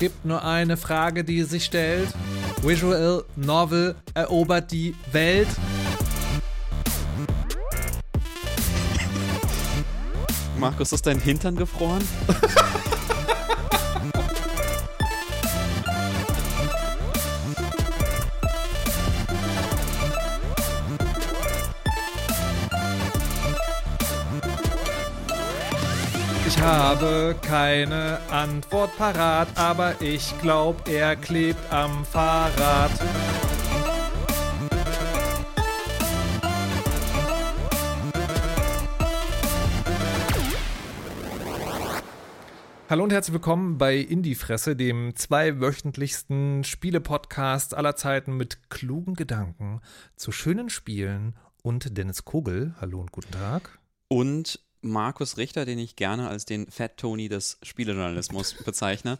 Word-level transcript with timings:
Es 0.00 0.08
gibt 0.08 0.24
nur 0.24 0.42
eine 0.42 0.78
Frage, 0.78 1.24
die 1.24 1.42
sich 1.42 1.66
stellt. 1.66 2.08
Visual 2.62 3.22
Novel 3.36 3.94
erobert 4.14 4.72
die 4.72 4.94
Welt. 5.12 5.46
Markus, 10.56 10.94
ist 10.94 11.06
dein 11.06 11.20
Hintern 11.20 11.54
gefroren? 11.54 12.02
Ich 26.60 26.66
habe 26.66 27.34
keine 27.40 28.18
Antwort 28.30 28.94
parat, 28.98 29.48
aber 29.56 30.02
ich 30.02 30.38
glaub, 30.42 30.86
er 30.88 31.16
klebt 31.16 31.72
am 31.72 32.04
Fahrrad. 32.04 32.90
Hallo 42.90 43.04
und 43.04 43.10
herzlich 43.10 43.32
willkommen 43.32 43.78
bei 43.78 43.96
Indie-Fresse, 43.96 44.76
dem 44.76 45.16
zweiwöchentlichsten 45.16 46.64
Spiele-Podcast 46.64 47.74
aller 47.74 47.96
Zeiten 47.96 48.36
mit 48.36 48.68
klugen 48.68 49.14
Gedanken 49.14 49.80
zu 50.14 50.30
schönen 50.30 50.68
Spielen 50.68 51.36
und 51.62 51.96
Dennis 51.96 52.26
Kogel. 52.26 52.74
Hallo 52.82 53.00
und 53.00 53.12
guten 53.12 53.32
Tag. 53.32 53.78
Und 54.08 54.60
Markus 54.82 55.36
Richter, 55.36 55.64
den 55.64 55.78
ich 55.78 55.96
gerne 55.96 56.28
als 56.28 56.44
den 56.44 56.70
Fat 56.70 56.96
Tony 56.96 57.28
des 57.28 57.58
Spielejournalismus 57.62 58.54
bezeichne. 58.64 59.18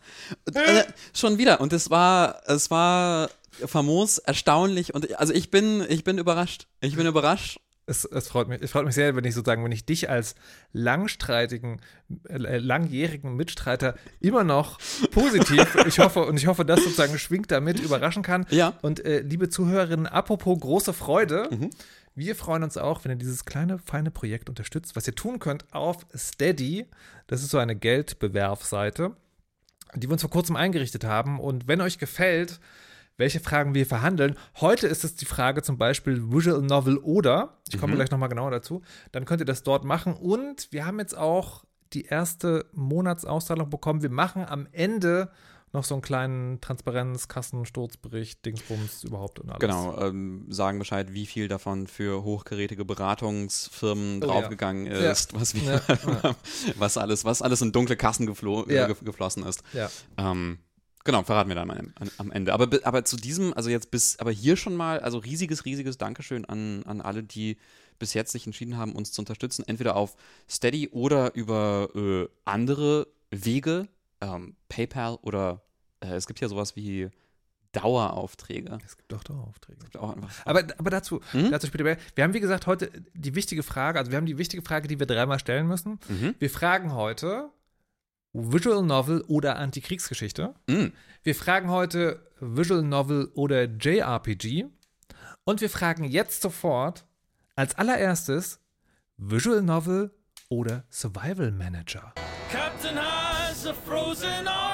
Äh, 0.53 0.85
schon 1.15 1.39
wieder. 1.39 1.61
Und 1.61 1.73
es 1.73 1.91
war, 1.91 2.43
es 2.47 2.71
war 2.71 3.31
famos, 3.67 4.19
erstaunlich 4.19 4.95
und 4.95 5.19
also 5.19 5.33
ich 5.33 5.51
bin, 5.51 5.85
ich 5.89 6.05
bin 6.05 6.19
überrascht. 6.19 6.67
Ich 6.81 6.97
bin 6.97 7.07
überrascht. 7.07 7.61
Es, 7.87 8.05
es, 8.05 8.29
freut 8.29 8.47
mich, 8.47 8.63
es 8.63 8.71
freut 8.71 8.85
mich 8.85 8.95
sehr, 8.95 9.17
wenn 9.17 9.25
ich 9.25 9.35
sozusagen, 9.35 9.65
wenn 9.65 9.73
ich 9.73 9.85
dich 9.85 10.09
als 10.09 10.37
langstreitigen, 10.73 11.81
äh, 12.29 12.59
langjährigen 12.59 13.35
Mitstreiter 13.35 13.97
immer 14.21 14.45
noch 14.45 14.79
positiv, 15.11 15.75
ich 15.87 15.99
hoffe, 15.99 16.25
und 16.25 16.37
ich 16.37 16.47
hoffe, 16.47 16.65
das 16.65 16.85
sozusagen 16.85 17.19
schwingt 17.19 17.51
damit, 17.51 17.81
überraschen 17.81 18.23
kann. 18.23 18.47
Ja. 18.51 18.75
Und 18.83 19.05
äh, 19.05 19.23
liebe 19.23 19.49
Zuhörerinnen, 19.49 20.07
apropos 20.07 20.61
große 20.61 20.93
Freude, 20.93 21.49
mhm. 21.51 21.71
Wir 22.15 22.35
freuen 22.35 22.63
uns 22.63 22.77
auch, 22.77 23.05
wenn 23.05 23.13
ihr 23.13 23.17
dieses 23.17 23.45
kleine, 23.45 23.79
feine 23.79 24.11
Projekt 24.11 24.49
unterstützt, 24.49 24.97
was 24.97 25.07
ihr 25.07 25.15
tun 25.15 25.39
könnt 25.39 25.73
auf 25.73 26.07
Steady. 26.15 26.87
Das 27.27 27.43
ist 27.43 27.51
so 27.51 27.59
eine 27.59 27.77
Geldbewerfseite, 27.77 29.17
die 29.95 30.09
wir 30.09 30.13
uns 30.13 30.23
vor 30.23 30.31
kurzem 30.31 30.57
eingerichtet 30.57 31.05
haben. 31.05 31.39
Und 31.39 31.69
wenn 31.69 31.81
euch 31.81 31.99
gefällt, 31.99 32.61
welche 33.21 33.39
Fragen 33.39 33.75
wir 33.75 33.85
verhandeln. 33.85 34.35
Heute 34.61 34.87
ist 34.87 35.05
es 35.05 35.15
die 35.15 35.27
Frage 35.27 35.63
zum 35.63 35.77
Beispiel 35.77 36.33
Visual 36.33 36.63
Novel 36.63 36.97
oder, 36.97 37.59
ich 37.69 37.79
komme 37.79 37.93
mhm. 37.93 37.97
gleich 37.97 38.11
nochmal 38.11 38.31
genauer 38.31 38.51
dazu, 38.51 38.81
dann 39.13 39.27
könnt 39.27 39.43
ihr 39.43 39.47
das 39.47 39.63
dort 39.63 39.85
machen. 39.85 40.15
Und 40.15 40.73
wir 40.73 40.87
haben 40.87 40.99
jetzt 40.99 41.17
auch 41.17 41.65
die 41.93 42.07
erste 42.07 42.65
Monatsauszahlung 42.73 43.69
bekommen. 43.69 44.01
Wir 44.01 44.11
machen 44.11 44.47
am 44.47 44.67
Ende 44.73 45.31
noch 45.73 45.85
so 45.85 45.95
einen 45.95 46.03
kleinen 46.03 46.61
Transparenz, 46.61 47.29
Kassensturzbericht, 47.29 48.45
Dingsbums 48.45 49.05
überhaupt 49.05 49.39
und 49.39 49.51
alles. 49.51 49.61
Genau, 49.61 49.99
ähm, 50.01 50.47
sagen 50.49 50.79
Bescheid, 50.79 51.13
wie 51.13 51.27
viel 51.27 51.49
davon 51.49 51.87
für 51.87 52.25
hochgerätige 52.25 52.85
Beratungsfirmen 52.85 54.23
oh, 54.23 54.27
draufgegangen 54.27 54.87
ja. 54.87 55.11
ist, 55.11 55.33
ja. 55.33 55.41
was 55.41 55.55
wir, 55.55 55.83
ja. 55.87 56.37
was 56.77 56.97
alles, 56.97 57.25
was 57.25 57.43
alles 57.43 57.63
in 57.63 57.73
dunkle 57.73 57.97
Kassen 57.97 58.27
geflo 58.27 58.67
äh, 58.67 58.95
geflossen 59.03 59.45
ist. 59.45 59.63
Ähm, 60.17 60.59
Genau, 61.05 61.23
verraten 61.23 61.49
wir 61.49 61.55
dann 61.55 61.71
am, 61.71 62.11
am 62.19 62.31
Ende. 62.31 62.53
Aber, 62.53 62.69
aber 62.85 63.05
zu 63.07 63.17
diesem, 63.17 63.55
also 63.55 63.71
jetzt 63.71 63.91
bis, 63.91 64.19
aber 64.19 64.31
hier 64.31 64.57
schon 64.57 64.77
mal, 64.77 65.01
also 65.01 65.17
riesiges, 65.17 65.65
riesiges 65.65 65.97
Dankeschön 65.97 66.45
an, 66.45 66.83
an 66.85 67.01
alle, 67.01 67.23
die 67.23 67.57
bis 67.99 68.13
jetzt 68.13 68.33
sich 68.33 68.47
entschieden 68.47 68.77
haben, 68.77 68.95
uns 68.95 69.13
zu 69.13 69.23
unterstützen. 69.23 69.65
Entweder 69.67 69.97
auf 69.97 70.15
Steady 70.49 70.89
oder 70.89 71.35
über 71.35 71.89
äh, 71.95 72.29
andere 72.45 73.07
Wege, 73.31 73.89
ähm, 74.21 74.57
PayPal 74.69 75.19
oder 75.23 75.63
äh, 76.01 76.15
es 76.15 76.27
gibt 76.27 76.41
ja 76.41 76.49
sowas 76.49 76.77
wie 76.77 77.11
Daueraufträge. 77.73 78.79
Es 78.85 78.97
gibt 78.97 79.15
auch 79.15 79.23
Daueraufträge. 79.23 79.79
Gibt 79.79 79.97
auch 79.97 80.17
aber, 80.45 80.65
aber 80.77 80.91
dazu, 80.91 81.21
mhm. 81.33 81.51
dazu 81.51 81.69
später 81.69 81.85
mehr. 81.85 81.99
Wir 82.15 82.25
haben, 82.25 82.35
wie 82.35 82.41
gesagt, 82.41 82.67
heute 82.67 82.91
die 83.15 83.35
wichtige 83.35 83.63
Frage, 83.63 83.99
also 83.99 84.11
wir 84.11 84.17
haben 84.17 84.27
die 84.27 84.39
wichtige 84.39 84.63
Frage, 84.63 84.89
die 84.89 84.99
wir 84.99 85.07
dreimal 85.07 85.39
stellen 85.39 85.67
müssen. 85.67 86.01
Mhm. 86.09 86.35
Wir 86.39 86.51
fragen 86.51 86.95
heute, 86.95 87.51
Visual 88.33 88.83
Novel 88.83 89.25
oder 89.27 89.57
Antikriegsgeschichte. 89.57 90.55
Mm. 90.69 90.87
Wir 91.25 91.35
fragen 91.35 91.69
heute 91.69 92.21
Visual 92.39 92.83
Novel 92.83 93.31
oder 93.35 93.65
JRPG. 93.65 94.67
Und 95.45 95.61
wir 95.61 95.71
fragen 95.71 96.05
jetzt 96.05 96.43
sofort 96.43 97.07
als 97.57 97.75
allererstes 97.77 98.61
Visual 99.17 99.63
Novel 99.63 100.13
oder 100.49 100.85
Survival 100.91 101.51
Manager. 101.51 102.15
Captain 102.53 102.97
has 102.97 103.67
a 103.67 103.75
frozen 103.75 104.47
arse, 104.47 104.70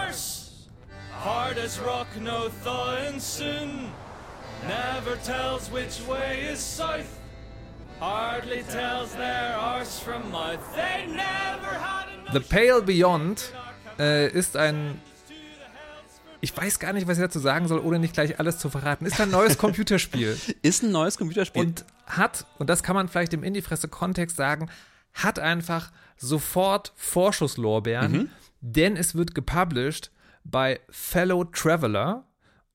hard 1.26 1.59
as 1.59 1.81
rock, 1.81 2.06
no 2.20 2.48
thawing 2.62 3.19
soon. 3.19 3.91
Never 4.66 5.16
tells 5.25 5.70
which 5.72 6.00
way 6.09 6.48
is 6.53 6.60
south, 6.60 7.20
hardly 7.98 8.62
tells 8.70 9.12
their 9.14 9.56
arse 9.59 9.98
from 9.98 10.31
mouth. 10.31 10.60
They 10.75 11.06
never 11.06 11.72
had 11.78 12.06
The 12.32 12.41
Pale 12.41 12.82
Beyond 12.82 13.53
äh, 13.98 14.28
ist 14.28 14.56
ein. 14.56 15.00
Ich 16.41 16.56
weiß 16.56 16.78
gar 16.78 16.92
nicht, 16.92 17.09
was 17.09 17.19
ich 17.19 17.25
dazu 17.25 17.41
sagen 17.41 17.66
soll, 17.66 17.81
ohne 17.81 17.98
nicht 17.98 18.14
gleich 18.14 18.38
alles 18.38 18.58
zu 18.58 18.70
verraten. 18.70 19.04
Ist 19.04 19.20
ein 19.20 19.31
neues 19.31 19.58
Computerspiel. 19.58 20.38
ist 20.62 20.82
ein 20.84 20.93
neues 20.93 21.19
Computerspiel. 21.19 21.62
Und 21.62 21.84
hat, 22.06 22.47
und 22.58 22.70
das 22.70 22.82
kann 22.84 22.94
man 22.94 23.08
vielleicht 23.08 23.32
im 23.32 23.43
Indie-Fresse-Kontext 23.43 24.37
sagen, 24.37 24.69
hat 25.14 25.38
einfach 25.38 25.91
sofort 26.16 26.93
Vorschusslorbeeren, 26.94 28.12
mhm. 28.12 28.31
denn 28.60 28.97
es 28.97 29.16
wird 29.16 29.34
gepublished 29.34 30.10
bei 30.50 30.80
Fellow 30.88 31.44
Traveler. 31.44 32.24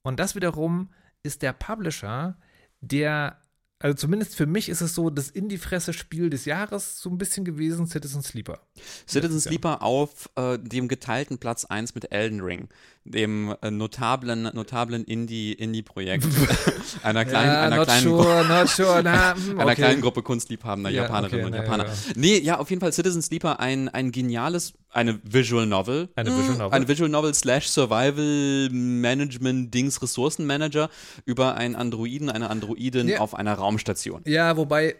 Und 0.01 0.19
das 0.19 0.35
wiederum 0.35 0.91
ist 1.23 1.41
der 1.41 1.53
Publisher, 1.53 2.37
der 2.81 3.41
also 3.81 3.96
zumindest 3.96 4.36
für 4.36 4.46
mich 4.46 4.69
ist 4.69 4.81
es 4.81 4.96
so 4.96 5.09
das 5.09 5.30
Indie-Fresse-Spiel 5.30 6.30
des 6.30 6.46
Jahres 6.46 7.02
so 7.02 7.09
ein 7.09 7.18
bisschen 7.18 7.46
gewesen, 7.46 7.88
Citizen 7.88 8.22
Sleeper. 8.22 8.59
Citizen 9.08 9.40
Sleeper 9.40 9.81
auf 9.81 10.30
äh, 10.36 10.58
dem 10.59 10.88
geteilten 10.88 11.38
Platz 11.38 11.66
1 11.66 11.96
mit 11.96 12.12
Elden 12.12 12.42
Ring, 12.42 12.69
dem 13.03 13.56
äh, 13.62 13.72
notablen, 13.72 14.44
notablen 14.53 15.03
Indie-Projekt 15.03 16.25
Indie 16.25 16.47
einer 17.03 17.25
kleinen, 17.25 17.52
ja, 17.52 17.62
einer 17.62 17.84
kleinen, 17.84 18.03
sure, 18.03 18.46
not 18.47 18.69
sure, 18.69 19.02
na, 19.03 19.36
hm, 19.36 19.59
einer 19.59 19.75
kleinen 19.75 20.02
Gruppe 20.02 20.22
kunstliebhabender 20.22 20.90
ja, 20.90 21.03
Japanerinnen 21.03 21.48
okay, 21.48 21.58
und 21.58 21.66
Japaner. 21.66 21.86
Ja, 21.86 21.94
nee, 22.16 22.38
ja, 22.40 22.59
auf 22.59 22.69
jeden 22.69 22.80
Fall 22.80 22.94
Citizen 22.94 23.22
Sleeper, 23.22 23.59
ein, 23.59 23.90
ein 23.90 24.12
geniales, 24.12 24.74
eine 24.94 25.19
Visual 25.24 25.66
Novel. 25.66 26.09
Eine 26.16 26.38
Visual 26.38 26.58
Novel. 26.58 26.74
Eine 26.74 26.88
Visual 26.88 27.09
Novel 27.09 27.34
slash 27.34 27.68
Survival 27.69 28.69
Management 28.72 29.74
Dings 29.74 30.02
Ressourcenmanager 30.02 30.90
über 31.25 31.56
einen 31.56 31.75
Androiden, 31.75 32.30
eine 32.30 32.50
Androidin 32.50 33.18
auf 33.18 33.34
einer 33.34 33.53
Raumstation. 33.71 34.21
Ja, 34.25 34.57
wobei 34.57 34.95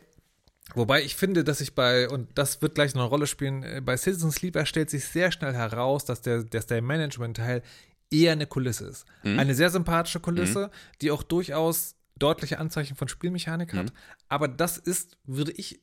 Wobei 0.74 1.04
ich 1.04 1.16
finde, 1.16 1.44
dass 1.44 1.60
ich 1.60 1.76
bei, 1.76 2.08
und 2.08 2.30
das 2.36 2.62
wird 2.62 2.76
gleich 2.76 2.94
noch 2.94 3.02
eine 3.02 3.10
Rolle 3.10 3.28
spielen, 3.28 3.64
äh, 3.64 3.82
bei 3.84 3.98
Citizen 3.98 4.32
Sleeper 4.32 4.66
stellt 4.66 4.90
sich 4.90 5.06
sehr 5.06 5.32
schnell 5.32 5.54
heraus, 5.54 6.06
dass 6.06 6.22
der, 6.22 6.44
dass 6.44 6.66
der 6.66 6.82
Management-Teil 6.82 7.62
eher 8.10 8.34
eine 8.34 8.48
Kulisse 8.48 8.86
ist. 8.86 9.06
Mhm. 9.24 9.40
Eine 9.40 9.56
sehr 9.56 9.70
sympathische 9.70 10.20
Kulisse, 10.20 10.68
mhm. 10.68 10.98
die 11.02 11.12
auch 11.12 11.24
durchaus 11.24 11.96
deutliche 12.18 12.60
Anzeichen 12.60 12.96
von 12.96 13.08
Spielmechanik 13.08 13.74
hat. 13.74 13.88
Mhm. 13.88 13.98
Aber 14.30 14.48
das 14.48 14.78
ist, 14.78 15.18
würde 15.26 15.52
ich, 15.54 15.82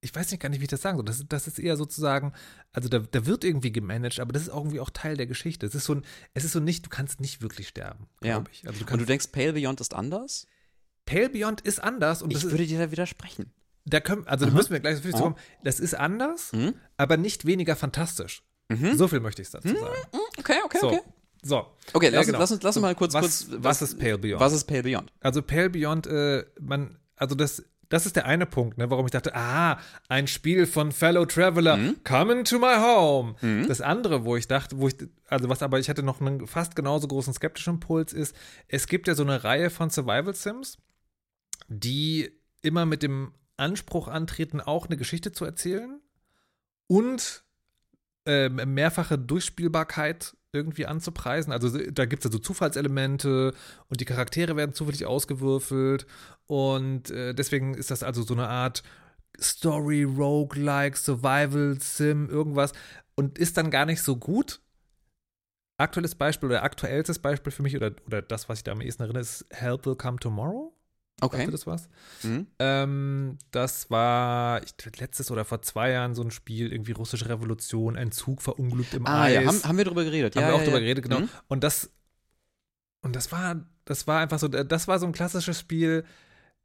ich 0.00 0.14
weiß 0.14 0.30
nicht 0.30 0.40
gar 0.40 0.48
nicht, 0.48 0.60
wie 0.60 0.64
ich 0.64 0.70
das 0.70 0.82
sagen 0.82 0.98
soll. 0.98 1.04
Das, 1.04 1.24
das 1.26 1.46
ist 1.46 1.58
eher 1.58 1.76
sozusagen, 1.76 2.32
also 2.72 2.88
da, 2.88 2.98
da 2.98 3.24
wird 3.24 3.44
irgendwie 3.44 3.72
gemanagt, 3.72 4.20
aber 4.20 4.32
das 4.32 4.42
ist 4.42 4.48
irgendwie 4.48 4.80
auch 4.80 4.90
Teil 4.90 5.16
der 5.16 5.26
Geschichte. 5.26 5.64
Es 5.64 5.74
ist 5.74 5.84
so 5.84 5.94
ein, 5.94 6.04
es 6.34 6.44
ist 6.44 6.52
so 6.52 6.60
nicht, 6.60 6.84
du 6.84 6.90
kannst 6.90 7.20
nicht 7.20 7.40
wirklich 7.40 7.68
sterben, 7.68 8.08
glaube 8.20 8.50
ja. 8.50 8.52
ich. 8.52 8.66
Also 8.66 8.84
du 8.84 8.92
und 8.92 9.00
du 9.00 9.06
denkst, 9.06 9.28
Pale 9.28 9.54
Beyond 9.54 9.80
ist 9.80 9.94
anders? 9.94 10.46
Pale 11.06 11.30
Beyond 11.30 11.60
ist 11.60 11.82
anders. 11.82 12.22
Und 12.22 12.32
ich 12.32 12.42
würde 12.42 12.66
dir 12.66 12.78
da 12.78 12.90
widersprechen. 12.90 13.52
Da 13.86 14.00
können, 14.00 14.26
also 14.26 14.46
Aha. 14.46 14.50
da 14.50 14.56
müssen 14.56 14.72
wir 14.72 14.80
gleich 14.80 14.98
so 14.98 15.10
kommen. 15.10 15.36
Das 15.62 15.78
ist 15.78 15.94
anders, 15.94 16.52
mhm. 16.52 16.74
aber 16.96 17.16
nicht 17.16 17.44
weniger 17.44 17.76
fantastisch. 17.76 18.42
Mhm. 18.68 18.96
So 18.96 19.08
viel 19.08 19.20
möchte 19.20 19.42
ich 19.42 19.50
dazu 19.50 19.68
mhm. 19.68 19.76
sagen. 19.76 19.94
Okay, 20.38 20.56
okay, 20.64 20.78
so. 20.80 20.88
okay. 20.88 21.00
So. 21.42 21.66
Okay, 21.92 22.08
lass, 22.08 22.24
genau. 22.24 22.38
lass, 22.38 22.52
uns, 22.52 22.62
lass 22.62 22.76
uns 22.76 22.82
mal 22.82 22.94
kurz 22.94 23.12
was, 23.12 23.20
kurz. 23.20 23.46
Was, 23.50 23.82
was, 23.82 23.82
ist 23.82 23.98
Pale 23.98 24.16
Beyond? 24.16 24.40
Was 24.40 24.54
ist 24.54 24.64
Pale 24.64 24.82
Beyond? 24.82 25.12
Also 25.20 25.42
Pale 25.42 25.68
Beyond, 25.68 26.06
äh, 26.06 26.46
man, 26.58 26.96
also 27.16 27.34
das, 27.34 27.62
das 27.90 28.06
ist 28.06 28.16
der 28.16 28.24
eine 28.24 28.46
Punkt, 28.46 28.78
ne, 28.78 28.90
warum 28.90 29.04
ich 29.04 29.12
dachte, 29.12 29.34
ah, 29.34 29.78
ein 30.08 30.26
Spiel 30.26 30.66
von 30.66 30.90
Fellow 30.90 31.26
Traveler, 31.26 31.76
mhm. 31.76 31.96
coming 32.02 32.44
to 32.44 32.58
my 32.58 32.76
home. 32.76 33.34
Mhm. 33.42 33.68
Das 33.68 33.82
andere, 33.82 34.24
wo 34.24 34.36
ich 34.36 34.48
dachte, 34.48 34.78
wo 34.78 34.88
ich, 34.88 34.96
also 35.28 35.50
was 35.50 35.62
aber 35.62 35.78
ich 35.78 35.90
hatte 35.90 36.02
noch 36.02 36.22
einen 36.22 36.46
fast 36.46 36.76
genauso 36.76 37.08
großen 37.08 37.34
skeptischen 37.34 37.74
Impuls 37.74 38.14
ist, 38.14 38.34
es 38.68 38.86
gibt 38.86 39.06
ja 39.06 39.14
so 39.14 39.22
eine 39.22 39.44
Reihe 39.44 39.68
von 39.68 39.90
Survival 39.90 40.34
Sims, 40.34 40.78
die 41.68 42.30
immer 42.62 42.86
mit 42.86 43.02
dem 43.02 43.32
Anspruch 43.56 44.08
antreten, 44.08 44.60
auch 44.60 44.86
eine 44.86 44.96
Geschichte 44.96 45.32
zu 45.32 45.44
erzählen 45.44 46.00
und 46.86 47.44
äh, 48.26 48.48
mehrfache 48.48 49.18
Durchspielbarkeit 49.18 50.36
irgendwie 50.52 50.86
anzupreisen. 50.86 51.52
Also 51.52 51.76
da 51.90 52.06
gibt 52.06 52.24
es 52.24 52.30
ja 52.30 52.32
so 52.32 52.38
Zufallselemente 52.38 53.52
und 53.88 54.00
die 54.00 54.04
Charaktere 54.04 54.56
werden 54.56 54.72
zufällig 54.72 55.04
ausgewürfelt. 55.04 56.06
Und 56.46 57.10
äh, 57.10 57.34
deswegen 57.34 57.74
ist 57.74 57.90
das 57.90 58.02
also 58.02 58.22
so 58.22 58.34
eine 58.34 58.48
Art 58.48 58.82
Story, 59.40 60.04
Roguelike, 60.04 60.96
Survival, 60.96 61.76
Sim, 61.80 62.28
irgendwas. 62.30 62.72
Und 63.16 63.38
ist 63.38 63.56
dann 63.56 63.70
gar 63.70 63.84
nicht 63.84 64.02
so 64.02 64.16
gut. 64.16 64.60
Aktuelles 65.76 66.14
Beispiel 66.14 66.48
oder 66.50 66.62
aktuellstes 66.62 67.18
Beispiel 67.18 67.50
für 67.50 67.62
mich 67.62 67.74
oder, 67.74 67.90
oder 68.06 68.22
das, 68.22 68.48
was 68.48 68.58
ich 68.58 68.64
da 68.64 68.72
am 68.72 68.80
ehesten 68.80 69.02
erinnere, 69.02 69.22
ist 69.22 69.44
Help 69.50 69.86
Will 69.86 69.96
Come 69.96 70.18
Tomorrow. 70.18 70.72
Okay. 71.24 71.36
Sagte 71.38 71.52
das 71.52 71.66
was? 71.66 71.88
Mhm. 72.22 72.46
Ähm, 72.58 73.38
das 73.50 73.90
war 73.90 74.62
ich, 74.62 74.74
letztes 74.98 75.30
oder 75.30 75.44
vor 75.44 75.62
zwei 75.62 75.90
Jahren 75.90 76.14
so 76.14 76.22
ein 76.22 76.30
Spiel, 76.30 76.72
irgendwie 76.72 76.92
russische 76.92 77.28
Revolution, 77.28 77.96
ein 77.96 78.12
Zug 78.12 78.42
verunglückt 78.42 78.94
im 78.94 79.06
Ah, 79.06 79.22
Eis. 79.24 79.34
ja, 79.34 79.44
haben, 79.46 79.62
haben 79.64 79.78
wir 79.78 79.84
drüber 79.84 80.04
geredet. 80.04 80.36
Haben 80.36 80.42
ja, 80.42 80.48
wir 80.48 80.54
auch 80.54 80.58
ja, 80.60 80.64
drüber 80.64 80.78
ja. 80.78 80.82
geredet, 80.84 81.04
genau. 81.04 81.20
Mhm. 81.20 81.28
Und 81.48 81.64
das, 81.64 81.90
und 83.02 83.14
das 83.16 83.30
war, 83.32 83.64
das 83.84 84.06
war 84.06 84.20
einfach 84.20 84.38
so, 84.38 84.48
das 84.48 84.88
war 84.88 84.98
so 84.98 85.06
ein 85.06 85.12
klassisches 85.12 85.58
Spiel, 85.58 86.04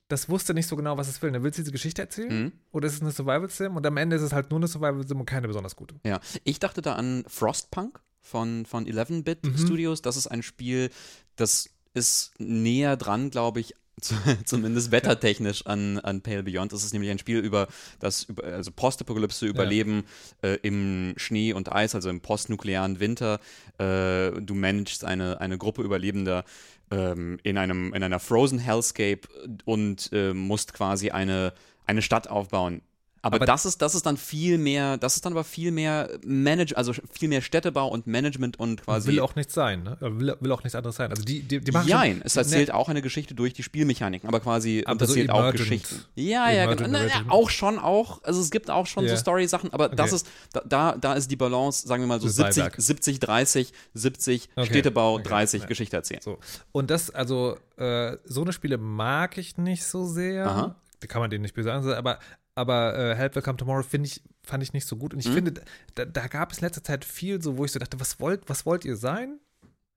das 0.08 0.28
wusste 0.30 0.54
nicht 0.54 0.68
so 0.68 0.76
genau, 0.76 0.98
was 0.98 1.08
es 1.08 1.22
will. 1.22 1.32
Dann 1.32 1.44
willst 1.44 1.60
du 1.60 1.62
diese 1.62 1.72
Geschichte 1.72 2.02
erzählen? 2.02 2.44
Mhm. 2.46 2.52
Oder 2.72 2.88
ist 2.88 2.96
es 2.96 3.02
eine 3.02 3.12
Survival-Sim? 3.12 3.76
Und 3.76 3.86
am 3.86 3.98
Ende 3.98 4.16
ist 4.16 4.24
es 4.24 4.34
halt 4.34 4.50
nur 4.50 4.60
eine 4.60 4.68
Survival-Sim 4.68 5.20
und 5.20 5.26
keine 5.26 5.48
besonders 5.48 5.76
gute. 5.76 5.96
Ja, 6.04 6.20
ich 6.44 6.60
dachte 6.60 6.82
da 6.82 6.96
an 6.96 7.24
Frostpunk 7.28 8.00
von, 8.22 8.66
von 8.66 8.86
11-Bit 8.88 9.46
Mhm. 9.46 9.58
Studios. 9.58 10.02
Das 10.02 10.18
ist 10.18 10.28
ein 10.28 10.42
Spiel, 10.42 10.90
das 11.36 11.70
ist 11.94 12.32
näher 12.40 12.98
dran, 12.98 13.30
glaube 13.30 13.60
ich, 13.60 13.76
zumindest 14.46 14.92
wettertechnisch 14.92 15.66
an, 15.66 16.00
an 16.00 16.22
Pale 16.22 16.44
Beyond. 16.44 16.74
Das 16.74 16.84
ist 16.84 16.94
nämlich 16.94 17.12
ein 17.12 17.20
Spiel 17.20 17.40
über 17.40 17.68
das 18.00 18.24
über, 18.24 18.44
also 18.44 18.72
Postapokalypse 18.72 19.46
Überleben 19.46 20.04
äh, 20.42 20.58
im 20.62 21.14
Schnee 21.18 21.54
und 21.54 21.72
Eis, 21.72 21.96
also 21.96 22.10
im 22.10 22.22
postnuklearen 22.22 23.00
Winter. 23.00 23.40
Äh, 23.78 24.32
du 24.42 24.54
managst 24.56 25.04
eine, 25.04 25.42
eine 25.42 25.58
Gruppe 25.58 25.82
Überlebender 25.82 26.44
ähm, 26.92 27.40
in, 27.44 27.58
einem, 27.58 27.94
in 27.94 28.04
einer 28.04 28.20
Frozen 28.20 28.60
Hellscape 28.60 29.22
und 29.66 30.10
äh, 30.14 30.34
musst 30.34 30.74
quasi 30.74 31.12
eine, 31.12 31.54
eine 31.86 32.02
Stadt 32.02 32.28
aufbauen. 32.28 32.82
Aber, 33.22 33.36
Aber- 33.36 33.46
das 33.46 33.66
ist, 33.66 33.82
das 33.82 33.96
ist 33.96 34.06
dann 34.06 34.18
viel 34.18 34.58
mehr, 34.58 34.98
das 34.98 35.16
ist 35.18 35.26
dann 35.26 35.34
aber 35.34 35.44
viel 35.44 35.72
mehr 35.72 36.10
Manage, 36.26 36.76
also 36.78 36.94
viel 37.12 37.28
mehr 37.30 37.42
Städtebau 37.42 37.88
und 37.88 38.08
Management 38.08 38.60
und 38.60 38.84
quasi. 38.84 39.10
Will 39.10 39.20
auch 39.20 39.36
nichts 39.36 39.54
sein, 39.54 39.84
ne? 39.84 39.98
Äh, 40.02 40.20
Will, 40.20 40.36
will 40.40 40.52
auch 40.52 40.64
nichts 40.64 40.76
anderes 40.76 40.96
sein. 40.96 41.10
Also 41.12 41.24
die, 41.24 41.42
die, 41.42 41.60
die 41.60 41.72
machen 41.72 41.90
Nein, 41.90 42.14
schon, 42.14 42.22
es 42.26 42.36
erzählt 42.38 42.72
auch 42.72 42.88
eine 42.90 43.02
Geschichte 43.02 43.34
durch 43.36 43.54
die 43.54 43.64
Spielmechaniken, 43.64 44.28
aber 44.28 44.40
quasi 44.40 44.84
Aber 44.86 44.94
und 44.94 45.00
so 45.00 45.06
erzählt 45.06 45.30
auch 45.32 45.52
Geschichten. 45.52 46.06
Ja, 46.16 46.50
ja, 46.50 46.74
genau. 46.74 46.88
Na, 46.90 47.06
ja, 47.06 47.24
auch 47.30 47.50
schon, 47.50 47.78
auch. 47.80 48.24
Also 48.24 48.40
es 48.42 48.52
gibt 48.52 48.70
auch 48.70 48.86
schon 48.88 49.04
Ja. 49.04 49.12
so 49.12 49.16
Story-Sachen, 49.18 49.74
aber 49.74 49.90
das 49.90 50.14
Okay. 50.14 50.16
ist, 50.16 50.28
da- 50.68 50.96
da, 50.98 51.14
ist 51.14 51.30
die 51.30 51.36
Balance, 51.36 51.88
sagen 51.88 52.04
wir 52.04 52.08
mal 52.08 52.20
so 52.22 52.28
Das 52.28 52.36
70, 52.38 52.56
Beiwerk. 52.64 52.76
70, 52.78 53.20
30, 53.20 53.74
70 53.94 54.50
Okay. 54.56 54.66
Städtebau, 54.68 55.16
Okay. 55.16 55.24
30 55.24 55.62
Ja. 55.64 55.68
Geschichte 55.68 55.96
erzählen. 55.98 56.22
So. 56.22 56.40
Und 56.72 56.90
das, 56.90 57.10
also, 57.12 57.58
äh, 57.78 58.18
so 58.26 58.42
eine 58.44 58.54
Spiele 58.54 58.78
mag 58.78 59.38
ich 59.38 59.58
nicht 59.58 59.84
so 59.84 60.06
sehr. 60.06 60.48
Aha. 60.48 60.76
Kann 61.08 61.22
man 61.22 61.30
denen 61.30 61.44
nicht 61.44 61.54
böse 61.56 61.68
sagen, 61.70 61.88
aber, 61.94 62.20
aber 62.60 62.98
äh, 62.98 63.16
Help 63.16 63.36
Will 63.36 63.42
Come 63.42 63.58
Tomorrow 63.58 63.84
finde 63.84 64.08
ich, 64.08 64.22
fand 64.44 64.62
ich 64.62 64.74
nicht 64.74 64.86
so 64.88 64.96
gut. 64.98 65.14
Und 65.14 65.20
ich 65.20 65.28
Mhm. 65.30 65.34
finde, 65.34 65.64
da, 65.96 66.06
da 66.06 66.28
gab 66.28 66.52
es 66.52 66.60
in 66.60 66.66
letzter 66.66 66.84
Zeit 66.84 67.04
viel 67.06 67.42
so, 67.42 67.58
wo 67.58 67.66
ich 67.66 67.72
so 67.72 67.80
dachte, 67.80 68.00
was 68.00 68.20
wollt, 68.20 68.48
was 68.48 68.66
wollt 68.66 68.86
ihr 68.86 68.96
sein? 68.96 69.40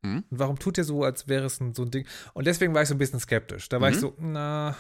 Mhm. 0.03 0.25
Und 0.31 0.39
warum 0.39 0.59
tut 0.59 0.79
ihr 0.79 0.85
so, 0.85 1.05
als 1.05 1.29
wäre 1.29 1.45
es 1.47 1.61
ein, 1.61 1.75
so 1.75 1.83
ein 1.83 1.91
Ding? 1.91 2.07
Und 2.35 2.47
deswegen 2.47 2.75
war 2.75 2.83
ich 2.83 2.89
so 2.89 2.95
ein 2.95 2.99
bisschen 2.99 3.21
skeptisch. 3.21 3.69
Da 3.69 3.81
war 3.81 3.89
Mhm. 3.91 3.95
ich 3.95 4.01
so, 4.01 4.15
na. 4.19 4.77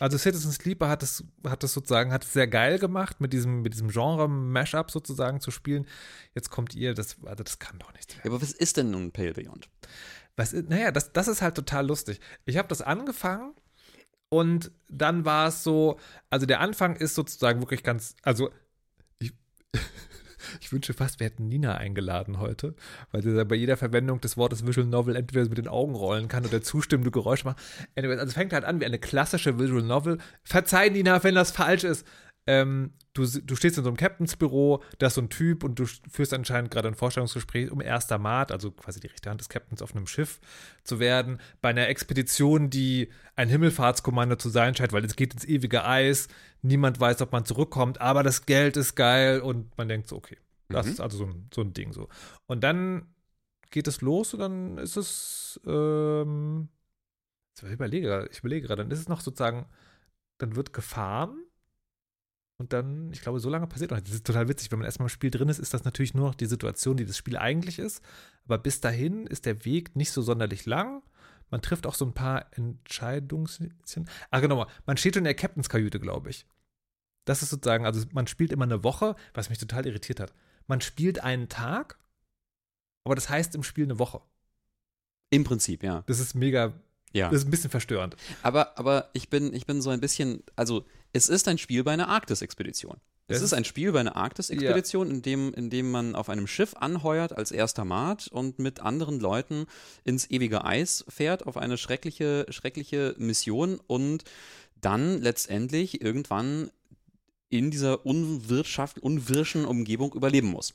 Also 0.00 0.18
Citizen 0.18 0.52
Sleeper 0.52 0.88
hat 0.88 1.02
es, 1.02 1.24
hat 1.46 1.62
es 1.64 1.72
sozusagen, 1.72 2.12
hat 2.12 2.24
es 2.24 2.32
sehr 2.32 2.48
geil 2.48 2.78
gemacht, 2.78 3.20
mit 3.20 3.32
diesem, 3.32 3.62
mit 3.62 3.72
diesem 3.72 3.88
Genre-Mashup 3.88 4.90
sozusagen 4.90 5.40
zu 5.40 5.50
spielen. 5.50 5.86
Jetzt 6.34 6.50
kommt 6.50 6.74
ihr, 6.74 6.92
das, 6.92 7.16
also 7.24 7.44
das 7.44 7.58
kann 7.58 7.78
doch 7.78 7.92
nichts 7.94 8.14
werden. 8.16 8.22
Ja, 8.24 8.30
aber 8.32 8.42
was 8.42 8.52
ist 8.52 8.76
denn 8.76 8.90
nun 8.90 9.12
Pale 9.12 9.32
Beyond? 9.32 9.68
Was, 10.36 10.52
ist- 10.52 10.68
naja, 10.68 10.90
das, 10.90 11.12
das 11.12 11.28
ist 11.28 11.40
halt 11.40 11.54
total 11.54 11.86
lustig. 11.86 12.20
Ich 12.44 12.56
habe 12.58 12.68
das 12.68 12.82
angefangen 12.82 13.54
und 14.28 14.70
dann 14.88 15.24
war 15.24 15.48
es 15.48 15.62
so, 15.62 15.98
also 16.30 16.46
der 16.46 16.60
Anfang 16.60 16.96
ist 16.96 17.14
sozusagen 17.14 17.60
wirklich 17.60 17.82
ganz, 17.82 18.16
also 18.22 18.50
ich, 19.18 19.32
ich 20.60 20.72
wünsche 20.72 20.94
fast, 20.94 21.20
wir 21.20 21.26
hätten 21.26 21.48
Nina 21.48 21.76
eingeladen 21.76 22.38
heute, 22.40 22.74
weil 23.12 23.22
sie 23.22 23.44
bei 23.44 23.54
jeder 23.54 23.76
Verwendung 23.76 24.20
des 24.20 24.36
Wortes 24.36 24.66
Visual 24.66 24.86
Novel 24.86 25.16
entweder 25.16 25.48
mit 25.48 25.58
den 25.58 25.68
Augen 25.68 25.94
rollen 25.94 26.28
kann 26.28 26.44
oder 26.44 26.62
zustimmende 26.62 27.10
Geräusche 27.10 27.44
macht. 27.44 27.58
Anyways, 27.94 28.18
also 28.18 28.32
fängt 28.32 28.52
halt 28.52 28.64
an 28.64 28.80
wie 28.80 28.86
eine 28.86 28.98
klassische 28.98 29.58
Visual 29.58 29.82
Novel. 29.82 30.18
Verzeih, 30.42 30.88
Nina, 30.88 31.22
wenn 31.22 31.34
das 31.34 31.52
falsch 31.52 31.84
ist. 31.84 32.06
Ähm, 32.46 32.92
du, 33.12 33.24
du 33.26 33.56
stehst 33.56 33.76
in 33.78 33.84
so 33.84 33.90
einem 33.90 33.96
Captains 33.96 34.36
Büro, 34.36 34.82
da 34.98 35.08
ist 35.08 35.14
so 35.14 35.20
ein 35.20 35.30
Typ 35.30 35.64
und 35.64 35.78
du 35.78 35.86
führst 35.86 36.32
anscheinend 36.32 36.70
gerade 36.70 36.86
ein 36.88 36.94
Vorstellungsgespräch, 36.94 37.70
um 37.70 37.80
erster 37.80 38.18
Mat, 38.18 38.52
also 38.52 38.70
quasi 38.70 39.00
die 39.00 39.08
rechte 39.08 39.30
Hand 39.30 39.40
des 39.40 39.48
Captains 39.48 39.82
auf 39.82 39.94
einem 39.96 40.06
Schiff 40.06 40.38
zu 40.84 41.00
werden, 41.00 41.40
bei 41.60 41.70
einer 41.70 41.88
Expedition, 41.88 42.70
die 42.70 43.10
ein 43.34 43.48
Himmelfahrtskommando 43.48 44.36
zu 44.36 44.48
sein 44.48 44.74
scheint, 44.76 44.92
weil 44.92 45.04
es 45.04 45.16
geht 45.16 45.34
ins 45.34 45.44
ewige 45.44 45.84
Eis, 45.84 46.28
niemand 46.62 47.00
weiß, 47.00 47.20
ob 47.22 47.32
man 47.32 47.44
zurückkommt, 47.44 48.00
aber 48.00 48.22
das 48.22 48.46
Geld 48.46 48.76
ist 48.76 48.94
geil 48.94 49.40
und 49.40 49.76
man 49.76 49.88
denkt 49.88 50.08
so, 50.08 50.16
okay, 50.16 50.38
das 50.68 50.86
Mhm. 50.86 50.92
ist 50.92 51.00
also 51.00 51.18
so 51.18 51.24
ein, 51.24 51.48
so 51.54 51.62
ein 51.62 51.72
Ding 51.72 51.92
so. 51.92 52.08
Und 52.46 52.62
dann 52.62 53.06
geht 53.70 53.88
es 53.88 54.00
los 54.02 54.34
und 54.34 54.40
dann 54.40 54.78
ist 54.78 54.96
es, 54.96 55.60
ähm, 55.66 56.68
ich 57.56 57.62
überlege, 57.64 58.06
gerade- 58.06 58.28
ich 58.30 58.38
überlege 58.38 58.66
gerade, 58.66 58.82
dann 58.82 58.90
ist 58.92 59.00
es 59.00 59.08
noch 59.08 59.20
sozusagen, 59.20 59.66
dann 60.38 60.54
wird 60.54 60.72
gefahren 60.72 61.38
und 62.58 62.72
dann, 62.72 63.12
ich 63.12 63.20
glaube, 63.20 63.38
so 63.40 63.50
lange 63.50 63.66
passiert 63.66 63.90
noch. 63.90 63.98
nicht. 63.98 64.08
Das 64.08 64.14
ist 64.14 64.26
total 64.26 64.48
witzig. 64.48 64.70
Wenn 64.72 64.78
man 64.78 64.86
erstmal 64.86 65.06
im 65.06 65.10
Spiel 65.10 65.30
drin 65.30 65.48
ist, 65.48 65.58
ist 65.58 65.74
das 65.74 65.84
natürlich 65.84 66.14
nur 66.14 66.26
noch 66.28 66.34
die 66.34 66.46
Situation, 66.46 66.96
die 66.96 67.04
das 67.04 67.16
Spiel 67.18 67.36
eigentlich 67.36 67.78
ist. 67.78 68.02
Aber 68.44 68.58
bis 68.58 68.80
dahin 68.80 69.26
ist 69.26 69.44
der 69.46 69.64
Weg 69.64 69.94
nicht 69.96 70.10
so 70.10 70.22
sonderlich 70.22 70.64
lang. 70.66 71.02
Man 71.50 71.60
trifft 71.62 71.86
auch 71.86 71.94
so 71.94 72.04
ein 72.06 72.14
paar 72.14 72.46
Entscheidungschen. 72.56 73.74
Ah, 74.30 74.40
genau. 74.40 74.66
Man 74.86 74.96
steht 74.96 75.14
schon 75.14 75.20
in 75.20 75.24
der 75.24 75.34
Captainskajüte, 75.34 76.00
glaube 76.00 76.30
ich. 76.30 76.46
Das 77.24 77.42
ist 77.42 77.50
sozusagen, 77.50 77.84
also 77.84 78.04
man 78.12 78.26
spielt 78.26 78.52
immer 78.52 78.64
eine 78.64 78.84
Woche, 78.84 79.16
was 79.34 79.48
mich 79.50 79.58
total 79.58 79.86
irritiert 79.86 80.20
hat. 80.20 80.32
Man 80.66 80.80
spielt 80.80 81.22
einen 81.22 81.48
Tag, 81.48 81.98
aber 83.04 83.14
das 83.16 83.28
heißt 83.28 83.54
im 83.54 83.62
Spiel 83.64 83.84
eine 83.84 83.98
Woche. 83.98 84.20
Im 85.30 85.44
Prinzip, 85.44 85.82
ja. 85.82 86.02
Das 86.06 86.20
ist 86.20 86.34
mega, 86.34 86.72
Ja. 87.12 87.28
das 87.30 87.40
ist 87.42 87.48
ein 87.48 87.50
bisschen 87.50 87.70
verstörend. 87.70 88.16
Aber, 88.42 88.78
aber 88.78 89.10
ich 89.12 89.28
bin, 89.28 89.52
ich 89.54 89.66
bin 89.66 89.82
so 89.82 89.90
ein 89.90 90.00
bisschen, 90.00 90.42
also 90.54 90.86
es 91.16 91.28
ist 91.28 91.48
ein 91.48 91.58
Spiel 91.58 91.82
bei 91.82 91.92
einer 91.92 92.08
Arktis-Expedition. 92.08 92.98
Es 93.28 93.42
ist 93.42 93.52
ein 93.52 93.64
Spiel 93.64 93.90
bei 93.90 94.00
einer 94.00 94.14
Arktis-Expedition, 94.14 95.10
in, 95.10 95.22
dem, 95.22 95.52
in 95.54 95.68
dem 95.68 95.90
man 95.90 96.14
auf 96.14 96.28
einem 96.28 96.46
Schiff 96.46 96.74
anheuert 96.76 97.36
als 97.36 97.50
erster 97.50 97.84
Mat 97.84 98.28
und 98.28 98.60
mit 98.60 98.80
anderen 98.80 99.18
Leuten 99.18 99.66
ins 100.04 100.30
ewige 100.30 100.64
Eis 100.64 101.04
fährt 101.08 101.44
auf 101.46 101.56
eine 101.56 101.76
schreckliche, 101.76 102.46
schreckliche 102.50 103.16
Mission 103.18 103.80
und 103.88 104.22
dann 104.80 105.20
letztendlich 105.20 106.00
irgendwann 106.02 106.70
in 107.48 107.72
dieser 107.72 108.06
unwirtschaft, 108.06 109.00
unwirschen 109.00 109.64
Umgebung 109.64 110.14
überleben 110.14 110.48
muss. 110.48 110.74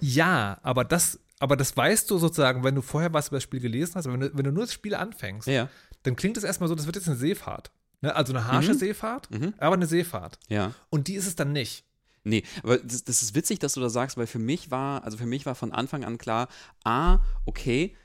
Ja, 0.00 0.58
aber 0.62 0.84
das, 0.84 1.18
aber 1.40 1.56
das 1.56 1.76
weißt 1.76 2.08
du 2.08 2.18
sozusagen, 2.18 2.62
wenn 2.62 2.76
du 2.76 2.82
vorher 2.82 3.12
was 3.12 3.28
über 3.28 3.38
das 3.38 3.44
Spiel 3.44 3.60
gelesen 3.60 3.96
hast, 3.96 4.06
wenn 4.06 4.20
du, 4.20 4.30
wenn 4.36 4.44
du 4.44 4.52
nur 4.52 4.64
das 4.64 4.72
Spiel 4.72 4.94
anfängst, 4.94 5.48
Ja, 5.48 5.68
dann 6.04 6.16
klingt 6.16 6.36
es 6.36 6.44
erstmal 6.44 6.68
so, 6.68 6.74
das 6.74 6.86
wird 6.86 6.96
jetzt 6.96 7.08
eine 7.08 7.16
Seefahrt. 7.16 7.70
Ne? 8.02 8.14
Also 8.14 8.32
eine 8.34 8.46
harsche 8.46 8.74
Mhm. 8.74 8.78
Seefahrt, 8.78 9.30
Mhm. 9.30 9.54
aber 9.58 9.74
eine 9.76 9.86
Seefahrt. 9.86 10.38
ja. 10.48 10.74
Und 10.90 11.08
die 11.08 11.14
ist 11.14 11.26
es 11.26 11.34
dann 11.36 11.52
nicht. 11.52 11.84
Nee, 12.24 12.44
aber 12.62 12.78
das, 12.78 13.02
das 13.02 13.22
ist 13.22 13.34
witzig, 13.34 13.58
dass 13.58 13.72
du 13.74 13.80
das 13.80 13.92
sagst, 13.92 14.16
weil 14.16 14.26
für 14.28 14.38
mich 14.38 14.70
war, 14.70 15.02
also 15.02 15.16
für 15.18 15.26
mich 15.26 15.44
war 15.46 15.54
von 15.56 15.72
Anfang 15.72 16.04
an 16.04 16.18
klar, 16.18 16.48
ah, 16.84 17.18
okay, 17.46 17.96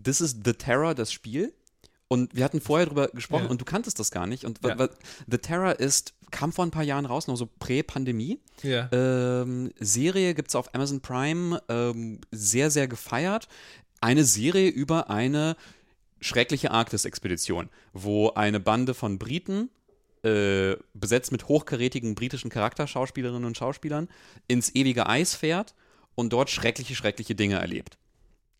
this 0.00 0.20
is 0.20 0.36
The 0.44 0.52
Terror, 0.52 0.94
das 0.94 1.10
Spiel. 1.12 1.52
Und 2.08 2.32
wir 2.36 2.44
hatten 2.44 2.60
vorher 2.60 2.86
drüber 2.86 3.08
gesprochen 3.08 3.46
Ja. 3.46 3.50
und 3.50 3.60
du 3.60 3.64
kanntest 3.64 3.98
das 3.98 4.12
gar 4.12 4.28
nicht. 4.28 4.44
Und 4.44 4.60
Ja. 4.64 4.88
The 5.26 5.38
Terror 5.38 5.80
ist, 5.80 6.14
kam 6.30 6.52
vor 6.52 6.64
ein 6.64 6.70
paar 6.70 6.84
Jahren 6.84 7.06
raus, 7.06 7.26
noch 7.26 7.34
so 7.36 7.46
Prä-Pandemie. 7.58 8.40
Ja. 8.62 8.88
Ähm, 8.92 9.72
Serie 9.80 10.34
gibt 10.34 10.50
es 10.50 10.54
auf 10.54 10.72
Amazon 10.72 11.00
Prime, 11.00 11.60
ähm, 11.68 12.20
sehr, 12.30 12.70
sehr 12.70 12.86
gefeiert. 12.86 13.48
Eine 14.00 14.22
Serie 14.24 14.68
über 14.68 15.10
eine 15.10 15.56
schreckliche 16.26 16.70
Arktis-Expedition, 16.70 17.68
wo 17.92 18.30
eine 18.30 18.60
Bande 18.60 18.94
von 18.94 19.18
Briten, 19.18 19.70
äh, 20.22 20.76
besetzt 20.94 21.30
mit 21.32 21.48
hochkarätigen 21.48 22.14
britischen 22.14 22.50
Charakterschauspielerinnen 22.50 23.44
und 23.44 23.56
Schauspielern, 23.56 24.08
ins 24.48 24.74
ewige 24.74 25.06
Eis 25.08 25.34
fährt 25.34 25.74
und 26.14 26.32
dort 26.32 26.50
schreckliche, 26.50 26.94
schreckliche 26.94 27.34
Dinge 27.34 27.56
erlebt. 27.56 27.96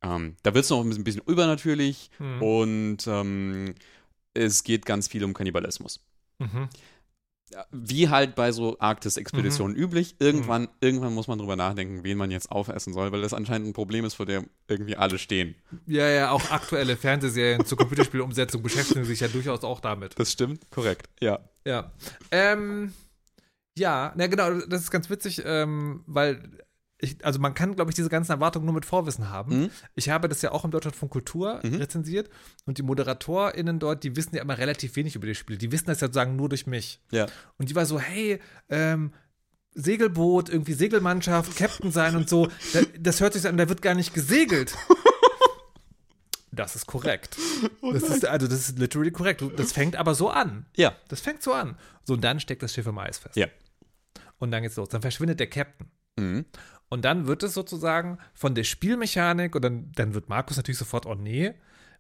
Ähm, 0.03 0.37
da 0.43 0.55
wird 0.55 0.65
es 0.65 0.71
noch 0.71 0.81
ein 0.81 0.89
bisschen, 0.89 1.05
bisschen 1.05 1.23
übernatürlich 1.27 2.11
Hm. 2.19 2.43
und 2.43 2.99
ähm, 3.07 3.75
es 4.35 4.63
geht 4.63 4.87
ganz 4.87 5.09
viel 5.09 5.25
um 5.25 5.35
Kannibalismus 5.35 6.01
Mhm. 6.39 6.69
Wie 7.71 8.09
halt 8.09 8.35
bei 8.35 8.51
so 8.53 8.77
Arktis-Expeditionen 8.79 9.77
Mhm. 9.77 9.83
üblich, 9.83 10.17
irgendwann, 10.19 10.69
irgendwann 10.81 11.15
muss 11.15 11.29
man 11.29 11.39
drüber 11.39 11.55
nachdenken, 11.57 12.03
wen 12.03 12.19
man 12.19 12.31
jetzt 12.31 12.51
aufessen 12.51 12.93
soll, 12.93 13.13
weil 13.13 13.23
das 13.23 13.33
anscheinend 13.35 13.69
ein 13.69 13.73
Problem 13.73 14.05
ist, 14.05 14.15
vor 14.15 14.27
dem 14.27 14.49
irgendwie 14.69 14.97
alle 14.97 15.19
stehen. 15.19 15.55
Ja, 15.87 16.09
ja, 16.09 16.31
auch 16.33 16.51
aktuelle 16.51 16.97
Fernsehserien 16.97 17.65
zur 17.65 17.79
Computerspielumsetzung 17.79 18.63
beschäftigen 18.63 19.05
sich 19.05 19.21
ja 19.21 19.29
durchaus 19.29 19.63
auch 19.63 19.81
damit. 19.81 20.19
Das 20.19 20.33
stimmt, 20.33 20.69
korrekt, 20.71 21.09
ja. 21.21 21.39
Ja. 21.65 21.93
Ähm, 22.31 22.93
ja, 23.79 24.13
na 24.17 24.27
genau, 24.27 24.51
das 24.67 24.83
ist 24.83 24.91
ganz 24.91 25.09
witzig, 25.11 25.43
ähm, 25.45 26.03
weil 26.07 26.51
ich, 26.99 27.23
also 27.25 27.39
man 27.39 27.53
kann, 27.55 27.77
glaube 27.77 27.91
ich, 27.91 27.95
diese 27.95 28.09
ganzen 28.09 28.33
Erwartungen 28.33 28.65
nur 28.65 28.75
mit 28.75 28.87
Vorwissen 28.87 29.29
haben. 29.29 29.61
Mhm. 29.63 29.71
Ich 29.95 30.09
habe 30.09 30.29
das 30.29 30.41
ja 30.43 30.53
auch 30.53 30.65
im 30.65 30.71
Deutschlandfunk 30.71 31.13
Kultur 31.13 31.61
Mhm. 31.63 31.75
rezensiert 31.75 32.31
und 32.65 32.79
die 32.79 32.83
ModeratorInnen 32.83 33.79
dort, 33.79 34.03
die 34.03 34.17
wissen 34.17 34.35
ja 34.35 34.43
immer 34.43 34.57
relativ 34.59 34.97
wenig 34.97 35.15
über 35.15 35.27
die 35.27 35.35
Spiele. 35.35 35.59
Die 35.59 35.71
wissen 35.73 35.87
das 35.87 36.01
ja 36.01 36.07
sozusagen 36.07 36.37
nur 36.37 36.49
durch 36.49 36.67
mich. 36.67 37.01
Ja. 37.11 37.27
Und 37.59 37.69
die 37.69 37.75
war 37.75 37.85
so, 37.87 38.01
hey, 38.01 38.41
ähm, 38.71 39.13
Segelboot, 39.75 40.49
irgendwie 40.49 40.73
Segelmannschaft, 40.73 41.55
Captain 41.57 41.93
sein 41.93 42.17
und 42.17 42.31
so. 42.31 42.49
Da, 42.73 42.81
das 42.99 43.21
hört 43.21 43.35
sich 43.35 43.43
so 43.43 43.49
an, 43.49 43.59
da 43.59 43.69
wird 43.69 43.83
gar 43.83 43.95
nicht 43.95 44.15
gesegelt. 44.15 44.75
Das 46.53 46.75
ist 46.75 46.87
korrekt. 46.87 47.37
das 47.93 48.05
ist, 48.05 48.25
also, 48.25 48.47
das 48.47 48.71
ist 48.71 48.79
literally 48.79 49.11
korrekt. 49.11 49.45
Das 49.57 49.73
fängt 49.73 49.95
aber 49.97 50.15
so 50.15 50.31
an. 50.31 50.65
Ja. 50.75 50.95
Das 51.09 51.21
fängt 51.21 51.43
so 51.43 51.53
an. 51.53 51.77
So, 52.05 52.15
und 52.15 52.23
dann 52.25 52.41
steckt 52.41 52.63
das 52.63 52.73
Schiff 52.73 52.87
im 52.87 52.97
Eis 52.97 53.19
fest. 53.19 53.37
Ja. 53.37 53.47
Und 54.39 54.53
dann 54.53 54.63
geht's 54.63 54.77
los. 54.77 54.89
Dann 54.89 55.03
verschwindet 55.03 55.39
der 55.39 55.49
Captain. 55.51 55.87
Mhm. 56.19 56.47
Und 56.89 57.05
dann 57.05 57.27
wird 57.27 57.43
es 57.43 57.55
sozusagen 57.55 58.19
von 58.35 58.55
der 58.55 58.65
Spielmechanik, 58.65 59.55
und 59.55 59.63
dann, 59.63 59.93
dann 59.93 60.15
wird 60.15 60.29
Markus 60.29 60.57
natürlich 60.57 60.79
sofort, 60.79 61.07
oh 61.07 61.15
nee, 61.15 61.55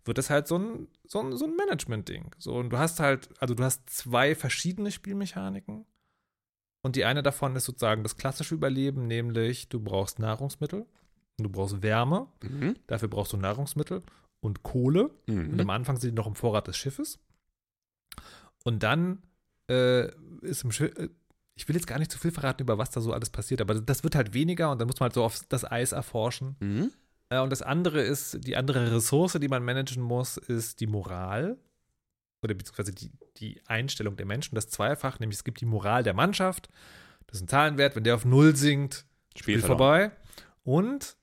wird 0.05 0.19
es 0.19 0.31
halt 0.31 0.47
so 0.47 0.59
ein, 0.59 0.87
so 1.07 1.21
ein, 1.21 1.37
so 1.37 1.45
ein 1.47 1.57
Management-Ding. 1.57 2.31
So, 2.39 2.55
und 2.55 2.71
du 2.71 2.79
hast 2.79 3.01
halt, 3.01 3.29
also 3.41 3.55
du 3.55 3.65
hast 3.65 3.91
zwei 3.91 4.35
verschiedene 4.37 4.93
Spielmechaniken. 4.93 5.85
Und 6.83 6.95
die 6.95 7.05
eine 7.05 7.25
davon 7.25 7.57
ist 7.57 7.65
sozusagen 7.65 8.05
das 8.05 8.17
klassische 8.17 8.55
Überleben, 8.55 9.09
nämlich 9.09 9.69
du 9.69 9.81
brauchst 9.81 10.21
Nahrungsmittel 10.21 10.87
und 11.37 11.43
du 11.43 11.49
brauchst 11.51 11.83
Wärme. 11.83 12.29
Mhm. 12.43 12.77
Dafür 12.87 13.09
brauchst 13.09 13.33
du 13.33 13.37
Nahrungsmittel 13.37 14.05
und 14.39 14.63
Kohle. 14.63 15.11
Und 15.27 15.55
Mhm. 15.55 15.61
am 15.61 15.71
Anfang 15.71 15.97
sind 15.97 16.11
die 16.11 16.15
noch 16.15 16.29
im 16.29 16.37
Vorrat 16.37 16.69
des 16.69 16.77
Schiffes. 16.77 17.19
Und 18.63 18.85
dann 18.85 19.23
äh, 19.69 20.13
ist 20.43 20.63
im 20.63 20.71
Schiff, 20.71 20.97
äh, 20.97 21.09
ich 21.57 21.67
will 21.67 21.75
jetzt 21.75 21.87
gar 21.87 21.99
nicht 21.99 22.13
zu 22.13 22.19
viel 22.19 22.31
verraten, 22.31 22.63
über 22.63 22.79
was 22.79 22.91
da 22.91 23.01
so 23.01 23.13
alles 23.13 23.31
passiert, 23.31 23.61
aber 23.61 23.75
das 23.75 24.05
wird 24.05 24.15
halt 24.15 24.35
weniger 24.35 24.71
und 24.71 24.79
dann 24.79 24.87
muss 24.87 25.01
man 25.01 25.07
halt 25.07 25.15
so 25.15 25.25
auf 25.25 25.41
das 25.49 25.65
Eis 25.65 25.93
erforschen. 25.93 26.57
Mhm. 26.61 26.93
Äh, 27.31 27.41
und 27.41 27.51
das 27.51 27.63
andere 27.63 28.03
ist, 28.03 28.47
die 28.47 28.57
andere 28.57 28.93
Ressource, 28.93 29.39
die 29.41 29.49
man 29.49 29.65
managen 29.65 30.03
muss, 30.03 30.37
ist 30.37 30.81
die 30.81 30.87
Moral. 30.87 31.57
Oder 32.43 32.55
beziehungsweise 32.55 32.93
die, 32.93 33.11
die 33.39 33.61
Einstellung 33.67 34.17
der 34.17 34.27
Menschen. 34.27 34.55
Das 34.55 34.69
Zweifach, 34.69 35.19
nämlich 35.19 35.39
es 35.39 35.45
gibt 35.45 35.61
die 35.61 35.67
Moral 35.67 36.03
der 36.03 36.15
Mannschaft. 36.15 36.69
Das 37.27 37.39
ist 37.39 37.45
ein 37.45 37.49
Zahlenwert. 37.49 37.97
Wenn 37.97 38.05
der 38.05 38.15
auf 38.15 38.25
Null 38.25 38.55
sinkt, 38.55 39.07
Spiel 39.35 39.61
vorbei. 39.61 40.13
Und 40.63 41.17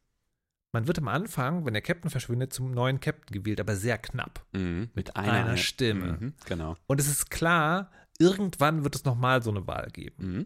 man 0.71 0.87
wird 0.87 0.97
am 0.97 1.07
Anfang, 1.07 1.65
wenn 1.65 1.73
der 1.73 1.83
Captain 1.83 2.09
verschwindet, 2.09 2.51
zum 2.51 2.71
neuen 2.71 2.99
Captain 2.99 3.31
gewählt, 3.31 3.59
aber 3.59 3.75
sehr 3.75 3.99
knapp. 3.99 4.43
Mhm. 4.53 4.89
Mit 4.95 5.15
einer, 5.15 5.31
einer 5.33 5.57
Stimme. 5.57 6.17
Mhm. 6.19 6.33
Genau. 6.45 6.75
Und 6.87 6.99
es 6.99 7.07
ist 7.07 7.29
klar, 7.29 7.91
irgendwann 8.23 8.83
wird 8.83 8.95
es 8.95 9.03
nochmal 9.05 9.41
so 9.43 9.49
eine 9.51 9.67
Wahl 9.67 9.89
geben. 9.91 10.15
Mhm. 10.37 10.45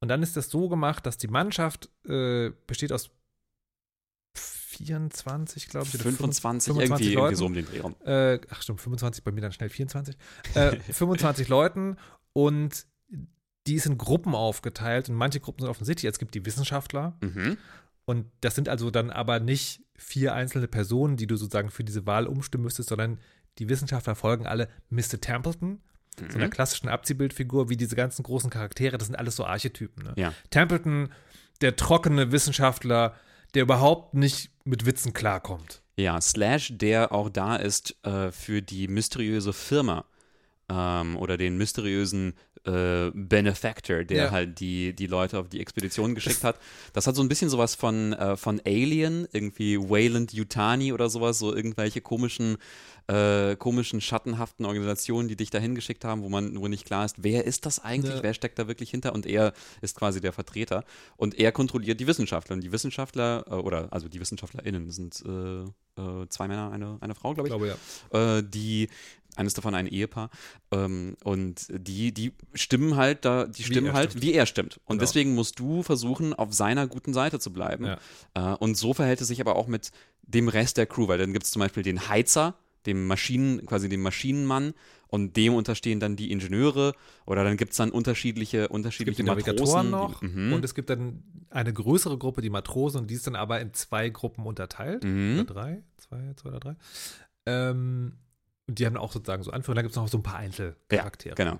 Und 0.00 0.08
dann 0.08 0.22
ist 0.22 0.36
das 0.36 0.48
so 0.50 0.68
gemacht, 0.68 1.06
dass 1.06 1.18
die 1.18 1.28
Mannschaft 1.28 1.88
äh, 2.06 2.50
besteht 2.66 2.92
aus 2.92 3.10
24, 4.36 5.68
glaube 5.68 5.86
ich. 5.88 5.94
oder 5.94 6.04
25, 6.04 6.72
25 6.72 6.76
irgendwie, 6.88 7.04
irgendwie 7.12 7.14
Leuten. 7.14 7.36
so 7.36 7.46
um 7.46 7.54
den 7.54 7.66
Dreh 7.66 7.80
rum. 7.80 7.96
Äh, 8.04 8.38
ach 8.50 8.62
stimmt, 8.62 8.80
25, 8.80 9.24
bei 9.24 9.32
mir 9.32 9.40
dann 9.40 9.52
schnell 9.52 9.68
24. 9.70 10.16
Äh, 10.54 10.78
25 10.92 11.48
Leuten 11.48 11.96
und 12.32 12.86
die 13.66 13.74
ist 13.74 13.86
in 13.86 13.98
Gruppen 13.98 14.34
aufgeteilt 14.34 15.08
und 15.08 15.16
manche 15.16 15.40
Gruppen 15.40 15.62
sind 15.62 15.70
offensichtlich. 15.70 16.08
Es 16.10 16.18
gibt 16.18 16.34
die 16.34 16.46
Wissenschaftler 16.46 17.16
Mhm. 17.20 17.58
und 18.04 18.26
das 18.40 18.54
sind 18.54 18.68
also 18.68 18.90
dann 18.90 19.10
aber 19.10 19.40
nicht 19.40 19.82
vier 19.96 20.34
einzelne 20.34 20.68
Personen, 20.68 21.16
die 21.16 21.26
du 21.26 21.36
sozusagen 21.36 21.70
für 21.70 21.82
diese 21.84 22.06
Wahl 22.06 22.26
umstimmen 22.28 22.64
müsstest, 22.64 22.90
sondern 22.90 23.18
die 23.58 23.68
Wissenschaftler 23.68 24.14
folgen 24.14 24.46
alle 24.46 24.68
Mr. 24.90 25.20
Templeton, 25.20 25.80
so 26.30 26.36
einer 26.36 26.46
Mhm. 26.46 26.50
klassischen 26.50 26.88
Abziehbildfigur, 26.88 27.68
wie 27.68 27.76
diese 27.76 27.96
ganzen 27.96 28.22
großen 28.22 28.50
Charaktere. 28.50 28.98
Das 28.98 29.06
sind 29.08 29.16
alles 29.16 29.36
so 29.36 29.44
Archetypen. 29.44 30.04
Ne? 30.04 30.12
Ja. 30.16 30.34
Templeton, 30.50 31.10
der 31.60 31.76
trockene 31.76 32.32
Wissenschaftler, 32.32 33.14
der 33.54 33.62
überhaupt 33.62 34.14
nicht 34.14 34.50
mit 34.64 34.86
Witzen 34.86 35.12
klarkommt. 35.12 35.82
Ja, 35.96 36.20
Slash, 36.20 36.72
der 36.76 37.12
auch 37.12 37.28
da 37.28 37.56
ist 37.56 37.96
äh, 38.04 38.30
für 38.30 38.62
die 38.62 38.86
mysteriöse 38.88 39.52
Firma 39.52 40.04
ähm, 40.68 41.16
oder 41.16 41.36
den 41.36 41.56
mysteriösen 41.56 42.34
äh, 42.68 43.10
Benefactor, 43.14 44.04
der 44.04 44.24
Ja. 44.24 44.30
halt 44.30 44.60
die, 44.60 44.92
die 44.94 45.06
Leute 45.06 45.38
auf 45.38 45.48
die 45.48 45.60
Expedition 45.60 46.14
geschickt 46.14 46.44
hat. 46.44 46.56
Das 46.92 47.06
hat 47.06 47.16
so 47.16 47.22
ein 47.22 47.28
bisschen 47.28 47.48
sowas 47.48 47.74
von, 47.74 48.12
äh, 48.12 48.36
von 48.36 48.60
Alien, 48.66 49.26
irgendwie 49.32 49.78
Wayland 49.78 50.32
Yutani 50.32 50.92
oder 50.92 51.08
sowas, 51.08 51.38
so 51.38 51.54
irgendwelche 51.54 52.00
komischen, 52.00 52.58
äh, 53.06 53.56
komischen, 53.56 54.00
schattenhaften 54.02 54.66
Organisationen, 54.66 55.28
die 55.28 55.36
dich 55.36 55.48
dahin 55.50 55.74
geschickt 55.74 56.04
haben, 56.04 56.22
wo 56.22 56.28
man, 56.28 56.60
wo 56.60 56.68
nicht 56.68 56.84
klar 56.84 57.06
ist, 57.06 57.16
wer 57.18 57.44
ist 57.44 57.64
das 57.64 57.78
eigentlich, 57.82 58.16
Ja. 58.16 58.22
wer 58.22 58.34
steckt 58.34 58.58
da 58.58 58.68
wirklich 58.68 58.90
hinter 58.90 59.14
und 59.14 59.24
er 59.24 59.54
ist 59.80 59.96
quasi 59.96 60.20
der 60.20 60.34
Vertreter 60.34 60.84
und 61.16 61.38
er 61.38 61.52
kontrolliert 61.52 61.98
die 62.00 62.06
Wissenschaftler 62.06 62.54
und 62.54 62.62
die 62.62 62.70
Wissenschaftler, 62.72 63.44
äh, 63.48 63.54
oder 63.54 63.88
also 63.92 64.08
die 64.08 64.20
WissenschaftlerInnen 64.20 64.90
sind 64.90 65.22
äh, 65.24 65.64
zwei 66.28 66.46
Männer, 66.46 66.70
eine, 66.70 66.96
eine 67.00 67.14
Frau, 67.16 67.34
glaube 67.34 67.48
Ich 67.48 67.54
ich, 67.54 67.58
glaube, 67.60 67.76
ja. 68.36 68.42
die 68.42 68.88
eines 69.36 69.54
davon 69.54 69.74
ein 69.74 69.86
Ehepaar 69.86 70.30
ähm, 70.72 71.16
und 71.24 71.66
die 71.70 72.12
die 72.12 72.32
stimmen 72.54 72.96
halt 72.96 73.24
da 73.24 73.46
die 73.46 73.62
stimmen 73.62 73.88
er 73.88 73.92
halt 73.94 74.10
stimmt. 74.10 74.24
wie 74.24 74.32
er 74.32 74.46
stimmt 74.46 74.78
und 74.84 74.96
Genau. 74.96 75.00
deswegen 75.00 75.34
musst 75.34 75.58
du 75.58 75.82
versuchen 75.82 76.34
auf 76.34 76.52
seiner 76.52 76.86
guten 76.86 77.12
Seite 77.14 77.38
zu 77.38 77.52
bleiben 77.52 77.84
Ja. 77.86 77.98
äh, 78.34 78.56
und 78.56 78.76
so 78.76 78.94
verhält 78.94 79.20
es 79.20 79.28
sich 79.28 79.40
aber 79.40 79.56
auch 79.56 79.66
mit 79.68 79.92
dem 80.22 80.48
Rest 80.48 80.76
der 80.76 80.86
Crew 80.86 81.08
weil 81.08 81.18
dann 81.18 81.32
gibt 81.32 81.44
es 81.44 81.50
zum 81.52 81.60
Beispiel 81.60 81.82
den 81.82 82.08
Heizer 82.08 82.54
dem 82.86 83.06
Maschinen 83.06 83.66
quasi 83.66 83.88
dem 83.88 84.02
Maschinenmann 84.02 84.72
und 85.08 85.36
dem 85.36 85.54
unterstehen 85.54 86.00
dann 86.00 86.16
die 86.16 86.30
Ingenieure 86.30 86.94
oder 87.26 87.42
dann 87.44 87.56
gibt 87.56 87.72
es 87.72 87.76
dann 87.78 87.90
unterschiedliche 87.90 88.58
Es 88.58 88.62
gibt 88.64 88.74
unterschiedliche 88.74 89.22
die 89.22 89.28
Navigatoren 89.28 89.90
noch 89.90 90.20
die, 90.20 90.26
mhm. 90.28 90.52
und 90.52 90.64
es 90.64 90.74
gibt 90.74 90.88
dann 90.90 91.22
eine 91.50 91.72
größere 91.72 92.18
Gruppe, 92.18 92.40
die 92.40 92.50
Matrosen, 92.50 93.00
und 93.02 93.10
die 93.10 93.14
ist 93.14 93.26
dann 93.26 93.34
aber 93.34 93.60
in 93.60 93.72
zwei 93.74 94.10
Gruppen 94.10 94.46
unterteilt. 94.46 95.02
Mhm. 95.02 95.40
Oder 95.40 95.44
drei? 95.54 95.82
Zwei, 95.96 96.32
zwei 96.36 96.48
oder 96.50 96.60
drei. 96.60 96.76
Ähm, 97.46 98.12
und 98.68 98.78
die 98.78 98.86
haben 98.86 98.96
auch 98.96 99.12
sozusagen 99.12 99.42
so 99.42 99.50
Anführungen. 99.50 99.76
Da 99.76 99.82
gibt 99.82 99.92
es 99.92 99.96
noch 99.96 100.08
so 100.08 100.18
ein 100.18 100.22
paar 100.22 100.36
Einzelcharaktere. 100.36 101.34
genau 101.34 101.58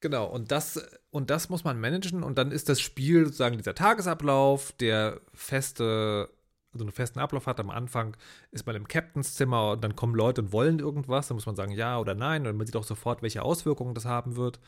Genau, 0.00 0.26
und 0.26 0.52
das, 0.52 0.80
und 1.10 1.28
das 1.30 1.48
muss 1.48 1.64
man 1.64 1.80
managen 1.80 2.22
und 2.22 2.38
dann 2.38 2.52
ist 2.52 2.68
das 2.68 2.80
Spiel 2.80 3.24
sozusagen 3.24 3.56
dieser 3.56 3.74
Tagesablauf, 3.74 4.70
der 4.72 5.20
feste, 5.34 6.30
also 6.72 6.84
einen 6.84 6.92
festen 6.92 7.18
Ablauf 7.18 7.48
hat. 7.48 7.58
Am 7.58 7.70
Anfang 7.70 8.16
ist 8.52 8.64
man 8.64 8.76
im 8.76 8.86
Captains 8.86 9.34
Zimmer 9.34 9.72
und 9.72 9.82
dann 9.82 9.96
kommen 9.96 10.14
Leute 10.14 10.42
und 10.42 10.52
wollen 10.52 10.78
irgendwas. 10.78 11.26
Dann 11.26 11.34
muss 11.34 11.46
man 11.46 11.56
sagen 11.56 11.72
ja 11.72 11.98
oder 11.98 12.14
nein 12.14 12.46
und 12.46 12.56
man 12.56 12.66
sieht 12.66 12.76
auch 12.76 12.84
sofort, 12.84 13.22
welche 13.22 13.42
Auswirkungen 13.42 13.94
das 13.94 14.04
haben 14.04 14.36
wird. 14.36 14.60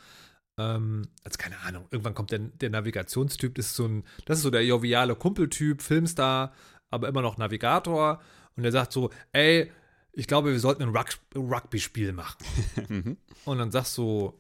Ähm, 0.58 1.02
also 1.22 1.38
keine 1.38 1.60
Ahnung, 1.60 1.87
irgendwann 1.92 2.14
kommt 2.14 2.32
der, 2.32 2.40
der 2.40 2.70
Navigationstyp, 2.70 3.54
das 3.54 3.66
ist 3.66 3.76
so 3.76 3.87
ein, 3.87 4.04
das 4.25 4.38
ist 4.38 4.42
so 4.42 4.50
der 4.50 4.64
joviale 4.64 5.14
Kumpeltyp, 5.14 5.80
Filmstar, 5.80 6.52
aber 6.90 7.06
immer 7.06 7.22
noch 7.22 7.38
Navigator 7.38 8.20
und 8.56 8.64
der 8.64 8.72
sagt 8.72 8.92
so, 8.92 9.10
ey, 9.30 9.70
ich 10.12 10.26
glaube, 10.26 10.52
wir 10.52 10.61
sollten 10.61 10.83
ein 10.83 10.97
Rug 10.97 11.09
Rugby-Spiel 11.35 12.12
machen. 12.12 12.45
mhm. 12.88 13.17
Und 13.45 13.59
dann 13.59 13.71
sagst 13.71 13.97
du 13.99 14.35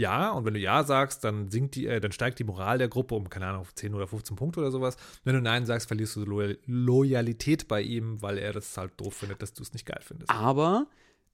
ja, 0.00 0.30
und 0.30 0.46
wenn 0.46 0.54
du 0.54 0.60
ja 0.60 0.82
sagst, 0.82 1.24
dann 1.24 1.50
sinkt 1.50 1.74
die, 1.74 1.86
äh, 1.86 2.00
dann 2.00 2.10
steigt 2.10 2.38
die 2.38 2.44
Moral 2.44 2.78
der 2.78 2.88
Gruppe 2.88 3.14
um, 3.14 3.28
keine 3.28 3.48
Ahnung, 3.48 3.66
10 3.74 3.92
oder 3.92 4.06
15 4.06 4.34
Punkte 4.34 4.60
oder 4.60 4.70
sowas. 4.70 4.96
Wenn 5.24 5.34
du 5.34 5.42
Nein 5.42 5.66
sagst, 5.66 5.88
verlierst 5.88 6.16
du 6.16 6.24
Loyal 6.24 6.56
Loyalität 6.64 7.68
bei 7.68 7.82
ihm, 7.82 8.22
weil 8.22 8.38
er 8.38 8.54
das 8.54 8.74
halt 8.78 8.92
doof 8.96 9.12
findet, 9.12 9.42
dass 9.42 9.52
du 9.52 9.62
es 9.62 9.74
nicht 9.74 9.84
geil 9.84 10.00
findest. 10.02 10.30
Aber 10.30 10.86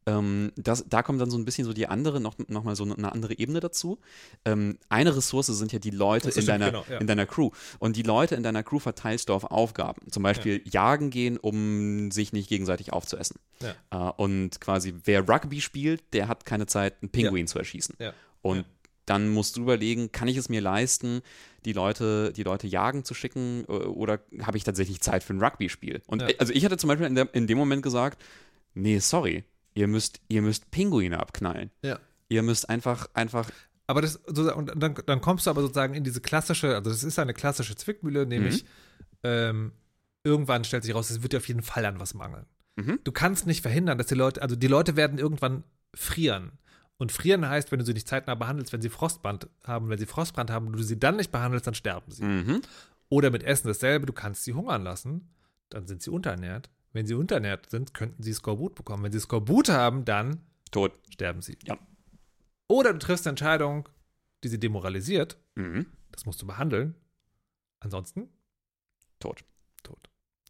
ähm, 0.06 0.52
das, 0.56 0.84
da 0.88 1.02
kommt 1.02 1.20
dann 1.20 1.30
so 1.30 1.36
ein 1.36 1.44
bisschen 1.44 1.64
so 1.64 1.72
die 1.72 1.88
andere, 1.88 2.20
noch, 2.20 2.36
noch 2.48 2.62
mal 2.62 2.76
so 2.76 2.84
eine 2.84 3.10
andere 3.12 3.38
Ebene 3.38 3.58
dazu. 3.60 3.98
Ähm, 4.44 4.78
eine 4.88 5.16
Ressource 5.16 5.46
sind 5.46 5.72
ja 5.72 5.80
die 5.80 5.90
Leute 5.90 6.30
in 6.30 6.46
deiner, 6.46 6.66
genau, 6.66 6.84
ja. 6.88 6.98
in 6.98 7.06
deiner 7.08 7.26
Crew. 7.26 7.50
Und 7.80 7.96
die 7.96 8.02
Leute 8.02 8.36
in 8.36 8.42
deiner 8.44 8.62
Crew 8.62 8.78
verteilst 8.78 9.28
du 9.28 9.34
auf 9.34 9.44
Aufgaben. 9.44 10.10
Zum 10.10 10.22
Beispiel 10.22 10.62
jagen 10.64 11.10
gehen, 11.10 11.36
um 11.38 12.10
sich 12.12 12.32
nicht 12.32 12.48
gegenseitig 12.48 12.92
aufzuessen. 12.92 13.40
Ja. 13.60 13.74
Äh, 14.08 14.12
und 14.16 14.60
quasi, 14.60 14.94
wer 15.04 15.28
Rugby 15.28 15.60
spielt, 15.60 16.02
der 16.14 16.28
hat 16.28 16.46
keine 16.46 16.66
Zeit, 16.66 16.94
einen 17.02 17.10
Pinguin 17.10 17.48
zu 17.48 17.58
erschießen. 17.58 17.96
Ja. 17.98 18.12
Und 18.42 18.58
Ja. 18.58 18.64
dann 19.06 19.28
musst 19.28 19.56
du 19.56 19.62
überlegen, 19.62 20.12
kann 20.12 20.28
ich 20.28 20.36
es 20.36 20.48
mir 20.48 20.60
leisten, 20.60 21.22
die 21.64 21.72
Leute, 21.72 22.32
die 22.32 22.44
Leute 22.44 22.68
jagen 22.68 23.02
zu 23.04 23.12
schicken 23.14 23.64
äh, 23.68 23.72
oder 23.72 24.20
habe 24.42 24.56
ich 24.56 24.62
tatsächlich 24.62 25.00
Zeit 25.00 25.24
für 25.24 25.34
ein 25.34 25.42
Rugby-Spiel? 25.42 26.02
Und 26.06 26.22
Ja. 26.22 26.28
äh, 26.28 26.36
also 26.38 26.52
ich 26.52 26.64
hatte 26.64 26.76
zum 26.76 26.86
Beispiel 26.86 27.08
in, 27.08 27.16
der, 27.16 27.34
in 27.34 27.48
dem 27.48 27.58
Moment 27.58 27.82
gesagt, 27.82 28.22
nee, 28.74 29.00
sorry, 29.00 29.42
ihr 29.76 29.86
müsst, 29.86 30.20
ihr 30.28 30.42
müsst 30.42 30.70
Pinguine 30.70 31.20
abknallen. 31.20 31.70
Ja. 31.82 32.00
Ihr 32.28 32.42
müsst 32.42 32.68
einfach, 32.68 33.08
einfach, 33.14 33.50
Aber 33.86 34.02
das, 34.02 34.16
und 34.16 34.72
dann, 34.74 34.96
dann 35.06 35.20
kommst 35.20 35.46
du 35.46 35.50
aber 35.50 35.60
sozusagen 35.60 35.94
in 35.94 36.02
diese 36.02 36.20
klassische, 36.20 36.74
also 36.74 36.90
das 36.90 37.04
ist 37.04 37.18
eine 37.18 37.34
klassische 37.34 37.76
Zwickmühle, 37.76 38.26
nämlich 38.26 38.64
ähm, 39.22 39.72
irgendwann 40.24 40.64
stellt 40.64 40.82
sich 40.82 40.94
raus, 40.94 41.10
es 41.10 41.22
wird 41.22 41.34
dir 41.34 41.36
auf 41.36 41.46
jeden 41.46 41.62
Fall 41.62 41.84
an 41.84 42.00
was 42.00 42.14
mangeln. 42.14 42.46
Mhm. 42.76 42.98
Du 43.04 43.12
kannst 43.12 43.46
nicht 43.46 43.62
verhindern, 43.62 43.96
dass 43.98 44.08
die 44.08 44.14
Leute, 44.14 44.42
also 44.42 44.56
die 44.56 44.66
Leute 44.66 44.96
werden 44.96 45.18
irgendwann 45.18 45.62
frieren. 45.94 46.52
Und 46.98 47.12
frieren 47.12 47.46
heißt, 47.46 47.70
wenn 47.70 47.78
du 47.78 47.84
sie 47.84 47.92
nicht 47.92 48.08
zeitnah 48.08 48.34
behandelst, 48.34 48.72
wenn 48.72 48.80
sie 48.80 48.88
Frostbrand 48.88 49.48
haben, 49.64 49.90
wenn 49.90 49.98
sie 49.98 50.06
Frostbrand 50.06 50.50
haben 50.50 50.66
und 50.66 50.72
du 50.72 50.82
sie 50.82 50.98
dann 50.98 51.16
nicht 51.16 51.30
behandelst, 51.30 51.66
dann 51.66 51.74
sterben 51.74 52.10
sie. 52.10 52.24
mhm. 52.24 52.62
Oder 53.08 53.30
mit 53.30 53.44
Essen 53.44 53.68
dasselbe, 53.68 54.06
du 54.06 54.12
kannst 54.12 54.42
sie 54.42 54.54
hungern 54.54 54.82
lassen, 54.82 55.28
dann 55.68 55.86
sind 55.86 56.02
sie 56.02 56.10
unterernährt. 56.10 56.70
Wenn 56.96 57.06
sie 57.06 57.12
unterernährt 57.14 57.68
sind, 57.68 57.92
könnten 57.92 58.22
sie 58.22 58.32
Skorbut 58.32 58.74
bekommen. 58.74 59.02
Wenn 59.04 59.12
sie 59.12 59.20
Skorbut 59.20 59.68
haben, 59.68 60.06
dann 60.06 60.40
tot. 60.70 60.92
sterben 61.10 61.42
sie. 61.42 61.58
Ja. 61.64 61.78
Oder 62.68 62.94
du 62.94 62.98
triffst 62.98 63.26
eine 63.26 63.32
Entscheidung, 63.32 63.86
die 64.42 64.48
sie 64.48 64.58
demoralisiert, 64.58 65.38
Mhm. 65.56 65.86
das 66.10 66.24
musst 66.24 66.40
du 66.40 66.46
behandeln. 66.46 66.94
Ansonsten 67.80 68.30
tot. 69.20 69.44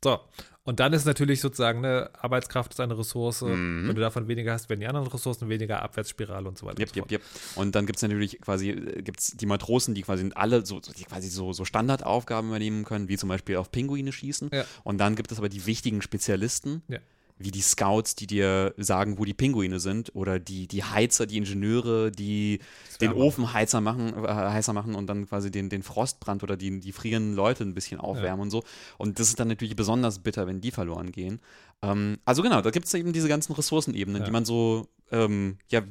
So. 0.02 0.20
Und 0.64 0.80
dann 0.80 0.92
ist 0.92 1.04
natürlich 1.04 1.40
sozusagen, 1.40 1.80
ne, 1.80 2.10
Arbeitskraft 2.20 2.72
ist 2.72 2.80
eine 2.80 2.98
Ressource. 2.98 3.42
Mhm. 3.42 3.86
Wenn 3.86 3.94
du 3.94 4.00
davon 4.00 4.26
weniger 4.26 4.52
hast, 4.52 4.68
werden 4.68 4.80
die 4.80 4.88
anderen 4.88 5.06
Ressourcen 5.06 5.48
weniger, 5.48 5.80
Abwärtsspirale 5.80 6.48
und 6.48 6.58
so 6.58 6.66
weiter. 6.66 6.80
Yep, 6.80 6.88
und 6.88 6.94
so 6.94 7.00
yep, 7.02 7.12
yep. 7.12 7.22
Und 7.54 7.74
dann 7.76 7.86
gibt 7.86 7.98
es 7.98 8.02
natürlich 8.02 8.40
quasi, 8.40 8.70
äh, 8.70 9.02
gibt's 9.02 9.36
die 9.36 9.46
Matrosen, 9.46 9.94
die 9.94 10.02
quasi 10.02 10.28
alle 10.34 10.66
so, 10.66 10.80
so- 10.82 10.92
die 10.92 11.04
quasi 11.04 11.28
so, 11.28 11.52
so 11.52 11.64
Standardaufgaben 11.64 12.50
übernehmen 12.50 12.84
können, 12.84 13.08
wie 13.08 13.16
zum 13.16 13.28
Beispiel 13.28 13.56
auf 13.56 13.70
Pinguine 13.70 14.10
schießen. 14.10 14.50
Ja. 14.52 14.64
Und 14.82 14.98
dann 14.98 15.14
gibt 15.14 15.30
es 15.30 15.38
aber 15.38 15.48
die 15.48 15.66
wichtigen 15.66 16.02
Spezialisten, 16.02 16.82
Ja. 16.88 16.98
Wie 17.38 17.50
die 17.50 17.60
Scouts, 17.60 18.14
die 18.14 18.26
dir 18.26 18.72
sagen, 18.78 19.18
wo 19.18 19.24
die 19.26 19.34
Pinguine 19.34 19.78
sind, 19.78 20.14
oder 20.14 20.38
die, 20.38 20.66
die 20.66 20.82
Heizer, 20.84 21.26
die 21.26 21.36
Ingenieure, 21.36 22.10
die 22.10 22.60
den. 23.00 23.12
Ofen 23.12 23.52
heizer 23.52 23.82
machen, 23.82 24.24
äh, 24.24 24.28
heißer 24.28 24.72
machen 24.72 24.94
und 24.94 25.06
dann 25.06 25.26
quasi 25.28 25.50
den, 25.50 25.68
den 25.68 25.82
Frostbrand 25.82 26.42
oder 26.42 26.56
die, 26.56 26.80
die 26.80 26.92
frierenden 26.92 27.34
Leute 27.34 27.62
ein 27.64 27.74
bisschen 27.74 28.00
aufwärmen 28.00 28.40
und 28.44 28.50
so. 28.50 28.62
Und 28.96 29.18
das 29.20 29.28
ist 29.28 29.38
dann 29.38 29.48
natürlich 29.48 29.76
besonders 29.76 30.20
bitter, 30.20 30.46
wenn 30.46 30.62
die 30.62 30.70
verloren 30.70 31.12
gehen. 31.12 31.40
Ähm, 31.82 32.16
also 32.24 32.42
genau, 32.42 32.62
da 32.62 32.70
gibt 32.70 32.86
es 32.86 32.94
eben 32.94 33.12
diese 33.12 33.28
ganzen 33.28 33.52
Ressourcenebenen, 33.52 34.22
Ja. 34.22 34.26
die 34.26 34.32
man 34.32 34.46
so 34.46 34.88
ähm, 35.12 35.58
ja, 35.68 35.82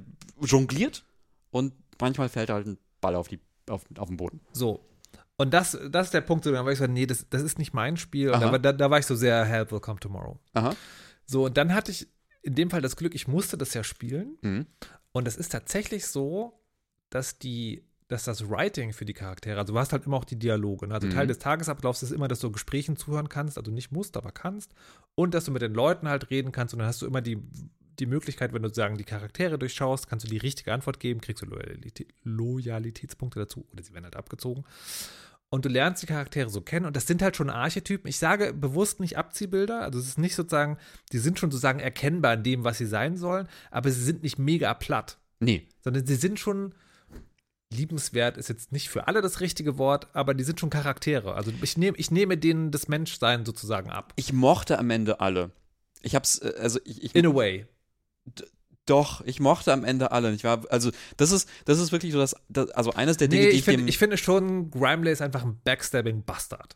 jongliert 0.42 1.06
und 1.52 1.74
manchmal 2.02 2.30
fällt 2.30 2.50
halt 2.50 2.66
ein 2.68 2.78
Ball 3.02 3.16
auf, 3.16 3.28
die, 3.28 3.40
auf, 3.70 3.84
auf 3.98 4.08
den 4.08 4.18
Boden. 4.18 4.42
So. 4.52 4.80
Und 5.38 5.54
das, 5.54 5.78
das 5.92 6.08
ist 6.08 6.14
der 6.14 6.22
Punkt, 6.22 6.46
war 6.46 6.72
ich 6.72 6.80
so, 6.80 6.88
nee, 6.88 7.06
das, 7.06 7.28
das 7.30 7.42
ist 7.44 7.60
nicht 7.60 7.74
mein 7.74 7.98
Spiel. 7.98 8.32
Da, 8.32 8.52
war- 8.52 8.60
da, 8.60 8.72
da 8.74 8.90
war 8.90 9.00
ich 9.00 9.06
so 9.06 9.16
sehr, 9.16 9.44
help 9.46 9.72
will 9.72 9.80
come 9.82 10.00
tomorrow. 10.00 10.40
Aha. 10.54 10.74
So, 11.25 11.46
und 11.46 11.58
dann 11.58 11.74
hatte 11.74 11.91
ich 11.91 12.08
in 12.41 12.55
dem 12.55 12.70
Fall 12.70 12.82
das 12.82 12.96
Glück, 12.96 13.15
ich 13.15 13.27
musste 13.27 13.58
das 13.58 13.74
ja 13.74 13.84
spielen. 13.84 14.38
Mhm. 14.41 14.65
Und 15.12 15.27
es 15.27 15.36
ist 15.36 15.51
tatsächlich 15.51 16.05
so, 16.05 16.62
dass 17.10 17.39
die, 17.39 17.84
dass 18.08 18.25
das 18.25 18.50
Writing 18.50 18.94
für 18.94 19.05
die 19.05 19.13
Charaktere, 19.13 19.60
also 19.60 19.74
du 19.74 19.79
hast 19.79 19.94
halt 19.94 20.05
immer 20.05 20.17
auch 20.17 20.25
die 20.25 20.38
Dialoge. 20.38 20.88
Ne? 20.88 20.94
Also 20.94 21.08
Mhm. 21.08 21.12
Teil 21.12 21.27
des 21.27 21.39
Tagesablaufs 21.39 22.03
ist 22.03 22.12
immer, 22.12 22.27
dass 22.27 22.39
du 22.39 22.51
Gesprächen 22.51 22.98
zuhören 22.98 23.29
kannst, 23.29 23.58
also 23.58 23.72
nicht 23.72 23.91
musst, 23.91 24.17
aber 24.17 24.32
kannst. 24.32 24.74
Und 25.15 25.34
dass 25.34 25.46
du 25.46 25.51
mit 25.51 25.63
den 25.63 25.74
Leuten 25.74 26.08
halt 26.08 26.29
reden 26.29 26.51
kannst 26.51 26.74
und 26.74 26.79
dann 26.79 26.88
hast 26.88 27.01
du 27.01 27.08
immer 27.08 27.22
die, 27.22 27.41
die 27.98 28.05
Möglichkeit, 28.05 28.53
wenn 28.53 28.62
du 28.62 28.72
sagen, 28.72 28.98
die 28.98 29.05
Charaktere 29.05 29.58
durchschaust, 29.58 30.08
kannst 30.08 30.25
du 30.25 30.29
die 30.29 30.38
richtige 30.38 30.74
Antwort 30.74 31.00
geben, 31.00 31.22
kriegst 31.22 31.41
du 31.41 31.48
Loyalität, 31.48 32.13
Loyalitätspunkte 32.24 33.39
dazu 33.39 33.65
oder 33.72 33.82
sie 33.82 33.94
werden 33.94 34.03
halt 34.03 34.17
abgezogen. 34.17 34.65
Und 35.50 35.64
du 35.64 35.70
lernst 35.70 36.02
die 36.02 36.08
Charaktere 36.08 36.50
so 36.50 36.62
kennen 36.62 36.86
und 36.86 36.96
das 36.96 37.08
sind 37.08 37.22
halt 37.22 37.36
schon 37.38 37.50
Archetypen. 37.50 38.10
Ich 38.10 38.18
sage 38.18 38.52
bewusst 38.52 39.00
nicht 39.00 39.18
Abziehbilder, 39.18 39.82
also 39.82 40.00
es 40.00 40.08
ist 40.08 40.18
nicht 40.18 40.36
sozusagen, 40.36 40.78
die 41.12 41.20
sind 41.20 41.40
schon 41.40 41.52
sozusagen 41.52 41.80
erkennbar 41.80 42.34
in 42.34 42.44
dem, 42.44 42.64
was 42.64 42.78
sie 42.78 42.86
sein 42.88 43.16
sollen, 43.16 43.48
aber 43.72 43.90
sie 43.92 44.04
sind 44.04 44.24
nicht 44.24 44.38
mega 44.40 44.74
platt 44.74 45.18
Nee. 45.40 45.68
sondern 45.82 46.06
sie 46.06 46.16
sind 46.16 46.40
schon 46.40 46.74
liebenswert, 47.72 48.38
ist 48.38 48.50
jetzt 48.50 48.72
nicht 48.72 48.90
für 48.90 49.08
alle 49.08 49.22
das 49.22 49.40
richtige 49.40 49.78
Wort, 49.78 50.08
aber 50.14 50.34
die 50.34 50.44
sind 50.44 50.60
schon 50.60 50.70
Charaktere. 50.70 51.36
Also 51.36 51.52
ich, 51.62 51.78
nehm, 51.78 51.94
ich 51.98 52.12
nehme 52.12 52.38
denen 52.38 52.72
das 52.72 52.88
Menschsein 52.88 53.46
sozusagen 53.46 53.90
ab. 53.90 54.14
Ich 54.16 54.34
mochte 54.34 54.80
am 54.80 54.90
Ende 54.90 55.20
alle. 55.20 55.52
Ich 56.02 56.16
hab's, 56.16 56.40
äh, 56.40 56.54
also 56.60 56.80
ich, 56.86 57.04
ich 57.04 57.16
In 57.16 57.25
a 57.25 57.34
way. 57.34 57.66
Doch, 58.86 59.22
ich 59.25 59.39
mochte 59.39 59.74
am 59.74 59.84
Ende 59.84 60.12
alle. 60.12 60.32
Ich 60.34 60.44
war, 60.44 60.62
also 60.70 60.92
das 61.18 61.32
ist, 61.32 61.50
das 61.65 61.80
ist 61.80 61.92
wirklich 61.92 62.12
so 62.13 62.20
das, 62.20 62.36
das 62.50 62.70
also 62.72 62.92
eines 62.92 63.18
der 63.18 63.27
Dinge, 63.27 63.44
Nee, 63.46 63.50
die 63.50 63.54
ich, 63.56 63.60
ich, 63.60 63.65
find, 63.65 63.80
dem, 63.80 63.88
ich 63.88 63.98
finde 63.98 64.18
schon, 64.18 64.70
Grimley 64.72 65.12
ist 65.12 65.22
einfach 65.22 65.44
ein 65.44 65.60
Backstabbing-Bastard. 65.63 66.75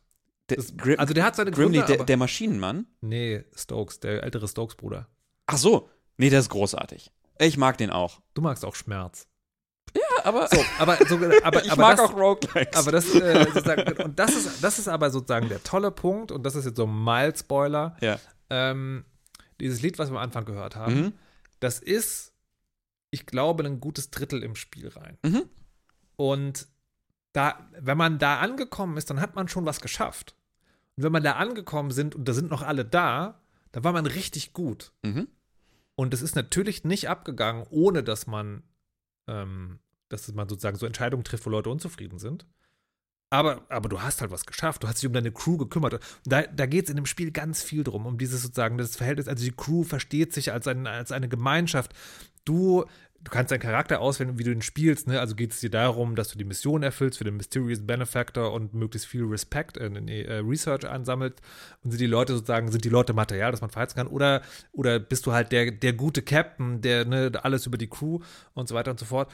Also 0.98 1.14
der 1.14 1.24
hat 1.24 1.36
seine 1.36 1.52
Grimley, 1.52 1.80
Gründe, 1.80 1.98
der, 1.98 2.06
der 2.06 2.18
Maschinenmann. 2.18 2.88
Nee, 3.02 3.44
Stokes, 3.56 4.00
der 4.00 4.24
ältere 4.24 4.48
Stokes-Bruder. 4.48 5.08
Ach 5.46 5.58
so, 5.58 5.90
nee, 6.18 6.30
der 6.32 6.40
ist 6.40 6.50
großartig. 6.50 7.12
Ich 7.38 7.58
mag 7.58 7.78
den 7.78 7.92
auch. 7.92 8.20
Du 8.34 8.42
magst 8.42 8.66
auch 8.66 8.76
Schmerz. 8.76 9.28
Ja, 9.96 10.02
aber 10.24 10.48
So, 10.52 10.60
aber, 10.80 10.98
so, 11.08 11.16
aber, 11.44 11.64
ich 11.66 11.72
aber 11.72 11.82
mag 11.82 11.98
das, 11.98 12.10
auch 12.10 12.16
Roguelikes. 12.16 12.76
Aber 12.76 12.92
das, 12.92 13.14
äh, 13.16 13.46
sozusagen, 13.54 14.04
und 14.04 14.18
das 14.20 14.36
ist, 14.36 14.64
das 14.64 14.80
ist 14.80 14.88
aber 14.88 15.10
sozusagen 15.12 15.50
der 15.50 15.64
tolle 15.64 15.92
Punkt, 15.92 16.32
und 16.32 16.44
das 16.44 16.56
ist 16.56 16.66
jetzt 16.66 16.78
so 16.78 16.86
ein 16.86 17.04
Mild-Spoiler. 17.04 17.96
ja. 18.02 18.20
Ähm, 18.50 19.06
dieses 19.60 19.82
Lied, 19.82 20.00
was 20.00 20.10
wir 20.10 20.18
am 20.18 20.24
Anfang 20.24 20.46
gehört 20.46 20.76
haben, 20.76 20.96
Mhm. 20.96 21.14
Das 21.60 21.80
ist, 21.80 22.34
ich 23.12 23.26
glaube, 23.26 23.64
ein 23.64 23.80
gutes 23.80 24.12
Drittel 24.12 24.44
im 24.44 24.56
Spiel 24.56 24.90
rein. 24.90 25.18
Mhm. 25.24 25.44
Und 26.16 26.68
da, 27.34 27.70
wenn 27.80 27.98
man 27.98 28.20
da 28.20 28.40
angekommen 28.40 28.98
ist, 28.98 29.10
dann 29.10 29.22
hat 29.22 29.36
man 29.36 29.48
schon 29.48 29.66
was 29.66 29.82
geschafft. 29.82 30.36
Und 30.96 31.04
wenn 31.04 31.12
man 31.12 31.24
da 31.24 31.34
angekommen 31.34 31.92
sind 31.92 32.16
und 32.16 32.28
da 32.28 32.34
sind 32.34 32.50
noch 32.50 32.62
alle 32.62 32.86
da, 32.86 33.42
dann 33.72 33.84
war 33.84 33.94
man 33.94 34.06
richtig 34.06 34.54
gut. 34.54 34.92
Mhm. 35.04 35.28
Und 35.96 36.14
es 36.14 36.22
ist 36.22 36.36
natürlich 36.36 36.84
nicht 36.84 37.10
abgegangen, 37.10 37.66
ohne 37.70 38.04
dass 38.04 38.26
man, 38.26 38.64
ähm, 39.28 39.80
dass 40.08 40.32
man 40.34 40.48
sozusagen 40.48 40.78
so 40.78 40.86
Entscheidungen 40.86 41.24
trifft, 41.24 41.46
wo 41.46 41.50
Leute 41.50 41.70
unzufrieden 41.70 42.20
sind. 42.20 42.46
Aber, 43.32 43.64
aber 43.70 43.90
du 43.90 44.02
hast 44.02 44.22
halt 44.22 44.32
was 44.32 44.46
geschafft. 44.46 44.84
Du 44.84 44.88
hast 44.88 45.02
dich 45.02 45.08
um 45.08 45.14
deine 45.14 45.32
Crew 45.32 45.58
gekümmert. 45.58 46.00
Da, 46.26 46.44
da 46.44 46.66
geht 46.66 46.86
es 46.86 46.90
in 46.90 46.96
dem 46.96 47.06
Spiel 47.06 47.32
ganz 47.32 47.62
viel 47.62 47.84
drum, 47.84 48.06
um 48.06 48.18
dieses 48.18 48.42
sozusagen, 48.42 48.78
das 48.78 48.96
Verhältnis. 48.96 49.28
Also 49.28 49.46
die 49.46 49.52
Crew 49.52 49.84
versteht 49.84 50.34
sich 50.34 50.52
als, 50.52 50.68
ein, 50.68 50.88
als 50.88 51.12
eine 51.12 51.30
Gemeinschaft. 51.30 51.94
Du, 52.44 52.86
du 53.24 53.32
kannst 53.32 53.52
deinen 53.52 53.60
Charakter 53.60 54.02
auswählen, 54.02 54.40
wie 54.40 54.44
du 54.44 54.52
ihn 54.52 54.64
spielst. 54.64 55.08
Ne? 55.08 55.20
Also 55.20 55.36
geht 55.36 55.52
es 55.52 55.60
dir 55.60 55.70
darum, 55.70 56.16
dass 56.16 56.30
du 56.30 56.40
die 56.40 56.44
Mission 56.44 56.82
erfüllst 56.82 57.20
für 57.20 57.24
den 57.24 57.38
Mysterious 57.38 57.86
Benefactor 57.86 58.52
und 58.52 58.74
möglichst 58.74 59.08
viel 59.08 59.26
Respect 59.26 59.78
in, 59.78 59.96
in 59.96 60.08
äh, 60.08 60.38
Research 60.38 60.90
ansammelt. 60.90 61.40
Und 61.84 61.92
sind 61.92 62.02
die 62.02 62.08
Leute 62.08 62.34
sozusagen, 62.34 62.72
sind 62.72 62.84
die 62.84 62.90
Leute 62.90 63.14
Material, 63.14 63.52
das 63.52 63.62
man 63.62 63.70
verheizen 63.70 63.98
kann? 63.98 64.08
Oder, 64.08 64.42
oder 64.72 65.00
bist 65.00 65.28
du 65.28 65.34
halt 65.34 65.52
der, 65.52 65.70
der 65.70 65.94
gute 65.94 66.24
Captain, 66.24 66.82
der 66.82 67.06
ne, 67.06 67.32
alles 67.44 67.68
über 67.68 67.78
die 67.78 67.90
Crew 67.90 68.22
und 68.56 68.68
so 68.68 68.74
weiter 68.74 68.90
und 68.90 69.00
so 69.00 69.06
fort. 69.06 69.32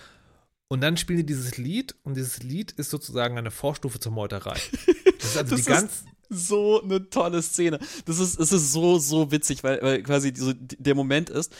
Und 0.67 0.81
dann 0.81 0.97
spielen 0.97 1.17
die 1.17 1.25
dieses 1.25 1.57
Lied 1.57 1.95
und 2.03 2.15
dieses 2.17 2.41
Lied 2.41 2.71
ist 2.71 2.89
sozusagen 2.89 3.37
eine 3.37 3.51
Vorstufe 3.51 3.99
zur 3.99 4.11
Meuterei. 4.11 4.57
Das 5.17 5.31
ist 5.31 5.37
also 5.37 5.55
Das 5.55 5.65
die 5.65 5.71
ganz. 5.71 6.03
so 6.29 6.83
eine 6.83 7.09
tolle 7.09 7.41
Szene. 7.41 7.79
Das 8.05 8.19
ist, 8.19 8.39
es 8.39 8.51
ist 8.51 8.71
so, 8.71 8.99
so 8.99 9.31
witzig, 9.31 9.63
weil, 9.63 9.81
weil 9.81 10.03
quasi 10.03 10.33
so 10.35 10.53
der 10.55 10.93
Moment 10.93 11.29
ist, 11.31 11.51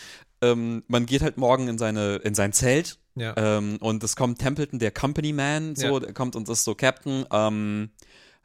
ähm, 0.42 0.84
man 0.88 1.06
geht 1.08 1.22
halt 1.24 1.38
morgen 1.38 1.68
in, 1.68 1.78
seine, 1.80 2.18
in 2.18 2.36
sein 2.36 2.54
Zelt 2.54 3.00
Ja. 3.16 3.34
ähm, 3.38 3.78
und 3.80 4.04
es 4.04 4.16
kommt 4.16 4.40
Templeton, 4.40 4.78
der 4.78 4.92
Company 4.92 5.34
Man, 5.34 5.76
so, 5.76 5.86
Ja. 5.88 6.00
der 6.00 6.14
kommt 6.14 6.36
und 6.36 6.48
ist 6.50 6.64
so 6.64 6.76
Captain. 6.76 7.26
Ähm, 7.32 7.90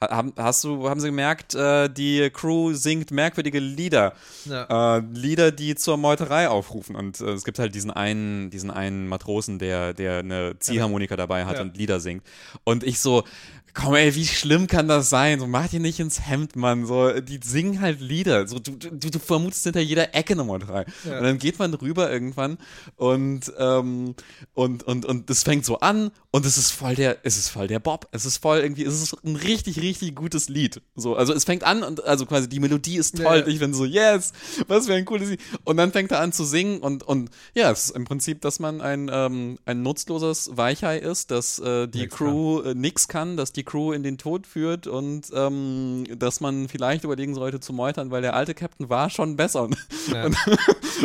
haben, 0.01 0.33
hast 0.37 0.65
du, 0.65 0.89
haben 0.89 1.01
sie 1.01 1.09
gemerkt, 1.09 1.55
äh, 1.55 1.89
die 1.91 2.31
Crew 2.31 2.73
singt 2.73 3.11
merkwürdige 3.11 3.59
Lieder. 3.59 4.15
ja. 4.47 4.97
Äh, 4.97 5.03
Lieder, 5.13 5.53
die 5.53 5.75
zur 5.75 5.97
Meuterei 5.99 6.49
aufrufen. 6.49 6.97
Und 6.97 7.21
äh, 7.21 7.31
es 7.33 7.45
gibt 7.45 7.59
halt 7.59 7.75
diesen 7.75 7.91
einen, 7.91 8.51
diesen 8.51 8.71
einen 8.71 9.09
Matrosen, 9.09 9.59
der, 9.59 9.93
der 9.93 10.21
eine 10.21 10.59
Ziehharmonika 10.59 11.17
dabei 11.17 11.45
hat 11.45 11.57
Ja. 11.57 11.63
und 11.63 11.77
Lieder 11.77 12.01
singt. 12.01 12.23
Und 12.65 12.83
ich 12.83 12.99
so, 12.99 13.25
komm 13.75 13.95
ey, 13.95 14.15
wie 14.15 14.27
schlimm 14.27 14.67
kann 14.67 14.89
das 14.89 15.11
sein? 15.11 15.41
So, 15.41 15.47
mach 15.47 15.69
dir 15.69 15.81
nicht 15.81 16.01
ins 16.01 16.27
Hemd, 16.27 16.57
Mann. 16.57 16.87
So, 16.87 17.21
die 17.21 17.41
singen 17.43 17.81
halt 17.81 18.01
Lieder. 18.01 18.47
So, 18.49 18.59
du, 18.59 18.73
du, 18.73 19.11
du 19.11 19.19
vermutest 19.19 19.65
hinter 19.65 19.81
jeder 19.81 20.15
Ecke 20.15 20.35
eine 20.35 20.45
Meuterei. 20.45 20.87
Ja. 21.05 21.19
Und 21.19 21.25
dann 21.25 21.39
geht 21.39 21.59
man 21.59 21.75
rüber 21.75 22.11
irgendwann 22.11 22.59
und, 22.97 23.53
ähm, 23.59 24.15
und, 24.55 24.83
und, 24.85 25.05
und 25.05 25.31
das 25.31 25.43
fängt 25.43 25.65
so 25.65 25.81
an 25.81 26.11
und 26.31 26.47
es 26.47 26.59
ist 26.59 26.71
voll 26.71 26.95
der, 26.95 27.19
es 27.25 27.37
ist 27.37 27.49
voll 27.49 27.67
der 27.67 27.81
Bob. 27.81 28.09
Es 28.13 28.25
ist 28.25 28.39
voll 28.39 28.59
irgendwie, 28.59 28.85
es 28.85 29.03
ist 29.03 29.17
ein 29.25 29.37
richtig, 29.37 29.81
richtig 29.81 30.15
gutes 30.15 30.49
Lied. 30.49 30.81
So, 30.95 31.17
also 31.17 31.33
es 31.33 31.45
fängt 31.45 31.65
an 31.65 31.83
und 31.83 32.05
also 32.05 32.27
quasi 32.27 32.49
die 32.49 32.61
Melodie 32.61 32.97
ist 32.97 33.17
toll. 33.17 33.41
Ja. 33.41 33.47
Ich 33.47 33.59
bin 33.59 33.75
so, 33.75 33.85
yes, 33.85 34.33
was 34.69 34.87
für 34.87 34.95
ein 34.95 35.05
cooles 35.05 35.31
Lied. 35.31 35.41
Und 35.65 35.77
dann 35.77 35.93
fängt 35.93 36.11
er 36.13 36.21
an 36.21 36.33
zu 36.33 36.45
singen 36.45 36.79
und, 36.79 37.03
und 37.03 37.31
ja, 37.55 37.71
es 37.71 37.87
ist 37.87 37.97
im 37.97 38.05
Prinzip, 38.05 38.41
dass 38.41 38.61
man 38.61 38.81
ein, 38.81 39.11
ähm, 39.13 39.59
ein 39.65 39.83
nutzloses 39.83 40.51
Weichei 40.57 40.99
ist, 40.99 41.31
dass 41.31 41.59
äh, 41.59 41.89
die 41.89 42.01
Nix 42.01 42.17
Crew 42.17 42.61
äh, 42.61 42.75
nix 42.75 43.09
kann, 43.09 43.37
dass 43.37 43.53
die 43.53 43.60
Crew 43.65 43.93
in 43.93 44.03
den 44.03 44.19
Tod 44.19 44.47
führt 44.47 44.87
und 44.87 45.27
ähm, 45.35 46.05
dass 46.17 46.41
man 46.41 46.69
vielleicht 46.69 47.05
überlegen 47.05 47.35
sollte 47.35 47.61
zu 47.61 47.73
meutern, 47.73 48.11
weil 48.11 48.23
der 48.23 48.35
alte 48.35 48.55
Captain 48.55 48.89
war 48.89 49.11
schon 49.11 49.37
besser. 49.37 49.63
Und, 49.65 49.77
Ja. 50.13 50.25
und, 50.27 50.37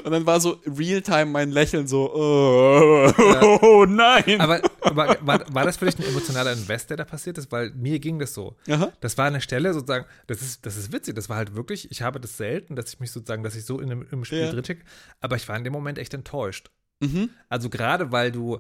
und 0.04 0.12
dann 0.12 0.26
war 0.26 0.40
so 0.40 0.58
Realtime 0.66 1.26
mein 1.26 1.52
Lächeln 1.52 1.88
so, 1.88 2.12
oh, 2.14 3.12
oh 3.62 3.86
nein. 3.88 4.40
Aber, 4.40 4.62
aber 4.82 5.18
war, 5.22 5.42
war 5.54 5.66
das 5.66 5.78
dich 5.78 5.98
ein 6.00 6.04
emotionaler 6.06 6.54
Invest, 6.54 6.90
der 6.90 6.98
da 6.98 7.06
passiert 7.06 7.38
ist? 7.38 7.52
Weil 7.52 7.72
mir 7.72 8.00
ging 8.00 8.20
das 8.20 8.34
so. 8.34 8.56
Aha. 8.70 8.92
Das 9.02 9.18
war 9.18 9.26
eine 9.26 9.42
Stelle 9.42 9.74
sozusagen, 9.74 10.06
das 10.28 10.42
ist, 10.42 10.66
das 10.66 10.78
ist 10.78 10.92
witzig, 10.92 11.16
das 11.16 11.30
war 11.30 11.38
halt 11.38 11.56
wirklich, 11.56 11.90
ich 11.92 12.02
habe 12.02 12.20
das 12.20 12.38
selten, 12.38 12.76
dass 12.76 12.94
ich 12.94 13.00
mich 13.00 13.12
sozusagen, 13.12 13.44
dass 13.44 13.56
ich 13.56 13.66
so 13.66 13.80
in 13.80 14.06
im 14.12 14.26
Spiel 14.26 14.40
Ja. 14.40 14.52
drin 14.52 14.64
stecke, 14.64 14.84
aber 15.22 15.36
ich 15.36 15.48
war 15.48 15.58
in 15.58 15.64
dem 15.64 15.74
Moment 15.74 15.98
echt 15.98 16.14
enttäuscht. 16.14 16.70
Mhm. 17.02 17.30
Also 17.50 17.70
gerade 17.70 18.12
weil 18.12 18.32
du, 18.32 18.60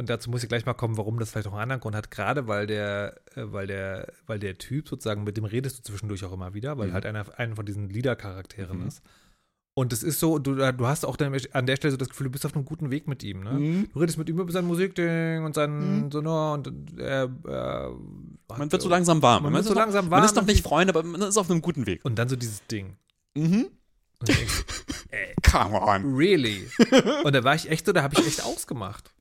und 0.00 0.08
dazu 0.10 0.30
muss 0.30 0.42
ich 0.42 0.48
gleich 0.48 0.64
mal 0.66 0.74
kommen, 0.74 0.96
warum 0.96 1.18
das 1.18 1.30
vielleicht 1.30 1.46
auch 1.46 1.52
einen 1.52 1.60
anderen 1.62 1.80
Grund 1.80 1.94
hat, 1.94 2.10
gerade 2.10 2.48
weil 2.48 2.66
der, 2.66 3.16
äh, 3.36 3.42
weil 3.52 3.66
der, 3.66 4.12
weil 4.26 4.38
der 4.38 4.56
Typ 4.58 4.88
sozusagen, 4.88 5.24
mit 5.24 5.36
dem 5.36 5.44
redest 5.44 5.78
du 5.78 5.82
zwischendurch 5.82 6.24
auch 6.24 6.32
immer 6.32 6.54
wieder, 6.54 6.78
weil 6.78 6.88
Mhm. 6.88 6.92
halt 6.94 7.06
einer, 7.06 7.38
einer 7.38 7.54
von 7.54 7.66
diesen 7.66 7.88
Leader-Charakteren 7.90 8.80
Mhm. 8.80 8.88
ist. 8.88 9.02
Und 9.74 9.92
es 9.92 10.02
ist 10.02 10.18
so, 10.18 10.38
du, 10.38 10.56
du 10.56 10.86
hast 10.86 11.04
auch 11.06 11.16
dann 11.16 11.32
an 11.52 11.66
der 11.66 11.76
Stelle 11.76 11.92
so 11.92 11.96
das 11.96 12.08
Gefühl, 12.08 12.24
du 12.24 12.30
bist 12.32 12.44
auf 12.44 12.54
einem 12.56 12.64
guten 12.64 12.90
Weg 12.90 13.06
mit 13.06 13.22
ihm, 13.22 13.42
ne? 13.44 13.52
Mhm. 13.52 13.88
Du 13.92 14.00
redest 14.00 14.18
mit 14.18 14.28
ihm 14.28 14.38
über 14.40 14.50
sein 14.52 14.64
Musikding 14.64 15.44
und 15.44 15.54
sein, 15.54 16.04
Mhm. 16.06 16.10
so, 16.10 16.20
ne, 16.20 16.52
und 16.52 16.98
er, 16.98 17.24
äh, 17.24 18.54
Man 18.58 18.72
wird 18.72 18.82
so 18.82 18.88
langsam 18.88 19.22
warm. 19.22 19.44
Man 19.44 19.52
wird 19.52 19.62
ist 19.62 19.68
so 19.68 19.74
langsam 19.74 20.08
Man 20.08 20.24
ist 20.24 20.34
warm 20.34 20.44
noch 20.44 20.52
nicht 20.52 20.64
Freunde, 20.64 20.92
aber 20.94 21.02
man 21.06 21.22
ist 21.22 21.36
auf 21.36 21.48
einem 21.50 21.62
guten 21.62 21.86
Weg. 21.86 22.00
Und 22.04 22.18
dann 22.18 22.28
so 22.28 22.36
dieses 22.36 22.66
Ding. 22.66 22.96
Mhm. 23.36 23.68
Und 24.18 24.28
du 24.28 24.32
denkst, 24.32 24.64
Come 25.50 25.80
on. 25.80 26.14
really? 26.14 26.68
und 27.24 27.34
da 27.34 27.44
war 27.44 27.54
ich 27.54 27.70
echt 27.70 27.86
so, 27.86 27.92
da 27.92 28.02
habe 28.02 28.14
ich 28.18 28.26
echt 28.26 28.44
ausgemacht. 28.44 29.12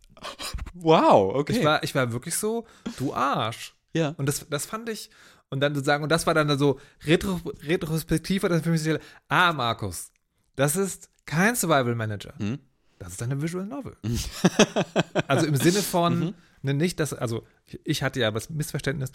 Wow, 0.74 1.36
okay. 1.36 1.58
Ich 1.60 1.64
war, 1.66 1.84
ich 1.84 1.96
war 1.96 2.12
wirklich 2.12 2.36
so, 2.36 2.66
du 2.98 3.14
Arsch. 3.14 3.76
ja. 3.94 4.10
Und 4.18 4.26
das, 4.28 4.46
das 4.50 4.66
fand 4.66 4.90
ich, 4.90 5.10
Und 5.50 5.62
dann 5.62 5.74
sozusagen, 5.74 6.04
und 6.04 6.10
das 6.10 6.28
war 6.28 6.34
dann 6.36 6.58
so 6.60 6.80
retro, 7.06 7.40
retrospektiv, 7.64 8.44
war 8.44 8.50
das 8.50 8.62
für 8.62 8.70
mich 8.70 8.84
so, 8.84 8.98
ah, 9.30 9.52
Markus, 9.52 10.12
das 10.56 10.76
ist 10.76 11.10
kein 11.26 11.56
Survival 11.56 11.96
Manager. 11.96 12.34
Mhm. 12.38 12.60
Das 13.00 13.14
ist 13.14 13.24
eine 13.24 13.42
Visual 13.42 13.66
Novel. 13.66 13.96
also 15.28 15.46
im 15.46 15.56
Sinne 15.56 15.82
von, 15.82 16.20
Mhm. 16.20 16.34
ne, 16.62 16.74
nicht, 16.74 17.00
dass, 17.00 17.14
also 17.14 17.48
ich- 17.66 17.80
ich 17.84 18.04
hatte 18.04 18.20
ja 18.20 18.30
das 18.32 18.50
Missverständnis, 18.50 19.12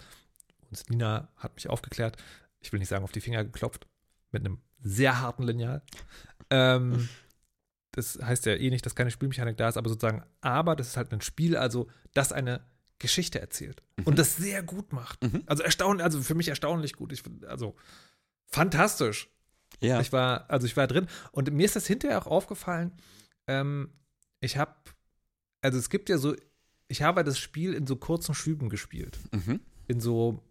und 0.71 0.89
Nina 0.89 1.29
hat 1.37 1.55
mich 1.55 1.69
aufgeklärt, 1.69 2.17
ich 2.59 2.71
will 2.73 2.79
nicht 2.79 2.89
sagen 2.89 3.03
auf 3.03 3.11
die 3.11 3.21
Finger 3.21 3.43
geklopft, 3.45 3.87
mit 4.31 4.43
einem 4.45 4.59
sehr 4.81 5.21
harten 5.21 5.43
Lineal. 5.43 5.81
Ähm, 6.49 7.07
das 7.95 8.19
heißt 8.21 8.45
ja 8.45 8.55
eh 8.55 8.69
nicht, 8.69 8.85
dass 8.85 8.93
keine 8.93 9.09
Spielmechanik 9.09 9.55
da 9.55 9.69
ist, 9.69 9.77
aber 9.77 9.89
sozusagen, 9.89 10.23
aber 10.41 10.75
das 10.75 10.87
ist 10.87 10.97
halt 10.97 11.13
ein 11.13 11.21
Spiel, 11.21 11.55
also 11.55 11.87
das 12.13 12.33
eine 12.33 12.65
Geschichte 12.99 13.39
erzählt 13.39 13.81
und 14.03 14.19
das 14.19 14.35
sehr 14.35 14.63
gut 14.63 14.91
macht. 14.91 15.23
Mhm. 15.23 15.43
Also 15.45 15.63
erstaunlich, 15.63 16.03
also 16.03 16.21
für 16.21 16.35
mich 16.35 16.49
erstaunlich 16.49 16.93
gut. 16.93 17.13
Ich, 17.13 17.23
also 17.47 17.75
fantastisch. 18.47 19.29
Ja. 19.79 20.01
Ich 20.01 20.11
war, 20.11 20.49
also 20.49 20.67
ich 20.67 20.75
war 20.75 20.87
drin 20.87 21.07
und 21.31 21.51
mir 21.53 21.65
ist 21.65 21.77
das 21.77 21.87
hinterher 21.87 22.21
auch 22.21 22.27
aufgefallen. 22.27 22.91
Ähm, 23.47 23.89
ich 24.41 24.57
habe, 24.57 24.75
also 25.61 25.77
es 25.77 25.89
gibt 25.89 26.09
ja 26.09 26.17
so, 26.17 26.35
ich 26.89 27.01
habe 27.01 27.23
das 27.23 27.39
Spiel 27.39 27.73
in 27.73 27.87
so 27.87 27.95
kurzen 27.95 28.35
Schüben 28.35 28.67
gespielt. 28.69 29.17
Mhm. 29.31 29.61
In 29.87 30.01
so 30.01 30.43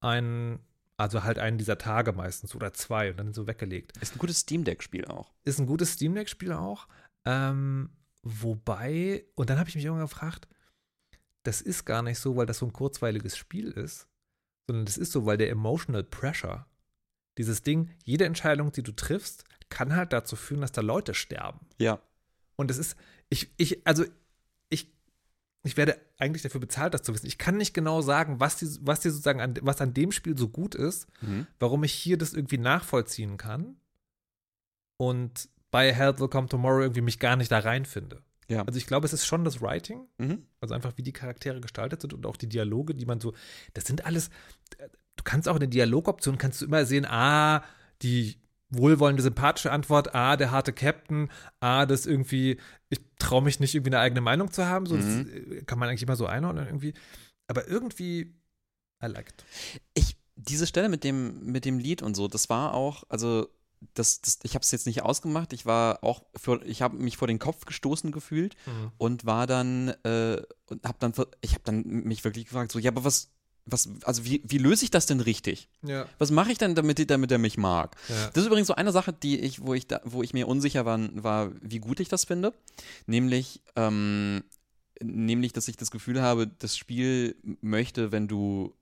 einen, 0.00 0.58
also 0.96 1.24
halt 1.24 1.38
einen 1.38 1.58
dieser 1.58 1.78
Tage 1.78 2.12
meistens 2.12 2.54
oder 2.54 2.72
zwei 2.72 3.10
und 3.10 3.16
dann 3.18 3.32
so 3.32 3.46
weggelegt. 3.46 3.96
Ist 4.00 4.14
ein 4.14 4.18
gutes 4.18 4.40
Steam 4.40 4.64
Deck-Spiel 4.64 5.06
auch. 5.06 5.32
Ist 5.44 5.58
ein 5.58 5.66
gutes 5.66 5.92
Steam 5.92 6.14
Deck-Spiel 6.14 6.52
auch. 6.52 6.86
Ähm, 7.24 7.90
wobei, 8.22 9.24
und 9.34 9.50
dann 9.50 9.58
habe 9.58 9.68
ich 9.68 9.74
mich 9.74 9.84
irgendwann 9.84 10.06
gefragt, 10.06 10.48
das 11.42 11.60
ist 11.60 11.84
gar 11.84 12.02
nicht 12.02 12.18
so, 12.18 12.36
weil 12.36 12.46
das 12.46 12.58
so 12.58 12.66
ein 12.66 12.72
kurzweiliges 12.72 13.36
Spiel 13.36 13.72
ist, 13.72 14.08
sondern 14.66 14.86
das 14.86 14.96
ist 14.96 15.12
so, 15.12 15.26
weil 15.26 15.38
der 15.38 15.50
Emotional 15.50 16.04
Pressure, 16.04 16.66
dieses 17.38 17.62
Ding, 17.62 17.90
jede 18.04 18.24
Entscheidung, 18.26 18.72
die 18.72 18.82
du 18.82 18.92
triffst, 18.92 19.44
kann 19.68 19.96
halt 19.96 20.12
dazu 20.12 20.36
führen, 20.36 20.60
dass 20.60 20.72
da 20.72 20.82
Leute 20.82 21.14
sterben. 21.14 21.66
Ja. 21.78 22.00
Und 22.56 22.70
es 22.70 22.78
ist, 22.78 22.96
ich, 23.28 23.50
ich, 23.56 23.86
also 23.86 24.04
ich, 24.68 24.92
ich 25.64 25.76
werde 25.76 25.96
eigentlich 26.18 26.42
dafür 26.42 26.60
bezahlt, 26.60 26.92
das 26.94 27.02
zu 27.02 27.14
wissen. 27.14 27.26
Ich 27.26 27.38
kann 27.38 27.56
nicht 27.56 27.72
genau 27.72 28.00
sagen, 28.02 28.40
was 28.40 28.56
die, 28.56 28.66
was 28.80 29.00
die 29.00 29.10
sozusagen 29.10 29.40
an, 29.40 29.54
was 29.62 29.80
an 29.80 29.94
dem 29.94 30.10
Spiel 30.12 30.36
so 30.36 30.48
gut 30.48 30.74
ist, 30.74 31.06
Mhm. 31.20 31.46
warum 31.60 31.84
ich 31.84 31.92
hier 31.92 32.18
das 32.18 32.32
irgendwie 32.34 32.58
nachvollziehen 32.58 33.36
kann 33.36 33.76
und 34.96 35.48
bei 35.70 35.92
Hell 35.92 36.18
Will 36.18 36.28
Come 36.28 36.48
Tomorrow 36.48 36.82
irgendwie 36.82 37.00
mich 37.00 37.18
gar 37.18 37.36
nicht 37.36 37.50
da 37.50 37.60
reinfinde. 37.60 38.22
Ja. 38.48 38.62
Also 38.66 38.76
ich 38.76 38.86
glaube, 38.86 39.06
es 39.06 39.12
ist 39.12 39.24
schon 39.26 39.44
das 39.44 39.62
Writing, 39.62 40.06
Mhm. 40.18 40.46
also 40.60 40.74
einfach 40.74 40.92
wie 40.96 41.02
die 41.02 41.12
Charaktere 41.12 41.60
gestaltet 41.60 42.02
sind 42.02 42.12
und 42.12 42.26
auch 42.26 42.36
die 42.36 42.48
Dialoge, 42.48 42.94
die 42.94 43.06
man 43.06 43.20
so, 43.20 43.32
das 43.72 43.84
sind 43.84 44.04
alles, 44.04 44.30
du 45.16 45.22
kannst 45.24 45.48
auch 45.48 45.54
in 45.54 45.60
der 45.60 45.68
Dialogoption, 45.68 46.38
kannst 46.38 46.60
du 46.60 46.66
immer 46.66 46.84
sehen, 46.84 47.06
ah, 47.06 47.64
die 48.02 48.36
wohlwollende, 48.72 49.22
sympathische 49.22 49.70
Antwort, 49.70 50.14
ah, 50.14 50.36
der 50.36 50.50
harte 50.50 50.72
Captain, 50.72 51.30
ah, 51.60 51.86
das 51.86 52.06
irgendwie, 52.06 52.58
ich 52.88 52.98
traue 53.18 53.42
mich 53.42 53.60
nicht 53.60 53.74
irgendwie 53.74 53.90
eine 53.90 54.00
eigene 54.00 54.20
Meinung 54.20 54.50
zu 54.50 54.66
haben, 54.66 54.86
so, 54.86 54.96
Mhm. 54.96 55.00
das 55.00 55.58
äh, 55.58 55.62
kann 55.64 55.78
man 55.78 55.88
eigentlich 55.88 56.02
immer 56.02 56.16
so 56.16 56.26
einordnen 56.26 56.66
irgendwie, 56.66 56.94
aber 57.48 57.68
irgendwie, 57.68 58.34
I 59.02 59.06
liked. 59.06 59.44
Ich, 59.94 60.16
diese 60.36 60.66
Stelle 60.66 60.88
mit 60.88 61.04
dem, 61.04 61.44
mit 61.44 61.64
dem 61.64 61.78
Lied 61.78 62.02
und 62.02 62.14
so, 62.16 62.26
das 62.28 62.48
war 62.50 62.74
auch, 62.74 63.04
also 63.08 63.48
das, 63.94 64.20
das, 64.20 64.38
ich 64.44 64.54
habe 64.54 64.62
es 64.62 64.70
jetzt 64.70 64.86
nicht 64.86 65.02
ausgemacht. 65.02 65.52
Ich 65.52 65.66
war 65.66 66.04
auch, 66.04 66.22
für, 66.36 66.64
ich 66.64 66.82
habe 66.82 66.96
mich 66.96 67.16
vor 67.16 67.26
den 67.26 67.40
Kopf 67.40 67.64
gestoßen 67.64 68.12
gefühlt 68.12 68.54
und 68.96 69.26
war 69.26 69.48
dann 69.48 69.88
äh, 70.04 70.40
und 70.66 70.84
habe 70.84 70.98
dann, 71.00 71.12
ich 71.40 71.52
habe 71.54 71.64
dann 71.64 71.82
mich 71.82 72.22
wirklich 72.22 72.44
gefragt, 72.46 72.70
so, 72.70 72.78
ja, 72.78 72.92
aber 72.92 73.02
was, 73.04 73.32
was, 73.64 73.88
also 74.04 74.24
wie, 74.24 74.42
wie 74.44 74.58
löse 74.58 74.84
ich 74.84 74.90
das 74.90 75.06
denn 75.06 75.20
richtig? 75.20 75.68
Ja. 75.82 76.06
Was 76.18 76.30
mache 76.30 76.52
ich 76.52 76.58
denn, 76.58 76.74
damit, 76.74 77.10
damit 77.10 77.30
er 77.30 77.38
mich 77.38 77.56
mag? 77.56 77.96
Ja. 78.08 78.30
Das 78.30 78.42
ist 78.42 78.46
übrigens 78.46 78.66
so 78.66 78.74
eine 78.74 78.92
Sache, 78.92 79.12
die 79.12 79.38
ich, 79.38 79.62
wo 79.64 79.74
ich, 79.74 79.86
da, 79.86 80.00
wo 80.04 80.22
ich 80.22 80.34
mir 80.34 80.48
unsicher 80.48 80.84
war, 80.84 80.98
war, 81.22 81.52
wie 81.60 81.78
gut 81.78 82.00
ich 82.00 82.08
das 82.08 82.24
finde. 82.24 82.52
Nämlich, 83.06 83.60
ähm, 83.76 84.42
nämlich, 85.02 85.52
dass 85.52 85.68
ich 85.68 85.76
das 85.76 85.90
Gefühl 85.90 86.20
habe, 86.20 86.48
das 86.58 86.76
Spiel 86.76 87.36
möchte, 87.60 88.12
wenn 88.12 88.28
du 88.28 88.74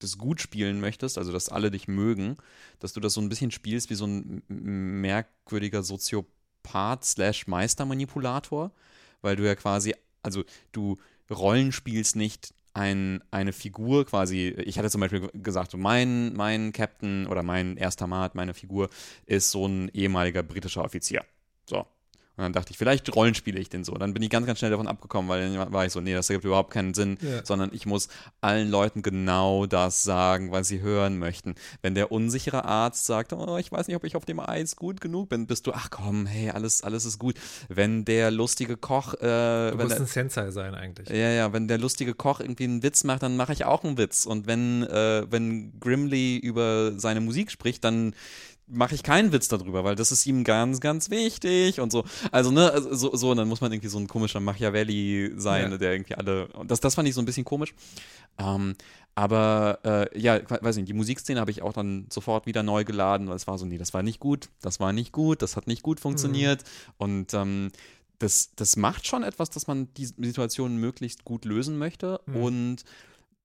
das 0.00 0.18
gut 0.18 0.40
spielen 0.40 0.80
möchtest, 0.80 1.16
also 1.16 1.32
dass 1.32 1.48
alle 1.48 1.70
dich 1.70 1.88
mögen, 1.88 2.36
dass 2.80 2.92
du 2.92 3.00
das 3.00 3.14
so 3.14 3.20
ein 3.20 3.28
bisschen 3.28 3.50
spielst 3.52 3.90
wie 3.90 3.94
so 3.94 4.06
ein 4.06 4.42
merkwürdiger 4.48 5.82
Soziopath 5.82 7.04
slash 7.04 7.46
Meistermanipulator, 7.46 8.72
weil 9.22 9.36
du 9.36 9.46
ja 9.46 9.54
quasi, 9.54 9.94
also 10.22 10.44
du 10.72 10.98
Rollen 11.30 11.72
spielst 11.72 12.16
nicht 12.16 12.52
ein, 12.74 13.22
eine 13.30 13.52
Figur 13.52 14.04
quasi, 14.04 14.48
ich 14.48 14.78
hatte 14.78 14.90
zum 14.90 15.00
Beispiel 15.00 15.30
gesagt, 15.32 15.76
mein, 15.76 16.34
mein 16.34 16.72
Captain 16.72 17.26
oder 17.26 17.42
mein 17.42 17.76
erster 17.76 18.06
Mat, 18.06 18.34
meine 18.34 18.52
Figur 18.52 18.90
ist 19.26 19.50
so 19.50 19.66
ein 19.66 19.88
ehemaliger 19.94 20.42
britischer 20.42 20.84
Offizier. 20.84 21.24
So. 21.66 21.86
Und 22.36 22.42
dann 22.42 22.52
dachte 22.52 22.72
ich, 22.72 22.78
vielleicht 22.78 23.14
rollenspiele 23.14 23.60
ich 23.60 23.68
den 23.68 23.84
so. 23.84 23.92
Dann 23.94 24.12
bin 24.12 24.20
ich 24.22 24.28
ganz, 24.28 24.44
ganz 24.44 24.58
schnell 24.58 24.72
davon 24.72 24.88
abgekommen, 24.88 25.28
weil 25.28 25.52
dann 25.54 25.72
war 25.72 25.86
ich 25.86 25.92
so, 25.92 26.00
nee, 26.00 26.14
das 26.14 26.28
ergibt 26.30 26.44
überhaupt 26.44 26.72
keinen 26.72 26.92
Sinn, 26.92 27.16
Ja. 27.20 27.44
sondern 27.44 27.70
ich 27.72 27.86
muss 27.86 28.08
allen 28.40 28.70
Leuten 28.70 29.02
genau 29.02 29.66
das 29.66 30.02
sagen, 30.02 30.50
was 30.50 30.66
sie 30.66 30.80
hören 30.80 31.18
möchten. 31.18 31.54
Wenn 31.80 31.94
der 31.94 32.10
unsichere 32.10 32.64
Arzt 32.64 33.04
sagt, 33.06 33.32
oh, 33.32 33.56
ich 33.58 33.70
weiß 33.70 33.86
nicht, 33.86 33.96
ob 33.96 34.02
ich 34.02 34.16
auf 34.16 34.24
dem 34.24 34.40
Eis 34.40 34.74
gut 34.74 35.00
genug 35.00 35.28
bin, 35.28 35.46
bist 35.46 35.66
du, 35.68 35.72
ach 35.72 35.90
komm, 35.90 36.26
hey, 36.26 36.50
alles, 36.50 36.82
alles 36.82 37.04
ist 37.04 37.20
gut. 37.20 37.36
Wenn 37.68 38.04
der 38.04 38.32
lustige 38.32 38.76
Koch, 38.76 39.14
äh, 39.14 39.70
Du 39.70 39.76
musst 39.76 39.90
der, 39.92 40.00
ein 40.00 40.06
Sensei 40.06 40.50
sein 40.50 40.74
eigentlich. 40.74 41.08
ja, 41.10 41.30
ja, 41.30 41.52
wenn 41.52 41.68
der 41.68 41.78
lustige 41.78 42.14
Koch 42.14 42.40
irgendwie 42.40 42.64
einen 42.64 42.82
Witz 42.82 43.04
macht, 43.04 43.22
dann 43.22 43.36
mache 43.36 43.52
ich 43.52 43.64
auch 43.64 43.84
einen 43.84 43.96
Witz. 43.96 44.26
Und 44.26 44.48
wenn, 44.48 44.82
äh, 44.82 45.24
wenn 45.30 45.78
Grimley 45.78 46.36
über 46.38 46.98
seine 46.98 47.20
Musik 47.20 47.52
spricht, 47.52 47.84
dann 47.84 48.14
mache 48.66 48.94
ich 48.94 49.02
keinen 49.02 49.30
Witz 49.32 49.48
darüber, 49.48 49.84
weil 49.84 49.94
das 49.94 50.10
ist 50.10 50.24
ihm 50.26 50.42
ganz, 50.44 50.80
ganz 50.80 51.10
wichtig 51.10 51.80
und 51.80 51.92
so. 51.92 52.04
Also, 52.32 52.50
ne, 52.50 52.70
also 52.70 52.94
so, 52.94 53.14
so, 53.16 53.30
und 53.30 53.36
dann 53.36 53.48
muss 53.48 53.60
man 53.60 53.70
irgendwie 53.72 53.88
so 53.88 53.98
ein 53.98 54.08
komischer 54.08 54.40
Machiavelli 54.40 55.32
sein, 55.36 55.72
Ja. 55.72 55.78
der 55.78 55.92
irgendwie 55.92 56.14
alle. 56.14 56.48
Das, 56.66 56.80
das 56.80 56.94
fand 56.94 57.06
ich 57.08 57.14
so 57.14 57.20
ein 57.20 57.26
bisschen 57.26 57.44
komisch. 57.44 57.74
Ähm, 58.38 58.74
aber 59.14 59.78
äh, 59.84 60.18
ja, 60.20 60.40
weiß 60.48 60.76
nicht, 60.76 60.88
die 60.88 60.92
Musikszene 60.94 61.38
habe 61.40 61.50
ich 61.50 61.62
auch 61.62 61.72
dann 61.72 62.06
sofort 62.10 62.46
wieder 62.46 62.62
neu 62.62 62.84
geladen, 62.84 63.28
weil 63.28 63.36
es 63.36 63.46
war 63.46 63.58
so, 63.58 63.64
nee, 63.66 63.78
das 63.78 63.94
war 63.94 64.02
nicht 64.02 64.18
gut, 64.18 64.48
das 64.60 64.80
war 64.80 64.92
nicht 64.92 65.12
gut, 65.12 65.42
das 65.42 65.56
hat 65.56 65.66
nicht 65.66 65.82
gut 65.82 66.00
funktioniert. 66.00 66.64
Und 66.96 67.32
ähm, 67.34 67.70
das, 68.18 68.50
das 68.56 68.76
macht 68.76 69.06
schon 69.06 69.22
etwas, 69.22 69.50
dass 69.50 69.66
man 69.66 69.88
die 69.94 70.06
Situation 70.06 70.78
möglichst 70.78 71.24
gut 71.24 71.44
lösen 71.44 71.78
möchte 71.78 72.20
Mhm. 72.26 72.36
und 72.36 72.76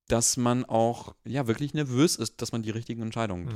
dass 0.08 0.38
man 0.38 0.66
auch 0.66 1.14
ja 1.26 1.46
wirklich 1.46 1.74
nervös 1.76 2.16
ist, 2.16 2.42
dass 2.42 2.52
man 2.52 2.64
die 2.64 2.72
richtigen 2.72 3.02
Entscheidungen 3.04 3.46
Mhm. 3.46 3.56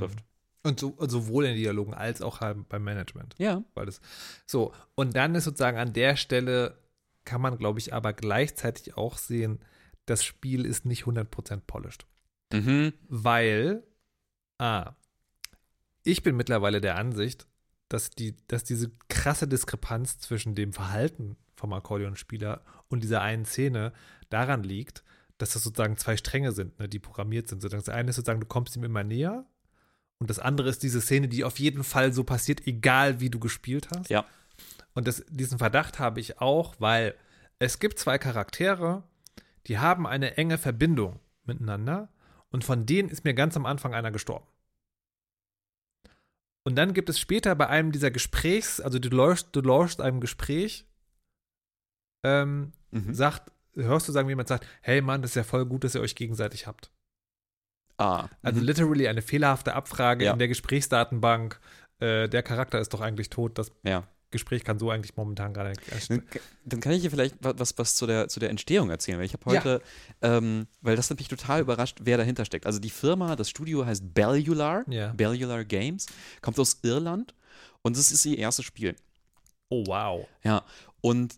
Und 0.63 0.79
so, 0.79 0.95
sowohl 0.99 1.45
in 1.45 1.55
Dialogen 1.55 1.93
als 1.93 2.21
auch 2.21 2.39
halt 2.39 2.69
beim 2.69 2.83
Management. 2.83 3.35
Ja. 3.37 3.63
Weil 3.73 3.85
das, 3.85 3.99
so, 4.45 4.73
und 4.95 5.15
dann 5.15 5.35
ist 5.35 5.43
sozusagen 5.43 5.77
an 5.77 5.91
der 5.91 6.15
Stelle, 6.15 6.77
kann 7.25 7.41
man, 7.41 7.57
glaube 7.57 7.79
ich, 7.79 7.93
aber 7.93 8.13
gleichzeitig 8.13 8.95
auch 8.95 9.17
sehen, 9.17 9.59
das 10.05 10.23
Spiel 10.23 10.65
ist 10.65 10.85
nicht 10.85 11.03
100% 11.03 11.61
polished. 11.67 12.05
Mhm. 12.53 12.93
Weil, 13.09 13.83
ah, 14.57 14.93
ich 16.03 16.23
bin 16.23 16.35
mittlerweile 16.35 16.81
der 16.81 16.97
Ansicht, 16.97 17.47
dass, 17.89 18.09
die, 18.09 18.35
dass 18.47 18.63
diese 18.63 18.91
krasse 19.09 19.47
Diskrepanz 19.47 20.17
zwischen 20.19 20.55
dem 20.55 20.73
Verhalten 20.73 21.37
vom 21.55 21.73
Akkordeonspieler 21.73 22.63
und 22.89 23.03
dieser 23.03 23.21
einen 23.21 23.45
Szene 23.45 23.93
daran 24.29 24.63
liegt, 24.63 25.03
dass 25.37 25.53
das 25.53 25.63
sozusagen 25.63 25.97
zwei 25.97 26.17
Stränge 26.17 26.51
sind, 26.51 26.79
ne, 26.79 26.87
die 26.87 26.99
programmiert 26.99 27.47
sind. 27.47 27.61
Sozusagen 27.61 27.83
Das 27.83 27.93
eine 27.93 28.09
ist 28.09 28.15
sozusagen, 28.15 28.39
du 28.39 28.47
kommst 28.47 28.75
ihm 28.75 28.83
immer 28.83 29.03
näher 29.03 29.45
und 30.23 30.29
das 30.29 30.39
andere 30.39 30.69
ist 30.69 30.83
diese 30.83 31.01
Szene, 31.01 31.27
die 31.27 31.43
auf 31.43 31.59
jeden 31.59 31.83
Fall 31.83 32.13
so 32.13 32.23
passiert, 32.23 32.65
egal 32.65 33.19
wie 33.19 33.29
du 33.29 33.39
gespielt 33.39 33.89
hast. 33.93 34.09
Ja. 34.09 34.23
Und 34.93 35.05
das, 35.05 35.25
diesen 35.27 35.57
Verdacht 35.57 35.99
habe 35.99 36.21
ich 36.21 36.39
auch, 36.39 36.75
weil 36.79 37.13
es 37.59 37.79
gibt 37.79 37.99
zwei 37.99 38.17
Charaktere, 38.17 39.03
die 39.67 39.79
haben 39.79 40.07
eine 40.07 40.37
enge 40.37 40.57
Verbindung 40.57 41.19
miteinander 41.43 42.07
und 42.51 42.63
von 42.63 42.85
denen 42.85 43.09
ist 43.09 43.25
mir 43.25 43.33
ganz 43.33 43.57
am 43.57 43.65
Anfang 43.65 43.93
einer 43.93 44.11
gestorben. 44.11 44.47
Und 46.63 46.77
dann 46.77 46.93
gibt 46.93 47.09
es 47.09 47.19
später 47.19 47.53
bei 47.55 47.67
einem 47.67 47.91
dieser 47.91 48.09
Gesprächs, 48.09 48.79
also 48.79 48.97
du 48.97 49.09
läufst, 49.09 49.49
du 49.53 49.59
läufst 49.59 49.99
einem 49.99 50.21
Gespräch, 50.21 50.85
ähm, 52.23 52.71
Mhm. 52.91 53.13
sagt, 53.13 53.51
hörst 53.75 54.07
du 54.07 54.13
sagen, 54.13 54.29
wie 54.29 54.31
jemand 54.31 54.47
sagt, 54.47 54.65
hey 54.83 55.01
Mann, 55.01 55.21
das 55.21 55.31
ist 55.31 55.35
ja 55.35 55.43
voll 55.43 55.65
gut, 55.65 55.83
dass 55.83 55.95
ihr 55.95 56.01
euch 56.01 56.15
gegenseitig 56.15 56.65
habt. 56.65 56.91
Ah. 57.97 58.27
Also 58.41 58.59
mhm. 58.59 58.65
literally 58.65 59.07
eine 59.07 59.21
fehlerhafte 59.21 59.73
Abfrage 59.73 60.25
Ja. 60.25 60.33
in 60.33 60.39
der 60.39 60.47
Gesprächsdatenbank. 60.47 61.59
Äh, 61.99 62.27
der 62.29 62.43
Charakter 62.43 62.79
ist 62.79 62.93
doch 62.93 63.01
eigentlich 63.01 63.29
tot. 63.29 63.57
Das 63.57 63.71
ja. 63.83 64.03
Gespräch 64.31 64.63
kann 64.63 64.79
so 64.79 64.89
eigentlich 64.89 65.15
momentan 65.15 65.51
nicht. 65.51 66.09
Dann, 66.09 66.23
dann 66.65 66.79
kann 66.81 66.91
ich 66.93 67.03
dir 67.03 67.11
vielleicht 67.11 67.35
wa- 67.43 67.53
was, 67.55 67.77
was 67.77 67.95
zu, 67.95 68.07
der, 68.07 68.27
zu 68.29 68.39
der 68.39 68.49
Entstehung 68.49 68.89
erzählen, 68.89 69.19
weil 69.19 69.27
ich 69.27 69.33
habe 69.33 69.53
Ja. 69.53 69.59
heute, 69.63 69.81
ähm, 70.23 70.65
weil 70.81 70.95
das 70.95 71.11
hat 71.11 71.19
mich 71.19 71.27
total 71.27 71.61
überrascht, 71.61 71.99
wer 72.01 72.17
dahinter 72.17 72.43
steckt. 72.43 72.65
Also 72.65 72.79
die 72.79 72.89
Firma, 72.89 73.35
das 73.35 73.49
Studio 73.51 73.85
heißt 73.85 74.11
Bellular, 74.15 74.83
Ja. 74.89 75.13
Bellular 75.13 75.63
Games, 75.63 76.07
kommt 76.41 76.57
aus 76.59 76.79
Irland 76.81 77.35
und 77.83 77.95
das 77.95 78.11
ist 78.11 78.25
ihr 78.25 78.39
erstes 78.39 78.65
Spiel. 78.65 78.95
Oh, 79.69 79.83
wow. 79.85 80.27
Ja, 80.43 80.63
und 81.01 81.35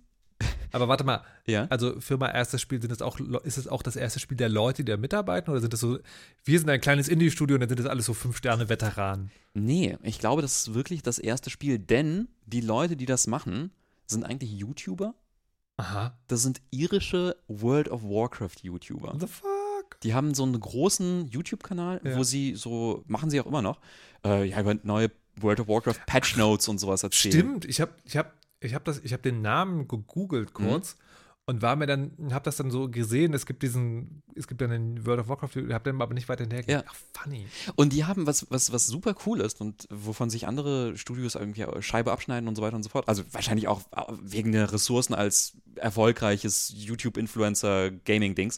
Aber 0.71 0.87
warte 0.87 1.03
mal, 1.03 1.23
Ja. 1.45 1.65
also 1.69 1.97
mein 2.17 2.33
erstes 2.35 2.61
Spiel 2.61 2.81
sind 2.81 2.91
es 2.91 3.01
auch, 3.01 3.19
ist 3.43 3.57
es 3.57 3.67
auch 3.67 3.81
das 3.83 3.95
erste 3.95 4.19
Spiel 4.19 4.37
der 4.37 4.49
Leute, 4.49 4.83
die 4.83 4.91
da 4.91 4.97
mitarbeiten? 4.97 5.51
Oder 5.51 5.61
sind 5.61 5.71
das 5.73 5.79
so, 5.79 5.99
wir 6.43 6.59
sind 6.59 6.69
ein 6.69 6.81
kleines 6.81 7.07
Indie-Studio 7.07 7.55
und 7.55 7.61
dann 7.61 7.69
sind 7.69 7.79
das 7.79 7.87
alles 7.87 8.05
so 8.05 8.13
Fünf-Sterne-Veteranen? 8.13 9.31
Nee, 9.53 9.97
ich 10.03 10.19
glaube, 10.19 10.41
das 10.41 10.57
ist 10.67 10.73
wirklich 10.73 11.01
das 11.03 11.17
erste 11.19 11.49
Spiel, 11.49 11.79
denn 11.79 12.27
die 12.45 12.61
Leute, 12.61 12.95
die 12.95 13.05
das 13.05 13.27
machen, 13.27 13.71
sind 14.05 14.23
eigentlich 14.25 14.51
YouTuber. 14.51 15.13
Aha. 15.77 16.17
Das 16.27 16.41
sind 16.43 16.61
irische 16.71 17.35
World 17.47 17.89
of 17.89 18.03
Warcraft 18.03 18.61
YouTuber. 18.63 19.13
What 19.13 19.21
the 19.21 19.27
fuck? 19.27 19.99
Die 20.03 20.13
haben 20.13 20.33
so 20.33 20.43
einen 20.43 20.59
großen 20.59 21.27
YouTube-Kanal, 21.27 22.01
Ja. 22.03 22.17
wo 22.17 22.23
sie 22.23 22.55
so, 22.55 23.03
machen 23.07 23.29
sie 23.29 23.39
auch 23.41 23.45
immer 23.45 23.61
noch, 23.61 23.79
äh, 24.25 24.45
ja, 24.45 24.59
über 24.61 24.73
neue 24.83 25.11
World 25.37 25.59
of 25.59 25.67
Warcraft 25.67 25.99
Patch 26.07 26.37
Notes 26.37 26.67
und 26.69 26.79
sowas 26.79 27.03
erzählen. 27.03 27.33
Stimmt, 27.33 27.65
ich 27.65 27.81
habe 27.81 27.91
ich 28.05 28.15
hab, 28.15 28.33
ich 28.59 28.73
hab 28.73 28.85
das, 28.85 28.99
ich 29.03 29.13
hab 29.13 29.21
den 29.21 29.41
Namen 29.41 29.87
gegoogelt 29.87 30.57
Mhm. 30.59 30.65
kurz 30.69 30.97
und 31.47 31.61
war 31.61 31.75
mir 31.75 31.85
dann, 31.85 32.11
habe 32.31 32.43
das 32.45 32.57
dann 32.57 32.71
so 32.71 32.89
gesehen, 32.89 33.35
es 33.35 33.45
gibt 33.45 33.61
diesen, 33.61 34.23
es 34.33 34.47
gibt 34.47 34.61
dann 34.61 34.71
den 34.71 35.05
World 35.05 35.19
of 35.19 35.27
Warcraft, 35.27 35.55
ich 35.57 35.71
habe 35.73 35.83
den 35.83 36.01
aber 36.01 36.15
nicht 36.15 36.27
weiter 36.27 36.43
hinterher 36.43 36.65
Ja. 36.67 36.83
Ach, 36.87 36.95
funny. 37.13 37.45
Und 37.75 37.93
die 37.93 38.03
haben 38.05 38.25
was, 38.25 38.49
was, 38.49 38.71
was 38.71 38.87
super 38.87 39.13
cool 39.27 39.41
ist 39.41 39.61
und 39.61 39.87
wovon 39.91 40.31
sich 40.31 40.47
andere 40.47 40.97
Studios 40.97 41.35
irgendwie 41.35 41.63
Scheibe 41.81 42.11
abschneiden 42.11 42.47
und 42.49 42.55
so 42.55 42.63
weiter 42.63 42.75
und 42.75 42.81
so 42.81 42.89
fort. 42.89 43.07
Also 43.07 43.23
wahrscheinlich 43.31 43.67
auch 43.67 43.81
wegen 44.23 44.53
der 44.53 44.71
Ressourcen 44.73 45.13
als 45.13 45.55
erfolgreiches 45.75 46.73
YouTube-Influencer-Gaming-Dings. 46.75 48.57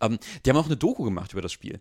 Ähm, 0.00 0.18
die 0.44 0.50
haben 0.50 0.56
auch 0.56 0.66
eine 0.66 0.76
Doku 0.76 1.04
gemacht 1.04 1.32
über 1.32 1.42
das 1.42 1.52
Spiel. 1.52 1.80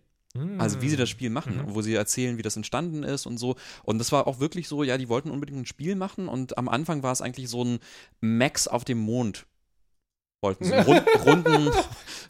Also 0.60 0.82
wie 0.82 0.90
sie 0.90 0.96
das 0.96 1.10
Spiel 1.10 1.30
machen, 1.30 1.58
Mhm. 1.58 1.76
wo 1.76 1.82
sie 1.82 1.94
erzählen, 1.94 2.38
wie 2.38 2.42
das 2.42 2.56
entstanden 2.56 3.04
ist 3.04 3.26
und 3.26 3.38
so. 3.38 3.56
Und 3.84 3.98
das 3.98 4.12
war 4.12 4.28
auch 4.28 4.40
wirklich 4.40 4.68
so, 4.68 4.84
ja, 4.84 4.98
die 4.98 5.10
wollten 5.10 5.30
unbedingt 5.30 5.60
ein 5.60 5.66
Spiel 5.66 5.96
machen 5.96 6.28
und 6.28 6.58
am 6.58 6.70
Anfang 6.70 7.04
war 7.04 7.12
es 7.12 7.22
eigentlich 7.22 7.50
so 7.50 7.64
ein 7.66 7.80
Max 8.22 8.68
auf 8.68 8.86
dem 8.86 9.00
Mond. 9.00 9.46
Wollten 10.42 10.66
sie. 10.66 10.74
Rund, 10.74 11.04
runden, 11.26 11.72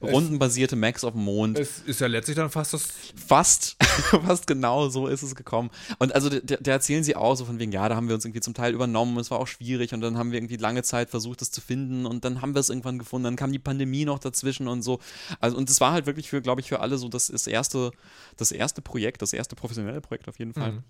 rundenbasierte 0.01 0.75
Max 0.75 1.05
auf 1.05 1.13
dem 1.13 1.23
Mond. 1.23 1.57
Es 1.57 1.79
ist 1.79 2.01
ja 2.01 2.07
letztlich 2.07 2.35
dann 2.35 2.49
fast 2.49 2.73
das. 2.73 2.89
Fast, 3.15 3.77
fast 3.81 4.47
genau 4.47 4.89
so 4.89 5.07
ist 5.07 5.21
es 5.21 5.33
gekommen. 5.33 5.69
Und 5.97 6.13
also 6.13 6.29
da 6.29 6.57
da 6.57 6.71
erzählen 6.71 7.05
sie 7.05 7.15
auch 7.15 7.35
so 7.35 7.45
von 7.45 7.57
wegen, 7.57 7.71
ja, 7.71 7.87
da 7.87 7.95
haben 7.95 8.09
wir 8.09 8.15
uns 8.15 8.25
irgendwie 8.25 8.41
zum 8.41 8.53
Teil 8.53 8.73
übernommen, 8.73 9.17
es 9.17 9.31
war 9.31 9.39
auch 9.39 9.47
schwierig 9.47 9.93
und 9.93 10.01
dann 10.01 10.17
haben 10.17 10.31
wir 10.31 10.39
irgendwie 10.39 10.57
lange 10.57 10.83
Zeit 10.83 11.09
versucht, 11.09 11.39
das 11.39 11.51
zu 11.51 11.61
finden 11.61 12.05
und 12.05 12.25
dann 12.25 12.41
haben 12.41 12.53
wir 12.53 12.59
es 12.59 12.69
irgendwann 12.69 12.99
gefunden, 12.99 13.23
dann 13.23 13.35
kam 13.37 13.53
die 13.53 13.59
Pandemie 13.59 14.03
noch 14.03 14.19
dazwischen 14.19 14.67
und 14.67 14.81
so. 14.81 14.99
Also 15.39 15.55
und 15.55 15.69
es 15.69 15.79
war 15.79 15.93
halt 15.93 16.05
wirklich 16.05 16.29
für, 16.29 16.41
glaube 16.41 16.59
ich, 16.59 16.67
für 16.67 16.81
alle 16.81 16.97
so 16.97 17.07
das, 17.07 17.27
das 17.27 17.47
erste, 17.47 17.91
das 18.35 18.51
erste 18.51 18.81
Projekt, 18.81 19.21
das 19.21 19.31
erste 19.31 19.55
professionelle 19.55 20.01
Projekt 20.01 20.27
auf 20.27 20.37
jeden 20.37 20.53
Fall. 20.53 20.73
Mhm. 20.73 20.83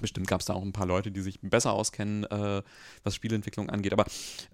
Bestimmt 0.00 0.26
gab 0.28 0.40
es 0.40 0.46
da 0.46 0.54
auch 0.54 0.62
ein 0.62 0.72
paar 0.72 0.86
Leute, 0.86 1.10
die 1.10 1.20
sich 1.20 1.40
besser 1.40 1.72
auskennen, 1.72 2.24
äh, 2.24 2.62
was 3.02 3.14
Spielentwicklung 3.14 3.68
angeht. 3.70 3.92
Aber 3.92 4.04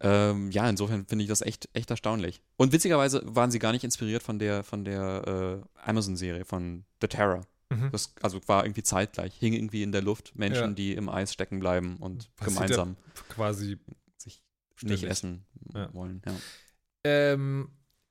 ähm, 0.01 0.51
ja, 0.51 0.69
insofern 0.69 1.07
finde 1.07 1.25
ich 1.25 1.29
das 1.29 1.41
echt, 1.43 1.69
echt 1.73 1.91
erstaunlich. 1.91 2.41
Und 2.57 2.73
witzigerweise 2.73 3.23
waren 3.25 3.51
sie 3.51 3.59
gar 3.59 3.73
nicht 3.73 3.85
inspiriert 3.85 4.23
von 4.23 4.39
der, 4.39 4.65
von 4.65 4.85
der 4.85 5.63
äh, 5.85 5.89
Amazon-Serie, 5.89 6.45
von 6.45 6.85
The 7.01 7.09
Terror. 7.09 7.43
Mhm. 7.71 7.91
Das 7.93 8.15
also 8.23 8.41
war 8.47 8.65
irgendwie 8.65 8.83
zeitgleich, 8.83 9.35
hing 9.37 9.53
irgendwie 9.55 9.83
in 9.83 9.93
der 9.93 10.03
Luft, 10.03 10.37
Menschen, 10.37 10.69
Ja. 10.69 10.75
die 10.75 10.93
im 10.95 11.09
Eis 11.09 11.33
stecken 11.33 11.61
bleiben 11.61 11.97
und 11.99 12.35
Passiert 12.37 12.55
gemeinsam 12.57 12.97
Quasi. 13.31 13.79
sich 14.17 14.43
ständig. 14.77 15.03
nicht 15.03 15.11
essen 15.11 15.45
Ja. 15.75 15.93
wollen. 15.95 16.23
Ja. 16.27 16.35
Ähm, 17.05 17.71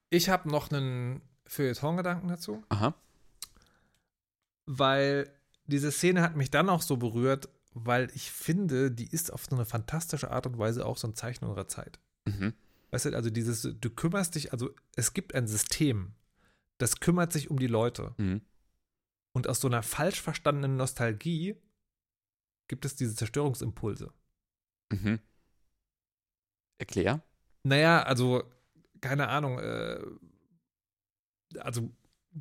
ich 0.09 0.29
habe 0.29 0.49
noch 0.49 0.71
einen 0.71 1.21
Feuilleton-Gedanken 1.47 2.27
dazu. 2.29 2.63
Aha. 2.69 2.93
weil 4.65 5.29
diese 5.65 5.91
Szene 5.91 6.21
hat 6.21 6.35
mich 6.35 6.51
dann 6.51 6.69
auch 6.69 6.81
so 6.81 6.97
berührt, 6.97 7.49
weil 7.73 8.11
ich 8.13 8.31
finde, 8.31 8.91
die 8.91 9.07
ist 9.07 9.31
auf 9.31 9.45
so 9.45 9.55
eine 9.55 9.65
fantastische 9.65 10.31
Art 10.31 10.45
und 10.45 10.57
Weise 10.57 10.85
auch 10.85 10.97
so 10.97 11.07
ein 11.07 11.15
Zeichen 11.15 11.45
unserer 11.45 11.67
Zeit. 11.67 11.99
Mhm. 12.25 12.53
Weißt 12.91 13.05
du, 13.05 13.15
also 13.15 13.29
dieses, 13.29 13.61
du 13.61 13.89
kümmerst 13.89 14.35
dich, 14.35 14.51
also 14.51 14.73
es 14.95 15.13
gibt 15.13 15.33
ein 15.33 15.47
System, 15.47 16.13
das 16.77 16.99
kümmert 16.99 17.33
sich 17.33 17.49
um 17.49 17.57
die 17.57 17.67
Leute. 17.67 18.13
Mhm. 18.17 18.41
Und 19.35 19.47
aus 19.47 19.59
so 19.59 19.67
einer 19.67 19.81
falsch 19.81 20.21
verstandenen 20.21 20.77
Nostalgie 20.77 21.55
gibt 22.67 22.85
es 22.85 22.95
diese 22.95 23.15
Zerstörungsimpulse. 23.15 24.13
Mhm. 24.91 25.19
Erklär. 26.77 27.23
Naja, 27.63 28.03
also, 28.03 28.43
keine 29.01 29.29
Ahnung, 29.29 29.57
äh, 29.59 29.99
also, 31.59 31.89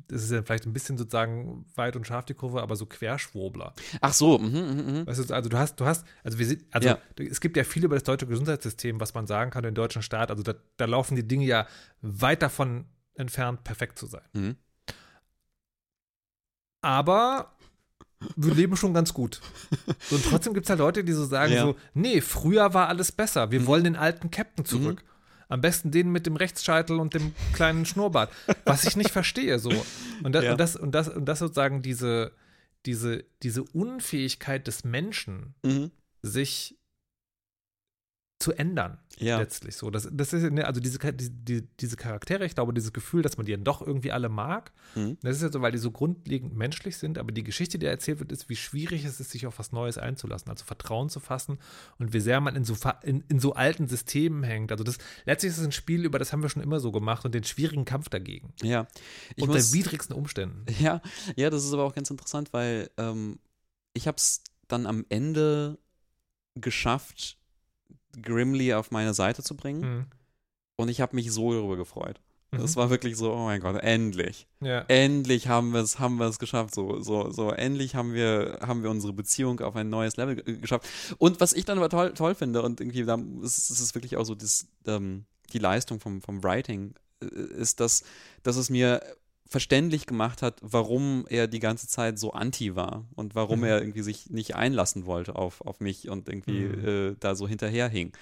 das 0.07 0.23
ist 0.23 0.31
ja 0.31 0.41
vielleicht 0.41 0.65
ein 0.65 0.73
bisschen 0.73 0.97
sozusagen 0.97 1.65
weit 1.75 1.95
und 1.95 2.07
scharf 2.07 2.25
die 2.25 2.33
Kurve, 2.33 2.61
aber 2.61 2.75
so 2.75 2.85
Querschwurbler. 2.85 3.73
Ach 4.01 4.13
so. 4.13 4.39
Mhm, 4.39 4.47
mhm, 4.49 4.95
mhm. 4.99 5.07
Weißt 5.07 5.29
du, 5.29 5.33
also 5.33 5.49
du 5.49 5.57
hast, 5.57 5.79
du 5.79 5.85
hast, 5.85 6.05
also 6.23 6.39
wir 6.39 6.45
sind, 6.47 6.63
also 6.71 6.89
Ja. 6.89 6.97
es 7.17 7.39
gibt 7.41 7.57
ja 7.57 7.63
viel 7.63 7.83
über 7.85 7.95
das 7.95 8.03
deutsche 8.03 8.25
Gesundheitssystem, 8.27 8.99
was 8.99 9.13
man 9.13 9.27
sagen 9.27 9.51
kann, 9.51 9.63
den 9.63 9.75
deutschen 9.75 10.01
Staat. 10.01 10.31
Also 10.31 10.41
da, 10.43 10.55
da 10.77 10.85
laufen 10.85 11.15
die 11.15 11.27
Dinge 11.27 11.45
ja 11.45 11.67
weit 12.01 12.41
davon 12.41 12.85
entfernt, 13.15 13.63
perfekt 13.63 13.99
zu 13.99 14.07
sein. 14.07 14.23
Mhm. 14.33 14.55
Aber 16.81 17.53
wir 18.35 18.53
leben 18.53 18.75
schon 18.75 18.93
ganz 18.93 19.13
gut. 19.13 19.41
So, 20.09 20.15
und 20.15 20.25
trotzdem 20.25 20.53
gibt 20.53 20.65
es 20.65 20.69
halt 20.69 20.79
Leute, 20.79 21.03
die 21.03 21.11
so 21.13 21.25
sagen: 21.25 21.53
Ja. 21.53 21.61
so, 21.63 21.75
nee, 21.93 22.21
früher 22.21 22.73
war 22.73 22.87
alles 22.87 23.11
besser. 23.11 23.51
Wir 23.51 23.61
Mhm. 23.61 23.65
wollen 23.67 23.83
den 23.83 23.95
alten 23.95 24.31
Captain 24.31 24.65
zurück. 24.65 25.03
Am 25.49 25.61
besten 25.61 25.91
den 25.91 26.11
mit 26.11 26.25
dem 26.25 26.35
Rechtsscheitel 26.35 26.99
und 26.99 27.13
dem 27.13 27.33
kleinen 27.53 27.85
Schnurrbart. 27.87 28.31
Was 28.65 28.85
ich 28.85 28.95
nicht 28.95 29.11
verstehe. 29.11 29.59
So. 29.59 29.71
Und, 30.23 30.33
das, 30.33 30.43
Ja. 30.43 30.51
und, 30.51 30.59
das, 30.59 30.75
und, 30.75 30.91
das, 30.93 31.09
und 31.09 31.25
das 31.25 31.39
sozusagen 31.39 31.81
diese, 31.81 32.31
diese, 32.85 33.23
diese 33.43 33.63
Unfähigkeit 33.63 34.67
des 34.67 34.83
Menschen, 34.83 35.55
Mhm. 35.63 35.91
sich 36.21 36.77
zu 38.43 38.51
ändern, 38.51 38.97
Ja. 39.17 39.37
letztlich 39.39 39.75
so. 39.75 39.89
Das, 39.89 40.07
das 40.11 40.33
ist, 40.33 40.51
ne, 40.51 40.65
also 40.67 40.79
diese, 40.81 40.99
die, 40.99 41.29
die, 41.29 41.67
diese 41.79 41.95
Charaktere, 41.95 42.45
ich 42.45 42.53
glaube, 42.55 42.73
dieses 42.73 42.91
Gefühl, 42.93 43.21
dass 43.21 43.37
man 43.37 43.45
die 43.45 43.53
dann 43.53 43.63
doch 43.63 43.81
irgendwie 43.81 44.11
alle 44.11 44.29
mag, 44.29 44.71
Mhm. 44.95 45.17
das 45.21 45.37
ist 45.37 45.41
ja 45.43 45.51
so, 45.51 45.61
weil 45.61 45.71
die 45.71 45.77
so 45.77 45.89
grundlegend 45.91 46.55
menschlich 46.55 46.97
sind, 46.97 47.17
aber 47.17 47.31
die 47.31 47.43
Geschichte, 47.43 47.79
die 47.79 47.85
erzählt 47.85 48.19
wird, 48.19 48.31
ist, 48.31 48.49
wie 48.49 48.55
schwierig 48.55 49.05
es 49.05 49.19
ist, 49.19 49.31
sich 49.31 49.47
auf 49.47 49.57
was 49.59 49.71
Neues 49.71 49.97
einzulassen, 49.97 50.49
also 50.49 50.65
Vertrauen 50.65 51.09
zu 51.09 51.19
fassen 51.19 51.57
und 51.97 52.13
wie 52.13 52.19
sehr 52.19 52.41
man 52.41 52.55
in 52.55 52.63
so, 52.65 52.75
in, 53.01 53.23
in 53.29 53.39
so 53.39 53.53
alten 53.53 53.87
Systemen 53.87 54.43
hängt. 54.43 54.71
Also 54.71 54.83
das, 54.83 54.97
letztlich 55.25 55.51
ist 55.53 55.57
es 55.59 55.65
ein 55.65 55.71
Spiel, 55.71 56.05
über 56.05 56.19
das 56.19 56.31
haben 56.33 56.41
wir 56.43 56.49
schon 56.49 56.61
immer 56.61 56.79
so 56.79 56.91
gemacht 56.91 57.25
und 57.25 57.33
den 57.33 57.43
schwierigen 57.45 57.85
Kampf 57.85 58.09
dagegen. 58.09 58.53
Ja. 58.61 58.87
Ich 59.35 59.43
unter 59.43 59.55
muss, 59.55 59.73
widrigsten 59.73 60.15
Umständen. 60.15 60.65
Ja, 60.79 61.01
ja, 61.35 61.49
das 61.49 61.63
ist 61.63 61.73
aber 61.73 61.83
auch 61.85 61.95
ganz 61.95 62.09
interessant, 62.11 62.51
weil 62.51 62.89
ähm, 62.97 63.39
ich 63.93 64.05
habe 64.07 64.17
es 64.17 64.43
dann 64.67 64.85
am 64.85 65.05
Ende 65.09 65.77
geschafft, 66.55 67.37
Grimly 68.21 68.73
auf 68.73 68.91
meine 68.91 69.13
Seite 69.13 69.43
zu 69.43 69.55
bringen 69.55 69.81
Mhm. 69.81 70.05
und 70.77 70.89
ich 70.89 71.01
habe 71.01 71.15
mich 71.15 71.31
so 71.31 71.53
darüber 71.53 71.77
gefreut. 71.77 72.19
Das 72.51 72.75
Mhm. 72.75 72.79
war 72.81 72.89
wirklich 72.91 73.17
so, 73.17 73.33
oh 73.33 73.45
mein 73.45 73.61
Gott, 73.61 73.81
endlich. 73.81 74.45
Ja. 74.59 74.81
Endlich 74.87 75.47
haben 75.47 75.73
wir 75.73 75.79
es, 75.81 75.97
haben 75.97 76.17
wir 76.17 76.27
es 76.27 76.37
geschafft. 76.37 76.75
So, 76.75 77.01
so, 77.01 77.31
so, 77.31 77.49
endlich 77.49 77.95
haben 77.95 78.13
wir, 78.13 78.59
haben 78.61 78.83
wir 78.83 78.91
unsere 78.91 79.11
Beziehung 79.11 79.59
auf 79.61 79.75
ein 79.75 79.89
neues 79.89 80.17
Level 80.17 80.35
ge- 80.35 80.57
geschafft. 80.57 80.87
Und 81.17 81.41
was 81.41 81.53
ich 81.53 81.65
dann 81.65 81.79
aber 81.79 81.89
toll, 81.89 82.13
toll 82.13 82.35
finde, 82.35 82.61
und 82.61 82.79
irgendwie, 82.79 83.05
da 83.05 83.15
ist, 83.41 83.71
ist 83.71 83.79
es 83.79 83.95
wirklich 83.95 84.17
auch 84.17 84.25
so 84.25 84.35
das, 84.35 84.67
ähm, 84.85 85.25
die 85.51 85.57
Leistung 85.57 85.99
vom, 85.99 86.21
vom 86.21 86.43
Writing, 86.43 86.93
äh, 87.23 87.25
ist, 87.25 87.79
dass, 87.79 88.03
dass 88.43 88.55
es 88.55 88.69
mir 88.69 89.01
verständlich 89.53 90.07
gemacht 90.07 90.41
hat, 90.41 90.57
warum 90.63 91.25
er 91.29 91.47
die 91.47 91.59
ganze 91.59 91.87
Zeit 91.87 92.17
so 92.17 92.33
anti 92.33 92.75
war 92.75 93.05
und 93.15 93.35
warum 93.35 93.59
Mhm. 93.59 93.65
er 93.65 93.81
irgendwie 93.81 94.01
sich 94.01 94.31
nicht 94.31 94.55
einlassen 94.55 95.05
wollte 95.05 95.35
auf, 95.35 95.61
auf 95.61 95.79
mich 95.79 96.09
und 96.09 96.27
irgendwie 96.27 96.63
Mhm. 96.63 96.87
äh, 96.87 97.15
da 97.19 97.35
so 97.35 97.47
hinterherhing. 97.47 98.13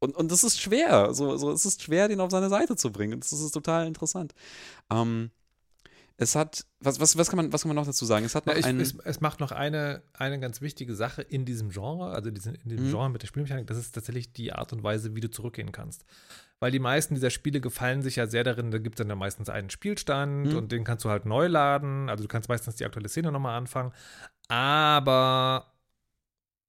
Und, 0.00 0.16
und 0.16 0.32
das 0.32 0.42
ist 0.42 0.60
schwer. 0.60 1.14
So, 1.14 1.36
so, 1.36 1.52
es 1.52 1.64
ist 1.64 1.80
schwer, 1.82 2.08
den 2.08 2.20
auf 2.20 2.32
seine 2.32 2.48
Seite 2.48 2.74
zu 2.74 2.90
bringen. 2.90 3.20
Das 3.20 3.32
ist 3.32 3.52
total 3.52 3.86
interessant. 3.86 4.34
Ähm, 4.90 5.30
es 6.16 6.36
hat, 6.36 6.64
was, 6.78 7.00
was, 7.00 7.16
was, 7.18 7.28
kann 7.28 7.38
man, 7.38 7.52
was 7.52 7.62
kann 7.62 7.68
man 7.70 7.76
noch 7.76 7.86
dazu 7.86 8.04
sagen? 8.04 8.24
Es 8.24 8.36
hat 8.36 8.46
noch 8.46 8.52
Ja, 8.52 8.58
ich, 8.60 8.66
einen. 8.66 8.80
es, 8.80 8.94
es 9.04 9.20
macht 9.20 9.40
noch 9.40 9.50
eine, 9.50 10.02
eine 10.12 10.38
ganz 10.38 10.60
wichtige 10.60 10.94
Sache 10.94 11.22
in 11.22 11.44
diesem 11.44 11.70
Genre, 11.70 12.12
also 12.12 12.30
diesen, 12.30 12.54
in 12.54 12.68
diesem 12.68 12.86
Mhm. 12.86 12.90
Genre 12.90 13.10
mit 13.10 13.22
der 13.22 13.26
Spielmechanik, 13.26 13.66
das 13.66 13.78
ist 13.78 13.92
tatsächlich 13.92 14.32
die 14.32 14.52
Art 14.52 14.72
und 14.72 14.82
Weise, 14.84 15.16
wie 15.16 15.20
du 15.20 15.28
zurückgehen 15.30 15.72
kannst. 15.72 16.04
Weil 16.60 16.70
die 16.70 16.78
meisten 16.78 17.14
dieser 17.14 17.30
Spiele 17.30 17.60
gefallen 17.60 18.02
sich 18.02 18.14
ja 18.16 18.28
sehr 18.28 18.44
darin, 18.44 18.70
da 18.70 18.78
gibt 18.78 18.94
es 18.94 18.98
dann 18.98 19.08
ja 19.08 19.16
meistens 19.16 19.48
einen 19.48 19.70
Spielstand 19.70 20.50
Mhm. 20.52 20.56
und 20.56 20.70
den 20.72 20.84
kannst 20.84 21.04
du 21.04 21.10
halt 21.10 21.26
neu 21.26 21.48
laden, 21.48 22.08
also 22.08 22.22
du 22.22 22.28
kannst 22.28 22.48
meistens 22.48 22.76
die 22.76 22.84
aktuelle 22.84 23.08
Szene 23.08 23.32
nochmal 23.32 23.56
anfangen, 23.58 23.92
aber 24.46 25.72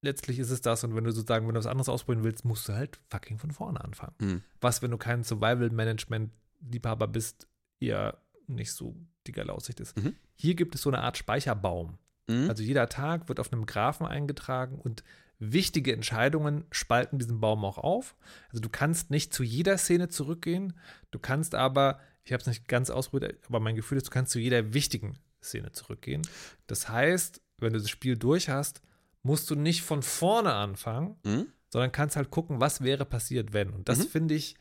letztlich 0.01 0.39
ist 0.39 0.49
es 0.49 0.61
das 0.61 0.83
und 0.83 0.95
wenn 0.95 1.03
du 1.03 1.11
sozusagen, 1.11 1.47
wenn 1.47 1.53
du 1.53 1.59
was 1.59 1.67
anderes 1.67 1.89
ausprobieren 1.89 2.23
willst, 2.23 2.45
musst 2.45 2.67
du 2.67 2.73
halt 2.73 2.99
fucking 3.09 3.37
von 3.37 3.51
vorne 3.51 3.83
anfangen. 3.83 4.15
Mhm. 4.19 4.41
Was, 4.59 4.81
wenn 4.81 4.89
du 4.91 4.97
kein 4.97 5.23
Survival-Management-Liebhaber 5.23 7.07
bist, 7.07 7.47
eher 7.79 8.17
nicht 8.47 8.71
so 8.73 8.95
die 9.27 9.31
geile 9.31 9.53
Aussicht 9.53 9.79
ist. 9.79 9.97
Mhm. 9.97 10.15
Hier 10.35 10.55
gibt 10.55 10.75
es 10.75 10.81
so 10.81 10.89
eine 10.89 10.99
Art 11.01 11.17
Speicherbaum. 11.17 11.97
Mhm. 12.27 12.49
Also 12.49 12.63
jeder 12.63 12.89
Tag 12.89 13.27
wird 13.29 13.39
auf 13.39 13.51
einem 13.51 13.65
Graphen 13.65 14.05
eingetragen 14.05 14.79
und 14.79 15.03
wichtige 15.37 15.93
Entscheidungen 15.93 16.63
spalten 16.71 17.19
diesen 17.19 17.39
Baum 17.41 17.65
auch 17.65 17.77
auf. 17.77 18.15
Also 18.49 18.61
du 18.61 18.69
kannst 18.69 19.11
nicht 19.11 19.33
zu 19.33 19.43
jeder 19.43 19.77
Szene 19.77 20.07
zurückgehen, 20.07 20.73
du 21.11 21.19
kannst 21.19 21.55
aber, 21.55 21.99
ich 22.23 22.31
habe 22.31 22.41
es 22.41 22.47
nicht 22.47 22.67
ganz 22.67 22.89
ausprobiert, 22.89 23.37
aber 23.47 23.59
mein 23.59 23.75
Gefühl 23.75 23.97
ist, 23.97 24.07
du 24.07 24.11
kannst 24.11 24.31
zu 24.31 24.39
jeder 24.39 24.73
wichtigen 24.73 25.17
Szene 25.43 25.71
zurückgehen. 25.73 26.21
Das 26.67 26.87
heißt, 26.89 27.41
wenn 27.59 27.73
du 27.73 27.79
das 27.79 27.89
Spiel 27.89 28.17
durch 28.17 28.49
hast, 28.49 28.81
musst 29.23 29.49
du 29.49 29.55
nicht 29.55 29.81
von 29.81 30.01
vorne 30.03 30.53
anfangen, 30.53 31.17
Mhm. 31.25 31.47
sondern 31.69 31.91
kannst 31.91 32.15
halt 32.15 32.31
gucken, 32.31 32.61
was 32.61 32.81
wäre 32.81 33.05
passiert, 33.05 33.51
wenn. 33.53 33.69
Und 33.71 33.89
das 33.89 33.99
Mhm. 33.99 34.07
finde 34.09 34.35
ich 34.35 34.55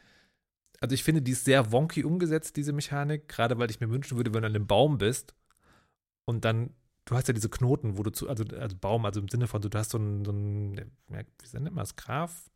also 0.85 0.93
ich 0.95 1.03
finde, 1.03 1.23
die 1.23 1.33
ist 1.33 1.47
sehr 1.47 1.73
wonky 1.73 2.05
umgesetzt, 2.05 2.57
diese 2.57 2.75
Mechanik, 2.75 3.27
gerade 3.27 3.59
weil 3.59 3.71
ich 3.71 3.81
mir 3.81 3.89
wünschen 3.91 4.19
würde, 4.19 4.35
wenn 4.35 4.43
du 4.43 4.49
an 4.49 4.55
einem 4.55 4.67
Baum 4.67 4.99
bist 4.99 5.35
und 6.27 6.45
dann, 6.45 6.71
du 7.07 7.15
hast 7.17 7.27
ja 7.27 7.33
diese 7.33 7.49
Knoten, 7.49 7.97
wo 7.97 8.03
du 8.03 8.11
zu, 8.11 8.29
also, 8.29 8.45
also 8.59 8.77
Baum, 8.79 9.07
also 9.07 9.19
im 9.21 9.29
Sinne 9.29 9.47
von, 9.47 9.63
du 9.63 9.71
hast 9.79 9.91
so 9.93 9.99
ein, 9.99 10.25
so 10.27 10.31
ein 10.33 10.77
wie 11.09 11.15
nennt 11.59 11.75
man 11.75 11.83
das, 11.83 11.97
Graph, 11.97 12.51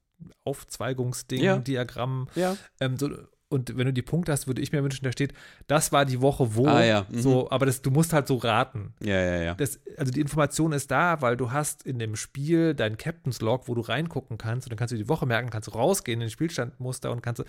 Aufzweigungsding, 0.44 1.40
Ja. 1.42 1.58
Diagramm, 1.58 2.28
Ja. 2.34 2.56
ähm, 2.80 2.98
so, 2.98 3.08
und 3.50 3.78
wenn 3.78 3.86
du 3.86 3.94
die 3.94 4.02
Punkte 4.02 4.30
hast, 4.32 4.46
würde 4.46 4.60
ich 4.60 4.72
mir 4.72 4.82
wünschen, 4.82 5.04
da 5.04 5.10
steht, 5.12 5.32
das 5.68 5.90
war 5.90 6.04
die 6.04 6.20
Woche 6.20 6.54
wo, 6.54 6.66
Ah, 6.66 6.84
ja, 6.84 7.06
mhm. 7.08 7.18
so, 7.22 7.50
aber 7.50 7.64
das, 7.64 7.80
du 7.80 7.90
musst 7.90 8.12
halt 8.12 8.26
so 8.28 8.36
raten. 8.36 8.92
Ja, 9.00 9.18
ja, 9.18 9.42
ja. 9.42 9.54
Das, 9.54 9.80
also 9.96 10.12
die 10.12 10.20
Information 10.20 10.72
ist 10.72 10.90
da, 10.90 11.22
weil 11.22 11.38
du 11.38 11.50
hast 11.50 11.82
in 11.84 11.98
dem 11.98 12.14
Spiel 12.14 12.74
dein 12.74 12.98
Captain's 12.98 13.40
Log, 13.40 13.66
wo 13.66 13.74
du 13.74 13.80
reingucken 13.80 14.36
kannst 14.36 14.66
und 14.66 14.72
dann 14.72 14.78
kannst 14.78 14.92
du 14.92 14.98
die 14.98 15.08
Woche 15.08 15.24
merken, 15.24 15.48
kannst 15.48 15.68
du 15.68 15.72
rausgehen 15.72 16.20
in 16.20 16.26
den 16.26 16.30
Spielstandmuster 16.30 17.10
und 17.10 17.22
kannst 17.22 17.38
du, 17.38 17.44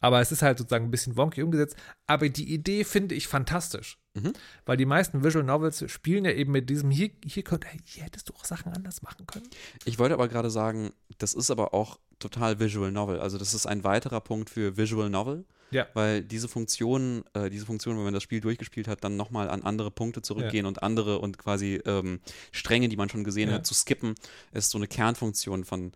aber 0.00 0.20
es 0.20 0.32
ist 0.32 0.42
halt 0.42 0.58
sozusagen 0.58 0.84
ein 0.86 0.90
bisschen 0.90 1.16
wonky 1.16 1.42
umgesetzt. 1.42 1.76
Aber 2.06 2.28
die 2.28 2.52
Idee 2.52 2.84
finde 2.84 3.14
ich 3.14 3.28
fantastisch. 3.28 3.98
Mhm. 4.14 4.32
Weil 4.64 4.76
die 4.76 4.86
meisten 4.86 5.22
Visual 5.24 5.44
Novels 5.44 5.84
spielen 5.90 6.24
ja 6.24 6.30
eben 6.32 6.52
mit 6.52 6.70
diesem, 6.70 6.90
hier, 6.90 7.10
hier, 7.24 7.42
könnt, 7.42 7.66
hier 7.84 8.04
hättest 8.04 8.28
du 8.28 8.34
auch 8.34 8.44
Sachen 8.44 8.72
anders 8.72 9.02
machen 9.02 9.26
können. 9.26 9.46
Ich 9.84 9.98
wollte 9.98 10.14
aber 10.14 10.28
gerade 10.28 10.50
sagen, 10.50 10.90
das 11.18 11.34
ist 11.34 11.50
aber 11.50 11.74
auch 11.74 11.98
total 12.18 12.58
Visual 12.60 12.90
Novel. 12.92 13.20
Also 13.20 13.36
das 13.36 13.52
ist 13.52 13.66
ein 13.66 13.84
weiterer 13.84 14.20
Punkt 14.20 14.48
für 14.50 14.76
Visual 14.76 15.10
Novel. 15.10 15.44
Ja. 15.72 15.86
Weil 15.94 16.22
diese 16.22 16.46
Funktion, 16.48 17.24
äh, 17.34 17.50
diese 17.50 17.66
Funktion, 17.66 17.96
wenn 17.96 18.04
man 18.04 18.14
das 18.14 18.22
Spiel 18.22 18.40
durchgespielt 18.40 18.86
hat, 18.86 19.02
dann 19.02 19.16
nochmal 19.16 19.50
an 19.50 19.62
andere 19.62 19.90
Punkte 19.90 20.22
zurückgehen 20.22 20.64
und 20.64 20.82
andere 20.82 21.18
und 21.18 21.38
quasi 21.38 21.80
ähm, 21.84 22.20
Stränge, 22.52 22.88
die 22.88 22.96
man 22.96 23.08
schon 23.08 23.24
gesehen 23.24 23.48
Ja. 23.50 23.56
hat, 23.56 23.66
zu 23.66 23.74
skippen, 23.74 24.14
ist 24.52 24.70
so 24.70 24.78
eine 24.78 24.86
Kernfunktion 24.86 25.64
von. 25.64 25.90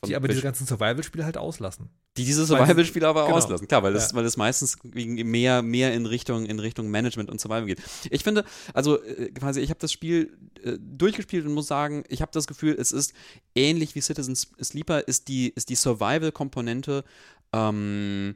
von 0.00 0.08
Die 0.08 0.16
aber 0.16 0.26
diese 0.26 0.40
Vis- 0.40 0.44
ganzen 0.44 0.66
Survival-Spiele 0.66 1.24
halt 1.24 1.38
auslassen. 1.38 1.90
Die 2.16 2.24
diese 2.24 2.46
Survival-Spiele 2.46 3.06
aber 3.08 3.24
genau. 3.24 3.36
auslassen. 3.36 3.66
Klar, 3.66 3.82
weil 3.82 3.92
das, 3.92 4.10
Ja. 4.10 4.16
weil 4.16 4.24
das 4.24 4.36
meistens 4.36 4.78
mehr, 4.84 5.62
mehr 5.62 5.92
in 5.94 6.06
Richtung, 6.06 6.46
in 6.46 6.60
Richtung 6.60 6.88
Management 6.88 7.28
und 7.30 7.40
Survival 7.40 7.66
geht. 7.66 7.82
Ich 8.10 8.22
finde, 8.22 8.44
also 8.72 9.02
äh, 9.02 9.30
quasi, 9.32 9.60
ich 9.60 9.70
habe 9.70 9.80
das 9.80 9.92
Spiel 9.92 10.36
äh, 10.62 10.78
durchgespielt 10.80 11.44
und 11.44 11.52
muss 11.54 11.66
sagen, 11.66 12.04
ich 12.08 12.22
habe 12.22 12.30
das 12.32 12.46
Gefühl, 12.46 12.76
es 12.78 12.92
ist 12.92 13.14
ähnlich 13.54 13.94
wie 13.94 14.00
Citizen 14.00 14.36
Sleeper, 14.36 15.06
ist 15.08 15.28
die, 15.28 15.48
ist 15.56 15.68
die 15.68 15.74
Survival-Komponente 15.74 17.04
ähm, 17.52 18.34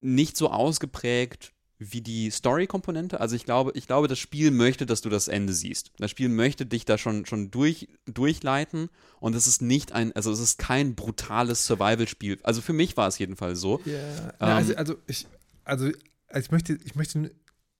nicht 0.00 0.36
so 0.36 0.50
ausgeprägt 0.50 1.53
wie 1.92 2.00
die 2.00 2.30
Story-Komponente. 2.30 3.20
Also 3.20 3.36
ich 3.36 3.44
glaube, 3.44 3.72
ich 3.74 3.86
glaube, 3.86 4.08
das 4.08 4.18
Spiel 4.18 4.50
möchte, 4.50 4.86
dass 4.86 5.00
du 5.00 5.08
das 5.08 5.28
Ende 5.28 5.52
siehst. 5.52 5.92
Das 5.98 6.10
Spiel 6.10 6.28
möchte 6.28 6.66
dich 6.66 6.84
da 6.84 6.98
schon, 6.98 7.26
schon 7.26 7.50
durch, 7.50 7.88
durchleiten 8.06 8.88
und 9.20 9.34
es 9.34 9.46
ist 9.46 9.62
nicht 9.62 9.92
ein, 9.92 10.14
also 10.14 10.32
es 10.32 10.40
ist 10.40 10.58
kein 10.58 10.94
brutales 10.94 11.66
Survival-Spiel. 11.66 12.38
Also 12.42 12.60
für 12.60 12.72
mich 12.72 12.96
war 12.96 13.08
es 13.08 13.18
jedenfalls 13.18 13.60
so. 13.60 13.80
Ja, 13.84 13.94
Ähm, 13.94 14.32
also, 14.40 14.76
also 14.76 14.96
ich, 15.06 15.26
also, 15.64 15.86
also 16.28 16.46
ich 16.46 16.50
möchte, 16.50 16.78
ich 16.84 16.94
möchte 16.94 17.30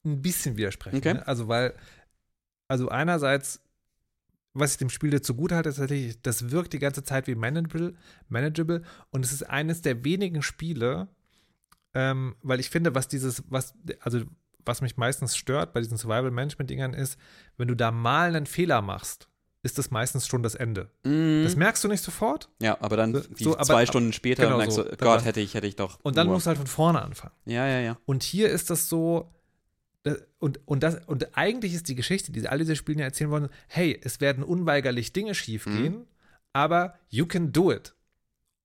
ein 0.05 0.21
bisschen 0.21 0.57
widersprechen. 0.57 0.97
Okay. 0.97 1.13
Ne? 1.15 1.27
Also, 1.27 1.47
weil, 1.47 1.73
also 2.67 2.89
einerseits, 2.89 3.61
was 4.53 4.71
ich 4.71 4.77
dem 4.77 4.89
Spiel 4.89 5.09
dazu 5.09 5.35
gut 5.35 5.51
halte, 5.51 5.69
ist 5.69 5.77
tatsächlich, 5.77 6.21
das 6.21 6.51
wirkt 6.51 6.73
die 6.73 6.79
ganze 6.79 7.03
Zeit 7.03 7.27
wie 7.27 7.35
manageable, 7.35 7.95
manageable 8.29 8.83
und 9.09 9.25
es 9.25 9.33
ist 9.33 9.43
eines 9.43 9.81
der 9.81 10.03
wenigen 10.03 10.41
Spiele, 10.41 11.09
ähm, 11.95 12.35
weil 12.43 12.59
ich 12.59 12.69
finde, 12.69 12.93
was 12.93 13.07
dieses, 13.07 13.43
was, 13.49 13.73
also 14.01 14.21
was 14.65 14.81
mich 14.81 14.97
meistens 14.97 15.35
stört 15.35 15.73
bei 15.73 15.79
diesen 15.81 15.97
Survival-Management-Dingern 15.97 16.93
ist, 16.93 17.17
wenn 17.57 17.67
du 17.67 17.75
da 17.75 17.91
mal 17.91 18.35
einen 18.35 18.45
Fehler 18.45 18.81
machst, 18.83 19.27
ist 19.63 19.77
das 19.79 19.89
meistens 19.89 20.27
schon 20.27 20.43
das 20.43 20.53
Ende. 20.53 20.91
Das 21.01 21.55
merkst 21.55 21.83
du 21.83 21.87
nicht 21.87 22.03
sofort 22.03 22.49
ja, 22.61 22.77
aber 22.81 22.97
dann 22.97 23.13
So- 23.15 23.21
so, 23.35 23.53
aber- 23.55 23.63
zwei 23.63 23.85
Stunden 23.87 24.13
später 24.13 24.43
genau 24.45 24.57
merkst 24.57 24.75
so. 24.75 24.83
du, 24.83 24.89
Dann 24.89 24.97
Gott, 24.99 25.25
hätte 25.25 25.39
ich, 25.39 25.55
hätte 25.55 25.65
ich 25.65 25.75
doch. 25.75 25.99
und 26.03 26.15
dann 26.17 26.27
nur- 26.27 26.35
musst 26.35 26.45
du 26.45 26.49
halt 26.49 26.57
von 26.59 26.67
vorne 26.67 27.01
anfangen. 27.01 27.33
Ja, 27.45 27.65
ja, 27.67 27.79
ja. 27.79 27.97
Und 28.05 28.21
hier 28.23 28.49
ist 28.49 28.69
das 28.69 28.87
so, 28.89 29.31
und, 30.37 30.59
und, 30.67 30.83
das, 30.83 31.03
und 31.07 31.35
eigentlich 31.35 31.73
ist 31.73 31.87
die 31.89 31.95
Geschichte, 31.95 32.31
die 32.31 32.47
alle 32.47 32.59
diese 32.59 32.75
Spiele 32.75 33.01
erzählen 33.03 33.31
wollen, 33.31 33.49
hey, 33.67 33.99
es 34.03 34.21
werden 34.21 34.43
unweigerlich 34.43 35.13
Dinge 35.13 35.33
schiefgehen, 35.33 36.05
aber 36.53 36.93
you 37.09 37.25
can 37.25 37.51
do 37.51 37.71
it. 37.71 37.95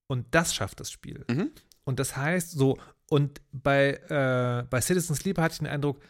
Und 0.07 0.27
das 0.35 0.53
schafft 0.53 0.79
das 0.79 0.91
Spiel. 0.91 1.25
Mhm. 1.29 1.49
Und 1.83 1.99
das 1.99 2.15
heißt 2.15 2.51
so, 2.51 2.77
und 3.11 3.41
bei, 3.51 3.99
äh, 4.07 4.63
bei 4.69 4.79
Citizen 4.79 5.15
Sleeper 5.15 5.41
hatte 5.41 5.51
ich 5.51 5.57
den 5.59 5.67
Eindruck, 5.67 6.01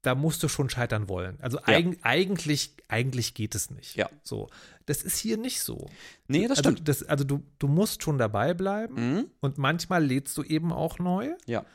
da 0.00 0.14
musst 0.14 0.42
du 0.42 0.48
schon 0.48 0.70
scheitern 0.70 1.06
wollen. 1.06 1.36
Also 1.42 1.58
eig 1.64 1.98
eigentlich, 2.00 2.72
eigentlich 2.88 3.34
geht 3.34 3.54
es 3.54 3.68
nicht. 3.70 3.94
Ja. 3.94 4.08
So. 4.22 4.48
Das 4.86 5.02
ist 5.02 5.18
hier 5.18 5.36
nicht 5.36 5.60
so. 5.60 5.90
Nee, 6.28 6.48
das 6.48 6.58
also, 6.58 6.70
stimmt. 6.70 6.88
Das, 6.88 7.02
also 7.02 7.24
du, 7.24 7.42
du 7.58 7.68
musst 7.68 8.02
schon 8.02 8.16
dabei 8.16 8.54
bleiben 8.54 8.94
Mhm. 8.94 9.26
und 9.40 9.58
manchmal 9.58 10.02
lädst 10.02 10.34
du 10.38 10.44
eben 10.44 10.72
auch 10.72 10.98
neu. 10.98 11.28
Ja. 11.44 11.66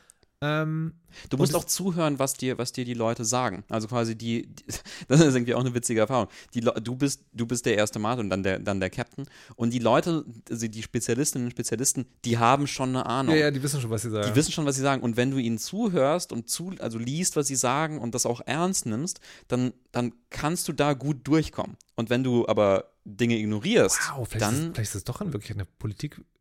Ähm, 0.41 0.93
Du 1.29 1.35
musst 1.35 1.53
auch 1.55 1.65
zuhören, 1.65 2.19
was 2.19 2.33
dir, 2.35 2.57
was 2.57 2.71
dir 2.71 2.85
die 2.85 2.93
Leute 2.93 3.25
sagen. 3.25 3.65
Also 3.69 3.87
quasi 3.89 4.15
die, 4.17 4.47
die 4.47 4.63
das 5.09 5.19
ist 5.19 5.35
irgendwie 5.35 5.53
auch 5.53 5.59
eine 5.59 5.73
witzige 5.73 5.99
Erfahrung. 5.99 6.29
Die, 6.53 6.61
du 6.61 6.95
bist, 6.95 7.21
du 7.33 7.45
bist 7.45 7.65
der 7.65 7.75
erste 7.75 7.99
Mate 7.99 8.21
und 8.21 8.29
dann 8.29 8.41
der, 8.43 8.59
dann 8.59 8.79
der 8.79 8.89
Captain. 8.89 9.25
Und 9.57 9.71
die 9.73 9.79
Leute, 9.79 10.23
also 10.49 10.67
die 10.67 10.81
Spezialistinnen 10.81 11.47
und 11.47 11.51
Spezialisten, 11.51 12.05
die 12.23 12.37
haben 12.37 12.65
schon 12.65 12.89
eine 12.89 13.05
Ahnung. 13.05 13.35
ja, 13.35 13.41
ja, 13.41 13.51
die 13.51 13.61
wissen 13.61 13.81
schon, 13.81 13.89
was 13.91 14.03
sie 14.03 14.09
sagen. 14.09 14.29
Die 14.29 14.35
wissen 14.35 14.51
schon, 14.53 14.65
was 14.65 14.75
sie 14.77 14.81
sagen. 14.81 15.03
Und 15.03 15.17
wenn 15.17 15.31
du 15.31 15.37
ihnen 15.37 15.57
zuhörst 15.57 16.31
und 16.31 16.49
zu, 16.49 16.73
also 16.79 16.97
liest, 16.97 17.35
was 17.35 17.47
sie 17.47 17.55
sagen 17.57 17.99
und 17.99 18.15
das 18.15 18.25
auch 18.25 18.39
ernst 18.45 18.85
nimmst, 18.85 19.19
dann, 19.49 19.73
dann 19.91 20.13
kannst 20.29 20.69
du 20.69 20.73
da 20.73 20.93
gut 20.93 21.27
durchkommen. 21.27 21.75
Und 21.95 22.09
wenn 22.09 22.23
du 22.23 22.47
aber 22.47 22.85
Dinge 23.03 23.37
ignorierst, 23.37 23.99
Wow, 24.15 24.27
vielleicht, 24.29 24.33
ist, 24.35 24.41
dann, 24.41 24.53
es- 24.69 24.73
vielleicht 24.75 24.89
ist 24.91 24.95
es 24.95 25.03
doch 25.03 25.19
wirklich 25.19 25.51
eine 25.51 25.65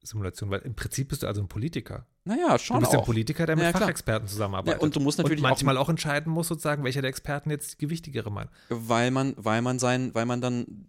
Politiksimulation, 0.01 0.51
weil 0.51 0.61
im 0.61 0.75
Prinzip 0.75 1.09
bist 1.09 1.23
du 1.23 1.27
also 1.27 1.43
ein 1.43 1.49
Politiker. 1.49 2.07
naja, 2.25 2.53
Du 2.53 2.59
schon 2.59 2.81
bist 2.81 2.93
ein 2.93 3.01
auch. 3.01 3.05
Politiker, 3.05 3.45
der 3.47 3.57
mit 3.57 3.65
Ja. 3.67 3.73
Fachexperten 3.73 4.27
zusammenarbeitet. 4.29 4.81
Ja, 4.81 4.85
und 4.85 4.97
du 4.97 5.01
musst 5.01 5.19
natürlich 5.19 5.41
und 5.41 5.45
auch- 5.47 5.51
manchmal 5.51 5.77
auch, 5.77 5.89
entscheiden 5.91 6.33
muss, 6.33 6.49
sozusagen, 6.49 6.85
welcher 6.85 7.03
der 7.03 7.11
Experten 7.11 7.51
jetzt 7.51 7.75
die 7.75 7.79
gewichtigere 7.87 8.31
meint. 8.31 8.51
Weil 8.71 9.11
man, 9.11 9.35
weil 9.37 9.61
man 9.63 9.79
sein, 9.79 10.15
weil 10.15 10.25
man 10.27 10.41
dann, 10.41 10.87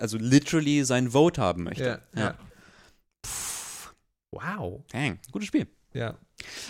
also 0.00 0.16
literally 0.16 0.84
sein 0.84 1.10
Vote 1.10 1.40
haben 1.40 1.64
möchte. 1.64 2.02
ja. 2.14 2.34
Wow. 4.32 4.84
Dang, 4.92 5.18
gutes 5.32 5.48
Spiel. 5.48 5.66
Ja. 5.92 6.16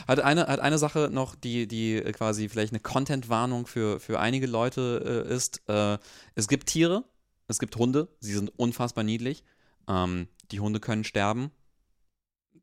Hat 0.08 0.18
eine, 0.20 0.46
hat 0.46 0.60
eine 0.60 0.78
Sache 0.78 1.10
noch, 1.12 1.34
die, 1.36 1.68
die 1.68 1.96
äh, 1.96 2.10
quasi 2.12 2.48
vielleicht 2.48 2.72
eine 2.72 2.80
Content-Warnung 2.80 3.66
für, 3.66 4.00
für 4.00 4.18
einige 4.18 4.46
Leute 4.46 5.24
äh, 5.28 5.32
ist. 5.34 5.60
Äh, 5.68 5.98
es 6.34 6.48
gibt 6.48 6.68
Tiere, 6.68 7.04
es 7.48 7.58
gibt 7.58 7.76
Hunde, 7.76 8.08
sie 8.18 8.32
sind 8.32 8.50
unfassbar 8.58 9.04
niedlich. 9.04 9.44
Ähm, 9.88 10.26
die 10.50 10.60
Hunde 10.60 10.80
können 10.80 11.04
sterben. 11.04 11.50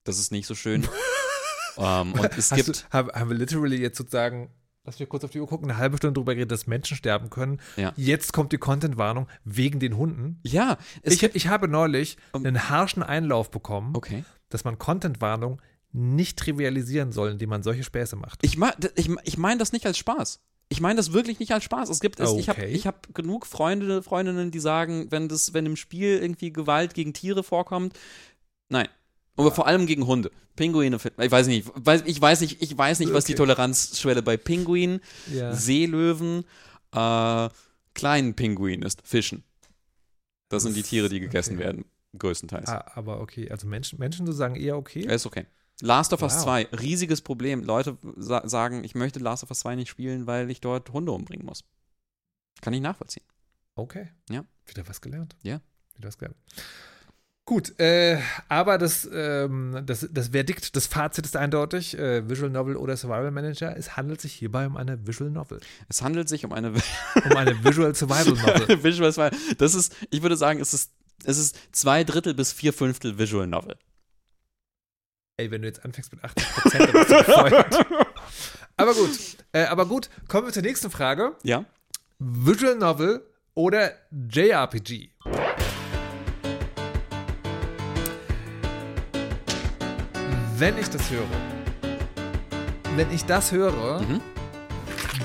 Das 0.08 0.20
ist 0.20 0.32
nicht 0.32 0.48
so 0.48 0.56
schön. 0.56 0.88
ähm, 1.78 2.14
und 2.14 2.38
es 2.38 2.52
Hast 2.52 2.56
gibt. 2.66 2.68
du, 2.70 2.90
haben, 2.92 3.12
haben 3.12 3.30
wir 3.30 3.38
literally 3.38 3.78
jetzt 3.78 3.98
sozusagen, 3.98 4.50
lass 4.84 5.00
mich 5.00 5.10
kurz 5.10 5.24
auf 5.24 5.32
die 5.32 5.40
Uhr 5.40 5.48
gucken, 5.48 5.70
eine 5.70 5.78
halbe 5.78 5.98
Stunde 5.98 6.14
drüber 6.14 6.34
geredet, 6.34 6.52
dass 6.52 6.68
Menschen 6.68 6.98
sterben 6.98 7.30
können. 7.30 7.60
Ja. 7.76 7.94
Jetzt 7.96 8.34
kommt 8.34 8.52
die 8.52 8.58
Content-Warnung 8.58 9.28
wegen 9.44 9.80
den 9.80 9.98
Hunden. 9.98 10.40
ja, 10.44 10.78
Ich, 11.04 11.22
ich 11.24 11.48
habe 11.48 11.68
neulich 11.68 12.18
Um- 12.32 12.46
einen 12.46 12.70
harschen 12.70 13.04
Einlauf 13.04 13.52
bekommen, 13.52 13.96
Okay. 13.96 14.24
dass 14.50 14.64
man 14.64 14.78
Content-Warnung 14.80 15.62
nicht 15.92 16.38
trivialisieren 16.38 17.12
soll, 17.12 17.32
indem 17.32 17.50
man 17.50 17.64
solche 17.64 17.84
Späße 17.84 18.16
macht. 18.18 18.40
Ich, 18.44 18.58
ich, 18.96 19.10
ich 19.24 19.38
meine 19.38 19.58
das 19.58 19.72
nicht 19.72 19.86
als 19.86 19.98
Spaß. 19.98 20.42
Ich 20.70 20.82
meine 20.82 20.98
das 20.98 21.14
wirklich 21.14 21.40
nicht 21.40 21.54
als 21.54 21.64
Spaß. 21.64 21.88
Es 21.90 22.02
gibt, 22.02 22.20
es, 22.20 22.34
ich 22.34 22.50
habe 22.50 22.62
Okay. 22.62 22.72
ich 22.72 22.86
hab 22.86 23.14
genug 23.16 23.46
Freunde, 23.46 24.04
Freundinnen, 24.04 24.52
die 24.52 24.60
sagen, 24.60 25.08
wenn 25.12 25.30
das, 25.30 25.54
wenn 25.54 25.66
im 25.66 25.78
Spiel 25.78 26.18
irgendwie 26.22 26.52
Gewalt 26.52 26.94
gegen 26.94 27.14
Tiere 27.14 27.42
vorkommt, 27.42 27.98
nein. 28.70 28.90
Aber 29.38 29.52
vor 29.52 29.68
allem 29.68 29.86
gegen 29.86 30.06
Hunde. 30.08 30.32
Pinguine, 30.56 30.96
ich 30.98 31.32
weiß 31.32 31.48
nicht, 31.48 31.68
ich 32.06 32.22
weiß 32.22 32.42
nicht, 32.42 32.62
ich 32.62 32.78
weiß 32.78 33.00
nicht, 33.00 33.14
was 33.14 33.26
die. 33.26 33.36
Toleranzschwelle 33.36 34.24
bei 34.24 34.38
Pinguinen, 34.38 35.00
Ja. 35.32 35.54
Seelöwen, 35.54 36.44
äh, 36.94 37.50
kleinen 37.94 38.34
Pinguinen 38.36 38.82
ist. 38.84 39.02
Fischen. 39.08 39.44
Das 40.50 40.64
sind 40.64 40.76
die 40.76 40.82
Das- 40.82 40.90
Tiere, 40.90 41.10
die 41.10 41.20
gegessen 41.20 41.56
okay. 41.56 41.64
werden, 41.64 41.86
größtenteils. 42.18 42.68
Ah, 42.70 42.92
aber 42.96 43.20
okay, 43.22 43.50
also 43.52 43.68
Menschen, 43.68 44.00
Menschen 44.00 44.26
so 44.26 44.32
sagen 44.32 44.56
eher 44.56 44.78
okay. 44.78 45.02
Ist 45.02 45.26
okay. 45.28 45.46
Last 45.82 46.12
of 46.14 46.24
Us 46.24 46.36
Wow. 46.38 46.44
2, 46.44 46.64
riesiges 46.80 47.22
Problem. 47.22 47.64
Leute 47.64 47.98
sa 48.16 48.48
sagen, 48.48 48.84
ich 48.84 48.96
möchte 48.96 49.20
Last 49.20 49.44
of 49.44 49.52
Us 49.52 49.60
2 49.60 49.76
nicht 49.76 49.90
spielen, 49.90 50.26
weil 50.26 50.50
ich 50.50 50.60
dort 50.60 50.90
Hunde 50.92 51.12
umbringen 51.12 51.46
muss. 51.46 51.64
Kann 52.62 52.74
ich 52.74 52.82
nachvollziehen. 52.82 53.26
Okay. 53.76 54.08
Ja. 54.30 54.44
Wieder 54.66 54.88
was 54.88 55.02
gelernt. 55.02 55.36
Ja. 55.44 55.62
Wieder 55.96 56.08
was 56.08 56.18
gelernt. 56.18 56.38
Gut, 57.48 57.80
äh, 57.80 58.20
aber 58.50 58.78
das, 58.78 59.10
ähm, 59.10 59.82
das, 59.86 60.06
das 60.12 60.28
Verdikt, 60.28 60.76
das 60.76 60.86
Fazit 60.86 61.26
ist 61.26 61.38
eindeutig. 61.38 61.98
Äh, 61.98 62.30
Visual 62.30 62.52
Novel 62.52 62.76
oder 62.76 62.98
Survival 62.98 63.32
Manager. 63.32 63.74
Es 63.78 63.96
handelt 63.96 64.20
sich 64.20 64.34
hierbei 64.34 64.68
um 64.68 64.76
eine 64.76 65.08
Visual 65.08 65.32
Novel. 65.32 65.62
Es 65.88 66.02
handelt 66.02 66.28
sich 66.28 66.44
um 66.44 66.52
eine 66.52 66.74
Um 67.24 67.38
eine 67.38 67.64
Visual 67.64 67.96
Survival 67.96 68.34
Novel. 68.60 68.84
Visual 68.84 69.12
Novel. 69.12 69.32
Das 69.60 69.76
ist, 69.76 69.96
ich 70.10 70.22
würde 70.24 70.36
sagen, 70.36 70.60
es 70.60 70.74
ist, 70.74 70.92
es 71.24 71.38
ist 71.38 71.58
zwei 71.72 72.04
Drittel 72.04 72.34
bis 72.34 72.52
vier 72.52 72.74
Fünftel 72.74 73.18
Visual 73.18 73.48
Novel. 73.48 73.78
Ey, 75.38 75.50
wenn 75.50 75.62
du 75.62 75.70
jetzt 75.70 75.86
anfängst 75.86 76.12
mit 76.12 76.22
80 76.26 76.50
Prozent, 76.50 76.84
dann 76.84 76.92
bist 76.92 77.12
du. 77.12 77.96
Aber 78.76 78.94
gut, 78.94 79.10
äh, 79.54 79.64
aber 79.64 79.86
gut, 79.88 80.10
kommen 80.28 80.48
wir 80.48 80.54
zur 80.54 80.62
nächsten 80.64 80.92
Frage. 80.92 81.36
Ja? 81.44 81.66
Visual 82.20 82.76
Novel 82.76 83.26
oder 83.56 83.94
JRPG? 84.12 85.10
Wenn 90.58 90.78
ich 90.78 90.90
das 90.90 91.10
höre, 91.12 91.26
wenn 92.96 93.12
ich 93.12 93.26
das 93.26 93.52
höre, 93.52 94.02
Mhm. 94.02 94.22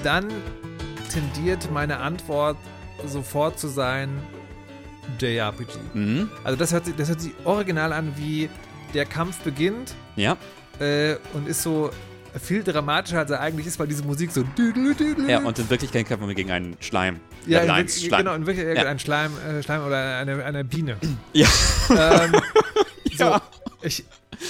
dann 0.03 0.29
tendiert 1.13 1.71
meine 1.73 1.99
Antwort 1.99 2.57
sofort 3.07 3.59
zu 3.59 3.69
sein 3.69 4.11
JRPG. 5.19 5.71
Mhm. 5.95 6.31
Also 6.45 6.59
das 6.59 6.73
hört, 6.73 6.85
sich, 6.87 6.95
das 6.97 7.09
hört 7.09 7.21
sich 7.21 7.33
original 7.45 7.93
an, 7.93 8.13
wie 8.17 8.49
der 8.95 9.05
Kampf 9.07 9.39
beginnt 9.41 9.95
Ja. 10.17 10.37
äh, 10.79 11.17
und 11.35 11.49
ist 11.49 11.63
so 11.63 11.91
viel 12.41 12.63
dramatischer, 12.63 13.19
als 13.19 13.31
er 13.31 13.41
eigentlich 13.41 13.67
ist, 13.67 13.79
weil 13.79 13.87
diese 13.89 14.05
Musik 14.05 14.31
so 14.33 14.43
Ja, 15.29 15.39
und 15.41 15.59
in 15.59 15.69
Wirklichkeit 15.71 16.07
kämpfen 16.07 16.29
wir 16.29 16.35
gegen 16.35 16.51
einen 16.51 16.77
Schleim. 16.81 17.21
ja, 17.47 17.63
Level 17.63 17.81
in 17.81 17.89
Schleim. 17.89 18.19
genau, 18.21 18.35
in 18.35 18.47
wirklich 18.47 18.77
Ja. 18.77 18.85
ein 18.89 18.99
Schleim, 18.99 19.33
äh, 19.49 19.63
Schleim 19.63 19.85
oder 19.87 20.19
eine, 20.19 20.43
eine 20.45 20.65
Biene. 20.65 20.97
Ja. 21.33 21.49
Ähm, 21.91 22.33
Ja. 23.15 23.35
so, 23.81 23.87
ich, 23.87 24.05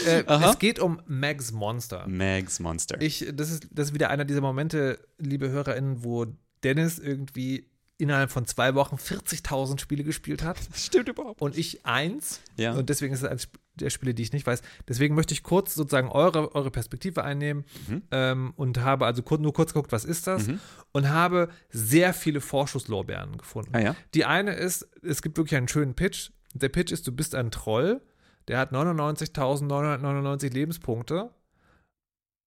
äh, 0.07 0.25
es 0.27 0.59
geht 0.59 0.79
um 0.79 1.01
Mags 1.07 1.53
Monster. 1.53 2.07
Mags 2.09 2.61
Monster. 2.61 3.01
Ich, 3.01 3.27
das, 3.35 3.51
ist, 3.51 3.69
das 3.71 3.89
ist 3.89 3.95
wieder 3.95 4.11
einer 4.11 4.25
dieser 4.25 4.41
Momente, 4.41 4.99
liebe 5.19 5.49
HörerInnen, 5.51 6.05
wo 6.05 6.27
Dennis 6.63 6.99
irgendwie 6.99 7.69
innerhalb 7.99 8.31
von 8.33 8.47
zwei 8.47 8.75
Wochen 8.75 8.97
40.000 8.97 9.79
Spiele 9.79 10.03
gespielt 10.03 10.43
hat 10.43 10.59
das 10.73 10.87
stimmt 10.87 11.09
überhaupt. 11.09 11.41
und 11.41 11.57
ich 11.57 11.87
eins. 11.87 12.41
Ja. 12.57 12.73
Und 12.73 12.89
deswegen 12.89 13.15
ist 13.15 13.23
es 13.23 13.29
eines 13.29 13.49
der 13.77 13.91
Spiele, 13.91 14.13
die 14.13 14.23
ich 14.23 14.33
nicht 14.33 14.45
weiß. 14.47 14.61
Deswegen 14.89 15.15
möchte 15.15 15.33
ich 15.35 15.43
kurz 15.45 15.75
sozusagen 15.75 16.09
eure, 16.11 16.55
eure 16.55 16.71
Perspektive 16.71 17.23
einnehmen 17.25 17.65
Mhm. 17.89 18.03
ähm, 18.11 18.53
und 18.57 18.81
habe 18.81 19.07
also 19.07 19.23
kur 19.23 19.39
nur 19.39 19.53
kurz 19.53 19.73
geguckt, 19.73 19.93
was 19.93 20.05
ist 20.05 20.27
das? 20.27 20.49
Mhm. 20.49 20.59
Und 20.93 21.09
habe 21.11 21.49
sehr 21.71 22.13
viele 22.13 22.41
Vorschusslorbeeren 22.41 23.39
gefunden. 23.39 23.71
Ah 23.75 23.81
ja. 23.81 23.97
Die 24.15 24.25
eine 24.25 24.55
ist, 24.55 24.89
es 25.03 25.23
gibt 25.23 25.37
wirklich 25.39 25.57
einen 25.57 25.69
schönen 25.69 25.95
Pitch. 25.95 26.31
Der 26.55 26.69
Pitch 26.71 26.93
ist, 26.93 27.07
du 27.07 27.13
bist 27.13 27.35
ein 27.35 27.51
Troll, 27.51 28.03
der 28.49 28.59
hat 28.59 28.73
99.999 28.73 30.53
Lebenspunkte 30.53 31.31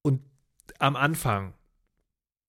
und 0.01 0.21
am 0.79 0.95
Anfang. 0.95 1.53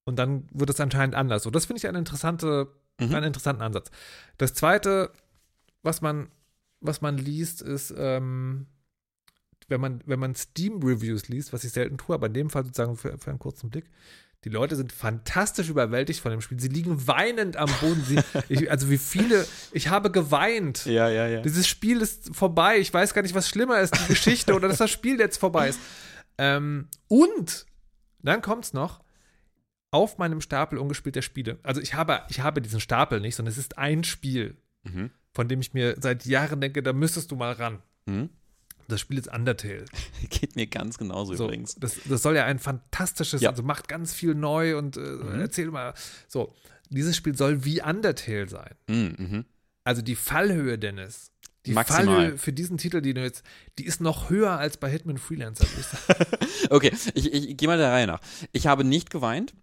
Und 0.05 0.17
dann 0.19 0.49
wird 0.53 0.71
es 0.71 0.81
anscheinend 0.81 1.15
anders. 1.15 1.43
So, 1.43 1.51
das 1.51 1.67
finde 1.67 1.79
ich 1.79 1.89
eine 1.89 1.99
interessante, 1.99 2.69
Mhm. 3.01 3.15
einen 3.15 3.27
interessanten 3.27 3.63
Ansatz. 3.63 3.91
Das 4.39 4.55
zweite, 4.55 5.13
was 5.83 6.01
man, 6.01 6.31
was 6.81 7.01
man 7.03 7.19
liest, 7.19 7.61
ist, 7.63 7.93
ähm, 7.97 8.67
wenn 9.69 9.81
man, 9.81 10.03
wenn 10.07 10.21
man 10.21 10.35
Steam-Reviews 10.35 11.29
liest, 11.29 11.53
was 11.53 11.65
ich 11.65 11.73
selten 11.73 11.99
tue, 11.99 12.15
aber 12.15 12.29
in 12.29 12.35
dem 12.35 12.51
Fall 12.51 12.65
sozusagen 12.65 12.97
für, 12.97 13.19
für 13.19 13.31
einen 13.31 13.39
kurzen 13.39 13.69
Blick, 13.69 13.91
die 14.45 14.49
Leute 14.49 14.77
sind 14.77 14.93
fantastisch 14.93 15.69
überwältigt 15.69 16.21
von 16.21 16.31
dem 16.31 16.41
Spiel. 16.41 16.61
Sie 16.61 16.69
liegen 16.69 17.07
weinend 17.09 17.57
am 17.57 17.69
Boden. 17.81 18.05
Sie, 18.05 18.19
ich, 18.49 18.71
also 18.71 18.91
wie 18.91 18.99
viele, 18.99 19.45
ich 19.73 19.89
habe 19.89 20.11
geweint. 20.11 20.85
Ja, 20.87 21.09
ja, 21.09 21.27
ja. 21.27 21.41
Dieses 21.43 21.67
Spiel 21.67 22.01
ist 22.01 22.35
vorbei. 22.35 22.79
Ich 22.79 22.93
weiß 22.95 23.13
gar 23.15 23.23
nicht, 23.23 23.35
was 23.35 23.49
schlimmer 23.49 23.81
ist, 23.81 23.95
die 23.99 24.07
Geschichte 24.09 24.55
oder 24.55 24.69
dass 24.69 24.79
das 24.79 24.91
Spiel 24.91 25.19
jetzt 25.19 25.39
vorbei 25.39 25.69
ist. 25.71 25.81
Ähm, 26.39 26.89
und 27.09 27.67
dann 28.23 28.43
kommt's 28.43 28.73
noch 28.73 29.01
auf 29.91 30.19
meinem 30.19 30.41
Stapel 30.41 30.79
ungespielter 30.79 31.23
Spiele. 31.23 31.59
Also 31.63 31.81
ich 31.81 31.95
habe, 31.95 32.23
ich 32.29 32.41
habe 32.41 32.61
diesen 32.61 32.81
Stapel 32.81 33.21
nicht, 33.21 33.35
sondern 33.37 33.53
es 33.53 33.59
ist 33.59 33.79
ein 33.79 34.05
Spiel, 34.05 34.57
Mhm. 34.85 35.11
von 35.33 35.49
dem 35.49 35.61
ich 35.61 35.75
mir 35.75 35.97
seit 36.01 36.25
Jahren 36.27 36.61
denke, 36.61 36.81
da 36.83 36.93
müsstest 36.93 37.31
du 37.33 37.37
mal 37.37 37.53
ran. 37.53 37.83
Mhm. 38.07 38.31
Das 38.89 39.01
Spiel 39.01 39.19
ist 39.19 39.29
Undertale. 39.29 39.85
Geht 40.31 40.57
mir 40.57 40.67
ganz 40.67 40.99
genauso 40.99 41.35
So, 41.35 41.45
übrigens. 41.47 41.75
das, 41.77 41.97
das 42.05 42.23
soll 42.23 42.37
ja 42.37 42.45
ein 42.45 42.59
fantastisches, 42.59 43.41
Ja. 43.41 43.51
also 43.51 43.63
macht 43.63 43.89
ganz 43.89 44.13
viel 44.15 44.35
neu 44.35 44.77
und 44.79 44.97
äh, 44.97 45.41
erzähl 45.41 45.71
mal. 45.71 45.95
So, 46.29 46.55
dieses 46.89 47.17
Spiel 47.17 47.37
soll 47.37 47.65
wie 47.65 47.83
Undertale 47.83 48.49
sein. 48.49 48.75
Mhm. 48.89 49.15
Mhm. 49.19 49.45
Also 49.85 50.03
die 50.03 50.17
Fallhöhe, 50.17 50.79
Dennis. 50.79 51.31
Die 51.65 51.73
Maximal. 51.73 52.05
Fallhöhe 52.05 52.39
für 52.39 52.53
diesen 52.53 52.79
Titel, 52.79 53.01
die 53.01 53.13
du 53.15 53.23
jetzt, 53.23 53.43
die 53.79 53.87
ist 53.87 54.01
noch 54.01 54.31
höher 54.31 54.53
als 54.59 54.77
bei 54.77 54.89
Hitman 54.91 55.19
Freelancer. 55.19 55.67
Okay, 56.71 56.93
ich, 57.15 57.33
ich 57.33 57.57
gehe 57.57 57.69
mal 57.69 57.79
der 57.79 57.93
Reihe 57.93 58.07
nach. 58.09 58.21
Ich 58.53 58.67
habe 58.67 58.83
nicht 58.83 59.11
geweint. 59.11 59.55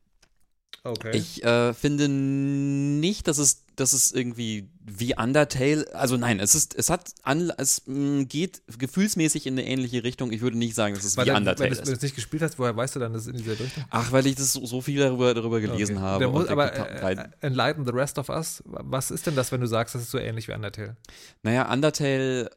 Okay. 0.86 1.11
Ich 1.15 1.43
äh, 1.43 1.74
finde 1.74 2.07
nicht, 2.09 3.28
dass 3.28 3.38
es, 3.38 3.62
dass 3.76 3.93
es 3.93 4.11
irgendwie 4.11 4.69
wie 4.86 5.15
Undertale, 5.15 5.86
also 5.93 6.17
nein, 6.17 6.39
es 6.39 6.55
ist, 6.55 6.76
es 6.76 6.89
hat, 6.89 7.11
es 7.57 7.82
mh, 7.86 8.26
geht 8.26 8.61
gefühlsmäßig 8.78 9.45
in 9.47 9.53
eine 9.53 9.65
ähnliche 9.67 10.03
Richtung. 10.03 10.32
Ich 10.32 10.41
würde 10.41 10.57
nicht 10.57 10.76
sagen, 10.76 10.93
dass 10.95 11.03
es 11.03 11.15
Weil 11.17 11.26
wie 11.26 11.30
dann, 11.30 11.38
Undertale 11.38 11.69
wenn 11.71 11.78
du 11.78 11.84
es 11.84 11.89
ist. 11.89 12.01
nicht 12.03 12.15
gespielt 12.15 12.41
hast, 12.43 12.59
woher 12.59 12.76
weißt 12.76 12.95
du 12.95 12.99
dann, 12.99 13.13
dass 13.13 13.24
es 13.24 13.28
in 13.30 13.38
dieser 13.38 13.57
Richtung? 13.59 13.84
Ach, 13.89 14.11
weil 14.11 14.26
ich 14.28 14.36
das 14.36 14.53
so, 14.53 14.65
so 14.65 14.82
viel 14.82 14.99
darüber, 14.99 15.34
darüber 15.34 15.59
gelesen 15.61 15.97
Okay. 15.97 16.05
habe. 16.05 16.28
Muss, 16.28 16.47
aber 16.47 16.74
äh, 16.74 17.13
äh, 17.13 17.28
enlighten 17.41 17.86
the 17.86 17.91
rest 17.91 18.17
of 18.19 18.30
us. 18.30 18.61
Was 18.65 19.11
ist 19.11 19.26
denn 19.28 19.36
das, 19.36 19.51
wenn 19.51 19.61
du 19.61 19.67
sagst, 19.67 19.95
das 19.95 20.01
ist 20.03 20.11
so 20.11 20.17
ähnlich 20.17 20.47
wie 20.47 20.53
Undertale? 20.53 20.97
Naja, 21.43 21.71
Undertale. 21.71 22.49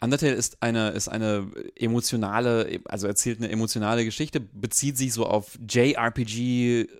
Undertale 0.00 0.34
ist 0.34 0.62
eine, 0.62 0.90
ist 0.90 1.08
eine 1.08 1.50
emotionale, 1.74 2.80
also 2.84 3.08
erzählt 3.08 3.38
eine 3.38 3.50
emotionale 3.50 4.04
Geschichte, 4.04 4.40
bezieht 4.40 4.96
sich 4.96 5.12
so 5.12 5.26
auf 5.26 5.58
JRPG-Tropes 5.68 6.94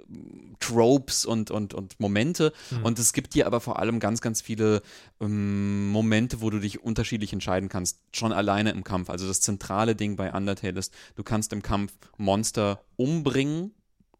und, 1.25 1.53
und, 1.53 1.73
und 1.75 2.01
Momente. 2.01 2.53
Hm. 2.71 2.85
Und 2.85 2.99
es 2.99 3.13
gibt 3.13 3.35
dir 3.35 3.47
aber 3.47 3.61
vor 3.61 3.79
allem 3.79 4.01
ganz, 4.01 4.21
ganz 4.21 4.43
viele 4.43 4.83
ähm, 5.21 5.91
Momente, 5.91 6.41
wo 6.41 6.51
du 6.51 6.59
dich 6.59 6.83
unterschiedlich 6.83 7.33
entscheiden 7.33 7.69
kannst, 7.69 8.01
schon 8.13 8.33
alleine 8.33 8.73
im 8.73 8.83
Kampf. 8.83 9.09
Also 9.09 9.29
das 9.29 9.41
zentrale 9.41 9.95
Ding 9.95 10.17
bei 10.17 10.33
Undertale 10.33 10.79
ist, 10.79 10.93
du 11.15 11.23
kannst 11.23 11.53
im 11.53 11.63
Kampf 11.63 11.93
Monster 12.17 12.81
umbringen 12.97 13.73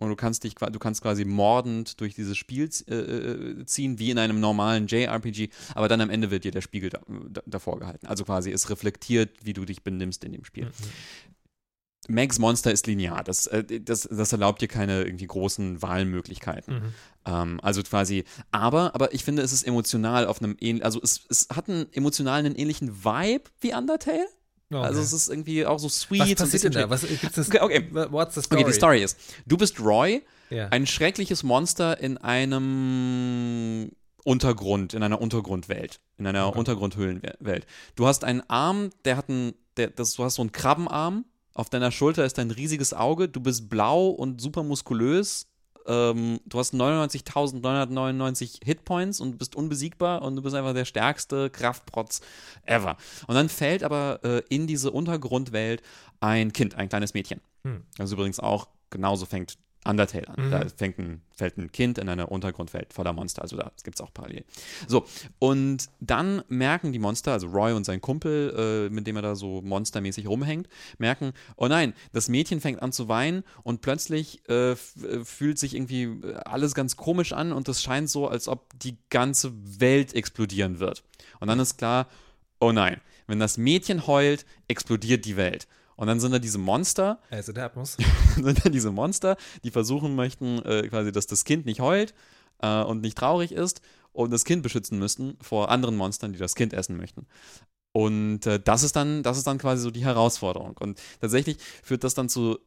und 0.05 0.11
du 0.11 0.17
kannst 0.17 0.45
dich, 0.45 0.55
du 0.55 0.79
kannst 0.79 1.03
quasi 1.03 1.25
mordend 1.25 2.01
durch 2.01 2.15
dieses 2.15 2.37
Spiel 2.37 2.71
äh, 2.89 2.95
äh, 2.95 3.67
ziehen, 3.67 3.99
wie 3.99 4.11
in 4.11 4.19
einem 4.19 4.41
normalen 4.41 4.87
JRPG, 4.87 5.49
aber 5.75 5.89
dann 5.89 6.01
am 6.01 6.11
Ende 6.11 6.31
wird 6.31 6.45
dir 6.45 6.53
der 6.53 6.61
Spiegel 6.61 6.91
da, 6.91 7.01
da, 7.29 7.43
davor 7.47 7.79
gehalten. 7.79 8.07
Also 8.07 8.25
quasi 8.25 8.51
es 8.53 8.71
reflektiert, 8.71 9.31
wie 9.43 9.53
du 9.53 9.65
dich 9.65 9.83
benimmst 9.83 10.25
in 10.25 10.33
dem 10.33 10.45
Spiel. 10.45 10.71
Max 12.09 12.39
Monster 12.39 12.71
ist 12.73 12.87
linear. 12.87 13.25
Das, 13.25 13.47
äh, 13.47 13.81
das, 13.81 14.09
das 14.11 14.33
erlaubt 14.33 14.61
dir 14.61 14.69
keine 14.69 15.05
irgendwie 15.05 15.27
großen 15.27 15.81
Wahlmöglichkeiten. 15.83 16.75
Mhm. 16.75 16.95
Ähm, 17.27 17.61
also 17.63 17.83
quasi, 17.83 18.25
aber, 18.51 18.95
aber 18.95 19.15
ich 19.15 19.25
finde, 19.25 19.43
es 19.43 19.53
ist 19.53 19.63
emotional 19.63 20.27
auf 20.27 20.43
einem 20.43 20.57
ähnlichen, 20.61 20.85
also 20.85 21.01
es, 21.03 21.25
es 21.29 21.49
hat 21.55 21.69
einen 21.69 21.93
emotionalen, 21.93 22.47
einen 22.47 22.57
ähnlichen 22.57 23.05
Vibe 23.05 23.45
wie 23.61 23.75
Undertale. 23.75 24.27
Okay. 24.81 24.87
Also 24.87 25.01
es 25.01 25.13
ist 25.13 25.29
irgendwie 25.29 25.65
auch 25.67 25.79
so 25.79 25.89
sweet. 25.89 26.21
was 26.21 26.35
passiert 26.35 26.65
denn 26.65 26.73
da? 26.73 26.91
Was 26.91 27.03
gibt's 27.07 27.37
das? 27.37 27.49
Okay, 27.49 27.61
okay. 27.61 27.89
What's 28.11 28.35
the 28.35 28.43
story? 28.43 28.63
Okay, 28.63 28.71
die 28.71 28.77
Story 28.77 29.03
ist, 29.03 29.19
du 29.47 29.57
bist 29.57 29.79
Roy, 29.81 30.23
Ja. 30.51 30.69
ein 30.69 30.87
schreckliches 30.87 31.43
Monster 31.43 31.99
in 32.01 32.19
einem 32.19 33.91
Untergrund, 34.25 34.95
in 34.95 35.03
einer 35.03 35.21
Untergrundwelt, 35.21 36.01
in 36.19 36.27
einer 36.27 36.47
Okay. 36.49 36.59
Untergrundhöhlenwelt. 36.59 37.67
Du 37.95 38.07
hast 38.07 38.25
einen 38.25 38.43
Arm, 38.49 38.91
der 39.05 39.17
hat 39.17 39.29
einen, 39.29 39.53
der, 39.77 39.89
das, 39.91 40.15
du 40.15 40.25
hast 40.25 40.37
so 40.37 40.43
einen 40.43 40.53
Krabbenarm, 40.53 41.25
auf 41.53 41.71
deiner 41.71 41.91
Schulter 41.93 42.25
ist 42.25 42.39
ein 42.39 42.51
riesiges 42.51 42.95
Auge, 42.95 43.29
du 43.29 43.41
bist 43.41 43.69
blau 43.69 44.09
und 44.09 44.41
super 44.41 44.63
muskulös, 44.63 45.47
ähm, 45.87 46.41
du 46.47 46.59
hast 46.59 46.75
99.999 46.75 48.65
Hitpoints 48.65 49.21
und 49.21 49.39
bist 49.39 49.57
unbesiegbar 49.57 50.23
und 50.23 50.37
du 50.37 50.43
bist 50.43 50.55
einfach 50.55 50.75
der 50.75 50.85
stärkste 50.85 51.51
Kraftprotz 51.51 52.21
ever. 52.65 52.97
Und 53.27 53.35
dann 53.35 53.49
fällt 53.49 53.83
aber 53.83 54.21
äh, 54.23 54.43
in 54.49 54.67
diese 54.67 54.91
Untergrundwelt 54.91 55.83
ein 56.21 56.53
Kind, 56.53 56.75
ein 56.75 56.89
kleines 56.89 57.15
Mädchen. 57.15 57.41
Hm. 57.65 57.83
Das 57.97 58.13
übrigens 58.13 58.41
auch 58.41 58.69
genauso 58.91 59.27
fängt 59.27 59.59
Undertale 59.85 60.29
an. 60.29 60.47
Mhm. 60.47 60.51
Da 60.51 60.67
fängt 60.69 60.99
ein, 60.99 61.23
fällt 61.37 61.59
ein 61.59 61.71
Kind 61.71 61.99
in 61.99 62.09
eine 62.09 62.27
Untergrundwelt 62.27 62.93
voller 62.93 63.13
Monster. 63.13 63.43
Also 63.43 63.57
da 63.57 63.71
gibt 63.83 63.97
es 63.97 64.01
auch 64.01 64.13
parallel. 64.13 64.45
So, 64.87 65.07
und 65.39 65.89
dann 66.01 66.43
merken 66.49 66.93
die 66.93 66.99
Monster, 66.99 67.33
also 67.33 67.49
Roy 67.49 67.73
und 67.73 67.85
sein 67.85 68.01
Kumpel, 68.01 68.89
äh, 68.89 68.93
mit 68.93 69.07
dem 69.07 69.17
er 69.17 69.23
da 69.23 69.35
so 69.35 69.61
monstermäßig 69.63 70.27
rumhängt, 70.27 70.69
merken, 70.99 71.33
oh 71.57 71.69
nein, 71.69 71.95
das 72.13 72.29
Mädchen 72.29 72.61
fängt 72.61 72.83
an 72.83 72.93
zu 72.93 73.09
weinen 73.09 73.45
und 73.63 73.81
plötzlich 73.83 74.49
äh, 74.49 74.73
äh, 74.73 74.77
fühlt 75.25 75.59
sich 75.59 75.75
irgendwie 75.75 76.05
äh, 76.05 76.35
alles 76.45 76.75
ganz 76.75 76.97
komisch 76.97 77.33
an 77.33 77.53
und 77.53 77.69
es 77.69 77.83
scheint 77.83 78.09
so, 78.09 78.29
als 78.29 78.49
ob 78.49 78.71
die 78.79 78.97
ganze 79.11 79.53
Welt 79.81 80.15
explodieren 80.15 80.79
wird. 80.81 81.05
Und 81.41 81.49
dann 81.49 81.61
ist 81.61 81.77
klar, 81.77 82.09
oh 82.61 82.73
nein, 82.73 83.01
wenn 83.27 83.39
das 83.39 83.59
Mädchen 83.59 84.07
heult, 84.07 84.45
explodiert 84.69 85.25
die 85.25 85.37
Welt. 85.37 85.67
Und 85.97 86.07
dann 86.09 86.21
sind 86.21 86.33
da 86.33 86.39
diese 86.39 86.59
Monster, 86.59 87.21
As 87.31 87.49
it 87.49 87.59
happens. 87.59 87.97
sind 88.35 88.65
dann 88.65 88.73
diese 88.73 88.91
Monster, 88.91 89.37
die 89.63 89.71
versuchen 89.71 90.15
möchten, 90.15 90.59
äh, 90.65 90.89
quasi, 90.89 91.13
dass 91.13 91.27
das 91.27 91.45
Kind 91.45 91.67
nicht 91.67 91.81
heult 91.81 92.15
äh, 92.61 92.83
und 92.83 93.01
nicht 93.01 93.17
traurig 93.19 93.53
ist 93.53 93.81
und 94.13 94.31
das 94.33 94.45
Kind 94.45 94.63
beschützen 94.63 94.99
müssten 94.99 95.37
vor 95.41 95.71
anderen 95.71 95.97
Monstern, 95.97 96.33
die 96.33 96.39
das 96.39 96.55
Kind 96.55 96.73
essen 96.73 96.97
möchten. 96.97 97.27
Und 97.93 98.45
äh, 98.47 98.59
das 98.59 98.83
ist 98.83 98.97
dann, 98.97 99.23
das 99.23 99.39
ist 99.39 99.47
dann 99.47 99.59
quasi 99.59 99.83
so 99.83 99.91
die 99.91 100.05
Herausforderung. 100.05 100.77
Und 100.79 101.01
tatsächlich 101.21 101.59
führt 101.83 102.03
das 102.03 102.15
dann 102.15 102.29
zu, 102.29 102.59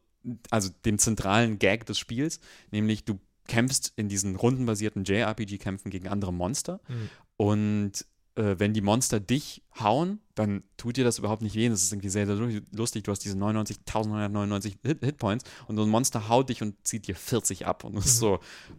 also 0.50 0.70
dem 0.86 0.98
zentralen 0.98 1.58
Gag 1.58 1.84
des 1.86 1.98
Spiels, 1.98 2.40
nämlich 2.70 3.04
du 3.04 3.18
kämpfst 3.46 3.92
in 3.96 4.08
diesen 4.08 4.36
rundenbasierten 4.36 5.04
JRPG-Kämpfen 5.04 5.90
gegen 5.90 6.08
andere 6.08 6.32
Monster 6.32 6.80
Mhm. 6.88 7.10
und 7.36 7.92
wenn 8.38 8.72
die 8.72 8.82
Monster 8.82 9.18
dich 9.18 9.62
hauen, 9.80 10.20
dann 10.36 10.62
tut 10.76 10.96
dir 10.96 11.04
das 11.04 11.18
überhaupt 11.18 11.42
nicht 11.42 11.56
weh. 11.56 11.68
Das 11.68 11.82
ist 11.82 11.92
irgendwie 11.92 12.08
sehr, 12.08 12.26
sehr 12.26 12.36
lustig. 12.72 13.04
Du 13.04 13.10
hast 13.10 13.24
diese 13.24 13.36
99.999 13.36 14.74
Hit 14.84 15.04
Hitpoints 15.04 15.44
und 15.66 15.76
so 15.76 15.82
ein 15.82 15.88
Monster 15.88 16.28
haut 16.28 16.48
dich 16.48 16.62
und 16.62 16.76
zieht 16.86 17.08
dir 17.08 17.16
40 17.16 17.66
ab. 17.66 17.82
Und 17.84 17.96
das 17.96 18.06
ist 18.06 18.18
so, 18.18 18.38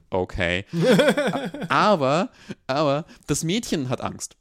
okay. 0.10 0.66
aber, 1.70 2.30
aber 2.68 3.06
das 3.28 3.44
Mädchen 3.44 3.90
hat 3.90 4.02
Angst. 4.02 4.38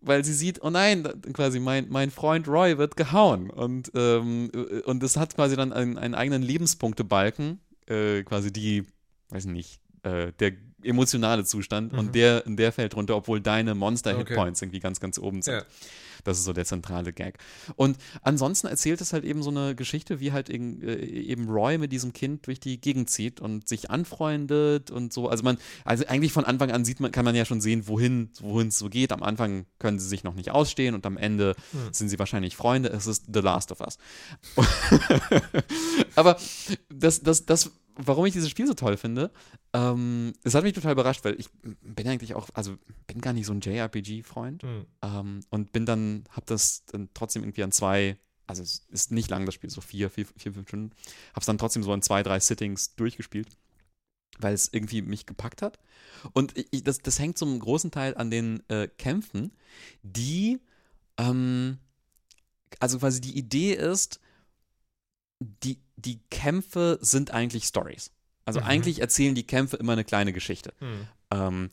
weil 0.00 0.24
sie 0.24 0.34
sieht, 0.34 0.62
oh 0.62 0.70
nein, 0.70 1.08
quasi 1.32 1.60
mein, 1.60 1.88
mein 1.88 2.10
Freund 2.10 2.46
Roy 2.46 2.78
wird 2.78 2.96
gehauen. 2.96 3.50
Und, 3.50 3.90
ähm, 3.94 4.50
äh, 4.54 4.82
und 4.82 5.02
es 5.02 5.16
hat 5.16 5.34
quasi 5.34 5.56
dann 5.56 5.72
einen, 5.72 5.98
einen 5.98 6.14
eigenen 6.14 6.42
Lebenspunktebalken, 6.42 7.60
äh, 7.86 8.22
quasi 8.22 8.52
die, 8.52 8.86
weiß 9.30 9.46
nicht, 9.46 9.80
äh, 10.02 10.32
der 10.38 10.52
emotionale 10.82 11.44
Zustand 11.44 11.92
Mhm. 11.92 11.98
und 11.98 12.14
der, 12.14 12.42
der 12.46 12.72
fällt 12.72 12.94
runter, 12.96 13.16
obwohl 13.16 13.40
deine 13.40 13.70
Okay. 13.72 13.78
Monster-Hitpoints 13.80 14.62
irgendwie 14.62 14.80
ganz, 14.80 15.00
ganz 15.00 15.18
oben 15.18 15.42
sind. 15.42 15.54
Ja. 15.54 15.62
Das 16.24 16.36
ist 16.36 16.44
so 16.44 16.52
der 16.52 16.64
zentrale 16.64 17.12
Gag. 17.12 17.38
Und 17.76 17.96
ansonsten 18.22 18.66
erzählt 18.66 19.00
es 19.00 19.12
halt 19.12 19.24
eben 19.24 19.40
so 19.44 19.50
eine 19.50 19.76
Geschichte, 19.76 20.18
wie 20.18 20.32
halt 20.32 20.50
eben, 20.50 20.82
äh, 20.82 20.96
eben 20.96 21.48
Roy 21.48 21.78
mit 21.78 21.92
diesem 21.92 22.12
Kind 22.12 22.46
durch 22.48 22.58
die 22.58 22.80
Gegend 22.80 23.08
zieht 23.08 23.40
und 23.40 23.68
sich 23.68 23.88
anfreundet 23.90 24.90
und 24.90 25.12
so. 25.12 25.28
Also 25.28 25.44
man, 25.44 25.58
also 25.84 26.04
eigentlich 26.08 26.32
von 26.32 26.44
Anfang 26.44 26.72
an 26.72 26.84
sieht 26.84 26.98
man, 26.98 27.12
kann 27.12 27.24
man 27.24 27.36
ja 27.36 27.44
schon 27.44 27.60
sehen, 27.60 27.86
wohin, 27.86 28.30
wohin 28.40 28.68
es 28.68 28.78
so 28.78 28.88
geht. 28.90 29.12
Am 29.12 29.22
Anfang 29.22 29.66
können 29.78 30.00
sie 30.00 30.08
sich 30.08 30.24
noch 30.24 30.34
nicht 30.34 30.50
ausstehen 30.50 30.96
und 30.96 31.06
am 31.06 31.16
Ende 31.16 31.54
Hm. 31.70 31.92
sind 31.92 32.08
sie 32.08 32.18
wahrscheinlich 32.18 32.56
Freunde. 32.56 32.88
Es 32.88 33.06
ist 33.06 33.26
The 33.32 33.40
Last 33.40 33.70
of 33.70 33.80
Us. 33.80 33.96
Aber 36.16 36.36
das, 36.92 37.20
das, 37.22 37.46
das, 37.46 37.70
warum 37.98 38.24
ich 38.26 38.32
dieses 38.32 38.48
Spiel 38.48 38.66
so 38.66 38.74
toll 38.74 38.96
finde, 38.96 39.30
ähm, 39.72 40.32
es 40.44 40.54
hat 40.54 40.62
mich 40.62 40.72
total 40.72 40.92
überrascht, 40.92 41.24
weil 41.24 41.38
ich 41.38 41.50
bin 41.82 42.08
eigentlich 42.08 42.34
auch, 42.34 42.48
also 42.54 42.76
bin 43.06 43.20
gar 43.20 43.32
nicht 43.32 43.46
so 43.46 43.52
ein 43.52 43.60
JRPG-Freund. 43.60 44.62
Hm. 44.62 44.86
Ähm, 45.02 45.40
und 45.50 45.72
bin 45.72 45.84
dann, 45.84 46.24
hab 46.30 46.46
das 46.46 46.84
dann 46.86 47.10
trotzdem 47.12 47.42
irgendwie 47.42 47.64
an 47.64 47.72
zwei, 47.72 48.16
also 48.46 48.62
es 48.62 48.86
ist 48.90 49.10
nicht 49.10 49.28
lang 49.30 49.44
das 49.44 49.54
Spiel, 49.54 49.68
so 49.68 49.80
vier, 49.80 50.10
vier, 50.10 50.26
vier 50.36 50.54
fünf 50.54 50.68
Stunden, 50.68 50.92
hab's 51.34 51.46
dann 51.46 51.58
trotzdem 51.58 51.82
so 51.82 51.92
in 51.92 52.02
zwei, 52.02 52.22
drei 52.22 52.38
Sittings 52.38 52.94
durchgespielt, 52.94 53.48
weil 54.38 54.54
es 54.54 54.72
irgendwie 54.72 55.02
mich 55.02 55.26
gepackt 55.26 55.60
hat. 55.60 55.78
Und 56.32 56.54
ich, 56.70 56.84
das, 56.84 56.98
das 57.00 57.18
hängt 57.18 57.36
zum 57.36 57.58
großen 57.58 57.90
Teil 57.90 58.16
an 58.16 58.30
den 58.30 58.62
äh, 58.68 58.86
Kämpfen, 58.86 59.52
die, 60.02 60.60
ähm, 61.16 61.78
also 62.78 62.98
quasi 63.00 63.20
die 63.20 63.36
Idee 63.36 63.74
ist, 63.74 64.20
die, 65.40 65.80
die 65.98 66.20
Kämpfe 66.30 66.98
sind 67.02 67.32
eigentlich 67.32 67.64
Stories. 67.64 68.12
Also 68.44 68.60
Mhm. 68.60 68.66
eigentlich 68.66 69.00
erzählen 69.00 69.34
die 69.34 69.46
Kämpfe 69.46 69.76
immer 69.76 69.92
eine 69.92 70.04
kleine 70.04 70.32
Geschichte. 70.32 70.72
Hm. 70.78 71.06
Ähm, 71.30 71.70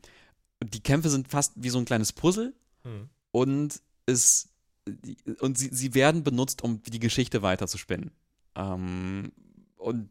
die 0.63 0.81
Kämpfe 0.81 1.09
sind 1.09 1.27
fast 1.29 1.53
wie 1.55 1.69
so 1.69 1.77
ein 1.77 1.85
kleines 1.85 2.11
Puzzle 2.11 2.53
Hm. 2.83 3.09
und 3.31 3.81
es 4.05 4.49
und 5.39 5.57
sie, 5.57 5.69
sie 5.71 5.93
werden 5.95 6.23
benutzt, 6.23 6.63
um 6.63 6.81
die 6.83 6.99
Geschichte 6.99 7.41
weiter 7.41 7.67
zu 7.67 7.77
spinnen. 7.77 8.11
Ähm, 8.55 9.31
und 9.77 10.09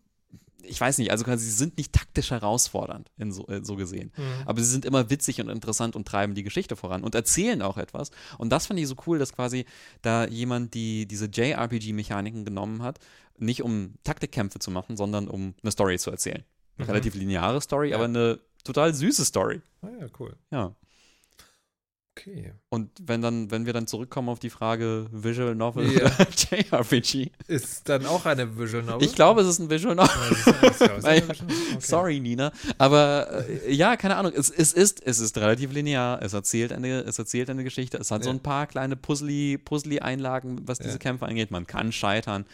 ich 0.67 0.81
weiß 0.81 0.99
nicht, 0.99 1.11
also 1.11 1.25
quasi 1.25 1.45
sie 1.45 1.51
sind 1.53 1.77
nicht 1.79 1.93
taktisch 1.93 2.31
herausfordernd, 2.31 3.11
in 3.19 3.33
so, 3.33 3.47
äh, 3.49 3.65
so 3.65 3.77
gesehen. 3.77 4.13
Hm. 4.15 4.25
Aber 4.47 4.61
sie 4.61 4.71
sind 4.71 4.85
immer 4.85 5.11
witzig 5.11 5.41
und 5.41 5.49
interessant 5.49 5.97
und 5.97 6.07
treiben 6.09 6.35
die 6.35 6.43
Geschichte 6.43 6.77
voran 6.77 7.05
und 7.05 7.15
erzählen 7.15 7.63
auch 7.63 7.77
etwas. 7.77 8.11
Und 8.39 8.51
das 8.51 8.67
fand 8.67 8.81
ich 8.81 8.89
so 8.89 8.97
cool, 9.07 9.19
dass 9.19 9.33
quasi 9.33 9.65
da 10.03 10.27
jemand 10.27 10.75
die 10.75 11.07
diese 11.07 11.27
JRPG-Mechaniken 11.27 12.45
genommen 12.45 12.83
hat, 12.83 12.99
nicht 13.39 13.63
um 13.63 13.95
Taktikkämpfe 14.05 14.59
zu 14.59 14.71
machen, 14.71 14.97
sondern 14.97 15.29
um 15.29 15.55
eine 15.63 15.73
Story 15.73 15.99
zu 15.99 16.11
erzählen. 16.11 16.45
Eine 16.77 16.85
Mhm. 16.87 16.91
relativ 16.91 17.15
lineare 17.15 17.61
Story, 17.61 17.91
Ja. 17.91 17.97
aber 17.97 18.05
eine 18.07 18.41
total 18.65 18.95
süße 18.95 19.25
Story. 19.25 19.61
Ah 19.83 19.89
ja, 20.01 20.07
cool. 20.19 20.35
Ja. 20.51 20.75
Okay. 22.27 22.55
Und 22.71 22.91
wenn 23.03 23.21
dann, 23.21 23.51
wenn 23.51 23.67
wir 23.67 23.75
dann 23.75 23.87
zurückkommen 23.87 24.31
auf 24.31 24.39
die 24.39 24.49
Frage 24.49 25.07
Visual 25.13 25.55
Novel 25.55 25.93
Ja. 25.93 26.05
oder 26.07 26.27
JRPG, 26.31 27.31
Ist 27.49 27.87
dann 27.89 28.07
auch 28.07 28.25
eine 28.25 28.57
Visual 28.59 28.83
Novel? 28.83 29.07
ich 29.07 29.15
glaube, 29.15 29.43
es 29.43 29.49
ist 29.49 29.59
ein 29.59 29.69
Visual 29.69 29.95
Novel. 29.95 30.11
Ja. 30.81 30.89
Okay. 30.99 31.23
Sorry, 31.81 32.21
Nina. 32.21 32.51
Aber 32.79 33.45
äh, 33.49 33.73
ja, 33.75 33.97
keine 33.97 34.17
Ahnung. 34.17 34.33
Es, 34.35 34.49
es, 34.51 34.73
ist, 34.73 35.03
es 35.07 35.19
ist 35.21 35.37
relativ 35.37 35.73
linear. 35.73 36.23
Es 36.23 36.33
erzählt 36.33 36.73
eine, 36.73 37.01
es 37.03 37.19
erzählt 37.19 37.51
eine 37.51 37.63
Geschichte. 37.65 37.99
Es 37.99 38.11
hat 38.11 38.25
so 38.25 38.31
Ja. 38.31 38.37
ein 38.37 38.41
paar 38.43 38.67
kleine 38.67 38.97
Puzzly, 38.97 39.59
Puzzly-Einlagen, 39.59 40.67
was 40.67 40.79
diese 40.79 40.93
Ja. 40.93 40.99
Kämpfe 40.99 41.27
angeht. 41.27 41.51
Man 41.51 41.67
kann 41.67 41.93
scheitern. 41.93 42.47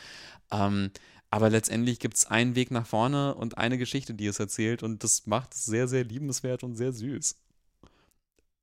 Ähm, 0.51 0.91
aber 1.31 1.49
letztendlich 1.49 2.01
gibt 2.01 2.16
es 2.16 2.27
einen 2.27 2.57
Weg 2.57 2.73
nach 2.73 2.87
vorne 2.87 3.35
und 3.37 3.57
eine 3.57 3.79
Geschichte, 3.79 4.14
die 4.14 4.27
es 4.27 4.41
erzählt. 4.41 4.83
Und 4.83 5.05
das 5.05 5.27
macht 5.29 5.55
es 5.55 5.64
sehr, 5.64 5.87
sehr 5.87 6.03
liebenswert 6.03 6.64
und 6.64 6.75
sehr 6.75 6.93
süß. 6.93 7.37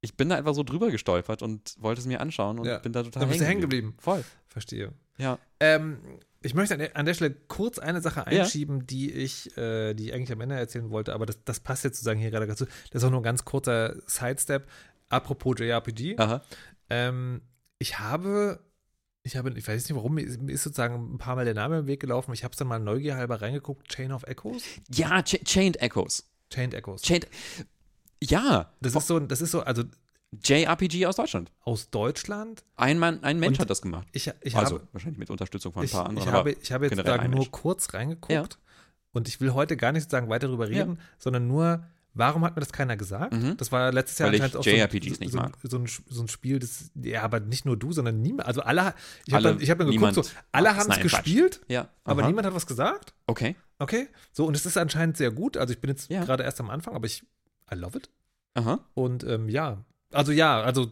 Ich 0.01 0.15
bin 0.15 0.29
da 0.29 0.35
einfach 0.35 0.53
so 0.53 0.63
drüber 0.63 0.91
gestolpert 0.91 1.41
und 1.41 1.75
wollte 1.79 2.01
es 2.01 2.07
mir 2.07 2.21
anschauen 2.21 2.59
und 2.59 2.65
Ja. 2.65 2.77
bin 2.79 2.93
da 2.93 3.03
total 3.03 3.21
Da 3.21 3.25
bist 3.27 3.41
du 3.41 3.45
hängen 3.45 3.61
geblieben. 3.61 3.95
Voll. 3.99 4.23
Verstehe. 4.47 4.93
Ja. 5.17 5.39
Ähm, 5.59 5.97
ich 6.43 6.53
möchte 6.53 6.75
an 6.75 6.79
der, 6.79 6.95
an 6.95 7.05
der 7.07 7.15
Stelle 7.15 7.33
kurz 7.47 7.79
eine 7.79 7.99
Sache 8.01 8.19
Ja. 8.31 8.41
einschieben, 8.43 8.85
die 8.85 9.11
ich, 9.11 9.57
äh, 9.57 9.93
die 9.95 10.05
ich 10.07 10.13
eigentlich 10.13 10.31
am 10.31 10.41
Ende 10.41 10.55
erzählen 10.55 10.89
wollte, 10.91 11.13
aber 11.13 11.25
das, 11.25 11.43
das 11.43 11.59
passt 11.59 11.83
jetzt 11.83 11.97
sozusagen 11.97 12.19
hier 12.19 12.29
gerade 12.29 12.45
dazu. 12.47 12.65
Das 12.91 13.01
ist 13.01 13.07
auch 13.07 13.11
nur 13.11 13.21
ein 13.21 13.23
ganz 13.23 13.43
kurzer 13.43 13.95
Sidestep. 14.05 14.67
Apropos 15.09 15.55
JRPG. 15.59 16.15
Aha. 16.19 16.43
Ähm, 16.89 17.41
ich 17.79 17.97
habe, 17.99 18.59
ich 19.23 19.35
habe, 19.35 19.51
ich 19.57 19.67
weiß 19.67 19.83
nicht 19.89 19.95
warum, 19.95 20.13
mir 20.13 20.21
ist, 20.21 20.39
mir 20.41 20.51
ist 20.51 20.63
sozusagen 20.63 21.15
ein 21.15 21.17
paar 21.17 21.35
Mal 21.35 21.45
der 21.45 21.53
Name 21.55 21.79
im 21.79 21.87
Weg 21.87 21.99
gelaufen. 22.01 22.33
Ich 22.33 22.43
habe 22.43 22.51
es 22.51 22.57
dann 22.57 22.67
mal 22.67 22.79
neugierhalber 22.79 23.41
reingeguckt. 23.41 23.87
Chain 23.89 24.11
of 24.11 24.23
Echoes? 24.23 24.63
Ja, 24.91 25.23
Ch 25.23 25.39
Chained 25.43 25.81
Echoes. 25.81 26.29
Chained 26.53 26.73
Echoes. 26.75 27.01
Chained. 27.01 27.27
Ja. 28.21 28.71
Das 28.81 28.95
ist 28.95 29.07
so, 29.07 29.19
das 29.19 29.41
ist 29.41 29.51
so, 29.51 29.61
also 29.61 29.83
JRPG 30.43 31.05
aus 31.05 31.15
Deutschland. 31.15 31.51
aus 31.61 31.89
Deutschland. 31.89 32.63
Ein, 32.75 32.99
Mann, 32.99 33.23
ein 33.23 33.39
Mensch 33.39 33.57
Und 33.57 33.61
hat 33.61 33.69
das 33.69 33.81
gemacht. 33.81 34.07
Ich, 34.11 34.29
ich 34.41 34.55
also 34.57 34.75
habe, 34.75 34.87
wahrscheinlich 34.91 35.19
mit 35.19 35.29
Unterstützung 35.29 35.71
von 35.71 35.83
ein 35.83 35.85
ich, 35.85 35.91
paar 35.93 36.05
anderen. 36.07 36.27
ich 36.27 36.33
habe, 36.33 36.51
ich 36.51 36.71
habe 36.71 36.85
jetzt 36.87 36.99
ein 37.07 37.31
nur 37.31 37.49
kurz 37.49 37.93
reingeguckt 37.93 38.31
Ja. 38.31 38.43
und 39.13 39.27
ich 39.29 39.39
will 39.39 39.53
heute 39.53 39.77
gar 39.77 39.91
nicht 39.93 40.03
sozusagen 40.03 40.29
weiter 40.29 40.47
darüber 40.47 40.69
Ja. 40.69 40.83
reden, 40.83 40.99
sondern 41.17 41.47
nur, 41.47 41.83
warum 42.13 42.43
hat 42.43 42.55
mir 42.55 42.59
das 42.59 42.73
keiner 42.73 42.97
gesagt? 42.97 43.33
Mhm. 43.33 43.55
Das 43.55 43.71
war 43.71 43.93
letztes 43.93 44.17
Jahr 44.19 44.27
Weil 44.27 44.35
ich 44.35 44.43
anscheinend 44.43 44.67
auch 44.67 44.69
JRPGs 44.69 45.15
so, 45.15 45.19
nicht 45.21 45.31
so, 45.31 45.37
mag. 45.37 45.57
so, 45.63 45.77
ein, 45.77 45.87
so 46.09 46.21
ein 46.23 46.27
Spiel, 46.27 46.59
das, 46.59 46.91
ja, 46.95 47.21
aber 47.23 47.39
nicht 47.39 47.65
nur 47.65 47.77
du, 47.77 47.93
sondern 47.93 48.21
niemand. 48.21 48.47
Also 48.49 48.61
alle, 48.61 48.95
ich 49.25 49.33
habe 49.33 49.43
dann, 49.43 49.59
hab 49.61 49.77
dann 49.79 49.89
geguckt, 49.91 50.13
so, 50.13 50.23
alle 50.51 50.75
haben 50.75 50.91
es 50.91 50.99
gespielt, 50.99 51.61
ja, 51.69 51.87
aber 52.03 52.27
niemand 52.27 52.45
hat 52.47 52.53
was 52.53 52.67
gesagt. 52.67 53.13
Okay. 53.27 53.55
Okay, 53.79 54.09
so 54.33 54.45
und 54.45 54.55
es 54.57 54.65
ist 54.65 54.75
anscheinend 54.75 55.15
sehr 55.17 55.31
gut. 55.31 55.55
Also 55.55 55.71
ich 55.71 55.79
bin 55.79 55.89
jetzt 55.89 56.09
Ja. 56.09 56.25
gerade 56.25 56.43
erst 56.43 56.59
am 56.59 56.69
Anfang, 56.71 56.95
aber 56.95 57.05
ich, 57.05 57.23
I 57.71 57.75
love 57.75 57.97
it. 57.97 58.09
Aha. 58.55 58.79
Und 58.93 59.23
ähm, 59.23 59.49
ja, 59.49 59.83
also 60.11 60.31
ja, 60.31 60.61
also 60.61 60.91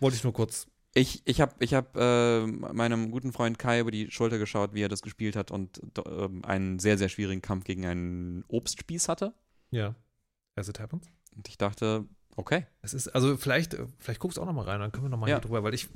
wollte 0.00 0.16
ich 0.16 0.24
nur 0.24 0.32
kurz. 0.32 0.66
Ich, 0.96 1.22
ich 1.24 1.40
habe 1.40 1.52
ich 1.58 1.74
hab, 1.74 1.96
äh, 1.96 2.46
meinem 2.46 3.10
guten 3.10 3.32
Freund 3.32 3.58
Kai 3.58 3.80
über 3.80 3.90
die 3.90 4.10
Schulter 4.12 4.38
geschaut, 4.38 4.74
wie 4.74 4.82
er 4.82 4.88
das 4.88 5.02
gespielt 5.02 5.34
hat 5.34 5.50
und 5.50 5.80
ähm, 6.06 6.44
einen 6.44 6.78
sehr, 6.78 6.98
sehr 6.98 7.08
schwierigen 7.08 7.42
Kampf 7.42 7.64
gegen 7.64 7.84
einen 7.84 8.44
Obstspieß 8.46 9.08
hatte. 9.08 9.34
Ja, 9.70 9.96
as 10.54 10.68
it 10.68 10.78
happens. 10.78 11.08
Und 11.34 11.48
ich 11.48 11.58
dachte, 11.58 12.04
okay. 12.36 12.66
Es 12.82 12.94
ist, 12.94 13.08
also 13.08 13.36
vielleicht, 13.36 13.74
äh, 13.74 13.86
vielleicht 13.98 14.20
guckst 14.20 14.38
du 14.38 14.42
auch 14.42 14.46
noch 14.46 14.52
mal 14.52 14.62
rein, 14.66 14.78
dann 14.78 14.92
können 14.92 15.06
wir 15.06 15.08
noch 15.10 15.18
mal 15.18 15.28
Ja. 15.28 15.36
hier 15.36 15.40
drüber, 15.42 15.64
weil 15.64 15.74
ich, 15.74 15.88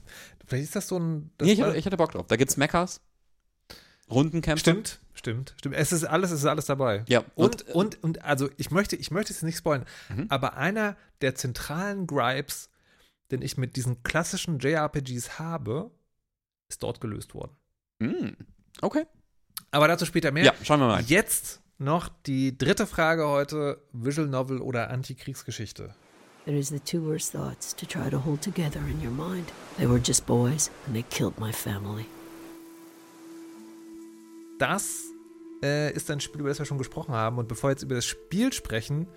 vielleicht 0.46 0.64
ist 0.64 0.74
das 0.74 0.88
so 0.88 0.98
ein. 0.98 1.30
Das 1.38 1.46
Nee, 1.46 1.52
ich, 1.54 1.62
hatte, 1.62 1.76
ich 1.76 1.86
hatte 1.86 1.96
Bock 1.96 2.10
drauf. 2.10 2.26
Da 2.26 2.34
gibt's 2.34 2.56
Mechas, 2.56 3.00
Rundenkämpfe. 4.10 4.60
Stimmt, 4.60 5.00
stimmt, 5.14 5.54
stimmt. 5.58 5.74
Es 5.76 5.92
ist 5.92 6.04
alles, 6.04 6.30
es 6.30 6.40
ist 6.40 6.46
alles 6.46 6.66
dabei. 6.66 7.04
Ja, 7.08 7.24
Und, 7.34 7.68
äh, 7.68 7.72
und, 7.72 8.02
und, 8.02 8.24
also 8.24 8.48
ich 8.56 8.70
möchte, 8.70 8.96
ich 8.96 9.10
möchte 9.10 9.32
es 9.32 9.42
nicht 9.42 9.58
spoilern, 9.58 9.86
Mhm. 10.08 10.26
aber 10.28 10.56
einer 10.56 10.96
der 11.20 11.34
zentralen 11.34 12.06
Gripes, 12.06 12.70
den 13.30 13.42
ich 13.42 13.56
mit 13.58 13.76
diesen 13.76 14.02
klassischen 14.02 14.58
JRPGs 14.58 15.38
habe, 15.38 15.90
ist 16.68 16.82
dort 16.82 17.00
gelöst 17.00 17.34
worden. 17.34 17.52
mm, 18.00 18.28
okay. 18.82 19.04
Aber 19.70 19.88
dazu 19.88 20.06
später 20.06 20.30
mehr. 20.32 20.44
Ja, 20.44 20.54
schauen 20.62 20.80
wir 20.80 20.86
mal. 20.86 21.02
Jetzt 21.02 21.60
noch 21.78 22.08
die 22.26 22.56
dritte 22.56 22.86
Frage 22.86 23.26
heute: 23.28 23.82
Visual 23.92 24.26
Novel 24.28 24.60
oder 24.62 24.88
Antikriegsgeschichte? 24.90 25.94
It 26.46 26.54
is 26.54 26.68
the 26.68 26.80
two 26.80 27.04
worst 27.04 27.32
thoughts 27.32 27.76
to 27.76 27.84
try 27.84 28.08
to 28.08 28.24
hold 28.24 28.40
together 28.40 28.80
in 28.80 29.04
your 29.04 29.10
mind. 29.12 29.46
They 29.76 29.86
were 29.86 30.00
just 30.02 30.24
boys, 30.24 30.70
and 30.86 30.94
they 30.94 31.02
killed 31.10 31.38
my 31.38 31.52
family. 31.52 32.06
Das 34.58 35.04
äh, 35.62 35.92
ist 35.92 36.10
ein 36.10 36.20
Spiel, 36.20 36.40
über 36.40 36.48
das 36.48 36.58
wir 36.58 36.66
schon 36.66 36.78
gesprochen 36.78 37.14
haben. 37.14 37.38
Und 37.38 37.48
bevor 37.48 37.68
wir 37.68 37.72
jetzt 37.72 37.82
über 37.82 37.94
das 37.94 38.06
Spiel 38.06 38.52
sprechen, 38.52 39.08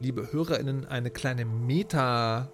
liebe 0.00 0.32
HörerInnen, 0.32 0.86
eine 0.86 1.10
kleine 1.10 1.44
Meta 1.44 2.52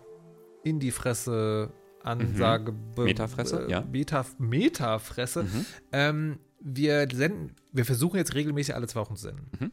in 0.64 0.80
die 0.80 0.90
Fresse 0.90 1.72
Ansage. 2.02 2.72
be- 2.72 3.04
Metafresse, 3.04 3.66
äh, 3.66 3.70
ja. 3.70 3.80
Meta, 3.82 4.24
Metafresse. 4.38 5.44
Mhm. 5.44 5.66
Ähm, 5.92 6.38
wir 6.60 7.08
senden, 7.12 7.56
wir 7.72 7.84
versuchen 7.84 8.16
jetzt 8.16 8.34
regelmäßig 8.34 8.74
alle 8.74 8.86
zwei 8.86 9.00
Wochen 9.00 9.16
zu 9.16 9.22
senden. 9.24 9.50
Mhm. 9.58 9.72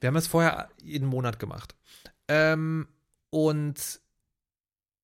Wir 0.00 0.08
haben 0.08 0.16
es 0.16 0.26
vorher 0.28 0.68
jeden 0.82 1.08
Monat 1.08 1.38
gemacht. 1.38 1.74
Ähm, 2.28 2.86
und 3.30 4.00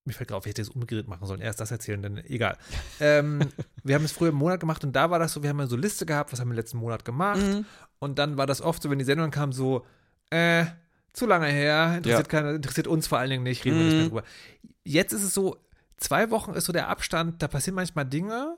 mir 0.05 0.13
fällt 0.13 0.29
gerade 0.29 0.39
auf, 0.39 0.47
ich 0.47 0.51
hätte 0.51 0.63
es 0.63 0.69
umgedreht 0.69 1.09
machen 1.09 1.27
sollen. 1.27 1.41
Erst 1.41 1.61
das 1.61 1.71
erzählen, 1.71 2.03
dann 2.03 2.19
egal. 2.19 2.57
ähm, 3.01 3.41
wir 3.85 3.95
haben 3.95 4.05
es 4.05 4.13
früher 4.13 4.29
im 4.31 4.35
Monat 4.37 4.61
gemacht 4.61 4.85
und 4.85 4.93
da 4.95 5.11
war 5.11 5.19
das 5.19 5.33
so, 5.33 5.43
wir 5.43 5.51
haben 5.51 5.59
ja 5.61 5.67
so 5.67 5.77
Liste 5.77 6.05
gehabt, 6.07 6.33
was 6.33 6.41
haben 6.41 6.49
wir 6.49 6.53
im 6.53 6.57
letzten 6.59 6.79
Monat 6.79 7.05
gemacht. 7.05 7.41
Mhm. 7.41 7.65
Und 7.99 8.19
dann 8.19 8.37
war 8.37 8.47
das 8.47 8.61
oft 8.61 8.83
so, 8.83 8.91
wenn 8.91 8.99
die 8.99 9.05
Sendung 9.05 9.31
kam, 9.31 9.53
so, 9.53 9.87
äh, 10.31 10.67
zu 11.13 11.27
lange 11.27 11.47
her, 11.47 11.95
interessiert, 11.99 12.29
keiner, 12.29 12.51
interessiert 12.51 12.87
uns 12.89 13.07
vor 13.07 13.19
allen 13.19 13.31
Dingen 13.31 13.45
nicht, 13.45 13.65
reden 13.65 13.79
wir 13.79 13.85
nicht 13.85 13.95
mehr 13.95 14.05
Mhm. 14.05 14.09
drüber. 14.09 14.25
Jetzt 14.85 15.13
ist 15.13 15.23
es 15.23 15.33
so, 15.33 15.57
zwei 15.97 16.31
Wochen 16.31 16.53
ist 16.55 16.65
so 16.65 16.73
der 16.73 16.89
Abstand, 16.89 17.41
da 17.43 17.49
passieren 17.49 17.77
manchmal 17.77 18.05
Dinge, 18.05 18.57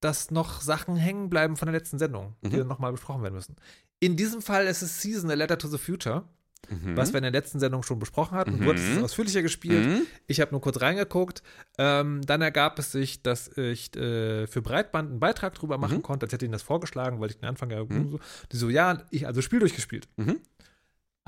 dass 0.00 0.30
noch 0.30 0.60
Sachen 0.60 0.96
hängen 0.96 1.28
bleiben 1.28 1.56
von 1.56 1.66
der 1.66 1.74
letzten 1.74 1.98
Sendung, 1.98 2.36
die 2.42 2.48
Mhm. 2.48 2.58
dann 2.58 2.68
nochmal 2.68 2.92
besprochen 2.92 3.22
werden 3.22 3.34
müssen. 3.34 3.56
In 4.00 4.16
diesem 4.16 4.40
Fall 4.42 4.66
ist 4.66 4.82
es 4.82 5.02
Season, 5.02 5.30
A 5.30 5.34
Letter 5.34 5.58
to 5.58 5.68
the 5.68 5.76
Future. 5.78 6.24
Mhm. 6.68 6.96
was 6.96 7.12
wir 7.12 7.18
in 7.18 7.22
der 7.22 7.32
letzten 7.32 7.58
Sendung 7.58 7.82
schon 7.82 7.98
besprochen 7.98 8.36
hatten. 8.36 8.56
Mhm. 8.56 8.60
Du 8.64 8.70
hattest 8.70 8.86
es 8.88 9.02
ausführlicher 9.02 9.42
gespielt. 9.42 9.86
Mhm. 9.86 10.02
Ich 10.26 10.40
habe 10.40 10.52
nur 10.52 10.60
kurz 10.60 10.80
reingeguckt. 10.80 11.42
Ähm, 11.78 12.20
dann 12.26 12.42
ergab 12.42 12.78
es 12.78 12.92
sich, 12.92 13.22
dass 13.22 13.48
ich 13.56 13.96
äh, 13.96 14.46
für 14.46 14.62
Breitband 14.62 15.10
einen 15.10 15.20
Beitrag 15.20 15.54
drüber 15.54 15.78
machen 15.78 15.98
Mhm. 15.98 16.02
konnte. 16.02 16.26
Als 16.26 16.32
hätte 16.32 16.44
ich 16.44 16.48
ihnen 16.48 16.52
das 16.52 16.62
vorgeschlagen, 16.62 17.20
weil 17.20 17.30
ich 17.30 17.38
den 17.38 17.48
Anfang 17.48 17.70
ja 17.70 17.82
Mhm. 17.84 18.10
so. 18.12 18.20
Die 18.52 18.56
so, 18.56 18.68
ja, 18.68 19.02
ich 19.10 19.26
also 19.26 19.42
Spiel 19.42 19.58
durchgespielt. 19.58 20.08
Mhm. 20.16 20.38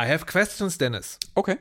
I 0.00 0.06
have 0.06 0.26
questions, 0.26 0.78
Dennis. 0.78 1.18
Okay. 1.34 1.58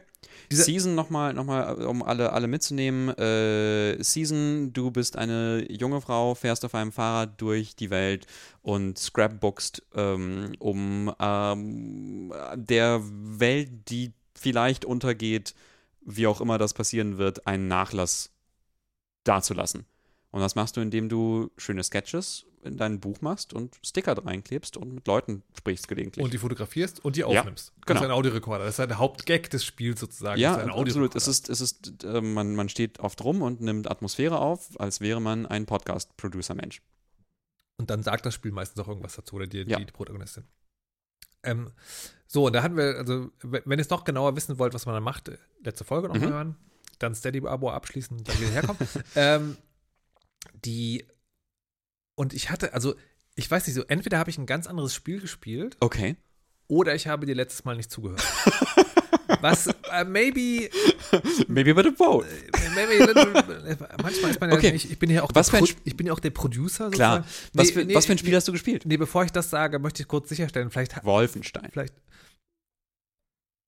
Diese- 0.49 0.63
Season 0.63 0.95
nochmal, 0.95 1.33
noch 1.33 1.45
mal, 1.45 1.83
um 1.85 2.03
alle, 2.03 2.31
alle 2.33 2.47
mitzunehmen. 2.47 3.09
Äh, 3.17 4.01
Season, 4.03 4.71
du 4.73 4.91
bist 4.91 5.17
eine 5.17 5.65
junge 5.71 6.01
Frau, 6.01 6.35
fährst 6.35 6.65
auf 6.65 6.75
einem 6.75 6.91
Fahrrad 6.91 7.39
durch 7.41 7.75
die 7.75 7.89
Welt 7.89 8.27
und 8.61 8.97
scrapbookst, 8.97 9.83
ähm, 9.95 10.53
um 10.59 11.13
ähm, 11.19 12.33
der 12.55 13.01
Welt, 13.03 13.89
die 13.89 14.13
vielleicht 14.35 14.85
untergeht, 14.85 15.53
wie 16.01 16.27
auch 16.27 16.41
immer 16.41 16.57
das 16.57 16.73
passieren 16.73 17.17
wird, 17.17 17.47
einen 17.47 17.67
Nachlass 17.67 18.31
dazulassen. 19.23 19.85
Und 20.31 20.39
das 20.41 20.55
machst 20.55 20.77
du, 20.77 20.81
indem 20.81 21.09
du 21.09 21.51
schöne 21.57 21.83
Sketches 21.83 22.45
in 22.63 22.77
dein 22.77 22.99
Buch 22.99 23.21
machst 23.21 23.53
und 23.53 23.77
Sticker 23.83 24.15
reinklebst 24.23 24.77
und 24.77 24.93
mit 24.93 25.07
Leuten 25.07 25.43
sprichst 25.57 25.87
gelegentlich. 25.87 26.23
Und 26.23 26.31
die 26.33 26.37
fotografierst 26.37 27.03
und 27.03 27.15
die 27.15 27.21
Ja, 27.21 27.27
aufnimmst. 27.27 27.73
Das 27.79 27.85
genau. 27.87 27.99
ist 28.01 28.05
ein 28.05 28.11
Audiorekorder. 28.11 28.65
Das 28.65 28.77
ist 28.79 28.87
der 28.89 28.97
Hauptgag 28.97 29.49
des 29.49 29.65
Spiels 29.65 29.99
sozusagen. 29.99 30.39
Ja, 30.39 30.55
das 30.57 30.63
ein 30.65 30.69
absolut. 30.71 31.15
Es 31.15 31.27
ist, 31.27 31.49
es 31.49 31.59
ist, 31.59 32.03
äh, 32.03 32.21
man, 32.21 32.55
man 32.55 32.69
steht 32.69 32.99
oft 32.99 33.21
rum 33.23 33.41
und 33.41 33.61
nimmt 33.61 33.89
Atmosphäre 33.89 34.39
auf, 34.39 34.79
als 34.79 35.01
wäre 35.01 35.19
man 35.19 35.45
ein 35.47 35.65
Podcast-Producer-Mensch. 35.65 36.81
Und 37.77 37.89
dann 37.89 38.03
sagt 38.03 38.25
das 38.25 38.35
Spiel 38.35 38.51
meistens 38.51 38.79
auch 38.83 38.87
irgendwas 38.87 39.15
dazu, 39.15 39.35
oder 39.35 39.47
die, 39.47 39.63
Ja. 39.67 39.79
die, 39.79 39.85
Protagonistin. 39.85 40.43
Ähm, 41.43 41.71
so, 42.27 42.45
und 42.45 42.53
da 42.53 42.61
hatten 42.61 42.77
wir, 42.77 42.95
also, 42.99 43.31
wenn 43.41 43.79
ihr 43.79 43.81
es 43.81 43.89
noch 43.89 44.03
genauer 44.03 44.35
wissen 44.35 44.59
wollt, 44.59 44.73
was 44.75 44.85
man 44.85 44.93
da 44.93 45.01
macht, 45.01 45.29
äh, 45.29 45.37
letzte 45.63 45.83
Folge 45.83 46.07
noch 46.07 46.15
Mhm. 46.15 46.21
hören, 46.29 46.55
dann 46.99 47.15
Steady-Abo 47.15 47.71
abschließen 47.71 48.15
und 48.17 48.27
dann 48.29 48.39
wieder 48.39 48.51
herkommen. 48.51 48.77
ähm, 49.15 49.57
die, 50.65 51.05
und 52.15 52.33
ich 52.33 52.49
hatte, 52.49 52.73
also, 52.73 52.95
ich 53.35 53.49
weiß 53.49 53.65
nicht 53.67 53.75
so, 53.75 53.83
entweder 53.83 54.17
habe 54.19 54.29
ich 54.29 54.37
ein 54.37 54.45
ganz 54.45 54.67
anderes 54.67 54.93
Spiel 54.93 55.19
gespielt 55.21 55.77
Okay. 55.79 56.15
oder 56.67 56.93
ich 56.95 57.07
habe 57.07 57.25
dir 57.25 57.35
letztes 57.35 57.63
Mal 57.65 57.75
nicht 57.77 57.91
zugehört. 57.91 58.23
Was, 59.41 59.67
äh, 59.67 60.03
maybe, 60.05 60.69
Maybe 61.47 61.73
but 61.73 61.87
a 61.87 61.89
boat. 61.89 62.25
maybe, 62.75 62.93
äh, 63.11 63.77
manchmal 64.03 64.31
ist 64.31 64.39
man 64.41 64.51
ja 64.51 64.57
Okay. 64.57 64.71
nicht, 64.71 64.91
ich 64.91 64.99
bin 64.99 65.09
ja 65.09 65.23
auch, 65.23 65.31
Was 65.33 65.49
der 65.49 65.59
Pro- 65.59 65.67
ich 65.83 65.97
bin 65.97 66.05
ja 66.07 66.13
auch 66.13 66.19
der 66.19 66.29
Producer 66.31 66.91
Klar. 66.91 67.23
sozusagen. 67.23 67.49
Was, 67.53 67.67
Nee, 67.67 67.73
für, 67.73 67.85
nee, 67.85 67.95
was 67.95 68.05
für 68.05 68.11
ein 68.11 68.17
Spiel 68.17 68.35
hast 68.35 68.47
du 68.47 68.51
gespielt? 68.51 68.85
Nee, 68.85 68.97
bevor 68.97 69.23
ich 69.23 69.31
das 69.31 69.49
sage, 69.49 69.79
möchte 69.79 70.03
ich 70.03 70.07
kurz 70.07 70.29
sicherstellen, 70.29 70.69
vielleicht, 70.69 71.03
Wolfenstein. 71.05 71.69
vielleicht. 71.71 71.95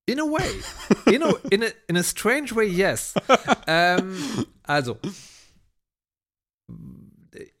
In 0.06 0.20
a 0.20 0.24
way. 0.24 1.12
In 1.14 1.22
a, 1.22 1.30
in 1.50 1.64
a, 1.64 1.66
in 1.88 1.96
a 1.96 2.02
strange 2.02 2.54
way, 2.54 2.66
yes. 2.68 3.14
ähm, 3.66 4.14
also, 4.62 4.98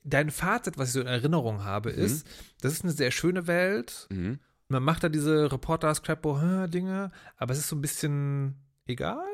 dein 0.04 0.30
Fazit, 0.30 0.78
was 0.78 0.88
ich 0.88 0.94
so 0.94 1.00
in 1.00 1.06
Erinnerung 1.06 1.64
habe, 1.64 1.92
Mhm. 1.92 1.98
ist, 1.98 2.26
das 2.60 2.72
ist 2.72 2.84
eine 2.84 2.92
sehr 2.92 3.10
schöne 3.10 3.46
Welt. 3.46 4.06
Mhm. 4.10 4.38
Man 4.68 4.82
macht 4.82 5.04
da 5.04 5.08
diese 5.08 5.50
Reporter-Scrapbook-Dinge, 5.52 7.10
aber 7.36 7.52
es 7.52 7.58
ist 7.58 7.68
so 7.68 7.76
ein 7.76 7.82
bisschen 7.82 8.54
egal. 8.86 9.24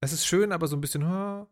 Es 0.00 0.12
ist 0.12 0.26
schön, 0.26 0.52
aber 0.52 0.68
so 0.68 0.76
ein 0.76 0.80
bisschen, 0.80 1.02
hm. 1.08 1.46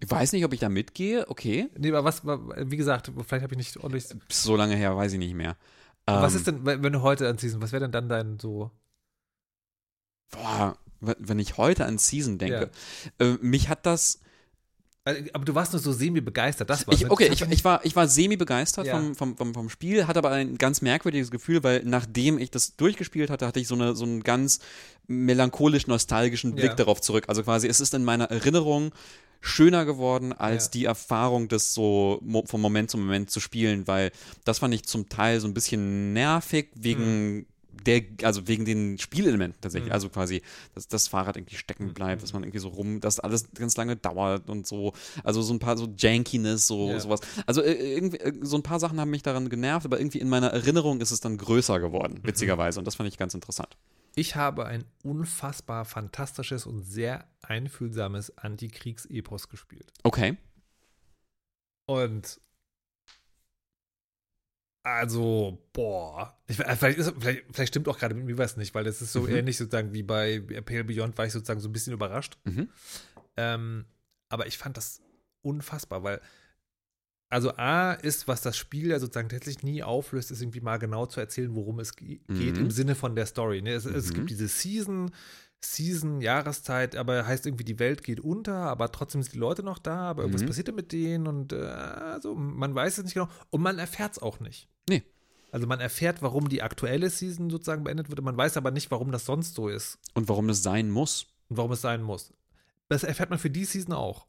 Ich 0.00 0.10
weiß 0.10 0.32
nicht, 0.32 0.44
ob 0.44 0.52
ich 0.52 0.60
da 0.60 0.68
mitgehe. 0.68 1.28
Okay. 1.28 1.68
nee, 1.78 1.88
aber 1.88 2.04
was, 2.04 2.24
wie 2.24 2.76
gesagt, 2.76 3.10
vielleicht 3.26 3.42
habe 3.42 3.54
ich 3.54 3.58
nicht 3.58 3.76
ordentlich. 3.78 4.06
So 4.30 4.56
lange 4.56 4.76
her, 4.76 4.96
weiß 4.96 5.12
ich 5.12 5.18
nicht 5.18 5.34
mehr. 5.34 5.56
was 6.06 6.32
Ähm, 6.34 6.38
ist 6.38 6.46
denn, 6.46 6.66
wenn 6.66 6.92
du 6.92 7.02
heute 7.02 7.28
anziehst, 7.28 7.60
was 7.60 7.72
wäre 7.72 7.82
denn 7.82 7.92
dann 7.92 8.08
dein 8.08 8.38
so. 8.38 8.70
Boah, 10.30 10.76
wenn 11.00 11.38
ich 11.38 11.56
heute 11.56 11.86
an 11.86 11.98
Season 11.98 12.38
denke. 12.38 12.70
Äh, 13.18 13.34
mich 13.40 13.68
hat 13.68 13.86
das. 13.86 14.20
Aber 15.06 15.44
du 15.44 15.54
warst 15.54 15.72
nur 15.72 15.82
so 15.82 15.92
semi-begeistert, 15.92 16.70
das 16.70 16.86
war 16.86 16.94
Ich, 16.94 17.10
okay, 17.10 17.28
ich, 17.30 17.42
ich, 17.42 17.62
war, 17.64 17.84
ich 17.84 17.94
war 17.94 18.08
semi-begeistert 18.08 18.86
Ja. 18.86 18.96
vom, 18.98 19.14
vom, 19.14 19.36
vom, 19.36 19.52
vom 19.52 19.68
Spiel, 19.68 20.06
hatte 20.06 20.18
aber 20.18 20.30
ein 20.30 20.56
ganz 20.56 20.80
merkwürdiges 20.80 21.30
Gefühl, 21.30 21.62
weil 21.62 21.82
nachdem 21.84 22.38
ich 22.38 22.50
das 22.50 22.76
durchgespielt 22.76 23.28
hatte, 23.28 23.46
hatte 23.46 23.60
ich 23.60 23.68
so, 23.68 23.74
eine, 23.74 23.94
so 23.94 24.04
einen 24.04 24.22
ganz 24.22 24.60
melancholisch-nostalgischen 25.06 26.54
Blick 26.54 26.70
Ja. 26.70 26.74
darauf 26.74 27.02
zurück. 27.02 27.24
Also 27.28 27.42
quasi, 27.42 27.68
es 27.68 27.80
ist 27.80 27.92
in 27.92 28.02
meiner 28.04 28.30
Erinnerung 28.30 28.92
schöner 29.42 29.84
geworden 29.84 30.32
als 30.32 30.64
Ja. 30.66 30.70
die 30.70 30.84
Erfahrung, 30.86 31.48
das 31.48 31.74
so 31.74 32.22
von 32.46 32.60
Moment 32.62 32.90
zu 32.90 32.96
Moment 32.96 33.30
zu 33.30 33.40
spielen, 33.40 33.86
weil 33.86 34.10
das 34.46 34.60
fand 34.60 34.72
ich 34.72 34.84
zum 34.84 35.10
Teil 35.10 35.38
so 35.38 35.46
ein 35.46 35.52
bisschen 35.52 36.14
nervig 36.14 36.70
wegen 36.74 37.44
der, 37.86 38.02
also 38.22 38.46
wegen 38.48 38.64
den 38.64 38.98
Spielelementen 38.98 39.60
tatsächlich. 39.60 39.88
Mhm. 39.90 39.94
Also 39.94 40.08
quasi, 40.08 40.42
dass 40.74 40.88
das 40.88 41.08
Fahrrad 41.08 41.36
irgendwie 41.36 41.56
stecken 41.56 41.94
bleibt, 41.94 42.22
dass 42.22 42.32
man 42.32 42.42
irgendwie 42.42 42.58
so 42.58 42.68
rum, 42.68 43.00
dass 43.00 43.20
alles 43.20 43.48
ganz 43.54 43.76
lange 43.76 43.96
dauert 43.96 44.48
und 44.50 44.66
so. 44.66 44.92
Also 45.22 45.42
so 45.42 45.52
ein 45.54 45.58
paar 45.58 45.76
so 45.76 45.88
Jankiness, 45.96 46.66
so 46.66 46.90
Ja. 46.90 47.00
sowas. 47.00 47.20
Also 47.46 47.62
äh, 47.62 47.72
irgendwie, 47.72 48.18
äh, 48.18 48.32
so 48.42 48.56
ein 48.56 48.62
paar 48.62 48.80
Sachen 48.80 49.00
haben 49.00 49.10
mich 49.10 49.22
daran 49.22 49.48
genervt, 49.48 49.86
aber 49.86 49.98
irgendwie 49.98 50.18
in 50.18 50.28
meiner 50.28 50.48
Erinnerung 50.48 51.00
ist 51.00 51.10
es 51.10 51.20
dann 51.20 51.38
größer 51.38 51.80
geworden, 51.80 52.20
Mhm. 52.22 52.26
witzigerweise. 52.28 52.78
Und 52.78 52.86
das 52.86 52.96
fand 52.96 53.08
ich 53.08 53.18
ganz 53.18 53.34
interessant. 53.34 53.76
Ich 54.16 54.36
habe 54.36 54.66
ein 54.66 54.84
unfassbar 55.02 55.84
fantastisches 55.84 56.66
und 56.66 56.82
sehr 56.82 57.26
einfühlsames 57.42 58.38
Antikriegs-Epos 58.38 59.48
gespielt. 59.48 59.92
Okay. 60.04 60.36
Und 61.86 62.40
also, 64.84 65.58
boah. 65.72 66.38
Ich, 66.46 66.60
äh, 66.60 66.76
vielleicht, 66.76 66.98
ist, 66.98 67.12
vielleicht, 67.18 67.44
vielleicht 67.52 67.72
stimmt 67.72 67.88
auch 67.88 67.98
gerade 67.98 68.14
mit 68.14 68.24
mir 68.26 68.38
was 68.38 68.56
nicht, 68.56 68.74
weil 68.74 68.84
das 68.84 69.02
ist 69.02 69.12
so 69.12 69.22
Mhm. 69.22 69.28
ähnlich 69.34 69.56
sozusagen 69.56 69.92
wie 69.92 70.02
bei 70.04 70.38
Pale 70.64 70.84
Beyond, 70.84 71.18
war 71.18 71.26
ich 71.26 71.32
sozusagen 71.32 71.58
so 71.60 71.68
ein 71.68 71.72
bisschen 71.72 71.92
überrascht. 71.94 72.36
Mhm. 72.44 72.68
Ähm, 73.36 73.84
aber 74.28 74.46
ich 74.46 74.58
fand 74.58 74.76
das 74.76 75.00
unfassbar, 75.42 76.02
weil 76.04 76.20
also 77.30 77.56
A 77.56 77.94
ist, 77.94 78.28
was 78.28 78.42
das 78.42 78.56
Spiel 78.56 78.88
ja 78.88 79.00
sozusagen 79.00 79.28
tatsächlich 79.28 79.64
nie 79.64 79.82
auflöst, 79.82 80.30
ist 80.30 80.40
irgendwie 80.40 80.60
mal 80.60 80.76
genau 80.78 81.06
zu 81.06 81.18
erzählen, 81.18 81.54
worum 81.56 81.80
es 81.80 81.96
ge 81.96 82.20
geht 82.28 82.54
Mhm. 82.56 82.60
im 82.64 82.70
Sinne 82.70 82.94
von 82.94 83.16
der 83.16 83.26
Story. 83.26 83.60
Ne? 83.60 83.72
Es, 83.72 83.86
es 83.86 84.10
Mhm. 84.10 84.14
gibt 84.14 84.30
diese 84.30 84.46
Season, 84.46 85.10
Season, 85.64 86.20
Jahreszeit, 86.20 86.96
aber 86.96 87.26
heißt 87.26 87.46
irgendwie, 87.46 87.64
die 87.64 87.78
Welt 87.78 88.02
geht 88.02 88.20
unter, 88.20 88.54
aber 88.54 88.92
trotzdem 88.92 89.22
sind 89.22 89.34
die 89.34 89.38
Leute 89.38 89.62
noch 89.62 89.78
da, 89.78 90.10
aber 90.10 90.22
irgendwas 90.22 90.42
Mhm. 90.42 90.46
passiert 90.46 90.74
mit 90.74 90.92
denen 90.92 91.26
und 91.26 91.52
äh, 91.52 91.56
also 91.64 92.34
man 92.34 92.74
weiß 92.74 92.98
es 92.98 93.04
nicht 93.04 93.14
genau 93.14 93.28
und 93.50 93.62
man 93.62 93.78
erfährt 93.78 94.12
es 94.12 94.18
auch 94.22 94.40
nicht. 94.40 94.68
Nee. 94.88 95.02
Also 95.52 95.66
man 95.66 95.80
erfährt, 95.80 96.20
warum 96.22 96.48
die 96.48 96.62
aktuelle 96.62 97.08
Season 97.10 97.48
sozusagen 97.50 97.84
beendet 97.84 98.08
wird, 98.10 98.20
man 98.22 98.36
weiß 98.36 98.56
aber 98.56 98.70
nicht, 98.72 98.90
warum 98.90 99.12
das 99.12 99.24
sonst 99.24 99.54
so 99.54 99.68
ist 99.68 99.98
Und 100.14 100.28
warum 100.28 100.48
es 100.48 100.62
sein 100.62 100.90
muss. 100.90 101.26
und 101.48 101.56
warum 101.58 101.72
es 101.72 101.80
sein 101.80 102.02
muss. 102.02 102.32
Das 102.88 103.02
erfährt 103.04 103.30
man 103.30 103.38
für 103.38 103.50
die 103.50 103.64
Season 103.64 103.94
auch 103.94 104.26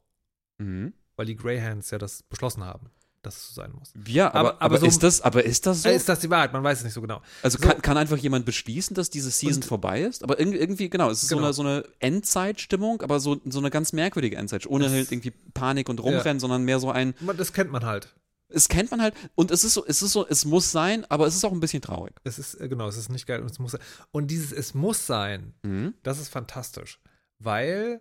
Mhm. 0.58 0.92
weil 1.16 1.26
die 1.26 1.36
Greyhands 1.36 1.90
ja 1.90 1.98
das 1.98 2.22
beschlossen 2.22 2.62
haben, 2.64 2.90
dass 3.26 3.36
es 3.36 3.48
so 3.48 3.54
sein 3.60 3.72
muss. 3.78 3.92
Ja, 4.06 4.28
aber, 4.32 4.38
Aber- 4.54 4.62
aber, 4.62 4.78
so- 4.78 4.86
ist 4.86 5.02
das, 5.02 5.20
aber 5.20 5.44
ist 5.44 5.66
das 5.66 5.82
so? 5.82 5.88
Äh, 5.90 5.96
Ist 5.96 6.08
das 6.08 6.20
die 6.20 6.30
Wahrheit? 6.30 6.52
Man 6.54 6.62
weiß 6.64 6.78
es 6.78 6.84
nicht 6.84 6.94
so 6.94 7.02
genau. 7.02 7.20
Also 7.42 7.58
So. 7.60 7.68
kann, 7.68 7.82
kann 7.82 7.96
einfach 7.98 8.16
jemand 8.16 8.46
beschließen, 8.46 8.94
dass 8.94 9.10
diese 9.10 9.30
Season 9.30 9.56
Und- 9.62 9.64
vorbei 9.66 10.00
ist? 10.02 10.22
Aber 10.24 10.38
irgendwie, 10.40 10.88
genau, 10.88 11.10
es 11.10 11.22
ist 11.24 11.28
Genau. 11.28 11.52
So, 11.52 11.62
eine, 11.62 11.82
so 11.82 11.88
eine 11.90 11.94
Endzeitstimmung, 12.00 13.02
aber 13.02 13.20
so, 13.20 13.40
so 13.44 13.58
eine 13.58 13.70
ganz 13.70 13.92
merkwürdige 13.92 14.36
Endzeit, 14.36 14.66
ohne 14.66 14.88
halt 14.90 15.12
irgendwie 15.12 15.32
Panik 15.54 15.88
und 15.88 16.00
Rumrennen, 16.00 16.40
sondern 16.40 16.62
mehr 16.64 16.80
so 16.80 16.90
ein, 16.90 17.14
Das 17.36 17.52
kennt 17.52 17.70
man 17.70 17.84
halt. 17.84 18.14
es 18.48 18.68
kennt 18.68 18.90
man 18.90 19.02
halt 19.02 19.14
und 19.34 19.50
es 19.50 19.64
ist 19.64 19.74
so, 19.74 19.84
es 19.86 20.02
ist 20.02 20.12
so, 20.12 20.26
es 20.26 20.44
muss 20.44 20.70
sein, 20.72 21.04
aber 21.10 21.26
es 21.26 21.34
ist 21.34 21.44
auch 21.44 21.52
ein 21.52 21.60
bisschen 21.60 21.82
traurig. 21.82 22.14
Es 22.24 22.38
ist, 22.38 22.54
äh, 22.60 22.68
genau, 22.68 22.88
es 22.88 22.96
ist 22.96 23.08
nicht 23.10 23.26
geil 23.26 23.40
und 23.40 23.50
es 23.50 23.58
muss 23.58 23.72
sein. 23.72 23.80
Und 24.12 24.30
dieses 24.30 24.52
Es 24.52 24.72
muss 24.74 25.06
sein, 25.06 25.54
Mhm. 25.62 25.94
das 26.02 26.18
ist 26.20 26.28
fantastisch, 26.28 27.00
weil 27.38 28.00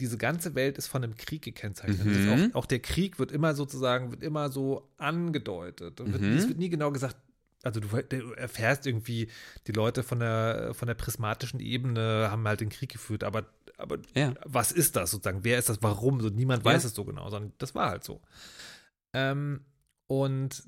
diese 0.00 0.16
ganze 0.18 0.54
Welt 0.54 0.78
ist 0.78 0.86
von 0.86 1.02
einem 1.04 1.16
Krieg 1.16 1.42
gekennzeichnet. 1.42 2.06
Mhm. 2.06 2.28
Auch, 2.28 2.54
auch 2.62 2.66
der 2.66 2.80
Krieg 2.80 3.18
wird 3.18 3.32
immer 3.32 3.54
sozusagen, 3.54 4.10
wird 4.10 4.22
immer 4.22 4.48
so 4.50 4.88
angedeutet. 4.96 6.00
Und 6.00 6.12
wird, 6.12 6.22
Mhm. 6.22 6.36
Es 6.36 6.48
wird 6.48 6.58
nie 6.58 6.70
genau 6.70 6.90
gesagt, 6.92 7.16
also 7.64 7.80
du, 7.80 7.88
du 7.88 8.32
erfährst 8.34 8.86
irgendwie, 8.86 9.28
die 9.66 9.72
Leute 9.72 10.02
von 10.02 10.20
der, 10.20 10.72
von 10.74 10.86
der 10.86 10.94
prismatischen 10.94 11.58
Ebene 11.60 12.28
haben 12.30 12.46
halt 12.46 12.60
den 12.60 12.68
Krieg 12.68 12.90
geführt, 12.92 13.24
aber, 13.24 13.46
aber 13.76 13.98
Ja. 14.14 14.34
was 14.44 14.70
ist 14.70 14.94
das 14.96 15.10
sozusagen? 15.10 15.42
Wer 15.42 15.58
ist 15.58 15.68
das? 15.68 15.82
Warum? 15.82 16.20
So, 16.20 16.28
niemand 16.28 16.64
Ja. 16.64 16.72
weiß 16.72 16.84
es 16.84 16.94
so 16.94 17.04
genau, 17.04 17.28
sondern 17.30 17.52
das 17.58 17.74
war 17.74 17.90
halt 17.90 18.04
so. 18.04 18.20
Ähm, 19.12 19.64
und, 20.06 20.62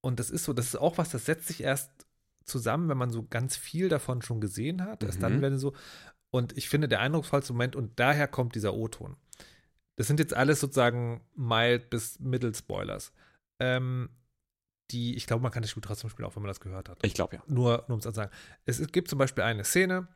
und 0.00 0.18
das 0.18 0.30
ist 0.30 0.44
so, 0.44 0.52
das 0.52 0.66
ist 0.66 0.76
auch 0.76 0.98
was, 0.98 1.10
das 1.10 1.26
setzt 1.26 1.46
sich 1.48 1.62
erst 1.62 1.90
zusammen, 2.44 2.88
wenn 2.88 2.98
man 2.98 3.10
so 3.10 3.22
ganz 3.28 3.56
viel 3.56 3.88
davon 3.88 4.22
schon 4.22 4.40
gesehen 4.40 4.82
hat. 4.82 5.04
Erst 5.04 5.22
dann 5.22 5.36
Mhm. 5.36 5.42
werden 5.42 5.58
so, 5.58 5.74
und 6.30 6.56
ich 6.56 6.68
finde, 6.68 6.88
der 6.88 7.00
eindrucksvollste 7.00 7.52
Moment, 7.52 7.76
und 7.76 7.98
daher 7.98 8.28
kommt 8.28 8.54
dieser 8.54 8.74
O-Ton. 8.74 9.16
Das 9.96 10.06
sind 10.06 10.20
jetzt 10.20 10.34
alles 10.34 10.60
sozusagen 10.60 11.22
mild 11.34 11.90
bis 11.90 12.20
Middle-Spoilers. 12.20 13.12
Ähm, 13.58 14.10
die, 14.90 15.16
ich 15.16 15.26
glaube, 15.26 15.42
man 15.42 15.52
kann 15.52 15.62
das 15.62 15.70
Spiel 15.70 15.82
trotzdem 15.82 16.08
spielen, 16.08 16.26
auch 16.26 16.36
wenn 16.36 16.42
man 16.42 16.48
das 16.48 16.60
gehört 16.60 16.88
hat. 16.88 17.04
Ich 17.04 17.14
glaube 17.14 17.36
ja. 17.36 17.42
Nur, 17.46 17.84
nur 17.88 17.94
um 17.94 17.98
es 17.98 18.04
zu 18.04 18.10
sagen. 18.12 18.30
Es, 18.64 18.78
es 18.78 18.92
gibt 18.92 19.08
zum 19.08 19.18
Beispiel 19.18 19.44
eine 19.44 19.64
Szene, 19.64 20.08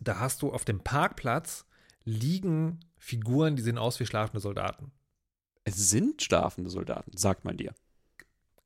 da 0.00 0.18
hast 0.18 0.42
du 0.42 0.52
auf 0.52 0.64
dem 0.64 0.80
Parkplatz 0.80 1.64
liegen 2.04 2.80
Figuren, 2.98 3.56
die 3.56 3.62
sehen 3.62 3.78
aus 3.78 3.98
wie 4.00 4.06
schlafende 4.06 4.40
Soldaten. 4.40 4.92
Es 5.64 5.90
sind 5.90 6.22
schlafende 6.22 6.70
Soldaten, 6.70 7.16
sagt 7.16 7.44
man 7.44 7.56
dir. 7.56 7.74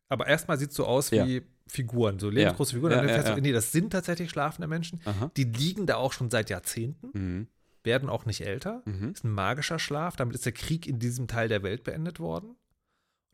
Aber 0.09 0.27
erstmal 0.27 0.59
sieht 0.59 0.71
es 0.71 0.77
so 0.77 0.87
aus 0.87 1.11
Ja. 1.11 1.27
wie 1.27 1.43
Figuren, 1.67 2.19
so 2.19 2.29
lebensgroße 2.31 2.75
Figuren. 2.75 2.93
Ja, 2.93 2.99
dann 2.99 3.09
ja, 3.09 3.15
fährst 3.15 3.29
du, 3.29 3.33
ja. 3.35 3.41
Nee, 3.41 3.53
das 3.53 3.73
sind 3.73 3.91
tatsächlich 3.91 4.31
schlafende 4.31 4.69
Menschen. 4.69 5.01
Aha. 5.05 5.31
Die 5.37 5.45
liegen 5.45 5.87
da 5.87 5.97
auch 5.97 6.13
schon 6.13 6.31
seit 6.31 6.51
Jahrzehnten, 6.51 7.09
Mhm. 7.13 7.47
werden 7.83 8.09
auch 8.09 8.27
nicht 8.27 8.43
älter. 8.43 8.83
Mhm. 8.85 9.11
Ist 9.13 9.25
ein 9.25 9.31
magischer 9.31 9.79
Schlaf. 9.79 10.17
Damit 10.17 10.35
ist 10.35 10.45
der 10.47 10.53
Krieg 10.53 10.87
in 10.87 10.99
diesem 10.99 11.27
Teil 11.27 11.49
der 11.49 11.63
Welt 11.63 11.85
beendet 11.85 12.21
worden. 12.21 12.51
Und 12.51 12.57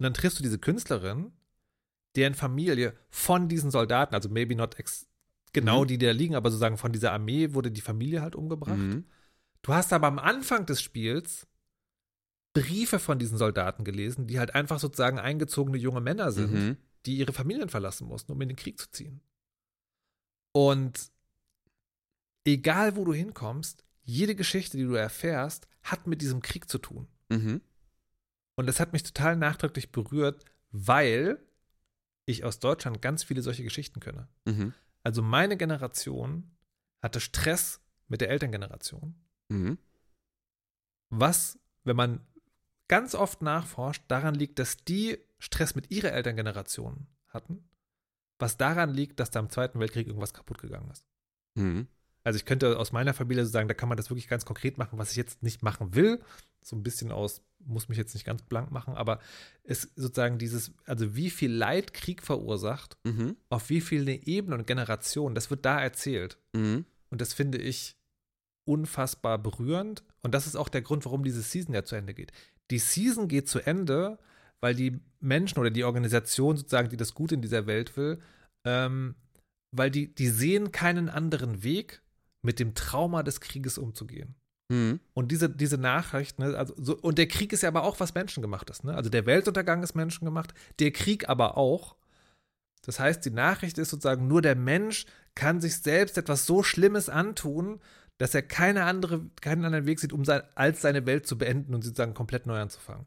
dann 0.04 0.14
triffst 0.14 0.38
du 0.38 0.42
diese 0.42 0.58
Künstlerin, 0.58 1.32
deren 2.16 2.34
Familie 2.34 2.94
von 3.10 3.48
diesen 3.48 3.70
Soldaten, 3.70 4.14
also 4.14 4.28
maybe 4.28 4.54
not 4.56 4.78
ex 4.78 5.06
genau 5.52 5.82
Mhm. 5.82 5.88
die, 5.88 5.98
die 5.98 6.06
da 6.06 6.12
liegen, 6.12 6.34
aber 6.36 6.50
sozusagen 6.50 6.78
von 6.78 6.92
dieser 6.92 7.12
Armee 7.12 7.52
wurde 7.54 7.70
die 7.70 7.80
Familie 7.80 8.22
halt 8.22 8.34
umgebracht. 8.36 8.78
Mhm. 8.78 9.04
Du 9.62 9.74
hast 9.74 9.92
aber 9.92 10.06
am 10.06 10.18
Anfang 10.18 10.64
des 10.66 10.80
Spiels 10.80 11.46
Briefe 12.52 12.98
von 12.98 13.18
diesen 13.18 13.38
Soldaten 13.38 13.84
gelesen, 13.84 14.26
die 14.26 14.38
halt 14.40 14.54
einfach 14.54 14.78
sozusagen 14.80 15.18
eingezogene 15.20 15.76
junge 15.78 16.00
Männer 16.00 16.32
sind, 16.32 16.52
Mhm. 16.52 16.76
Die 17.06 17.16
ihre 17.16 17.32
Familien 17.32 17.68
verlassen 17.68 18.06
mussten, 18.06 18.32
um 18.32 18.40
in 18.40 18.48
den 18.48 18.56
Krieg 18.56 18.78
zu 18.78 18.90
ziehen. 18.90 19.20
Und 20.52 21.10
egal 22.44 22.96
wo 22.96 23.04
du 23.04 23.14
hinkommst, 23.14 23.84
jede 24.02 24.34
Geschichte, 24.34 24.76
die 24.76 24.84
du 24.84 24.94
erfährst, 24.94 25.68
hat 25.82 26.06
mit 26.06 26.20
diesem 26.20 26.42
Krieg 26.42 26.68
zu 26.68 26.78
tun. 26.78 27.08
Mhm. 27.28 27.60
Und 28.56 28.66
das 28.66 28.80
hat 28.80 28.92
mich 28.92 29.02
total 29.02 29.36
nachdrücklich 29.36 29.92
berührt, 29.92 30.44
weil 30.70 31.38
ich 32.26 32.44
aus 32.44 32.58
Deutschland 32.58 33.00
ganz 33.00 33.24
viele 33.24 33.42
solche 33.42 33.64
Geschichten 33.64 34.00
kenne. 34.00 34.28
Mhm. 34.44 34.74
Also 35.02 35.22
meine 35.22 35.56
Generation 35.56 36.50
hatte 37.02 37.20
Stress 37.20 37.80
mit 38.08 38.20
der 38.20 38.30
Elterngeneration. 38.30 39.14
Mhm. 39.48 39.78
was, 41.08 41.58
wenn 41.82 41.96
man 41.96 42.24
ganz 42.86 43.16
oft 43.16 43.42
nachforscht, 43.42 44.04
daran 44.06 44.34
liegt, 44.36 44.60
dass 44.60 44.76
die 44.84 45.18
Stress 45.40 45.74
mit 45.74 45.90
ihrer 45.90 46.12
Elterngeneration 46.12 47.08
hatten, 47.28 47.68
was 48.38 48.56
daran 48.56 48.94
liegt, 48.94 49.18
dass 49.18 49.30
da 49.30 49.40
im 49.40 49.50
Zweiten 49.50 49.80
Weltkrieg 49.80 50.06
irgendwas 50.06 50.32
kaputt 50.32 50.58
gegangen 50.58 50.90
ist. 50.90 51.04
Mhm. 51.54 51.88
Also 52.22 52.36
ich 52.36 52.44
könnte 52.44 52.78
aus 52.78 52.92
meiner 52.92 53.14
Familie 53.14 53.44
so 53.44 53.50
sagen, 53.50 53.66
da 53.68 53.74
kann 53.74 53.88
man 53.88 53.96
das 53.96 54.10
wirklich 54.10 54.28
ganz 54.28 54.44
konkret 54.44 54.76
machen, 54.76 54.98
was 54.98 55.10
ich 55.10 55.16
jetzt 55.16 55.42
nicht 55.42 55.62
machen 55.62 55.94
will. 55.94 56.20
So 56.62 56.76
ein 56.76 56.82
bisschen 56.82 57.10
aus, 57.10 57.42
muss 57.58 57.88
mich 57.88 57.96
jetzt 57.96 58.12
nicht 58.12 58.26
ganz 58.26 58.42
blank 58.42 58.70
machen, 58.70 58.94
aber 58.94 59.20
es 59.64 59.90
sozusagen 59.96 60.38
dieses, 60.38 60.72
also 60.84 61.16
wie 61.16 61.30
viel 61.30 61.50
Leid 61.50 61.94
Krieg 61.94 62.22
verursacht, 62.22 62.98
Mhm. 63.04 63.36
auf 63.48 63.70
wie 63.70 63.80
viele 63.80 64.12
Ebenen 64.12 64.60
und 64.60 64.66
Generationen, 64.66 65.34
das 65.34 65.50
wird 65.50 65.64
da 65.64 65.80
erzählt. 65.80 66.38
Mhm. 66.52 66.84
Und 67.08 67.20
das 67.22 67.32
finde 67.32 67.56
ich 67.58 67.96
unfassbar 68.64 69.38
berührend. 69.38 70.04
Und 70.22 70.34
das 70.34 70.46
ist 70.46 70.56
auch 70.56 70.68
der 70.68 70.82
Grund, 70.82 71.04
warum 71.06 71.24
diese 71.24 71.42
Season 71.42 71.74
ja 71.74 71.84
zu 71.84 71.96
Ende 71.96 72.14
geht. 72.14 72.32
Die 72.70 72.78
Season 72.78 73.28
geht 73.28 73.48
zu 73.48 73.60
Ende, 73.60 74.18
weil 74.60 74.74
die 74.74 75.00
Menschen 75.20 75.58
oder 75.58 75.70
die 75.70 75.84
Organisation 75.84 76.56
sozusagen, 76.56 76.88
die 76.88 76.96
das 76.96 77.14
Gute 77.14 77.34
in 77.34 77.42
dieser 77.42 77.66
Welt 77.66 77.96
will, 77.96 78.18
ähm, 78.66 79.14
weil 79.74 79.90
die, 79.90 80.14
die 80.14 80.28
sehen 80.28 80.72
keinen 80.72 81.08
anderen 81.08 81.62
Weg, 81.62 82.02
mit 82.42 82.58
dem 82.58 82.74
Trauma 82.74 83.22
des 83.22 83.40
Krieges 83.40 83.78
umzugehen. 83.78 84.34
Mhm. 84.70 85.00
Und 85.14 85.32
diese, 85.32 85.50
diese 85.50 85.78
Nachricht, 85.78 86.38
ne, 86.38 86.56
also 86.56 86.74
so, 86.78 86.96
und 86.96 87.18
der 87.18 87.28
Krieg 87.28 87.52
ist 87.52 87.62
ja 87.62 87.68
aber 87.68 87.82
auch 87.82 88.00
was 88.00 88.14
Menschengemachtes, 88.14 88.84
ne? 88.84 88.94
Also 88.94 89.10
der 89.10 89.26
Weltuntergang 89.26 89.82
ist 89.82 89.94
menschengemacht, 89.94 90.54
der 90.78 90.92
Krieg 90.92 91.28
aber 91.28 91.56
auch. 91.56 91.96
Das 92.82 92.98
heißt, 92.98 93.24
die 93.24 93.30
Nachricht 93.30 93.78
ist 93.78 93.90
sozusagen, 93.90 94.26
nur 94.26 94.40
der 94.40 94.54
Mensch 94.54 95.06
kann 95.34 95.60
sich 95.60 95.76
selbst 95.78 96.16
etwas 96.16 96.46
so 96.46 96.62
Schlimmes 96.62 97.08
antun, 97.08 97.80
dass 98.20 98.34
er 98.34 98.42
keine 98.42 98.84
andere, 98.84 99.22
keinen 99.40 99.64
anderen 99.64 99.86
Weg 99.86 99.98
sieht, 99.98 100.12
um 100.12 100.26
sein, 100.26 100.42
als 100.54 100.82
seine 100.82 101.06
Welt 101.06 101.26
zu 101.26 101.38
beenden 101.38 101.74
und 101.74 101.80
sozusagen 101.80 102.12
komplett 102.12 102.44
neu 102.44 102.60
anzufangen. 102.60 103.06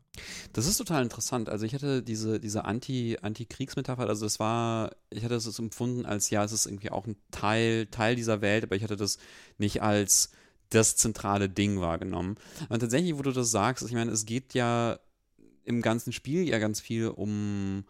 Das 0.53 0.65
ist 0.65 0.77
total 0.77 1.03
interessant. 1.03 1.49
Also 1.49 1.67
ich 1.67 1.75
hatte 1.75 2.01
diese, 2.01 2.39
diese 2.39 2.65
Anti, 2.65 3.19
Anti-Kriegsmetapher, 3.21 4.09
also 4.09 4.25
es 4.25 4.39
war, 4.39 4.95
ich 5.11 5.23
hatte 5.23 5.35
es 5.35 5.59
empfunden 5.59 6.07
als, 6.07 6.31
ja, 6.31 6.43
es 6.43 6.51
ist 6.51 6.65
irgendwie 6.65 6.89
auch 6.89 7.05
ein 7.05 7.15
Teil, 7.29 7.85
Teil 7.85 8.15
dieser 8.15 8.41
Welt, 8.41 8.63
aber 8.63 8.75
ich 8.75 8.81
hatte 8.81 8.95
das 8.95 9.19
nicht 9.59 9.83
als 9.83 10.31
das 10.71 10.95
zentrale 10.95 11.47
Ding 11.47 11.79
wahrgenommen. 11.79 12.37
Und 12.69 12.79
tatsächlich, 12.79 13.15
wo 13.15 13.21
du 13.21 13.31
das 13.31 13.51
sagst, 13.51 13.85
ich 13.85 13.93
meine, 13.93 14.09
es 14.09 14.25
geht 14.25 14.55
ja 14.55 14.97
im 15.63 15.83
ganzen 15.83 16.11
Spiel 16.11 16.49
ja 16.49 16.57
ganz 16.57 16.81
viel 16.81 17.09
um 17.09 17.85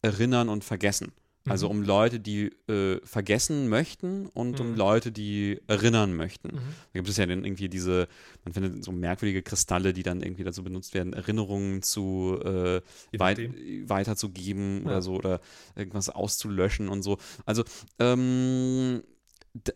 Erinnern 0.00 0.48
und 0.48 0.62
Vergessen. 0.62 1.10
Also 1.48 1.68
Mhm. 1.68 1.78
um 1.78 1.82
Leute, 1.84 2.20
die 2.20 2.50
äh, 2.68 3.00
vergessen 3.04 3.68
möchten 3.68 4.26
und 4.26 4.60
um 4.60 4.70
Mhm. 4.72 4.76
Leute, 4.76 5.12
die 5.12 5.60
erinnern 5.66 6.14
möchten. 6.14 6.48
Mhm. 6.48 6.58
Da 6.92 6.98
gibt 7.00 7.08
es 7.08 7.16
ja 7.16 7.26
dann 7.26 7.44
irgendwie 7.44 7.68
diese, 7.68 8.08
man 8.44 8.52
findet 8.54 8.84
so 8.84 8.92
merkwürdige 8.92 9.42
Kristalle, 9.42 9.92
die 9.92 10.02
dann 10.02 10.22
irgendwie 10.22 10.44
dazu 10.44 10.62
benutzt 10.62 10.94
werden, 10.94 11.12
Erinnerungen 11.12 11.82
zu 11.82 12.38
äh, 12.44 12.80
weit, 13.18 13.38
weiterzugeben 13.86 14.80
Ja. 14.82 14.86
oder 14.86 15.02
so 15.02 15.14
oder 15.14 15.40
irgendwas 15.76 16.08
auszulöschen 16.08 16.88
und 16.88 17.02
so. 17.02 17.18
Also 17.46 17.64
ähm, 17.98 19.02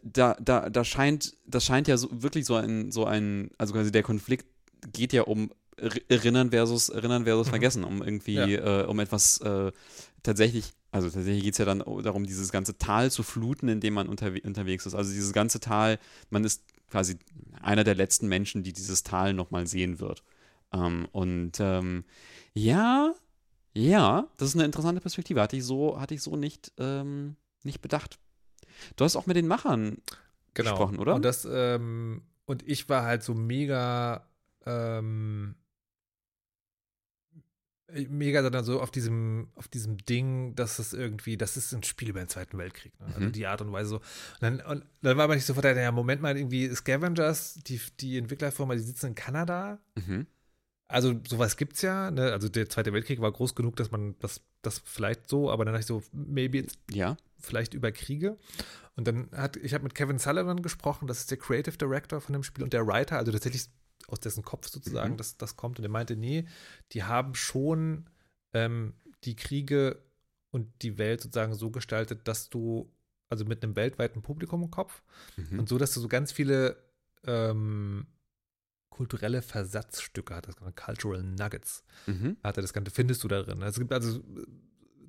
da, 0.03 0.37
da, 0.41 0.69
da 0.71 0.85
scheint, 0.85 1.35
das 1.47 1.65
scheint 1.65 1.89
ja 1.89 1.97
so, 1.97 2.09
wirklich 2.23 2.45
so 2.47 2.55
ein, 2.55 2.93
so 2.93 3.05
ein, 3.05 3.51
also 3.59 3.73
quasi 3.73 3.91
der 3.91 4.03
Konflikt 4.03 4.47
geht 4.93 5.13
ja 5.13 5.23
um 5.23 5.51
Er- 5.77 5.91
Erinnern 6.11 6.51
versus 6.51 6.91
Erinnern 6.91 7.25
versus. 7.25 7.49
Vergessen, 7.49 7.83
um 7.83 8.03
irgendwie, 8.03 8.55
äh, 8.55 8.85
um 8.85 9.01
etwas 9.01 9.41
äh, 9.41 9.73
tatsächlich, 10.23 10.73
also 10.93 11.09
tatsächlich 11.11 11.43
geht 11.43 11.55
es 11.55 11.59
ja 11.59 11.65
dann 11.65 11.83
darum, 12.03 12.25
dieses 12.27 12.53
ganze 12.53 12.79
Tal 12.79 13.11
zu 13.11 13.23
fluten, 13.23 13.69
in 13.69 13.81
dem 13.81 13.95
man 13.95 14.09
unterwe 14.09 14.41
unterwegs 14.45 14.87
ist. 14.87 14.95
Also 14.95 15.11
dieses 15.11 15.33
ganze 15.33 15.59
Tal, 15.59 15.99
man 16.31 16.45
ist 16.45 16.63
quasi 16.91 17.19
einer 17.63 17.83
der 17.83 17.95
letzten 17.95 18.29
Menschen, 18.29 18.63
die 18.63 18.73
dieses 18.75 19.03
Tal 19.03 19.33
nochmal 19.33 19.67
sehen 19.67 19.99
wird. 19.99 20.23
Ähm, 20.73 21.09
und 21.11 21.53
ähm, 21.61 22.05
ja, 22.53 23.15
ja, 23.75 24.29
das 24.37 24.51
ist 24.51 24.55
eine 24.55 24.67
interessante 24.67 25.01
Perspektive. 25.01 25.41
Hatte 25.41 25.57
ich 25.57 25.65
so, 25.65 25.99
hatte 25.99 26.15
ich 26.15 26.23
so 26.23 26.37
nicht, 26.37 26.73
ähm, 26.79 27.37
nicht 27.63 27.81
bedacht. 27.81 28.19
Du 28.97 29.05
hast 29.05 29.17
auch 29.17 29.27
mit 29.27 29.37
den 29.37 29.49
Machern 29.49 29.97
Genau. 30.55 30.71
gesprochen, 30.71 30.99
oder? 30.99 31.15
Und 31.15 31.25
das, 31.25 31.49
ähm, 31.51 32.23
und 32.45 32.69
ich 32.69 32.89
war 32.91 33.05
halt 33.05 33.23
so 33.23 33.33
mega, 33.33 34.29
ähm, 34.67 35.55
mega 38.09 38.49
dann 38.49 38.65
so 38.65 38.81
auf 38.81 38.91
diesem, 38.91 39.49
auf 39.55 39.69
diesem 39.69 39.99
Ding, 39.99 40.55
dass 40.55 40.79
es 40.79 40.93
irgendwie, 40.93 41.37
das 41.37 41.57
ist 41.57 41.73
ein 41.73 41.83
Spiel 41.83 42.11
über 42.11 42.21
den 42.21 42.29
Zweiten 42.29 42.59
Weltkrieg. 42.59 42.99
Ne? 43.01 43.07
Also 43.07 43.21
Mhm. 43.21 43.33
die 43.33 43.47
Art 43.47 43.61
und 43.61 43.73
Weise 43.73 43.91
so. 43.91 43.97
Und 43.97 44.03
dann, 44.41 44.61
und 44.61 44.85
dann 45.03 45.17
war 45.17 45.29
man 45.29 45.37
nicht 45.37 45.47
sofort, 45.47 45.65
ja, 45.65 45.93
Moment 45.93 46.23
mal, 46.23 46.37
irgendwie 46.37 46.69
Scavengers, 46.75 47.55
die, 47.67 47.81
die 48.01 48.19
Entwicklerfirma, 48.19 48.75
die 48.75 48.81
sitzen 48.81 49.09
in 49.09 49.15
Kanada. 49.15 49.79
Mhm. 49.97 50.27
Also 50.89 51.15
sowas 51.27 51.57
gibt's 51.57 51.81
ja, 51.83 52.11
ne? 52.11 52.33
Also 52.33 52.49
der 52.51 52.69
Zweite 52.69 52.93
Weltkrieg 52.93 53.21
war 53.21 53.33
groß 53.33 53.55
genug, 53.55 53.77
dass 53.77 53.91
man 53.91 54.15
das, 54.19 54.43
das 54.61 54.83
vielleicht 54.85 55.29
so, 55.29 55.51
aber 55.51 55.65
dann 55.65 55.73
dachte 55.73 55.81
ich 55.83 55.87
so, 55.87 56.03
maybe 56.13 56.59
it's 56.59 56.75
Ja. 56.91 57.17
vielleicht 57.41 57.73
über 57.73 57.93
Kriege. 57.93 58.37
Und 58.95 59.09
dann 59.09 59.31
hat, 59.33 59.57
ich 59.57 59.73
habe 59.73 59.85
mit 59.85 59.95
Kevin 59.95 60.19
Sullivan 60.19 60.61
gesprochen, 60.61 61.09
das 61.09 61.21
ist 61.21 61.31
der 61.31 61.39
Creative 61.39 61.79
Director 61.79 62.21
von 62.21 62.35
dem 62.35 62.43
Spiel 62.43 62.63
und 62.63 62.75
der 62.75 62.87
Writer, 62.87 63.17
also 63.17 63.33
tatsächlich 63.33 63.69
aus 64.13 64.21
dessen 64.21 64.43
Kopf 64.45 64.69
sozusagen 64.69 65.15
Mhm. 65.15 65.17
das, 65.17 65.37
das 65.37 65.57
kommt. 65.57 65.79
Und 65.79 65.85
er 65.85 65.91
meinte, 65.91 66.17
nee, 66.17 66.47
die 66.93 67.03
haben 67.03 67.35
schon 67.35 68.09
ähm, 68.53 68.95
die 69.25 69.35
Kriege 69.37 70.03
und 70.51 70.71
die 70.83 70.99
Welt 70.99 71.21
sozusagen 71.23 71.55
so 71.55 71.71
gestaltet, 71.71 72.29
dass 72.29 72.51
du, 72.51 72.93
also 73.29 73.45
mit 73.45 73.63
einem 73.63 73.75
weltweiten 73.75 74.23
Publikum 74.23 74.63
im 74.63 74.71
Kopf 74.71 75.03
Mhm. 75.37 75.61
und 75.61 75.69
so, 75.69 75.79
dass 75.79 75.95
du 75.95 76.01
so 76.01 76.09
ganz 76.09 76.31
viele 76.33 76.77
ähm, 77.25 78.07
kulturelle 78.91 79.41
Versatzstücke 79.43 80.35
hattest, 80.35 80.59
Cultural 80.77 81.23
Nuggets 81.23 81.85
Mhm. 82.07 82.37
hatte 82.43 82.61
das 82.61 82.73
Ganze, 82.75 82.91
findest 82.91 83.25
du 83.25 83.29
darin. 83.29 83.63
Es 83.63 83.79
gibt 83.79 83.93
also, 83.93 84.21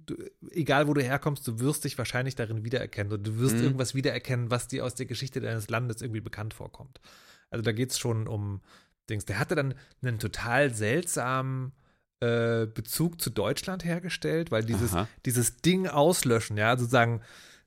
du, 0.05 0.15
egal 0.51 0.87
wo 0.87 0.93
du 0.93 1.01
herkommst, 1.03 1.45
du 1.47 1.59
wirst 1.59 1.83
dich 1.83 1.97
wahrscheinlich 1.97 2.35
darin 2.35 2.63
wiedererkennen 2.63 3.11
und 3.11 3.27
du 3.27 3.37
wirst 3.39 3.57
Mhm. 3.57 3.63
irgendwas 3.63 3.93
wiedererkennen, 3.95 4.49
was 4.51 4.67
dir 4.69 4.85
aus 4.85 4.95
der 4.95 5.05
Geschichte 5.05 5.41
deines 5.41 5.69
Landes 5.69 6.01
irgendwie 6.01 6.21
bekannt 6.21 6.53
vorkommt. 6.53 7.01
Also 7.49 7.61
da 7.61 7.71
geht 7.73 7.91
es 7.91 7.99
schon 7.99 8.27
um 8.27 8.61
Dings. 9.09 9.25
Der 9.25 9.39
hatte 9.39 9.55
dann 9.55 9.73
einen 10.01 10.19
total 10.19 10.73
seltsamen 10.73 11.73
äh, 12.19 12.65
Bezug 12.67 13.19
zu 13.21 13.29
Deutschland 13.29 13.83
hergestellt, 13.83 14.51
weil 14.51 14.63
dieses, 14.63 14.93
Aha. 14.93 15.07
dieses 15.25 15.57
Ding 15.57 15.87
auslöschen, 15.87 16.57
ja, 16.57 16.77
sozusagen 16.77 17.21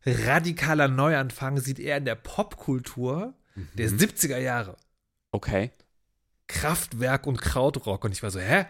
radikaler 0.05 0.89
Neuanfang 0.89 1.59
sieht 1.59 1.79
er 1.79 1.97
in 1.99 2.05
der 2.05 2.15
Popkultur 2.15 3.35
der 3.75 3.91
Mhm. 3.91 3.97
70er 3.97 4.39
Jahre. 4.39 4.77
Okay. 5.33 5.71
Kraftwerk 6.49 7.27
und 7.27 7.41
Krautrock. 7.43 8.05
Und 8.05 8.13
ich 8.13 8.23
war 8.23 8.31
so, 8.31 8.39
hä? 8.39 8.67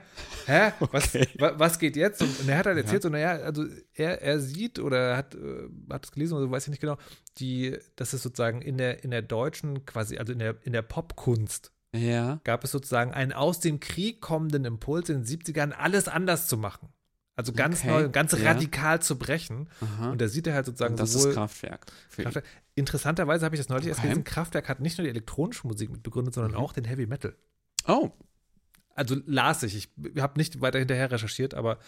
Hä? 0.46 0.72
Was, 0.92 1.14
Okay. 1.14 1.28
wa, 1.38 1.52
was 1.58 1.78
geht 1.78 1.94
jetzt? 1.96 2.22
Und, 2.22 2.40
und 2.40 2.48
er 2.48 2.56
hat 2.58 2.66
halt 2.66 2.76
Ja. 2.78 2.82
erzählt, 2.84 3.02
so, 3.02 3.08
naja, 3.10 3.32
also 3.32 3.66
er, 3.92 4.22
er 4.22 4.40
sieht 4.40 4.78
oder 4.78 5.16
hat, 5.16 5.34
äh, 5.34 5.68
hat 5.90 6.06
es 6.06 6.12
gelesen 6.12 6.34
oder 6.34 6.46
so, 6.46 6.50
weiß 6.50 6.64
ich 6.64 6.70
nicht 6.70 6.80
genau, 6.80 6.96
die, 7.38 7.76
das 7.96 8.14
ist 8.14 8.22
sozusagen 8.22 8.62
in 8.62 8.78
der, 8.78 9.04
in 9.04 9.10
der 9.10 9.20
deutschen, 9.22 9.84
quasi, 9.84 10.16
also 10.16 10.32
in 10.32 10.38
der, 10.38 10.56
in 10.62 10.72
der 10.72 10.82
Popkunst 10.82 11.72
Ja. 11.96 12.40
gab 12.44 12.64
es 12.64 12.70
sozusagen 12.70 13.12
einen 13.12 13.32
aus 13.32 13.60
dem 13.60 13.80
Krieg 13.80 14.20
kommenden 14.20 14.64
Impuls 14.64 15.08
in 15.08 15.22
den 15.22 15.24
70ern, 15.24 15.72
alles 15.72 16.08
anders 16.08 16.46
zu 16.48 16.56
machen. 16.56 16.88
Also 17.34 17.52
ganz 17.52 17.80
Okay. 17.80 17.88
neu, 17.88 18.08
ganz 18.08 18.32
Ja. 18.32 18.50
radikal 18.52 19.02
zu 19.02 19.18
brechen. 19.18 19.68
Aha. 19.80 20.10
Und 20.10 20.20
da 20.20 20.28
sieht 20.28 20.46
er 20.46 20.54
halt 20.54 20.64
sozusagen 20.66 20.94
Und 20.94 21.00
das 21.00 21.12
sowohl 21.12 21.30
ist 21.30 21.34
Kraftwerk. 21.34 21.86
Kraftwerk. 22.14 22.44
Interessanterweise 22.74 23.44
habe 23.44 23.54
ich 23.54 23.60
das 23.60 23.68
neulich 23.68 23.88
erst 23.88 24.00
Okay. 24.00 24.08
gelesen, 24.08 24.24
Kraftwerk 24.24 24.68
hat 24.68 24.80
nicht 24.80 24.96
nur 24.98 25.04
die 25.04 25.10
elektronische 25.10 25.66
Musik 25.66 25.90
mit 25.90 26.02
begründet, 26.02 26.34
sondern 26.34 26.52
Mhm. 26.52 26.58
auch 26.58 26.72
den 26.72 26.84
Heavy 26.84 27.06
Metal. 27.06 27.34
Oh, 27.86 28.10
Also 28.94 29.16
las 29.26 29.62
ich. 29.62 29.76
Ich 29.76 30.22
habe 30.22 30.38
nicht 30.38 30.62
weiter 30.62 30.78
hinterher 30.78 31.10
recherchiert, 31.10 31.52
aber 31.52 31.78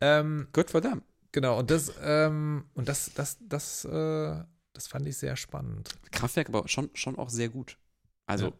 ähm, 0.00 0.48
good 0.54 0.70
for 0.70 0.80
them. 0.80 1.02
Genau, 1.32 1.58
und 1.58 1.70
das, 1.70 1.92
ähm, 2.02 2.64
und 2.72 2.88
das, 2.88 3.10
das, 3.14 3.36
das, 3.46 3.84
äh, 3.84 4.42
das 4.72 4.86
fand 4.88 5.06
ich 5.06 5.18
sehr 5.18 5.36
spannend. 5.36 5.90
Kraftwerk 6.12 6.48
aber 6.48 6.66
schon, 6.66 6.88
schon 6.94 7.18
auch 7.18 7.28
sehr 7.28 7.50
gut. 7.50 7.76
Also, 8.24 8.46
Ja. 8.46 8.52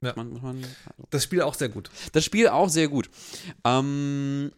Ja. 0.00 0.12
Man, 0.16 0.32
man, 0.40 0.56
also. 0.86 1.08
Das 1.10 1.24
Spiel 1.24 1.42
auch 1.42 1.54
sehr 1.54 1.68
gut. 1.68 1.90
das 2.12 2.24
Spiel 2.24 2.48
auch 2.48 2.68
sehr 2.68 2.88
gut. 2.88 3.10
Ähm, 3.64 4.52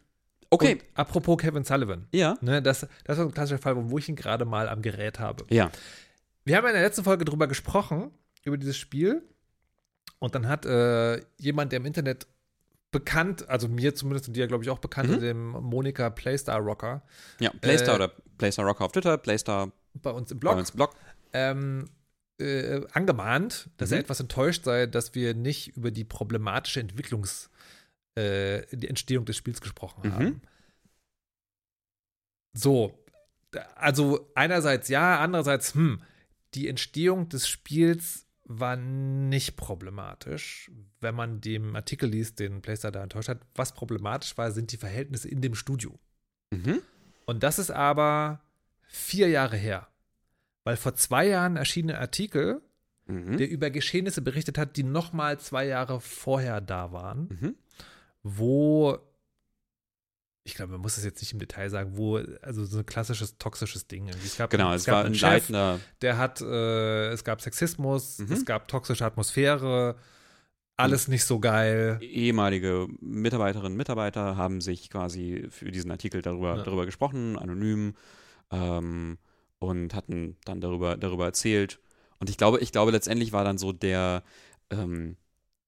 okay. 0.50 0.72
Und 0.74 0.82
apropos 0.94 1.38
Kevin 1.38 1.64
Sullivan. 1.64 2.06
ja. 2.12 2.36
Ne, 2.40 2.60
das, 2.62 2.86
das 3.04 3.18
war 3.18 3.24
ein 3.26 3.32
klassischer 3.32 3.58
Fall, 3.58 3.74
wo 3.90 3.98
ich 3.98 4.08
ihn 4.08 4.16
gerade 4.16 4.44
mal 4.44 4.68
am 4.68 4.82
Gerät 4.82 5.18
habe. 5.18 5.44
Ja. 5.50 5.70
Wir 6.44 6.56
haben 6.56 6.66
in 6.66 6.72
der 6.74 6.82
letzten 6.82 7.04
Folge 7.04 7.24
drüber 7.24 7.46
gesprochen, 7.46 8.10
über 8.44 8.56
dieses 8.58 8.76
Spiel. 8.76 9.22
Und 10.18 10.34
dann 10.34 10.48
hat 10.48 10.66
äh, 10.66 11.22
jemand, 11.38 11.72
der 11.72 11.78
im 11.78 11.86
Internet 11.86 12.26
bekannt, 12.90 13.48
also 13.48 13.68
mir 13.68 13.94
zumindest 13.94 14.28
und 14.28 14.34
dir, 14.34 14.46
glaube 14.46 14.64
ich, 14.64 14.68
auch 14.70 14.78
bekannt, 14.80 15.08
Mhm. 15.08 15.14
unter 15.14 15.26
dem 15.26 15.48
Monika 15.52 16.10
Playstar 16.10 16.58
Rocker, 16.60 17.02
Ja, 17.38 17.50
Playstar 17.60 17.94
Äh, 17.94 17.96
oder 17.96 18.08
Playstar 18.36 18.66
Rocker 18.66 18.84
auf 18.84 18.92
Twitter, 18.92 19.16
Playstar 19.16 19.70
bei 19.94 20.10
uns 20.10 20.30
im 20.32 20.38
bei 20.38 20.40
Blog, 20.40 20.56
uns 20.58 20.70
im 20.70 20.76
Blog. 20.76 20.94
ähm, 21.32 21.88
äh, 22.40 22.86
angemahnt, 22.92 23.68
dass 23.76 23.90
er 23.92 23.98
Mhm. 23.98 24.04
etwas 24.04 24.20
enttäuscht 24.20 24.64
sei, 24.64 24.86
dass 24.86 25.14
wir 25.14 25.34
nicht 25.34 25.76
über 25.76 25.90
die 25.90 26.04
problematische 26.04 26.80
Entwicklungs-, 26.80 27.48
äh, 28.16 28.64
die 28.76 28.88
Entstehung 28.88 29.24
des 29.24 29.36
Spiels 29.36 29.60
gesprochen 29.60 30.02
Mhm. 30.08 30.12
haben. 30.12 30.42
So, 32.52 32.98
also 33.76 34.30
einerseits 34.34 34.88
ja, 34.88 35.20
andererseits, 35.20 35.74
hm, 35.74 36.02
die 36.54 36.68
Entstehung 36.68 37.28
des 37.28 37.48
Spiels 37.48 38.26
war 38.44 38.74
nicht 38.76 39.56
problematisch, 39.56 40.70
wenn 41.00 41.14
man 41.14 41.40
dem 41.40 41.76
Artikel 41.76 42.08
liest, 42.08 42.40
den 42.40 42.62
Playstar 42.62 42.90
da 42.90 43.02
enttäuscht 43.02 43.28
hat. 43.28 43.40
Was 43.54 43.72
problematisch 43.74 44.36
war, 44.36 44.50
sind 44.50 44.72
die 44.72 44.76
Verhältnisse 44.76 45.28
in 45.28 45.40
dem 45.40 45.54
Studio. 45.54 45.98
Mhm. 46.50 46.82
Und 47.26 47.44
das 47.44 47.60
ist 47.60 47.70
aber 47.70 48.40
vier 48.88 49.28
Jahre 49.28 49.56
her. 49.56 49.86
Weil 50.64 50.76
vor 50.76 50.94
zwei 50.94 51.26
Jahren 51.26 51.56
erschien 51.56 51.90
ein 51.90 51.96
Artikel, 51.96 52.60
Mhm. 53.06 53.38
der 53.38 53.48
über 53.50 53.70
Geschehnisse 53.70 54.22
berichtet 54.22 54.56
hat, 54.58 54.76
die 54.76 54.84
noch 54.84 55.12
mal 55.12 55.38
zwei 55.40 55.66
Jahre 55.66 56.00
vorher 56.00 56.60
da 56.60 56.92
waren, 56.92 57.28
Mhm. 57.40 57.54
wo, 58.22 58.98
ich 60.44 60.54
glaube, 60.54 60.72
man 60.72 60.80
muss 60.80 60.96
es 60.96 61.04
jetzt 61.04 61.20
nicht 61.20 61.32
im 61.32 61.38
Detail 61.38 61.70
sagen, 61.70 61.96
wo, 61.96 62.18
also 62.42 62.64
so 62.64 62.78
ein 62.78 62.86
klassisches 62.86 63.36
toxisches 63.38 63.86
Ding. 63.86 64.08
Es 64.08 64.36
gab, 64.36 64.50
Genau, 64.50 64.72
es 64.72 64.82
es 64.82 64.86
gab 64.86 64.92
war 64.94 65.00
ein 65.00 65.06
einen 65.06 65.14
Chef, 65.14 65.48
leitender. 65.48 65.80
der 66.02 66.18
hat, 66.18 66.40
äh, 66.40 67.08
es 67.10 67.24
gab 67.24 67.40
Sexismus, 67.40 68.18
Mhm. 68.18 68.32
es 68.32 68.44
gab 68.44 68.68
toxische 68.68 69.04
Atmosphäre, 69.04 69.96
alles 70.76 71.08
nicht 71.08 71.24
so 71.24 71.40
geil. 71.40 71.98
ehemalige 72.00 72.86
Mitarbeiterinnen 73.00 73.72
und 73.72 73.76
Mitarbeiter 73.76 74.36
haben 74.36 74.60
sich 74.62 74.88
quasi 74.88 75.46
für 75.50 75.70
diesen 75.70 75.90
Artikel 75.90 76.22
darüber, 76.22 76.56
Ja. 76.56 76.62
darüber 76.62 76.86
gesprochen, 76.86 77.36
anonym, 77.38 77.94
ähm, 78.50 79.18
und 79.60 79.94
hatten 79.94 80.36
dann 80.44 80.60
darüber, 80.60 80.96
darüber 80.96 81.26
erzählt. 81.26 81.78
Und 82.18 82.28
ich 82.28 82.36
glaube, 82.36 82.58
ich 82.60 82.72
glaube, 82.72 82.90
letztendlich 82.90 83.32
war 83.32 83.44
dann 83.44 83.56
so 83.58 83.72
der, 83.72 84.24
ähm, 84.70 85.16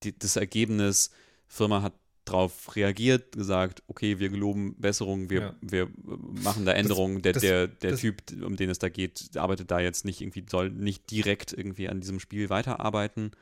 die, 0.03 0.19
das 0.19 0.35
Ergebnis, 0.37 1.11
Firma 1.47 1.83
hat 1.83 1.93
darauf 2.25 2.77
reagiert, 2.77 3.33
gesagt, 3.33 3.83
okay, 3.89 4.19
wir 4.19 4.29
geloben 4.29 4.75
Besserung, 4.79 5.29
wir, 5.31 5.41
Ja. 5.41 5.57
wir 5.61 5.89
machen 6.45 6.65
da 6.65 6.73
Änderungen. 6.73 7.21
der 7.23 7.33
das- 7.33 7.43
der, 7.43 7.67
der 7.69 7.91
das- 7.93 8.01
Typ, 8.01 8.23
um 8.43 8.57
den 8.57 8.71
es 8.71 8.79
da 8.79 8.89
geht, 8.89 9.37
arbeitet 9.37 9.71
da 9.71 9.81
jetzt 9.81 10.05
nicht 10.05 10.21
irgendwie, 10.21 10.45
soll 10.49 10.71
nicht 10.71 11.11
direkt 11.11 11.53
irgendwie 11.53 11.89
an 11.89 12.01
diesem 12.01 12.21
Spiel 12.21 12.49
weiterarbeiten. 12.51 13.33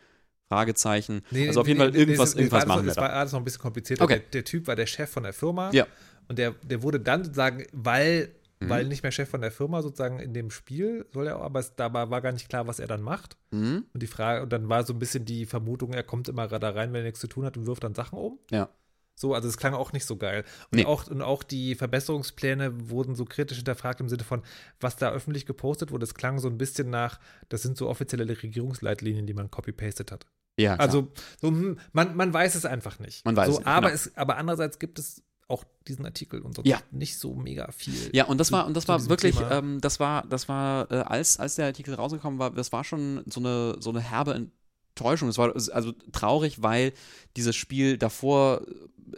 Fragezeichen. 0.49 1.23
Nee, 1.31 1.47
also 1.47 1.61
auf 1.61 1.69
jeden 1.69 1.79
nee, 1.79 1.85
Fall 1.85 1.93
nee, 1.93 1.99
irgendwas, 1.99 2.31
es 2.31 2.35
irgendwas 2.35 2.67
machen 2.67 2.73
alles, 2.81 2.87
wir 2.87 2.91
Es 2.91 2.97
da. 2.97 3.03
war 3.03 3.13
alles 3.13 3.33
noch 3.33 3.39
ein 3.41 3.45
bisschen 3.45 3.61
komplizierter. 3.63 4.03
Okay. 4.05 4.19
Der, 4.19 4.31
der 4.31 4.45
Typ 4.45 4.67
war 4.67 4.75
der 4.75 4.87
Chef 4.87 5.09
von 5.09 5.23
der 5.23 5.33
Firma. 5.33 5.71
Ja. 5.73 5.87
Und 6.29 6.39
der, 6.41 6.53
der 6.65 6.83
wurde 6.83 6.99
dann 6.99 7.23
sozusagen, 7.23 7.65
weil, 7.73 8.35
Mhm. 8.61 8.69
weil 8.69 8.87
nicht 8.87 9.03
mehr 9.03 9.13
Chef 9.13 9.29
von 9.29 9.41
der 9.41 9.51
Firma 9.51 9.81
sozusagen 9.83 10.21
in 10.21 10.35
dem 10.35 10.51
Spiel 10.51 11.07
soll 11.13 11.27
er, 11.27 11.41
aber 11.41 11.61
es, 11.61 11.75
dabei 11.77 12.11
war 12.11 12.21
gar 12.21 12.33
nicht 12.33 12.49
klar, 12.49 12.67
was 12.67 12.79
er 12.79 12.87
dann 12.87 13.03
macht. 13.03 13.37
Mhm. 13.51 13.87
Und 13.93 14.03
die 14.03 14.07
Frage, 14.07 14.43
und 14.43 14.53
dann 14.53 14.69
war 14.69 14.85
so 14.85 14.93
ein 14.93 14.99
bisschen 14.99 15.25
die 15.25 15.47
Vermutung, 15.47 15.95
er 15.95 16.03
kommt 16.03 16.29
immer 16.29 16.47
da 16.47 16.71
rein, 16.71 16.93
wenn 16.93 17.01
er 17.01 17.07
nichts 17.07 17.21
zu 17.21 17.27
tun 17.27 17.45
hat 17.45 17.57
und 17.57 17.67
wirft 17.67 17.85
dann 17.85 17.95
Sachen 17.95 18.19
um. 18.19 18.39
Ja. 18.51 18.69
So, 19.17 19.35
also 19.35 19.49
es 19.49 19.59
klang 19.59 19.75
auch 19.75 19.93
nicht 19.93 20.07
so 20.07 20.17
geil. 20.17 20.45
Und, 20.71 20.79
Nee. 20.79 20.87
auch, 20.87 21.07
und 21.07 21.21
auch 21.21 21.43
die 21.43 21.75
Verbesserungspläne 21.75 22.89
wurden 22.91 23.15
so 23.15 23.25
kritisch 23.27 23.59
hinterfragt 23.59 24.01
im 24.01 24.09
Sinne 24.09 24.25
von, 24.25 24.43
was 24.79 24.97
da 24.97 25.11
öffentlich 25.11 25.45
gepostet 25.47 25.91
wurde. 25.91 26.05
Es 26.05 26.15
klang 26.15 26.39
so 26.39 26.49
ein 26.49 26.57
bisschen 26.57 26.89
nach, 26.89 27.19
das 27.51 27.63
sind 27.63 27.77
so 27.77 27.89
offizielle 27.89 28.27
Regierungsleitlinien, 28.43 29.27
die 29.27 29.35
man 29.35 29.51
copy-pasted 29.51 30.11
hat. 30.11 30.27
Ja, 30.59 30.75
klar. 30.77 30.87
Also 30.87 31.13
so, 31.41 31.49
hm, 31.49 31.79
man, 31.93 32.17
man 32.17 32.33
weiß 32.33 32.55
es 32.55 32.65
einfach 32.65 32.99
nicht. 32.99 33.25
Man 33.25 33.37
weiß 33.37 33.47
so, 33.47 33.53
es 33.53 33.59
nicht, 33.59 33.67
aber, 33.67 33.89
genau. 33.89 33.95
es, 33.95 34.17
aber 34.17 34.37
andererseits 34.37 34.79
gibt 34.79 34.99
es 34.99 35.23
auch 35.51 35.65
diesen 35.89 36.05
Artikel 36.05 36.41
und 36.43 36.55
so 36.57 36.63
Ja. 36.65 36.81
nicht 36.91 37.19
so 37.19 37.35
mega 37.35 37.71
viel. 37.73 38.11
Ja, 38.13 38.25
und 38.27 38.39
das 38.39 38.53
war, 38.53 38.67
und 38.67 38.77
das 38.77 38.87
war 38.89 39.09
wirklich, 39.09 39.37
ähm, 39.51 39.81
das 39.81 39.99
war, 40.01 40.27
das 40.27 40.49
war, 40.49 40.91
äh, 40.91 40.97
als, 40.97 41.39
als 41.39 41.57
der 41.57 41.67
Artikel 41.67 41.95
rausgekommen 41.95 42.39
war, 42.39 42.51
das 42.51 42.73
war 42.73 42.85
schon 42.85 43.23
so 43.27 43.41
eine, 43.41 43.77
so 43.81 43.91
eine 43.91 44.01
herbe 44.01 44.35
Enttäuschung. 44.35 45.29
Es 45.29 45.39
war 45.39 45.55
also 45.55 45.93
traurig, 46.13 46.63
weil 46.63 46.93
dieses 47.37 47.57
Spiel 47.57 47.99
davor 47.99 48.63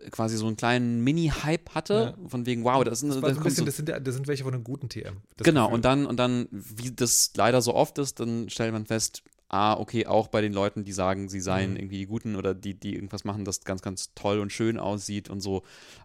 äh, 0.05 0.11
quasi 0.11 0.37
so 0.37 0.47
einen 0.47 0.57
kleinen 0.57 1.03
Mini-Hype 1.05 1.75
hatte, 1.75 2.15
von 2.27 2.47
wegen, 2.47 2.65
wow, 2.65 2.83
das, 2.85 3.03
ist 3.03 3.11
das, 3.15 3.21
das 3.21 3.37
ein 3.37 3.43
bisschen, 3.43 3.57
so, 3.57 3.65
das, 3.67 3.77
sind, 3.77 3.89
ja- 3.89 4.01
das 4.01 4.15
sind 4.15 4.27
welche 4.29 4.45
von 4.45 4.55
einem 4.55 4.65
guten 4.65 4.89
TM. 4.89 5.19
Genau, 5.39 5.65
Gefühl. 5.67 5.75
und 5.75 5.85
dann, 5.85 6.07
und 6.07 6.17
dann, 6.17 6.49
wie 6.51 6.91
das 6.93 7.33
leider 7.37 7.61
so 7.61 7.75
oft 7.75 7.99
ist, 7.99 8.21
dann 8.21 8.49
stellt 8.49 8.73
man 8.73 8.87
fest, 8.87 9.23
ah, 9.53 9.75
okay, 9.79 10.07
auch 10.07 10.29
bei 10.29 10.41
den 10.41 10.53
Leuten, 10.53 10.83
die 10.83 10.93
sagen, 10.93 11.29
sie 11.29 11.41
seien 11.41 11.73
Mhm. 11.73 11.77
irgendwie 11.77 11.99
die 11.99 12.07
Guten 12.07 12.35
oder 12.37 12.55
die, 12.55 12.75
die 12.75 12.95
irgendwas 12.95 13.25
machen, 13.25 13.45
das 13.45 13.61
ganz, 13.65 13.83
ganz 13.83 14.13
toll 14.15 14.41
und 14.41 14.51
schön 14.51 14.79
aussieht 14.79 15.29
und 15.31 15.41
so, 15.41 15.63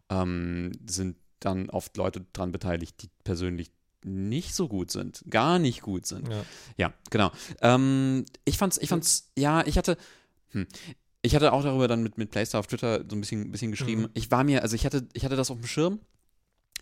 ähm, 0.10 0.72
sind 0.88 1.16
dann 1.40 1.70
oft 1.70 1.98
Leute 1.98 2.26
dran 2.34 2.52
beteiligt, 2.52 3.02
die 3.02 3.10
persönlich 3.24 3.72
nicht 4.04 4.54
so 4.54 4.68
gut 4.68 4.92
sind, 4.92 5.24
gar 5.30 5.60
nicht 5.60 5.82
gut 5.82 6.06
sind. 6.06 6.28
Ja. 6.28 6.46
Ja, 6.78 6.94
genau. 7.10 7.32
Ähm, 7.62 8.26
ich 8.46 8.58
fand's, 8.58 8.78
ich 8.78 8.90
fand's, 8.90 9.32
ja, 9.38 9.66
ich 9.66 9.78
hatte, 9.78 9.98
hm, 10.52 10.68
ich 11.22 11.36
hatte 11.36 11.52
auch 11.54 11.64
darüber 11.64 11.88
dann 11.88 12.04
mit, 12.04 12.18
mit 12.18 12.32
Playstar 12.32 12.60
auf 12.60 12.68
Twitter 12.68 13.04
so 13.10 13.16
ein 13.16 13.22
bisschen, 13.22 13.52
bisschen 13.52 13.72
geschrieben. 13.72 14.04
Mhm. 14.04 14.10
Ich 14.14 14.30
war 14.30 14.44
mir, 14.44 14.62
also 14.62 14.76
ich 14.76 14.86
hatte, 14.86 15.08
ich 15.14 15.26
hatte 15.26 15.36
das 15.36 15.52
auf 15.52 15.58
dem 15.58 15.68
Schirm. 15.68 16.00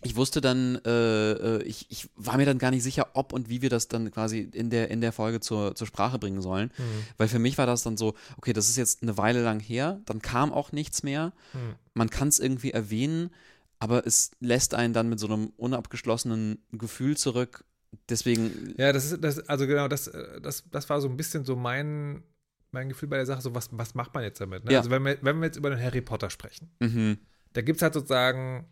Ich 0.02 0.14
wusste 0.14 0.40
dann, 0.40 0.76
äh, 0.84 1.32
äh, 1.32 1.62
ich, 1.62 1.86
ich 1.90 2.08
war 2.16 2.36
mir 2.36 2.44
dann 2.44 2.58
gar 2.58 2.70
nicht 2.70 2.82
sicher, 2.82 3.08
ob 3.14 3.32
und 3.32 3.48
wie 3.48 3.62
wir 3.62 3.70
das 3.70 3.88
dann 3.88 4.10
quasi 4.10 4.40
in 4.40 4.70
der, 4.70 4.90
in 4.90 5.00
der 5.00 5.12
Folge 5.12 5.40
zur, 5.40 5.74
zur 5.74 5.86
Sprache 5.86 6.18
bringen 6.18 6.42
sollen. 6.42 6.70
Hm, 6.76 6.84
Weil 7.16 7.28
für 7.28 7.38
mich 7.38 7.56
war 7.58 7.66
das 7.66 7.82
dann 7.82 7.96
so, 7.96 8.14
okay, 8.36 8.52
das 8.52 8.68
ist 8.68 8.76
jetzt 8.76 9.02
eine 9.02 9.16
Weile 9.16 9.42
lang 9.42 9.58
her, 9.58 10.00
dann 10.04 10.20
kam 10.20 10.52
auch 10.52 10.72
nichts 10.72 11.02
mehr. 11.02 11.32
hm. 11.52 11.74
Man 11.94 12.10
kann 12.10 12.28
es 12.28 12.38
irgendwie 12.38 12.72
erwähnen, 12.72 13.30
aber 13.78 14.06
es 14.06 14.32
lässt 14.40 14.74
einen 14.74 14.92
dann 14.92 15.08
mit 15.08 15.18
so 15.18 15.26
einem 15.26 15.52
unabgeschlossenen 15.56 16.58
Gefühl 16.72 17.16
zurück. 17.16 17.64
Deswegen, 18.10 18.74
Ja, 18.76 18.92
das 18.92 19.10
ist, 19.10 19.24
das, 19.24 19.48
also 19.48 19.66
genau, 19.66 19.88
das, 19.88 20.08
äh, 20.08 20.40
das, 20.40 20.64
das 20.70 20.88
war 20.90 21.00
so 21.00 21.08
ein 21.08 21.16
bisschen 21.16 21.44
so 21.44 21.56
mein, 21.56 22.22
mein 22.70 22.88
Gefühl 22.90 23.08
bei 23.08 23.16
der 23.16 23.26
Sache, 23.26 23.40
so 23.40 23.54
was, 23.54 23.68
was 23.72 23.94
macht 23.94 24.12
man 24.14 24.22
jetzt 24.22 24.40
damit? 24.40 24.64
Ne? 24.64 24.72
Ja. 24.72 24.80
Also 24.80 24.90
wenn 24.90 25.04
wir, 25.04 25.18
wenn 25.22 25.38
wir 25.38 25.46
jetzt 25.46 25.56
über 25.56 25.70
den 25.70 25.80
Harry 25.80 26.02
Potter 26.02 26.28
sprechen, 26.30 26.70
mhm, 26.80 27.18
da 27.54 27.62
gibt 27.62 27.76
es 27.76 27.82
halt 27.82 27.94
sozusagen, 27.94 28.66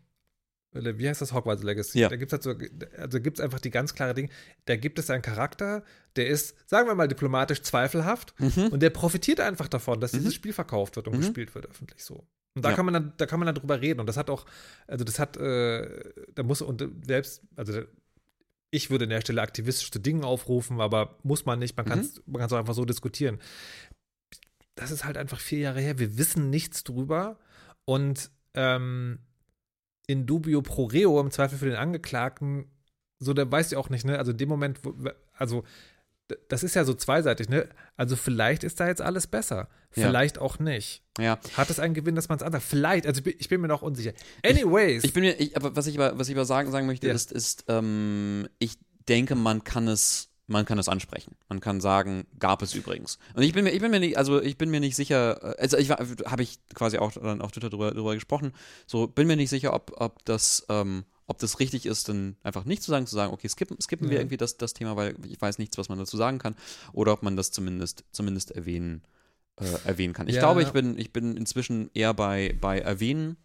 wie 0.74 1.08
heißt 1.08 1.20
das 1.20 1.32
Hogwarts 1.32 1.62
Legacy? 1.62 2.00
Ja. 2.00 2.08
Da 2.08 2.16
gibt 2.16 2.32
es 2.32 2.32
halt 2.32 2.42
so, 2.42 2.54
also 2.98 3.20
gibt 3.20 3.38
es 3.38 3.44
einfach 3.44 3.60
die 3.60 3.70
ganz 3.70 3.94
klare 3.94 4.12
Dinge, 4.14 4.28
da 4.66 4.76
gibt 4.76 4.98
es 4.98 5.08
einen 5.10 5.22
Charakter, 5.22 5.84
der 6.16 6.26
ist, 6.28 6.56
sagen 6.68 6.88
wir 6.88 6.94
mal, 6.94 7.08
diplomatisch 7.08 7.62
zweifelhaft 7.62 8.34
mhm, 8.40 8.68
und 8.68 8.80
der 8.80 8.90
profitiert 8.90 9.40
einfach 9.40 9.68
davon, 9.68 10.00
dass 10.00 10.12
Mhm. 10.12 10.18
dieses 10.18 10.34
Spiel 10.34 10.52
verkauft 10.52 10.96
wird 10.96 11.08
und 11.08 11.14
Mhm. 11.14 11.20
gespielt 11.20 11.54
wird 11.54 11.66
öffentlich 11.70 12.02
so. 12.04 12.26
Und 12.56 12.64
da 12.64 12.70
Ja. 12.70 12.76
kann 12.76 12.84
man 12.84 12.94
dann, 12.94 13.12
da 13.16 13.26
kann 13.26 13.40
man 13.40 13.46
dann 13.46 13.54
drüber 13.56 13.80
reden. 13.80 13.98
Und 14.00 14.06
das 14.06 14.16
hat 14.16 14.30
auch, 14.30 14.46
also 14.86 15.04
das 15.04 15.18
hat, 15.18 15.36
äh, 15.36 16.12
da 16.34 16.42
muss 16.44 16.62
und 16.62 16.84
selbst, 17.04 17.42
also 17.56 17.82
ich 18.70 18.90
würde 18.90 19.04
an 19.04 19.10
der 19.10 19.20
Stelle 19.20 19.42
aktivistisch 19.42 19.90
zu 19.90 19.98
Dingen 19.98 20.24
aufrufen, 20.24 20.80
aber 20.80 21.18
muss 21.22 21.46
man 21.46 21.58
nicht. 21.58 21.76
Man 21.76 21.86
kann 21.86 21.98
es 22.00 22.22
man 22.26 22.40
kann's 22.40 22.52
auch 22.52 22.58
einfach 22.58 22.74
so 22.74 22.84
diskutieren. 22.84 23.38
Das 24.76 24.90
ist 24.90 25.04
halt 25.04 25.16
einfach 25.16 25.38
vier 25.40 25.60
Jahre 25.60 25.80
her. 25.80 25.98
Wir 25.98 26.18
wissen 26.18 26.50
nichts 26.50 26.82
drüber. 26.84 27.38
Und 27.84 28.30
ähm, 28.54 29.18
in 30.06 30.26
dubio 30.26 30.62
pro 30.62 30.84
reo, 30.84 31.20
im 31.20 31.30
Zweifel 31.30 31.58
für 31.58 31.66
den 31.66 31.76
Angeklagten, 31.76 32.66
so, 33.18 33.32
der 33.32 33.50
weiß 33.50 33.70
ja 33.70 33.78
auch 33.78 33.88
nicht, 33.90 34.04
ne? 34.04 34.18
Also 34.18 34.32
in 34.32 34.38
dem 34.38 34.48
Moment, 34.48 34.80
wo, 34.84 34.94
also 35.36 35.64
das 36.48 36.62
ist 36.62 36.74
ja 36.74 36.84
so 36.84 36.94
zweiseitig, 36.94 37.48
ne? 37.48 37.68
Also 37.96 38.16
vielleicht 38.16 38.64
ist 38.64 38.80
da 38.80 38.86
jetzt 38.88 39.02
alles 39.02 39.26
besser. 39.26 39.68
Ja. 39.94 40.06
Vielleicht 40.06 40.38
auch 40.38 40.58
nicht. 40.58 41.02
ja. 41.18 41.38
Hat 41.56 41.70
es 41.70 41.78
einen 41.78 41.94
Gewinn, 41.94 42.14
dass 42.14 42.28
man 42.28 42.36
es 42.38 42.42
anders? 42.42 42.64
Vielleicht, 42.64 43.06
also 43.06 43.18
ich 43.18 43.24
bin, 43.24 43.34
ich 43.38 43.50
mir 43.50 43.68
noch 43.68 43.82
unsicher. 43.82 44.12
Anyways. 44.44 45.04
Ich 45.04 45.12
bin 45.12 45.22
mir, 45.22 45.38
ich, 45.38 45.56
aber 45.56 45.76
was 45.76 45.86
ich 45.86 45.98
aber, 45.98 46.18
was 46.18 46.28
ich 46.28 46.34
aber 46.34 46.44
sagen, 46.46 46.70
sagen 46.72 46.86
möchte, 46.86 47.06
Ja. 47.06 47.14
ist, 47.14 47.30
ist 47.30 47.64
ähm, 47.68 48.48
ich 48.58 48.76
denke, 49.08 49.34
man 49.36 49.64
kann 49.64 49.86
es, 49.86 50.30
man 50.46 50.64
kann 50.66 50.78
es 50.78 50.88
ansprechen. 50.88 51.36
Man 51.48 51.60
kann 51.60 51.80
sagen, 51.80 52.26
gab 52.38 52.60
es 52.62 52.74
übrigens. 52.74 53.18
Und 53.34 53.42
ich 53.42 53.52
bin 53.54 53.64
mir, 53.64 53.70
ich 53.70 53.80
bin 53.80 53.90
mir 53.90 54.00
nicht, 54.00 54.18
also 54.18 54.42
ich 54.42 54.58
bin 54.58 54.70
mir 54.70 54.80
nicht 54.80 54.96
sicher, 54.96 55.56
äh, 55.58 55.62
also 55.62 55.76
ich 55.78 55.90
habe 55.90 56.42
ich 56.42 56.58
quasi 56.74 56.98
auch 56.98 57.12
dann 57.12 57.40
auf 57.40 57.52
Twitter 57.52 57.70
drüber, 57.70 57.92
drüber 57.92 58.14
gesprochen. 58.14 58.52
So 58.86 59.06
bin 59.06 59.26
mir 59.26 59.36
nicht 59.36 59.50
sicher, 59.50 59.72
ob, 59.72 59.92
ob 60.00 60.24
das, 60.26 60.66
ähm, 60.68 61.04
ob 61.26 61.38
das 61.38 61.60
richtig 61.60 61.86
ist, 61.86 62.08
dann 62.10 62.36
einfach 62.42 62.66
nicht 62.66 62.82
zu 62.82 62.90
sagen, 62.90 63.06
zu 63.06 63.14
sagen, 63.14 63.32
okay, 63.32 63.48
skippen, 63.48 63.80
skippen 63.80 64.08
wir 64.10 64.16
Ja. 64.16 64.20
irgendwie 64.20 64.36
das, 64.36 64.58
das 64.58 64.74
Thema, 64.74 64.96
weil 64.96 65.14
ich 65.26 65.40
weiß 65.40 65.58
nichts, 65.58 65.78
was 65.78 65.88
man 65.88 65.98
dazu 65.98 66.16
sagen 66.18 66.38
kann, 66.38 66.54
oder 66.92 67.12
ob 67.14 67.22
man 67.22 67.36
das 67.36 67.50
zumindest, 67.50 68.04
zumindest 68.12 68.50
erwähnen, 68.50 69.02
äh, 69.58 69.64
erwähnen 69.88 70.12
kann. 70.12 70.28
Ich 70.28 70.34
Ja. 70.34 70.40
glaube, 70.40 70.62
ich 70.62 70.72
bin, 70.72 70.98
ich 70.98 71.10
bin 71.12 71.36
inzwischen 71.38 71.90
eher 71.94 72.12
bei, 72.12 72.54
bei 72.60 72.80
erwähnen 72.80 73.38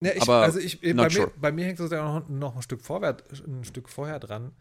Ja, 0.00 0.12
ich, 0.14 0.22
aber 0.22 0.42
also 0.42 0.60
ich, 0.60 0.80
bei, 0.80 0.92
not 0.92 1.06
mir, 1.06 1.10
sure. 1.10 1.32
bei 1.40 1.50
mir 1.50 1.64
hängt 1.64 1.78
sozusagen 1.78 2.04
noch, 2.06 2.28
noch 2.28 2.56
ein 2.56 2.62
Stück 2.62 2.82
vorwärts, 2.82 3.24
ein 3.44 3.64
Stück 3.64 3.88
vorher 3.88 4.20
dran. 4.20 4.52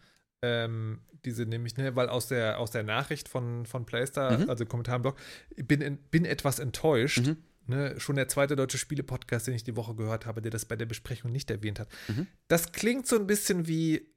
Ähm, 0.43 1.01
diese 1.25 1.45
nämlich, 1.45 1.77
ne, 1.77 1.95
weil 1.95 2.09
aus 2.09 2.27
der, 2.27 2.59
aus 2.59 2.71
der 2.71 2.83
Nachricht 2.83 3.29
von, 3.29 3.65
von 3.65 3.85
Playstar, 3.85 4.37
Mhm. 4.39 4.49
also 4.49 4.65
Kommentarblog, 4.65 5.17
bin, 5.55 5.81
in, 5.81 5.97
bin 5.97 6.25
etwas 6.25 6.59
enttäuscht. 6.59 7.25
Mhm. 7.27 7.37
Ne, 7.67 7.99
schon 7.99 8.15
der 8.15 8.27
zweite 8.27 8.55
deutsche 8.55 8.79
Spiele-Podcast, 8.79 9.45
den 9.47 9.53
ich 9.53 9.63
die 9.63 9.75
Woche 9.75 9.93
gehört 9.95 10.25
habe, 10.25 10.41
der 10.41 10.49
das 10.51 10.65
bei 10.65 10.75
der 10.75 10.87
Besprechung 10.87 11.31
nicht 11.31 11.49
erwähnt 11.51 11.79
hat. 11.79 11.89
Mhm. 12.07 12.25
Das 12.47 12.71
klingt 12.71 13.05
so 13.07 13.15
ein 13.17 13.27
bisschen 13.27 13.67
wie, 13.67 14.11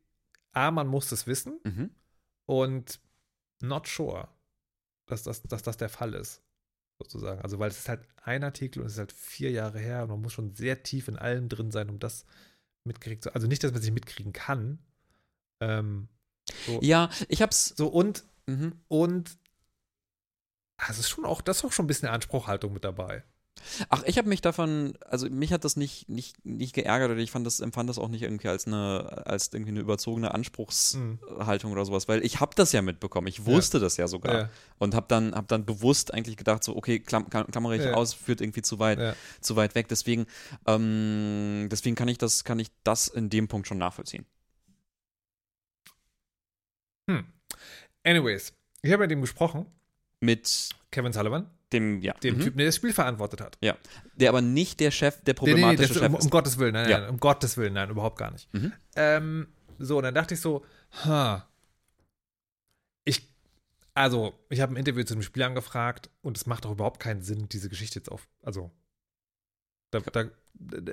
A, 0.52 0.70
man 0.70 0.86
muss 0.88 1.12
es 1.12 1.26
wissen 1.26 1.60
Mhm. 1.62 1.90
und 2.46 3.00
not 3.60 3.86
sure, 3.86 4.28
dass 5.06 5.22
das, 5.24 5.42
dass 5.42 5.62
das 5.62 5.76
der 5.76 5.90
Fall 5.90 6.14
ist. 6.14 6.40
Sozusagen. 6.98 7.40
Also, 7.42 7.58
weil 7.58 7.70
es 7.70 7.78
ist 7.80 7.88
halt 7.88 8.00
ein 8.22 8.44
Artikel 8.44 8.80
und 8.80 8.86
es 8.86 8.92
ist 8.94 8.98
halt 8.98 9.12
vier 9.12 9.50
Jahre 9.50 9.78
her 9.78 10.02
und 10.04 10.08
man 10.10 10.22
muss 10.22 10.32
schon 10.32 10.54
sehr 10.54 10.82
tief 10.82 11.08
in 11.08 11.16
allem 11.18 11.48
drin 11.48 11.70
sein, 11.70 11.90
um 11.90 11.98
das 11.98 12.24
mitkriegt 12.84 13.24
zu. 13.24 13.34
Also 13.34 13.46
nicht, 13.46 13.62
dass 13.64 13.72
man 13.72 13.82
sich 13.82 13.90
mitkriegen 13.92 14.32
kann. 14.32 14.78
Ähm, 15.60 16.08
so, 16.66 16.80
Ja, 16.82 17.10
ich 17.28 17.42
hab's. 17.42 17.74
so 17.76 17.86
und, 17.88 18.24
Mhm. 18.46 18.72
und 18.88 19.38
ah, 20.78 20.86
es 20.90 20.98
ist 20.98 21.08
schon 21.08 21.24
auch, 21.24 21.40
das 21.40 21.58
ist 21.58 21.64
auch 21.64 21.72
schon 21.72 21.84
ein 21.84 21.88
bisschen 21.88 22.08
Anspruchhaltung 22.08 22.72
mit 22.72 22.84
dabei. 22.84 23.24
Ach, 23.88 24.02
ich 24.04 24.18
habe 24.18 24.28
mich 24.28 24.42
davon, 24.42 24.98
also 25.06 25.30
mich 25.30 25.52
hat 25.52 25.64
das 25.64 25.76
nicht, 25.76 26.08
nicht, 26.08 26.44
nicht 26.44 26.74
geärgert 26.74 27.10
oder 27.12 27.20
ich 27.20 27.30
fand 27.30 27.46
das, 27.46 27.60
empfand 27.60 27.88
das 27.88 27.98
auch 27.98 28.08
nicht 28.08 28.22
irgendwie 28.22 28.48
als 28.48 28.66
eine, 28.66 29.22
als 29.26 29.50
irgendwie 29.52 29.70
eine 29.70 29.80
überzogene 29.80 30.34
Anspruchshaltung 30.34 31.72
oder 31.72 31.84
sowas, 31.86 32.06
weil 32.08 32.22
ich 32.24 32.40
habe 32.40 32.52
das 32.56 32.72
ja 32.72 32.82
mitbekommen, 32.82 33.28
ich 33.28 33.46
wusste 33.46 33.78
das 33.80 33.96
ja 33.96 34.06
sogar 34.08 34.34
Ja. 34.34 34.50
und 34.78 34.94
habe 34.94 35.06
dann, 35.08 35.34
hab 35.34 35.48
dann 35.48 35.64
bewusst 35.64 36.12
eigentlich 36.12 36.36
gedacht, 36.36 36.62
so, 36.64 36.76
okay, 36.76 36.98
klam, 36.98 37.30
klam, 37.30 37.46
klammere 37.46 37.76
ich 37.76 37.84
Ja. 37.84 37.94
aus, 37.94 38.12
führt 38.12 38.40
irgendwie 38.42 38.62
zu 38.62 38.78
weit, 38.80 38.98
Ja. 38.98 39.14
zu 39.40 39.56
weit 39.56 39.74
weg, 39.76 39.88
deswegen, 39.88 40.26
ähm, 40.66 41.68
deswegen 41.70 41.94
kann 41.96 42.08
ich 42.08 42.18
das, 42.18 42.44
kann 42.44 42.58
ich 42.58 42.68
das 42.82 43.08
in 43.08 43.30
dem 43.30 43.48
Punkt 43.48 43.66
schon 43.68 43.78
nachvollziehen. 43.78 44.26
Hm. 47.10 47.24
Anyways, 48.04 48.52
ich 48.82 48.92
habe 48.92 49.02
mit 49.04 49.12
ihm 49.12 49.20
gesprochen, 49.20 49.66
Mit 50.20 50.68
Kevin 50.90 51.12
Sullivan, 51.12 51.50
dem, 51.72 52.00
ja, 52.00 52.12
dem 52.14 52.36
mhm. 52.36 52.40
Typen, 52.40 52.58
der 52.58 52.66
das 52.66 52.76
Spiel 52.76 52.92
verantwortet 52.92 53.40
hat. 53.40 53.58
ja, 53.60 53.76
der 54.16 54.28
aber 54.30 54.40
nicht 54.42 54.80
der 54.80 54.90
Chef, 54.90 55.20
der 55.22 55.34
Nee, 55.34 55.40
nee, 55.40 55.54
nee, 55.54 55.60
problematische 55.60 55.88
das, 55.94 56.02
Chef 56.02 56.08
um, 56.10 56.16
ist. 56.18 56.24
um 56.24 56.30
Gottes 56.30 56.58
Willen, 56.58 56.72
nein, 56.74 56.88
Ja. 56.88 57.00
nein, 57.00 57.10
um 57.10 57.18
Gottes 57.20 57.56
Willen, 57.56 57.72
nein, 57.74 57.90
überhaupt 57.90 58.18
gar 58.18 58.30
nicht. 58.30 58.52
Mhm. 58.54 58.72
Ähm, 58.96 59.48
so, 59.78 59.96
und 59.98 60.04
dann 60.04 60.14
dachte 60.14 60.34
ich 60.34 60.40
so, 60.40 60.64
ha, 61.04 61.48
ich, 63.04 63.28
also, 63.94 64.34
ich 64.50 64.60
habe 64.60 64.72
ein 64.72 64.76
Interview 64.76 65.02
zu 65.04 65.14
dem 65.14 65.22
Spiel 65.22 65.42
angefragt 65.42 66.10
und 66.22 66.36
es 66.36 66.46
macht 66.46 66.64
doch 66.64 66.72
überhaupt 66.72 67.00
keinen 67.00 67.22
Sinn, 67.22 67.48
diese 67.48 67.68
Geschichte 67.68 67.98
jetzt 67.98 68.10
auf, 68.10 68.26
also, 68.42 68.70
da, 69.90 70.00
da, 70.00 70.24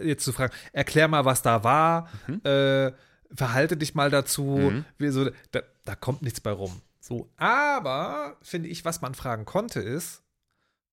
jetzt 0.03 0.23
zu 0.25 0.33
fragen, 0.33 0.53
erklär 0.73 1.07
mal, 1.07 1.25
was 1.25 1.41
da 1.41 1.63
war, 1.63 2.09
Mhm. 2.27 2.41
äh, 2.43 2.91
verhalte 3.33 3.77
dich 3.77 3.95
mal 3.95 4.09
dazu, 4.09 4.43
Mhm. 4.43 4.85
wie 4.97 5.09
so, 5.09 5.29
da, 5.51 5.61
da 5.85 5.95
kommt 5.95 6.21
nichts 6.21 6.39
bei 6.41 6.51
rum. 6.51 6.81
So, 6.99 7.29
aber, 7.37 8.37
finde 8.41 8.69
ich, 8.69 8.85
was 8.85 9.01
man 9.01 9.15
fragen 9.15 9.45
konnte, 9.45 9.79
ist, 9.79 10.21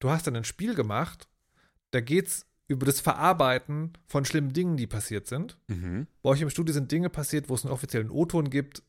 du 0.01 0.11
hast 0.11 0.27
dann 0.27 0.37
ein 0.37 0.45
Spiel 0.45 0.75
gemacht, 0.75 1.29
da 1.91 2.01
geht's 2.01 2.47
über 2.67 2.87
das 2.87 3.01
Verarbeiten 3.01 3.93
von 4.07 4.25
schlimmen 4.25 4.53
Dingen, 4.53 4.77
die 4.77 4.87
passiert 4.87 5.27
sind. 5.27 5.59
Mhm. 5.69 6.07
Bei 6.23 6.31
euch 6.31 6.41
im 6.41 6.51
Studio 6.51 6.73
sind 6.73 6.91
Dinge 6.93 7.09
passiert, 7.11 7.49
wo 7.49 7.55
es 7.55 7.65
einen 7.65 7.73
offiziellen 7.73 8.11
O-Ton 8.11 8.51
gibt, 8.51 8.83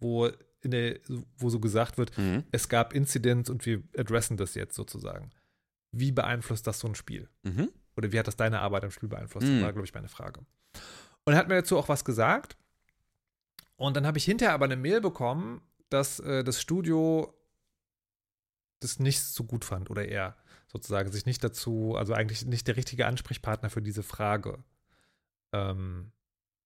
wo, 0.00 0.26
in 0.60 0.70
der, 0.70 0.98
wo 1.38 1.48
so 1.50 1.58
gesagt 1.60 1.98
wird, 1.98 2.16
Mhm. 2.18 2.44
es 2.52 2.68
gab 2.68 2.92
Incidents 2.92 3.50
und 3.50 3.66
wir 3.66 3.82
adressen 3.96 4.36
das 4.36 4.54
jetzt 4.54 4.74
sozusagen. 4.74 5.30
Wie 5.92 6.12
beeinflusst 6.12 6.66
das 6.66 6.78
so 6.80 6.88
ein 6.88 6.94
Spiel? 6.94 7.28
Mhm. 7.42 7.70
Oder 7.96 8.10
wie 8.12 8.18
hat 8.18 8.26
das 8.26 8.36
deine 8.36 8.60
Arbeit 8.60 8.84
am 8.84 8.90
Spiel 8.90 9.08
beeinflusst? 9.08 9.46
Mhm. 9.46 9.54
Das 9.54 9.62
war, 9.64 9.72
glaube 9.72 9.86
ich, 9.86 9.94
meine 9.94 10.08
Frage. 10.08 10.40
Und 11.24 11.32
er 11.32 11.36
hat 11.38 11.48
mir 11.48 11.54
dazu 11.56 11.78
auch 11.78 11.88
was 11.88 12.04
gesagt. 12.04 12.56
Und 13.76 13.96
dann 13.96 14.06
habe 14.06 14.18
ich 14.18 14.24
hinterher 14.24 14.54
aber 14.54 14.64
eine 14.66 14.76
Mail 14.76 15.00
bekommen, 15.00 15.60
dass 15.90 16.20
äh, 16.20 16.44
das 16.44 16.60
Studio 16.60 17.32
das 18.80 18.98
nicht 18.98 19.20
so 19.22 19.44
gut 19.44 19.64
fand 19.64 19.90
oder 19.90 20.06
er 20.06 20.36
sozusagen 20.66 21.10
sich 21.10 21.26
nicht 21.26 21.42
dazu, 21.42 21.94
also 21.96 22.12
eigentlich 22.14 22.44
nicht 22.44 22.66
der 22.68 22.76
richtige 22.76 23.06
Ansprechpartner 23.06 23.70
für 23.70 23.80
diese 23.82 24.02
Frage 24.02 24.62
ähm, 25.52 26.12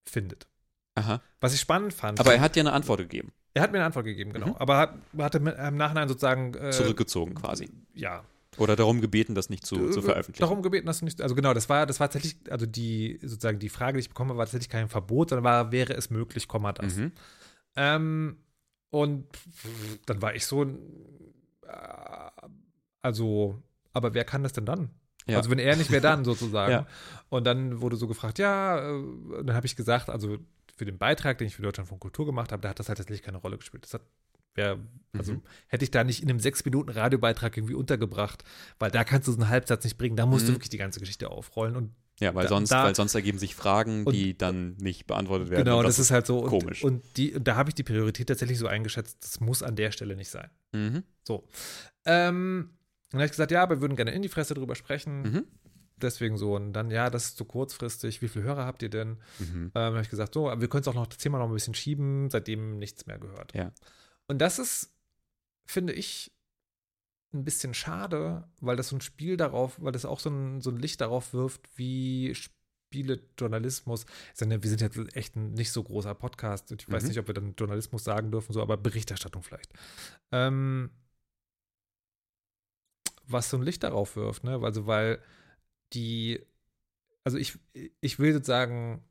findet. 0.05 0.49
Aha. 0.95 1.23
Was 1.41 1.55
ich 1.55 1.61
spannend 1.61 1.95
fand. 1.95 2.19
Aber 2.19 2.35
er 2.35 2.41
hat 2.41 2.57
dir 2.57 2.61
eine 2.61 2.73
Antwort 2.73 2.99
gegeben. 3.01 3.33
er 3.55 3.63
hat 3.63 3.71
mir 3.73 3.79
eine 3.79 3.87
Antwort 3.87 4.05
gegeben, 4.07 4.33
genau. 4.33 4.49
Mhm. 4.49 4.57
Aber 4.57 4.79
hat, 4.79 4.95
hatte 5.19 5.41
mit- 5.41 5.57
im 5.57 5.77
Nachhinein 5.77 6.09
sozusagen 6.09 6.55
äh, 6.55 6.71
Zurückgezogen 6.71 7.35
quasi. 7.35 7.71
Ja, 7.95 8.25
Oder 8.59 8.77
darum 8.77 9.01
gebeten, 9.01 9.35
das 9.35 9.51
nicht 9.51 9.65
zu, 9.65 9.91
zu 9.91 10.01
äh, 10.01 10.03
veröffentlichen. 10.03 10.41
Darum 10.41 10.63
gebeten, 10.63 10.87
dass 10.87 11.01
du 11.01 11.05
nicht, 11.05 11.21
also 11.21 11.35
genau, 11.35 11.55
das 11.55 11.69
war, 11.69 11.87
das 11.87 12.01
war 12.01 12.11
tatsächlich, 12.11 12.37
also 12.51 12.67
die, 12.67 13.19
sozusagen 13.23 13.59
die 13.59 13.69
Frage, 13.69 13.95
die 13.95 14.01
ich 14.01 14.09
bekomme, 14.09 14.37
war 14.37 14.47
tatsächlich 14.47 14.69
kein 14.69 14.89
Verbot, 14.89 15.31
sondern 15.31 15.45
war, 15.45 15.73
wäre 15.73 15.95
es 15.95 16.11
möglich, 16.11 16.49
Komma 16.49 16.73
das. 16.73 16.97
Mhm. 16.97 17.13
Ähm, 17.77 18.37
und 18.91 19.27
dann 20.07 20.23
war 20.23 20.35
ich 20.35 20.47
so, 20.47 20.65
äh, 20.65 20.69
also, 23.03 23.63
aber 23.93 24.15
wer 24.15 24.25
kann 24.25 24.43
das 24.43 24.53
denn 24.53 24.67
dann? 24.67 24.91
Ja. 25.27 25.37
Also 25.37 25.51
wenn 25.51 25.59
er 25.59 25.77
nicht, 25.77 25.91
wer 25.91 26.01
dann 26.01 26.25
sozusagen? 26.25 26.73
Ja. 26.73 26.87
Und 27.29 27.45
dann 27.45 27.81
wurde 27.81 27.97
so 27.97 28.09
gefragt, 28.09 28.39
ja, 28.39 28.79
äh, 28.79 29.03
dann 29.45 29.55
habe 29.55 29.67
ich 29.67 29.77
gesagt, 29.77 30.09
also 30.09 30.39
für 30.77 30.85
den 30.85 30.99
Beitrag, 30.99 31.39
den 31.39 31.49
ich 31.49 31.57
für 31.57 31.63
Deutschland 31.63 31.89
von 31.89 32.01
Kultur 32.01 32.25
gemacht 32.25 32.53
habe, 32.53 32.63
da 32.63 32.71
hat 32.71 32.79
das 32.79 32.89
halt 32.89 32.99
tatsächlich 32.99 33.23
keine 33.23 33.39
Rolle 33.39 33.59
gespielt. 33.59 33.85
Das 33.85 33.95
hat, 33.95 34.03
wär, 34.59 34.79
also 35.17 35.33
Mhm. 35.33 35.43
hätte 35.69 35.85
ich 35.85 35.91
da 35.91 36.05
nicht 36.05 36.23
in 36.23 36.29
einem 36.29 36.41
sechs 36.41 36.63
Minuten 36.67 36.91
Radiobeitrag 36.91 37.57
irgendwie 37.57 37.75
untergebracht, 37.75 38.45
weil 38.79 38.91
da 38.91 39.05
kannst 39.05 39.27
du 39.27 39.33
so 39.33 39.39
einen 39.39 39.49
Halbsatz 39.49 39.85
nicht 39.85 39.97
bringen, 39.97 40.17
da 40.17 40.27
musst 40.27 40.47
du 40.47 40.51
Mhm. 40.53 40.57
wirklich 40.57 40.69
die 40.69 40.77
ganze 40.77 41.01
Geschichte 41.01 41.31
aufrollen 41.31 41.75
und 41.77 41.93
Ja, 42.21 42.35
weil 42.35 42.43
Da- 42.43 42.49
sonst, 42.49 42.71
da- 42.73 42.83
weil 42.83 42.97
sonst 42.97 43.15
ergeben 43.15 43.39
sich 43.39 43.55
Fragen, 43.55 44.03
Und- 44.05 44.13
die 44.13 44.37
dann 44.37 44.77
nicht 44.79 45.07
beantwortet 45.07 45.51
werden. 45.51 45.65
genau, 45.65 45.79
Und 45.79 45.85
das, 45.85 46.01
ist 46.01 46.11
halt 46.11 46.27
so 46.27 46.41
und, 46.41 46.49
komisch. 46.51 46.83
und 46.83 47.05
die 47.17 47.33
und 47.35 47.47
da 47.47 47.55
habe 47.55 47.71
ich 47.71 47.77
die 47.77 47.85
Priorität 47.85 48.27
tatsächlich 48.27 48.59
so 48.59 48.67
eingeschätzt, 48.67 49.19
das 49.23 49.39
muss 49.39 49.63
an 49.63 49.77
der 49.77 49.93
Stelle 49.93 50.17
nicht 50.17 50.29
sein. 50.29 50.51
Mhm. 50.73 51.05
So. 51.23 51.45
Ähm, 52.05 52.71
dann 53.11 53.21
habe 53.21 53.27
ich 53.27 53.31
gesagt, 53.31 53.51
ja, 53.53 53.69
wir 53.71 53.81
würden 53.81 53.95
gerne 53.97 54.11
in 54.11 54.23
die 54.23 54.29
Fresse 54.29 54.55
drüber 54.55 54.75
sprechen. 54.75 55.23
Mhm. 55.23 55.45
Deswegen 55.97 56.37
so. 56.39 56.55
Und 56.57 56.73
dann, 56.73 56.91
ja, 56.91 57.09
das 57.11 57.27
ist 57.27 57.37
zu 57.37 57.45
kurzfristig. 57.45 58.21
Wie 58.23 58.29
viele 58.29 58.45
Hörer 58.45 58.67
habt 58.67 58.83
ihr 58.83 58.91
denn? 58.91 59.19
Mhm. 59.39 59.71
Ähm, 59.75 59.95
habe 59.95 60.01
ich 60.01 60.11
gesagt, 60.11 60.35
so, 60.35 60.49
aber 60.51 60.61
wir 60.61 60.69
können 60.69 60.83
es 60.83 60.89
auch 60.89 60.95
noch 60.95 61.07
das 61.07 61.19
Thema 61.19 61.39
noch 61.39 61.47
ein 61.49 61.55
bisschen 61.55 61.75
schieben, 61.75 62.31
seitdem 62.31 62.79
nichts 62.79 63.07
mehr 63.07 63.19
gehört. 63.19 63.55
Ja. 63.55 63.73
Und 64.29 64.39
das 64.39 64.59
ist, 64.59 64.95
finde 65.67 65.93
ich, 65.93 66.33
ein 67.35 67.45
bisschen 67.45 67.75
schade, 67.75 68.49
weil 68.61 68.77
das 68.77 68.89
so 68.89 68.97
ein 68.97 69.01
Spiel 69.01 69.37
darauf, 69.37 69.81
weil 69.83 69.93
das 69.93 70.05
auch 70.05 70.21
so 70.21 70.31
ein, 70.31 70.61
so 70.63 70.71
ein 70.71 70.79
Licht 70.79 71.01
darauf 71.01 71.33
wirft, 71.35 71.69
wie 71.77 72.35
Spielejournalismus. 72.35 74.05
ist 74.33 74.41
ja 74.41 74.47
eine- 74.47 74.63
Wir 74.63 74.71
sind 74.71 74.81
jetzt 74.81 74.97
echt 75.17 75.37
ein 75.37 75.53
nicht 75.53 75.73
so 75.73 75.83
großer 75.83 76.15
Podcast. 76.15 76.71
Ich 76.73 76.91
weiß 76.91 77.03
Mhm. 77.03 77.09
nicht, 77.11 77.19
ob 77.19 77.27
wir 77.27 77.35
dann 77.35 77.55
Journalismus 77.59 78.05
sagen 78.05 78.31
dürfen, 78.31 78.53
so, 78.53 78.63
aber 78.63 78.77
Berichterstattung 78.79 79.43
vielleicht. 79.43 79.73
Ähm, 80.33 80.91
was 83.27 83.51
so 83.51 83.59
ein 83.59 83.63
Licht 83.63 83.83
darauf 83.83 84.17
wirft, 84.17 84.45
ne? 84.45 84.59
Also, 84.63 84.87
weil 84.87 85.23
die, 85.93 86.41
also 87.25 87.37
ich, 87.37 87.59
ich 88.01 88.19
will 88.19 88.33
sozusagen, 88.33 89.05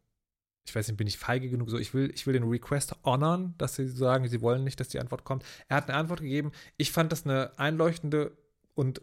ich 0.67 0.75
weiß 0.75 0.87
nicht, 0.89 0.97
bin 0.97 1.07
ich 1.07 1.17
feige 1.17 1.49
genug, 1.49 1.69
so 1.69 1.77
ich 1.77 1.93
will, 1.93 2.11
ich 2.13 2.27
will 2.27 2.33
den 2.33 2.43
Request 2.43 2.93
honoren, 3.05 3.55
dass 3.57 3.75
sie 3.75 3.87
sagen, 3.87 4.27
sie 4.27 4.41
wollen 4.41 4.63
nicht, 4.65 4.79
dass 4.79 4.89
die 4.89 4.99
Antwort 4.99 5.23
kommt. 5.23 5.45
Er 5.69 5.77
hat 5.77 5.89
eine 5.89 5.97
Antwort 5.97 6.19
gegeben. 6.19 6.51
Ich 6.75 6.91
fand 6.91 7.11
das 7.11 7.25
eine 7.25 7.57
einleuchtende 7.57 8.37
und 8.75 9.01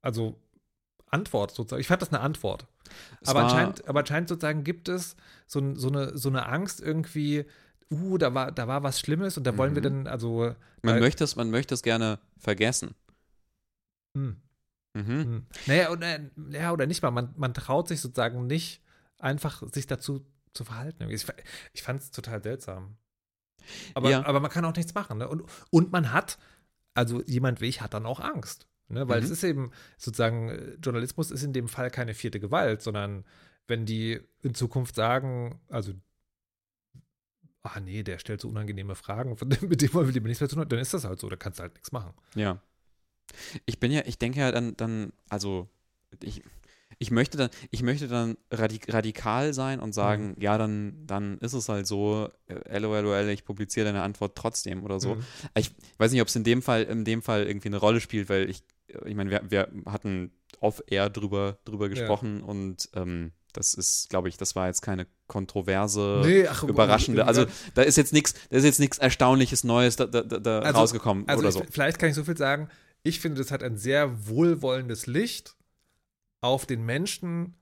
also 0.00 0.40
Antwort 1.10 1.50
sozusagen. 1.52 1.80
Ich 1.80 1.86
fand 1.86 2.00
das 2.00 2.08
eine 2.08 2.20
Antwort. 2.20 2.66
Es 3.20 3.28
Aber 3.28 3.40
anscheinend, 3.40 3.86
aber 3.86 4.00
anscheinend 4.00 4.28
sozusagen 4.30 4.64
gibt 4.64 4.88
es 4.88 5.16
so, 5.46 5.74
so, 5.74 5.88
eine, 5.88 6.16
so 6.16 6.30
eine 6.30 6.46
Angst 6.46 6.80
irgendwie, 6.80 7.44
uh, 7.90 8.16
da 8.16 8.32
war, 8.32 8.50
da 8.50 8.66
war 8.66 8.82
was 8.82 8.98
Schlimmes 8.98 9.36
und 9.36 9.44
da 9.44 9.56
wollen 9.58 9.74
wir 9.74 9.82
Mhm. 9.82 10.04
dann, 10.04 10.06
also 10.06 10.54
Man, 10.82 10.98
möchte 10.98 11.24
es, 11.24 11.36
man 11.36 11.50
möchte 11.50 11.74
es 11.74 11.82
gerne 11.82 12.18
vergessen. 12.38 12.94
hm, 14.16 14.36
Mhm. 14.94 15.06
hm. 15.06 15.46
Naja, 15.66 15.90
oder, 15.90 16.20
ja, 16.50 16.72
oder 16.72 16.86
nicht 16.86 17.02
mal. 17.02 17.10
Man, 17.10 17.32
man 17.36 17.54
traut 17.54 17.88
sich 17.88 18.00
sozusagen 18.00 18.46
nicht, 18.46 18.82
einfach 19.18 19.62
sich 19.72 19.86
dazu 19.86 20.26
zu 20.54 20.64
verhalten. 20.64 21.08
Ich, 21.10 21.26
ich 21.72 21.82
fand 21.82 22.00
es 22.02 22.10
total 22.10 22.42
seltsam. 22.42 22.96
Aber, 23.94 24.10
Ja. 24.10 24.24
aber 24.26 24.40
man 24.40 24.50
kann 24.50 24.64
auch 24.64 24.74
nichts 24.74 24.94
machen. 24.94 25.18
Ne? 25.18 25.28
Und, 25.28 25.44
und 25.70 25.92
man 25.92 26.12
hat, 26.12 26.38
also 26.94 27.22
jemand 27.24 27.60
wie 27.60 27.66
ich 27.66 27.80
hat 27.80 27.94
dann 27.94 28.06
auch 28.06 28.20
Angst. 28.20 28.66
Ne? 28.88 29.08
Weil 29.08 29.20
Mhm. 29.20 29.24
es 29.26 29.30
ist 29.30 29.44
eben 29.44 29.70
sozusagen, 29.98 30.48
äh, 30.50 30.74
Journalismus 30.82 31.30
ist 31.30 31.42
in 31.44 31.52
dem 31.52 31.68
Fall 31.68 31.90
keine 31.90 32.14
vierte 32.14 32.40
Gewalt, 32.40 32.82
sondern 32.82 33.24
wenn 33.68 33.86
die 33.86 34.20
in 34.42 34.54
Zukunft 34.54 34.94
sagen, 34.96 35.60
also 35.68 35.92
ah 37.62 37.78
nee, 37.80 38.02
der 38.02 38.18
stellt 38.18 38.40
so 38.40 38.48
unangenehme 38.48 38.96
Fragen, 38.96 39.36
von 39.36 39.48
dem, 39.48 39.68
mit 39.68 39.80
dem 39.82 39.94
wollen 39.94 40.06
wir 40.08 40.12
lieber 40.14 40.26
nichts 40.28 40.40
mehr 40.40 40.48
zu 40.50 40.56
tun, 40.56 40.68
dann 40.68 40.80
ist 40.80 40.92
das 40.94 41.04
halt 41.04 41.20
so, 41.20 41.28
da 41.28 41.36
kannst 41.36 41.58
du 41.58 41.62
halt 41.62 41.74
nichts 41.74 41.92
machen. 41.92 42.12
Ja. 42.34 42.60
Ich 43.66 43.78
bin 43.78 43.92
ja, 43.92 44.02
ich 44.04 44.18
denke 44.18 44.40
ja 44.40 44.50
dann, 44.50 44.76
dann 44.76 45.12
also 45.28 45.68
ich, 46.20 46.42
ich 47.02 47.10
möchte 47.10 47.36
dann, 47.36 47.50
ich 47.70 47.82
möchte 47.82 48.06
dann 48.08 48.36
radik 48.50 48.92
radikal 48.92 49.52
sein 49.52 49.80
und 49.80 49.92
sagen, 49.92 50.28
Mhm. 50.36 50.42
ja, 50.42 50.56
dann, 50.56 51.04
dann 51.06 51.38
ist 51.38 51.52
es 51.52 51.68
halt 51.68 51.86
so, 51.86 52.28
äh, 52.46 52.78
LOLOL, 52.78 53.28
ich 53.30 53.44
publiziere 53.44 53.86
deine 53.86 54.02
Antwort 54.02 54.36
trotzdem 54.36 54.84
oder 54.84 55.00
so. 55.00 55.16
Mhm. 55.16 55.22
Ich 55.56 55.70
weiß 55.98 56.12
nicht, 56.12 56.22
ob 56.22 56.28
es 56.28 56.36
in 56.36 56.44
dem 56.44 56.62
Fall, 56.62 56.84
in 56.84 57.04
dem 57.04 57.20
Fall 57.22 57.46
irgendwie 57.46 57.68
eine 57.68 57.78
Rolle 57.78 58.00
spielt, 58.00 58.28
weil 58.28 58.48
ich, 58.48 58.62
ich 59.04 59.14
meine, 59.14 59.30
wir, 59.30 59.42
wir 59.48 59.68
hatten 59.86 60.30
off-air 60.60 61.10
drüber, 61.10 61.58
drüber 61.64 61.88
gesprochen 61.88 62.42
und 62.42 62.88
ähm, 62.94 63.32
Das 63.54 63.74
ist, 63.74 64.08
glaube 64.08 64.28
ich, 64.30 64.38
das 64.38 64.54
war 64.56 64.66
jetzt 64.68 64.80
keine 64.80 65.06
kontroverse, 65.26 66.22
Nee, 66.24 66.46
ach, 66.46 66.62
überraschende. 66.62 67.26
Also 67.26 67.44
da 67.74 67.82
ist 67.82 67.96
jetzt 67.96 68.12
nichts, 68.12 68.34
da 68.48 68.56
ist 68.56 68.64
jetzt 68.64 68.80
nichts 68.80 68.96
Erstaunliches 68.98 69.64
Neues 69.64 69.96
da, 69.96 70.06
da, 70.06 70.22
da 70.22 70.60
Also- 70.60 70.78
rausgekommen 70.78 71.28
Also 71.28 71.40
oder 71.40 71.48
ich, 71.50 71.54
so. 71.54 71.62
vielleicht 71.70 71.98
kann 71.98 72.08
ich 72.08 72.14
so 72.14 72.24
viel 72.24 72.36
sagen. 72.36 72.68
Ich 73.02 73.20
finde, 73.20 73.38
das 73.42 73.50
hat 73.50 73.62
ein 73.62 73.76
sehr 73.76 74.26
wohlwollendes 74.28 75.06
Licht 75.06 75.54
auf 76.42 76.66
den 76.66 76.84
Menschen 76.84 77.54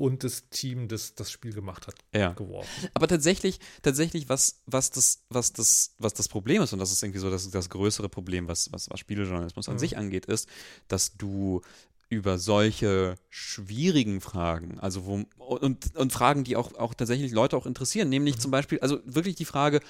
und 0.00 0.22
das 0.22 0.48
Team, 0.50 0.86
das 0.86 1.14
das 1.14 1.30
Spiel 1.32 1.52
gemacht 1.52 1.86
hat, 1.88 1.96
Ja. 2.14 2.32
geworfen. 2.32 2.88
Aber 2.94 3.08
tatsächlich, 3.08 3.58
tatsächlich, 3.82 4.28
was, 4.28 4.60
was, 4.66 4.90
das, 4.90 5.24
was, 5.28 5.52
das, 5.52 5.94
was 5.98 6.14
das 6.14 6.28
Problem 6.28 6.62
ist, 6.62 6.72
und 6.72 6.78
das 6.78 6.92
ist 6.92 7.02
irgendwie 7.02 7.18
so 7.18 7.30
das, 7.30 7.50
das 7.50 7.68
größere 7.68 8.08
Problem, 8.08 8.46
was, 8.46 8.70
was, 8.72 8.88
was 8.90 9.00
Spielejournalismus 9.00 9.68
an 9.68 9.74
Mhm. 9.74 9.78
sich 9.80 9.96
angeht, 9.96 10.26
ist, 10.26 10.48
dass 10.86 11.16
du 11.16 11.62
über 12.10 12.38
solche 12.38 13.16
schwierigen 13.28 14.20
Fragen, 14.20 14.78
also 14.78 15.04
wo, 15.04 15.24
und, 15.36 15.94
und 15.96 16.12
Fragen, 16.12 16.44
die 16.44 16.56
auch, 16.56 16.74
auch 16.74 16.94
tatsächlich 16.94 17.32
Leute 17.32 17.56
auch 17.56 17.66
interessieren, 17.66 18.08
nämlich 18.08 18.36
Mhm. 18.36 18.40
zum 18.40 18.50
Beispiel, 18.52 18.78
also 18.80 19.00
wirklich 19.04 19.34
die 19.34 19.44
Frage, 19.44 19.80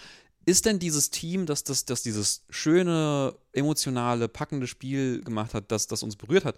ist 0.47 0.65
denn 0.65 0.79
dieses 0.79 1.11
Team, 1.11 1.45
das, 1.45 1.65
das, 1.65 1.85
das 1.85 2.03
dieses 2.03 2.45
schöne, 2.49 3.37
emotionale, 3.53 4.29
packende 4.29 4.67
Spiel 4.67 5.23
gemacht 5.23 5.53
hat, 5.53 5.71
das, 5.71 5.87
das 5.87 6.03
uns 6.03 6.17
berührt 6.17 6.47
hat, 6.47 6.57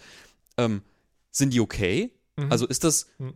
ähm, 0.56 0.82
sind 1.30 1.52
die 1.52 1.60
okay? 1.60 2.12
Mhm. 2.36 2.50
Also 2.50 2.66
ist 2.66 2.84
das, 2.84 3.06
Mhm. 3.18 3.34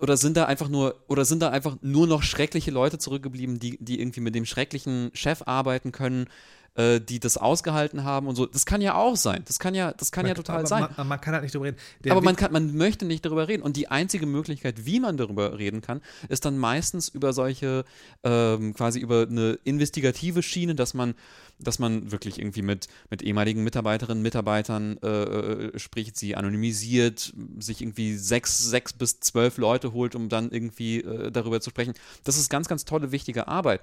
oder 0.00 0.16
sind 0.16 0.36
da 0.36 0.44
einfach 0.44 0.68
nur, 0.68 1.02
oder 1.08 1.24
sind 1.24 1.40
da 1.40 1.48
einfach 1.50 1.76
nur 1.80 2.06
noch 2.06 2.22
schreckliche 2.22 2.70
Leute 2.70 2.98
zurückgeblieben, 2.98 3.58
die, 3.58 3.78
die 3.82 4.00
irgendwie 4.00 4.20
mit 4.20 4.34
dem 4.34 4.44
schrecklichen 4.44 5.10
Chef 5.14 5.42
arbeiten 5.46 5.92
können, 5.92 6.28
äh, 6.74 7.00
die 7.00 7.20
das 7.20 7.36
ausgehalten 7.36 8.04
haben 8.04 8.26
und 8.26 8.36
so? 8.36 8.46
Das 8.46 8.66
kann 8.66 8.80
ja 8.80 8.94
auch 8.94 9.16
sein. 9.16 9.42
Das 9.46 9.58
kann 9.58 9.74
ja, 9.74 9.92
das 9.92 10.10
kann 10.12 10.26
ja 10.26 10.34
total 10.34 10.66
sein. 10.66 10.88
Man, 10.96 11.08
man 11.08 11.20
kann 11.20 11.34
halt 11.34 11.42
nicht 11.42 11.54
drüber 11.54 11.66
reden. 11.66 11.76
Der 12.04 12.12
Aber 12.12 12.22
man, 12.22 12.36
kann, 12.36 12.52
man 12.52 12.74
möchte 12.74 13.04
nicht 13.04 13.24
darüber 13.24 13.48
reden. 13.48 13.62
Und 13.62 13.76
die 13.76 13.88
einzige 13.88 14.26
Möglichkeit, 14.26 14.86
wie 14.86 15.00
man 15.00 15.16
darüber 15.16 15.58
reden 15.58 15.82
kann, 15.82 16.00
ist 16.28 16.44
dann 16.44 16.58
meistens 16.58 17.08
über 17.08 17.32
solche, 17.32 17.84
ähm, 18.22 18.74
quasi 18.74 19.00
über 19.00 19.26
eine 19.28 19.58
investigative 19.64 20.42
Schiene, 20.42 20.74
dass 20.74 20.94
man, 20.94 21.14
dass 21.58 21.78
man 21.78 22.10
wirklich 22.10 22.38
irgendwie 22.38 22.62
mit, 22.62 22.88
mit 23.10 23.22
ehemaligen 23.22 23.62
Mitarbeiterinnen, 23.64 24.22
Mitarbeitern 24.22 24.98
äh, 25.02 25.08
äh, 25.08 25.78
spricht, 25.78 26.16
sie 26.16 26.36
anonymisiert, 26.36 27.34
sich 27.58 27.82
irgendwie 27.82 28.16
sechs, 28.16 28.58
sechs 28.58 28.92
bis 28.92 29.20
zwölf 29.20 29.58
Leute 29.58 29.92
holt, 29.92 30.14
um 30.14 30.28
dann 30.28 30.50
irgendwie 30.50 31.00
äh, 31.00 31.30
darüber 31.30 31.60
zu 31.60 31.70
sprechen. 31.70 31.94
Das 32.24 32.38
ist 32.38 32.48
ganz, 32.48 32.68
ganz 32.68 32.84
tolle, 32.84 33.12
wichtige 33.12 33.48
Arbeit. 33.48 33.82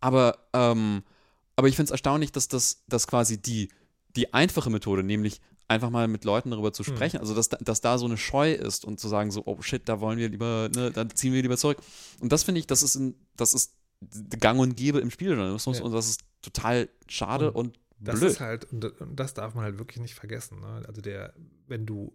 Aber, 0.00 0.38
ähm, 0.52 1.02
aber 1.56 1.68
ich 1.68 1.76
finde 1.76 1.86
es 1.88 1.90
erstaunlich, 1.92 2.32
dass 2.32 2.48
das 2.48 2.84
dass 2.88 3.06
quasi 3.06 3.40
die, 3.40 3.70
die 4.16 4.32
einfache 4.34 4.70
Methode, 4.70 5.02
nämlich 5.02 5.40
einfach 5.66 5.88
mal 5.90 6.08
mit 6.08 6.24
Leuten 6.24 6.50
darüber 6.50 6.72
zu 6.72 6.84
Hm. 6.84 6.94
sprechen, 6.94 7.18
also 7.20 7.34
dass, 7.34 7.48
da- 7.48 7.56
dass 7.58 7.80
da 7.80 7.96
so 7.98 8.04
eine 8.06 8.16
Scheu 8.18 8.52
ist 8.52 8.84
und 8.84 9.00
zu 9.00 9.08
sagen 9.08 9.30
so, 9.30 9.42
oh 9.46 9.62
shit, 9.62 9.88
da 9.88 10.00
wollen 10.00 10.18
wir 10.18 10.28
lieber, 10.28 10.68
ne, 10.74 10.90
da 10.90 11.08
ziehen 11.08 11.32
wir 11.32 11.40
lieber 11.42 11.56
zurück. 11.56 11.78
Und 12.20 12.30
das 12.32 12.42
finde 12.44 12.58
ich, 12.60 12.66
das 12.66 12.82
ist, 12.82 12.96
ein, 12.96 13.14
das 13.36 13.54
ist 13.54 13.72
gang 14.40 14.60
und 14.60 14.76
gäbe 14.76 14.98
im 15.00 15.10
Spieljournalismus 15.10 15.78
Ja. 15.78 15.84
und 15.84 15.92
das 15.92 16.08
ist 16.10 16.20
total 16.42 16.90
schade 17.08 17.50
und, 17.52 17.78
Das 17.98 18.18
blöd. 18.20 18.32
ist 18.32 18.40
halt, 18.40 18.70
und, 18.70 18.84
und 19.00 19.16
das 19.18 19.32
darf 19.32 19.54
man 19.54 19.64
halt 19.64 19.78
wirklich 19.78 20.00
nicht 20.02 20.14
vergessen. 20.14 20.60
Ne? 20.60 20.82
Also 20.86 21.00
der, 21.00 21.32
wenn 21.66 21.86
du, 21.86 22.12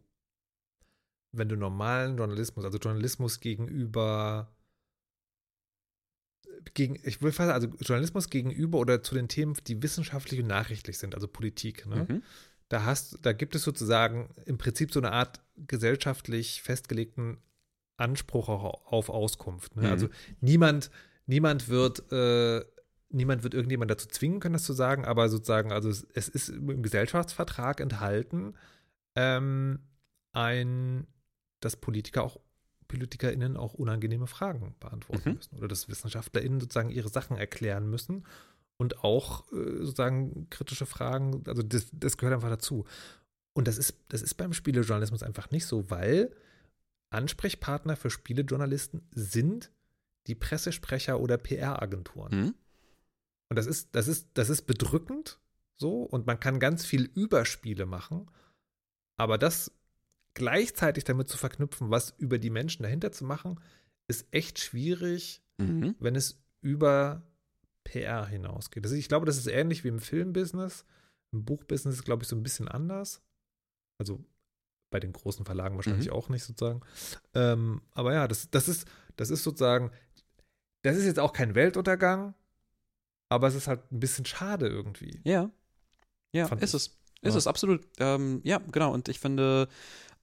wenn 1.31 1.49
du 1.49 1.55
normalen 1.55 2.17
Journalismus, 2.17 2.65
also 2.65 2.77
Journalismus 2.77 3.39
gegenüber, 3.39 4.51
gegen, 6.73 6.97
ich 7.03 7.21
will 7.21 7.31
fast, 7.31 7.51
also 7.51 7.67
Journalismus 7.79 8.29
gegenüber 8.29 8.79
oder 8.79 9.01
zu 9.03 9.15
den 9.15 9.27
Themen, 9.27 9.55
die 9.67 9.81
wissenschaftlich 9.81 10.41
und 10.41 10.47
nachrichtlich 10.47 10.97
sind, 10.97 11.15
also 11.15 11.27
Politik, 11.27 11.85
ne? 11.85 12.05
Mhm. 12.07 12.23
da 12.69 12.85
hast, 12.85 13.19
da 13.23 13.33
gibt 13.33 13.55
es 13.55 13.63
sozusagen 13.63 14.29
im 14.45 14.57
Prinzip 14.57 14.91
so 14.91 14.99
eine 14.99 15.11
Art 15.11 15.41
gesellschaftlich 15.67 16.61
festgelegten 16.61 17.37
Anspruch 17.97 18.49
auch 18.49 18.91
auf 18.91 19.09
Auskunft. 19.09 19.75
Ne? 19.75 19.83
Mhm. 19.83 19.89
Also 19.89 20.09
niemand, 20.41 20.89
niemand 21.25 21.67
wird, 21.67 22.11
äh, 22.11 22.63
niemand 23.09 23.43
wird 23.43 23.53
irgendjemand 23.53 23.91
dazu 23.91 24.07
zwingen 24.07 24.39
können, 24.39 24.53
das 24.53 24.63
zu 24.63 24.73
sagen, 24.73 25.05
aber 25.05 25.29
sozusagen, 25.29 25.71
also 25.71 25.89
es, 25.89 26.07
es 26.13 26.29
ist 26.29 26.49
im 26.49 26.81
Gesellschaftsvertrag 26.81 27.79
enthalten, 27.81 28.55
ähm, 29.15 29.79
ein, 30.31 31.07
dass 31.59 31.75
Politiker 31.75 32.23
auch 32.23 32.39
PolitikerInnen 32.89 33.55
auch 33.55 33.73
unangenehme 33.73 34.27
Fragen 34.27 34.75
beantworten 34.81 35.29
Mhm. 35.29 35.35
müssen 35.35 35.57
oder 35.57 35.69
dass 35.69 35.87
WissenschaftlerInnen 35.87 36.59
sozusagen 36.59 36.89
ihre 36.89 37.07
Sachen 37.07 37.37
erklären 37.37 37.89
müssen 37.89 38.25
und 38.77 39.03
auch 39.05 39.49
äh, 39.53 39.85
sozusagen 39.85 40.49
kritische 40.49 40.85
Fragen, 40.85 41.43
also 41.47 41.63
das, 41.63 41.87
das 41.93 42.17
gehört 42.17 42.35
einfach 42.35 42.49
dazu. 42.49 42.85
Und 43.53 43.67
das 43.67 43.77
ist, 43.77 43.95
das 44.09 44.21
ist 44.21 44.35
beim 44.35 44.51
Spielejournalismus 44.53 45.23
einfach 45.23 45.51
nicht 45.51 45.65
so, 45.65 45.89
weil 45.89 46.35
Ansprechpartner 47.11 47.95
für 47.95 48.09
Spielejournalisten 48.09 49.01
sind 49.11 49.71
die 50.27 50.35
Pressesprecher 50.35 51.19
oder 51.19 51.37
PR-Agenturen. 51.37 52.35
Mhm. 52.35 52.55
Und 53.49 53.55
das 53.55 53.65
ist, 53.65 53.95
das 53.95 54.07
ist, 54.07 54.27
das 54.33 54.49
ist 54.49 54.63
bedrückend 54.63 55.39
so 55.77 56.03
und 56.03 56.27
man 56.27 56.39
kann 56.39 56.59
ganz 56.59 56.85
viel 56.85 57.03
über 57.15 57.45
Spiele 57.45 57.85
machen, 57.85 58.29
aber 59.17 59.37
das 59.37 59.71
gleichzeitig 60.39 61.03
damit 61.03 61.29
zu 61.29 61.37
verknüpfen, 61.37 61.91
was 61.91 62.15
über 62.17 62.39
die 62.39 62.49
Menschen 62.49 62.81
dahinter 62.83 63.11
zu 63.11 63.23
machen, 63.25 63.59
ist 64.07 64.25
echt 64.31 64.57
schwierig, 64.59 65.43
Mhm. 65.59 65.95
wenn 65.99 66.15
es 66.15 66.41
über 66.61 67.21
PR 67.83 68.25
hinausgeht. 68.25 68.83
Also 68.85 68.95
ich 68.95 69.07
glaube, 69.09 69.25
das 69.25 69.37
ist 69.37 69.47
ähnlich 69.47 69.83
wie 69.83 69.89
im 69.89 69.99
Filmbusiness. 69.99 70.85
Im 71.31 71.43
Buchbusiness 71.45 71.95
ist, 71.95 72.05
glaube 72.05 72.23
ich, 72.23 72.29
so 72.29 72.35
ein 72.35 72.41
bisschen 72.43 72.67
anders. 72.67 73.21
Also 73.99 74.23
bei 74.89 74.99
den 74.99 75.11
großen 75.13 75.45
Verlagen 75.45 75.75
wahrscheinlich 75.75 76.07
Mhm. 76.07 76.13
auch 76.13 76.29
nicht 76.29 76.43
sozusagen. 76.45 76.81
Ähm, 77.35 77.81
aber 77.91 78.13
ja, 78.13 78.27
das, 78.27 78.49
das, 78.49 78.67
ist, 78.67 78.87
das 79.17 79.29
ist 79.29 79.43
sozusagen, 79.43 79.91
das 80.83 80.95
ist 80.97 81.05
jetzt 81.05 81.19
auch 81.19 81.33
kein 81.33 81.53
Weltuntergang, 81.55 82.33
aber 83.29 83.47
es 83.47 83.55
ist 83.55 83.67
halt 83.67 83.91
ein 83.91 83.99
bisschen 83.99 84.25
schade 84.25 84.67
irgendwie. 84.67 85.19
Ja. 85.25 85.51
Ja, 86.33 86.47
Fand 86.47 86.63
ist 86.63 86.69
ich. 86.73 86.75
es. 86.75 86.85
Ist 87.21 87.33
Ja. 87.33 87.37
es, 87.37 87.47
absolut. 87.47 87.85
Ähm, 87.99 88.39
ja, 88.45 88.59
genau. 88.71 88.93
Und 88.93 89.09
ich 89.09 89.19
finde, 89.19 89.67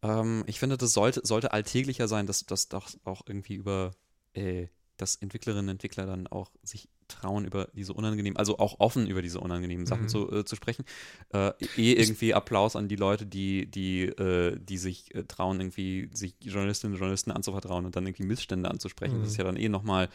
ähm, 0.06 0.44
ich 0.46 0.58
finde, 0.58 0.76
das 0.76 0.92
sollte, 0.92 1.20
sollte 1.24 1.52
alltäglicher 1.52 2.08
sein, 2.08 2.26
dass 2.26 2.44
das 2.46 2.68
doch 2.68 2.88
auch 3.04 3.22
irgendwie 3.26 3.54
über, 3.54 3.92
äh, 4.34 4.68
dass 4.96 5.16
Entwicklerinnen 5.16 5.66
und 5.66 5.70
Entwickler 5.70 6.06
dann 6.06 6.26
auch 6.26 6.50
sich 6.62 6.88
trauen, 7.08 7.44
über 7.44 7.68
diese 7.72 7.92
unangenehmen, 7.92 8.36
also 8.36 8.58
auch 8.58 8.80
offen 8.80 9.06
über 9.06 9.22
diese 9.22 9.40
unangenehmen 9.40 9.86
Sachen 9.86 10.04
Mhm. 10.04 10.08
zu, 10.08 10.32
äh, 10.32 10.44
zu 10.44 10.56
sprechen. 10.56 10.84
Äh, 11.32 11.52
eh 11.76 11.92
irgendwie 11.92 12.34
Applaus 12.34 12.76
an 12.76 12.88
die 12.88 12.96
Leute, 12.96 13.26
die, 13.26 13.66
die, 13.70 14.04
äh, 14.04 14.58
die 14.58 14.78
sich 14.78 15.14
äh, 15.14 15.24
trauen, 15.24 15.60
irgendwie 15.60 16.10
sich 16.12 16.34
Journalistinnen 16.40 16.94
und 16.94 16.98
Journalisten 16.98 17.30
anzuvertrauen 17.30 17.84
und 17.84 17.94
dann 17.94 18.06
irgendwie 18.06 18.24
Missstände 18.24 18.70
anzusprechen. 18.70 19.18
Mhm. 19.18 19.22
Das 19.22 19.32
ist 19.32 19.36
ja 19.36 19.44
dann 19.44 19.56
eh 19.56 19.68
nochmal 19.68 20.08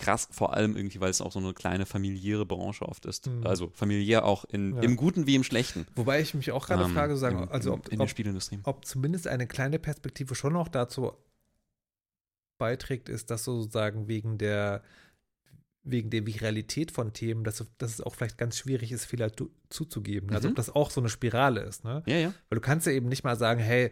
krass, 0.00 0.26
vor 0.32 0.52
allem 0.54 0.76
irgendwie, 0.76 1.00
weil 1.00 1.10
es 1.10 1.20
auch 1.20 1.30
so 1.30 1.38
eine 1.38 1.54
kleine 1.54 1.86
familiäre 1.86 2.44
Branche 2.46 2.84
oft 2.86 3.06
ist. 3.06 3.28
Mhm. 3.28 3.46
Also 3.46 3.70
familiär 3.74 4.24
auch 4.24 4.44
in, 4.46 4.74
Ja. 4.76 4.82
im 4.82 4.96
Guten 4.96 5.26
wie 5.26 5.36
im 5.36 5.44
Schlechten. 5.44 5.86
Wobei 5.94 6.20
ich 6.20 6.34
mich 6.34 6.50
auch 6.50 6.66
gerade 6.66 6.84
Ähm, 6.84 6.92
frage, 6.92 7.16
sagen, 7.16 7.42
im, 7.44 7.48
also 7.50 7.74
ob, 7.74 7.88
in 7.88 7.98
der 7.98 8.04
ob, 8.04 8.10
Spielindustrie. 8.10 8.58
ob 8.64 8.84
zumindest 8.84 9.28
eine 9.28 9.46
kleine 9.46 9.78
Perspektive 9.78 10.34
schon 10.34 10.52
noch 10.54 10.68
dazu 10.68 11.12
beiträgt, 12.58 13.08
ist, 13.08 13.30
dass 13.30 13.44
sozusagen 13.44 14.08
wegen 14.08 14.38
der 14.38 14.82
wegen 15.82 16.10
der 16.10 16.26
Viralität 16.26 16.90
von 16.92 17.14
Themen, 17.14 17.42
dass, 17.42 17.64
dass 17.78 17.92
es 17.94 18.00
auch 18.02 18.14
vielleicht 18.14 18.36
ganz 18.36 18.58
schwierig 18.58 18.92
ist, 18.92 19.06
Fehler 19.06 19.32
tu- 19.32 19.48
zuzugeben. 19.70 20.28
Also 20.34 20.46
Mhm. 20.48 20.52
ob 20.52 20.56
das 20.56 20.68
auch 20.74 20.90
so 20.90 21.00
eine 21.00 21.08
Spirale 21.08 21.62
ist, 21.62 21.84
ne? 21.84 22.02
Ja, 22.04 22.16
ja. 22.16 22.34
Weil 22.50 22.56
du 22.56 22.60
kannst 22.60 22.86
ja 22.86 22.92
eben 22.92 23.08
nicht 23.08 23.24
mal 23.24 23.36
sagen, 23.36 23.60
hey, 23.60 23.90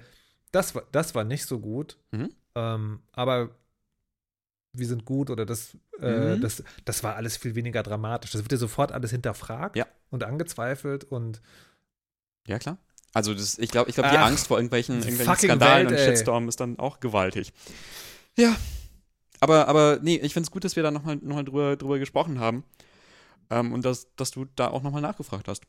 das 0.53 0.75
war, 0.75 0.83
das 0.93 1.15
war 1.15 1.25
nicht 1.25 1.47
so 1.47 1.59
gut, 1.61 1.97
Mhm. 2.13 2.29
ähm, 2.57 3.01
aber 3.13 3.57
wir 4.79 4.87
sind 4.87 5.05
gut 5.05 5.31
oder 5.31 5.45
das, 5.47 5.77
äh, 6.01 6.37
Mhm. 6.37 6.41
das, 6.41 6.63
das 6.85 7.03
war 7.03 7.17
alles 7.17 7.37
viel 7.37 7.55
weniger 7.55 7.83
dramatisch. 7.83 8.31
Das 8.33 8.43
wird 8.43 8.53
ja 8.53 8.59
sofort 8.59 8.93
alles 8.93 9.11
hinterfragt 9.11 9.77
Ja. 9.77 9.87
und 10.11 10.25
angezweifelt 10.25 11.05
und 11.05 11.41
Ja, 12.47 12.59
klar. 12.59 12.79
Also 13.15 13.35
das, 13.35 13.59
ich 13.59 13.71
glaube, 13.71 13.89
ich 13.91 13.97
glaub, 13.97 14.11
die 14.11 14.17
Ach, 14.17 14.27
Angst 14.27 14.47
vor 14.49 14.59
irgendwelchen, 14.59 14.99
irgendwelchen 15.01 15.37
Skandalen 15.37 15.91
Welt, 15.91 15.99
und. 16.01 16.05
Shitstorm 16.07 16.49
ist 16.49 16.61
dann 16.61 16.79
auch 16.79 17.01
gewaltig. 17.01 17.53
Ja. 18.37 18.57
Aber, 19.41 19.69
aber 19.69 19.99
nee, 20.03 20.17
ich 20.17 20.33
finde 20.33 20.47
es 20.47 20.51
gut, 20.51 20.65
dass 20.65 20.77
wir 20.77 20.83
da 20.83 20.91
nochmal 20.91 21.17
noch 21.17 21.37
mal 21.37 21.45
drüber, 21.45 21.77
drüber 21.77 21.99
gesprochen 21.99 22.39
haben. 22.41 22.65
Ähm, 23.51 23.73
und 23.73 23.85
dass, 23.85 24.15
dass 24.17 24.31
du 24.31 24.45
da 24.57 24.69
auch 24.69 24.83
nochmal 24.83 25.01
nachgefragt 25.03 25.49
hast. 25.49 25.63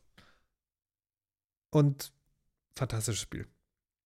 Und 1.72 2.12
fantastisches 2.76 3.22
Spiel. 3.22 3.48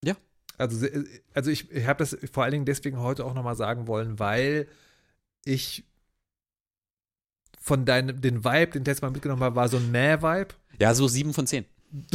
Ja. 0.03 0.15
Also, 0.57 0.77
se- 0.77 1.05
also 1.33 1.49
ich, 1.49 1.71
ich 1.71 1.87
habe 1.87 1.99
das 1.99 2.15
vor 2.31 2.43
allen 2.43 2.51
Dingen 2.51 2.65
deswegen 2.65 2.99
heute 2.99 3.25
auch 3.25 3.33
nochmal 3.33 3.55
sagen 3.55 3.87
wollen, 3.87 4.19
weil 4.19 4.67
ich 5.45 5.83
von 7.59 7.85
deinem, 7.85 8.19
den 8.21 8.43
Vibe, 8.43 8.67
den 8.73 8.81
ich 8.81 8.87
letztes 8.87 9.01
Mal 9.01 9.11
mitgenommen 9.11 9.41
habe, 9.43 9.55
war 9.55 9.67
so 9.69 9.77
ein 9.77 9.89
Mäh-Vibe. 9.91 10.53
Ja, 10.79 10.93
so 10.93 11.07
sieben 11.07 11.33
von 11.33 11.47
zehn. 11.47 11.65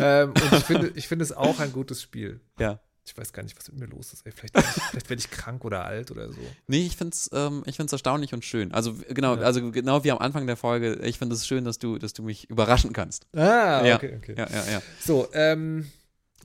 ähm, 0.00 0.30
und 0.30 0.52
ich 0.52 0.64
finde, 0.64 0.92
ich 0.94 1.08
finde 1.08 1.22
es 1.24 1.32
auch 1.32 1.58
ein 1.60 1.72
gutes 1.72 2.02
Spiel. 2.02 2.40
Ja. 2.58 2.80
Ich 3.06 3.16
weiß 3.16 3.34
gar 3.34 3.42
nicht, 3.42 3.54
was 3.58 3.70
mit 3.70 3.80
mir 3.80 3.86
los 3.86 4.14
ist. 4.14 4.24
Ey. 4.24 4.32
Vielleicht, 4.32 4.56
ich- 4.56 4.64
vielleicht 4.64 5.10
werde 5.10 5.20
ich 5.20 5.30
krank 5.30 5.64
oder 5.64 5.84
alt 5.84 6.10
oder 6.10 6.32
so. 6.32 6.40
Nee, 6.66 6.86
ich 6.86 6.96
find's, 6.96 7.28
ähm, 7.34 7.62
ich 7.66 7.76
find's 7.76 7.92
erstaunlich 7.92 8.32
und 8.32 8.44
schön. 8.46 8.72
Also 8.72 8.94
genau, 9.10 9.36
Ja. 9.36 9.42
also 9.42 9.70
genau 9.70 10.04
wie 10.04 10.10
am 10.10 10.18
Anfang 10.18 10.46
der 10.46 10.56
Folge, 10.56 10.94
ich 11.02 11.18
finde 11.18 11.34
es 11.34 11.46
schön, 11.46 11.64
dass 11.64 11.78
du, 11.78 11.98
dass 11.98 12.14
du 12.14 12.22
mich 12.22 12.48
überraschen 12.48 12.94
kannst. 12.94 13.26
Ah, 13.34 13.84
Ja. 13.84 13.96
okay, 13.96 14.14
okay. 14.16 14.34
Ja, 14.38 14.48
ja, 14.50 14.70
ja. 14.72 14.82
So, 15.00 15.28
ähm, 15.34 15.90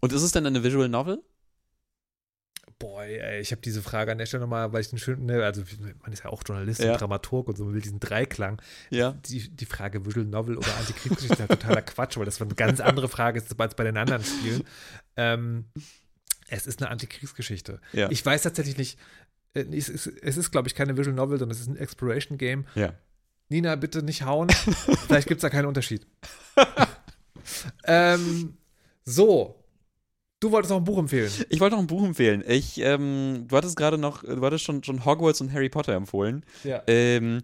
Und 0.02 0.12
ist 0.12 0.22
es 0.22 0.34
denn 0.34 0.46
eine 0.46 0.62
Visual 0.64 0.90
Novel? 0.90 1.22
Boy, 2.80 3.19
ey, 3.19 3.41
ich 3.41 3.51
habe 3.51 3.61
diese 3.61 3.81
Frage 3.81 4.11
an 4.11 4.18
der 4.18 4.26
Stelle 4.26 4.41
nochmal, 4.41 4.72
weil 4.72 4.81
ich 4.81 4.89
den 4.89 4.99
schönen, 4.99 5.26
ne, 5.26 5.43
also 5.43 5.61
man 6.01 6.14
ist 6.14 6.23
ja 6.23 6.30
auch 6.30 6.41
Journalist 6.45 6.81
Ja. 6.81 6.93
und 6.93 7.01
Dramaturg 7.01 7.49
und 7.49 7.57
so, 7.57 7.65
man 7.65 7.73
will 7.73 7.81
diesen 7.81 7.99
Dreiklang. 7.99 8.61
Ja. 8.89 9.11
Die, 9.26 9.49
die 9.49 9.65
Frage 9.65 10.06
Visual 10.06 10.26
Novel 10.26 10.57
oder 10.57 10.73
Antikriegsgeschichte 10.77 11.34
ist 11.34 11.39
halt 11.49 11.51
totaler 11.61 11.81
Quatsch, 11.81 12.18
weil 12.18 12.26
das 12.26 12.41
eine 12.41 12.56
ganz 12.56 12.80
andere 12.80 13.10
Frage 13.10 13.39
ist 13.39 13.60
als 13.60 13.76
bei 13.76 13.84
den 13.84 13.97
anderen 13.97 14.23
Spielen. 14.23 14.64
Ähm, 15.18 15.65
es 16.47 16.65
ist 16.68 16.81
eine 16.81 16.89
Antikriegsgeschichte. 16.89 17.81
Ja. 17.91 18.10
Ich 18.11 18.26
weiß 18.26 18.43
tatsächlich 18.43 18.77
nicht, 18.77 18.99
äh, 19.53 19.65
es 19.76 19.89
ist, 19.89 20.07
es 20.07 20.38
ist 20.38 20.51
glaube 20.51 20.69
ich, 20.69 20.76
keine 20.76 20.97
Visual 20.97 21.15
Novel, 21.15 21.38
sondern 21.38 21.56
es 21.56 21.61
ist 21.61 21.68
ein 21.68 21.77
Exploration 21.77 22.38
Game. 22.38 22.65
Ja. 22.76 22.93
Nina, 23.49 23.76
bitte 23.76 24.03
nicht 24.03 24.23
hauen. 24.23 24.49
Vielleicht 25.07 25.27
gibt 25.27 25.39
es 25.39 25.41
da 25.41 25.49
keinen 25.49 25.65
Unterschied. 25.65 26.07
ähm, 27.84 28.57
so. 29.03 29.59
Du 30.40 30.52
wolltest 30.52 30.70
noch 30.70 30.78
ein 30.78 30.86
Buch 30.86 30.98
empfehlen. 30.98 31.30
Ich 31.49 31.60
wollte 31.60 31.76
noch 31.76 31.82
ein 31.82 31.88
Buch 31.88 32.03
empfehlen. 32.03 32.44
Ich, 32.48 32.80
ähm, 32.80 33.45
du 33.48 33.57
hattest 33.57 33.76
gerade 33.76 33.98
noch, 33.98 34.24
du 34.24 34.41
hattest 34.41 34.64
schon, 34.64 34.84
schon 34.84 35.03
Hogwarts 35.03 35.41
und 35.41 35.52
Harry 35.52 35.68
Potter 35.68 35.94
empfohlen. 35.94 36.45
Ja. 36.64 36.82
Ähm, 36.88 37.44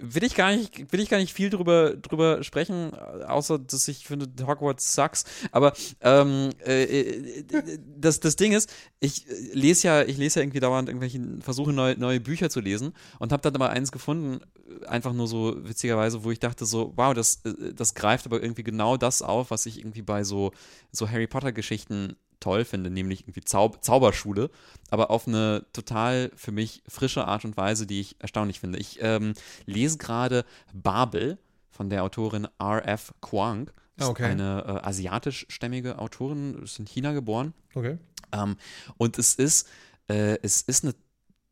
will 0.00 0.24
ich 0.24 0.34
gar 0.34 0.54
nicht, 0.54 0.92
will 0.92 1.00
ich 1.00 1.08
gar 1.08 1.18
nicht 1.18 1.32
viel 1.32 1.50
drüber, 1.50 1.96
drüber 1.96 2.42
sprechen, 2.42 2.94
außer 2.94 3.58
dass 3.58 3.88
ich 3.88 4.06
finde, 4.06 4.28
Hogwarts 4.46 4.94
sucks. 4.94 5.24
Aber 5.52 5.72
ähm, 6.00 6.50
äh, 6.64 6.84
äh, 6.84 7.78
das, 7.96 8.20
das 8.20 8.36
Ding 8.36 8.52
ist, 8.52 8.72
ich 9.00 9.28
äh, 9.28 9.32
lese 9.52 9.88
ja, 9.88 10.02
ich 10.02 10.16
lese 10.16 10.40
ja 10.40 10.44
irgendwie 10.44 10.60
dauernd 10.60 10.88
irgendwelche, 10.88 11.20
versuche 11.40 11.72
neue, 11.72 11.98
neue 11.98 12.20
Bücher 12.20 12.50
zu 12.50 12.60
lesen 12.60 12.92
und 13.18 13.32
habe 13.32 13.42
dann 13.42 13.54
aber 13.54 13.70
eins 13.70 13.92
gefunden, 13.92 14.40
einfach 14.86 15.12
nur 15.12 15.26
so 15.26 15.56
witzigerweise, 15.66 16.24
wo 16.24 16.30
ich 16.30 16.38
dachte 16.40 16.66
so, 16.66 16.92
wow, 16.96 17.14
das, 17.14 17.44
äh, 17.44 17.72
das 17.74 17.94
greift 17.94 18.26
aber 18.26 18.42
irgendwie 18.42 18.64
genau 18.64 18.96
das 18.96 19.22
auf, 19.22 19.50
was 19.50 19.66
ich 19.66 19.78
irgendwie 19.78 20.02
bei 20.02 20.24
so, 20.24 20.52
so 20.92 21.08
Harry 21.08 21.26
Potter 21.26 21.52
Geschichten 21.52 22.16
toll 22.40 22.64
finde, 22.64 22.90
nämlich 22.90 23.22
irgendwie 23.22 23.42
Zau 23.42 23.70
Zauberschule, 23.80 24.50
aber 24.90 25.10
auf 25.10 25.26
eine 25.26 25.66
total 25.72 26.30
für 26.36 26.52
mich 26.52 26.82
frische 26.88 27.26
Art 27.26 27.44
und 27.44 27.56
Weise, 27.56 27.86
die 27.86 28.00
ich 28.00 28.16
erstaunlich 28.20 28.60
finde. 28.60 28.78
Ich 28.78 28.98
ähm, 29.00 29.34
lese 29.66 29.98
gerade 29.98 30.44
Babel 30.72 31.38
von 31.70 31.90
der 31.90 32.02
Autorin 32.04 32.48
R.F. 32.58 33.14
Kuang. 33.20 33.70
Ah, 34.00 34.08
okay. 34.08 34.24
ist 34.24 34.30
eine 34.30 34.64
äh, 34.64 34.86
asiatischstämmige 34.86 35.98
Autorin, 35.98 36.62
ist 36.62 36.78
in 36.78 36.86
China 36.86 37.12
geboren. 37.12 37.52
Okay. 37.74 37.98
Ähm, 38.32 38.56
und 38.96 39.18
es 39.18 39.34
ist, 39.34 39.68
äh, 40.08 40.38
es 40.42 40.62
ist 40.62 40.84
eine, 40.84 40.94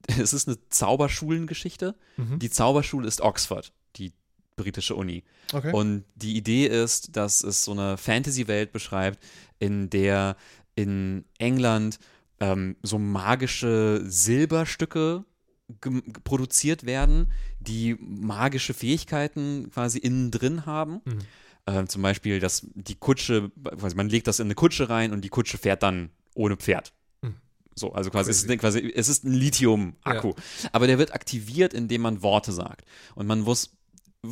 es 0.20 0.32
ist 0.32 0.48
eine 0.48 0.56
Zauberschulengeschichte. 0.68 1.96
Mhm. 2.16 2.38
Die 2.38 2.50
Zauberschule 2.50 3.08
ist 3.08 3.20
Oxford, 3.20 3.72
die 3.96 4.12
britische 4.56 4.94
Uni. 4.94 5.24
Okay. 5.52 5.72
Und 5.72 6.04
die 6.14 6.36
Idee 6.36 6.66
ist, 6.66 7.16
dass 7.16 7.42
es 7.42 7.64
so 7.64 7.72
eine 7.72 7.96
Fantasy-Welt 7.96 8.72
beschreibt, 8.72 9.22
in 9.58 9.90
der 9.90 10.36
in 10.76 11.24
England 11.38 11.98
ähm, 12.38 12.76
so 12.82 12.98
magische 12.98 14.02
Silberstücke 14.04 15.24
produziert 16.22 16.86
werden, 16.86 17.32
die 17.58 17.96
magische 17.98 18.72
Fähigkeiten 18.72 19.68
quasi 19.72 19.98
innen 19.98 20.30
drin 20.30 20.64
haben. 20.64 21.00
Mhm. 21.04 21.18
Ähm, 21.66 21.88
zum 21.88 22.02
Beispiel, 22.02 22.38
dass 22.38 22.64
die 22.74 22.94
Kutsche, 22.94 23.50
quasi 23.76 23.96
man 23.96 24.08
legt 24.08 24.28
das 24.28 24.38
in 24.38 24.46
eine 24.46 24.54
Kutsche 24.54 24.88
rein 24.88 25.12
und 25.12 25.22
die 25.22 25.28
Kutsche 25.28 25.58
fährt 25.58 25.82
dann 25.82 26.10
ohne 26.34 26.56
Pferd. 26.56 26.92
Mhm. 27.22 27.34
So, 27.74 27.92
also 27.92 28.10
quasi 28.10 28.30
es, 28.30 28.44
ist, 28.44 28.58
quasi, 28.58 28.92
es 28.94 29.08
ist 29.08 29.24
ein 29.24 29.32
Lithium-Akku. 29.32 30.34
Aber 30.70 30.86
der 30.86 30.98
wird 30.98 31.12
aktiviert, 31.12 31.74
indem 31.74 32.02
man 32.02 32.22
Worte 32.22 32.52
sagt. 32.52 32.84
Und 33.16 33.26
man 33.26 33.40
muss 33.40 33.75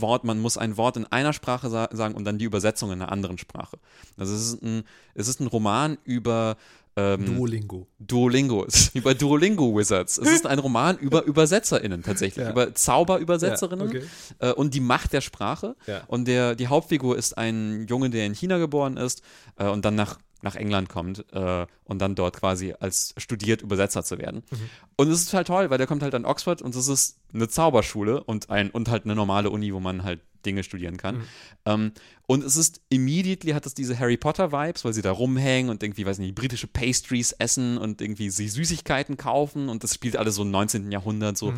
Wort, 0.01 0.25
man 0.25 0.39
muss 0.41 0.57
ein 0.59 0.77
Wort 0.77 0.97
in 0.97 1.07
einer 1.07 1.33
Sprache 1.33 1.71
sa 1.71 1.89
sagen 1.93 2.15
und 2.15 2.25
dann 2.25 2.39
die 2.39 2.45
Übersetzung 2.45 2.93
in 2.93 3.01
einer 3.03 3.13
anderen 3.13 3.39
Sprache. 3.39 3.79
Also 4.17 4.35
es 4.35 4.41
ist 4.55 4.63
ein, 4.63 4.85
es 5.15 5.29
ist 5.29 5.41
ein 5.41 5.47
Roman 5.47 5.99
über 6.05 6.57
ähm, 6.97 7.27
Duolingo. 7.27 7.89
Duolingo, 7.99 8.67
bei 9.03 9.15
Duolingo 9.15 9.77
Wizards. 9.77 10.17
Es 10.17 10.29
ist 10.31 10.47
ein 10.47 10.61
Roman 10.61 10.97
über 10.99 11.25
ÜbersetzerInnen 11.27 12.03
tatsächlich, 12.05 12.45
Ja. 12.45 12.53
über 12.53 12.73
Zauberübersetzerinnen 12.73 13.91
Ja, 13.91 13.99
okay. 14.01 14.07
äh, 14.39 14.53
und 14.53 14.75
die 14.75 14.81
Macht 14.81 15.13
der 15.13 15.21
Sprache. 15.21 15.75
Ja. 15.87 16.03
Und 16.07 16.27
der, 16.29 16.55
die 16.55 16.69
Hauptfigur 16.69 17.17
ist 17.19 17.37
ein 17.37 17.87
Junge, 17.89 18.11
der 18.11 18.27
in 18.27 18.35
China 18.35 18.59
geboren 18.59 18.97
ist 18.97 19.23
äh, 19.57 19.67
und 19.69 19.85
dann 19.85 19.97
nach, 19.97 20.19
nach 20.45 20.55
England 20.55 20.89
kommt 20.89 21.25
äh, 21.33 21.67
und 21.85 21.99
dann 21.99 22.15
dort 22.15 22.37
quasi 22.37 22.75
als 22.79 23.15
studiert 23.17 23.63
Übersetzer 23.63 24.05
zu 24.05 24.19
werden. 24.19 24.45
Mhm. 24.51 24.71
Und 24.97 25.09
es 25.09 25.21
ist 25.21 25.31
total 25.31 25.45
toll, 25.45 25.71
weil 25.71 25.79
der 25.79 25.87
kommt 25.87 26.03
halt 26.03 26.15
an 26.15 26.25
Oxford 26.25 26.63
und 26.63 26.77
es 26.77 26.87
ist 26.87 27.19
eine 27.33 27.49
Zauberschule 27.49 28.23
und, 28.23 28.51
ein, 28.51 28.71
und 28.71 28.89
halt 28.89 29.05
eine 29.05 29.17
normale 29.17 29.51
Uni, 29.51 29.75
wo 29.75 29.81
man 29.81 30.05
halt 30.05 30.21
Dinge 30.47 30.63
studieren 30.63 30.97
kann. 30.99 31.17
Mhm. 31.17 31.23
Ähm, 31.65 31.93
und 32.27 32.45
es 32.45 32.57
ist 32.57 32.81
immediately 32.91 33.53
hat 33.53 33.67
es 33.67 33.75
diese 33.75 33.99
Harry 33.99 34.17
Potter 34.17 34.53
Vibes, 34.53 34.85
weil 34.85 34.93
sie 34.93 35.03
da 35.03 35.11
rumhängen 35.11 35.71
und 35.71 35.83
irgendwie, 35.83 36.07
weiß 36.07 36.19
nicht, 36.19 36.35
britische 36.35 36.67
Pastries 36.67 37.33
essen 37.33 37.79
und 37.79 38.01
irgendwie 38.01 38.31
sie 38.31 38.49
Süßigkeiten 38.49 39.17
kaufen 39.17 39.69
und 39.69 39.83
das 39.83 39.95
spielt 39.95 40.17
alles 40.17 40.37
so 40.37 40.43
im 40.43 40.51
19. 40.51 40.93
Jahrhundert 40.93 41.37
so. 41.37 41.53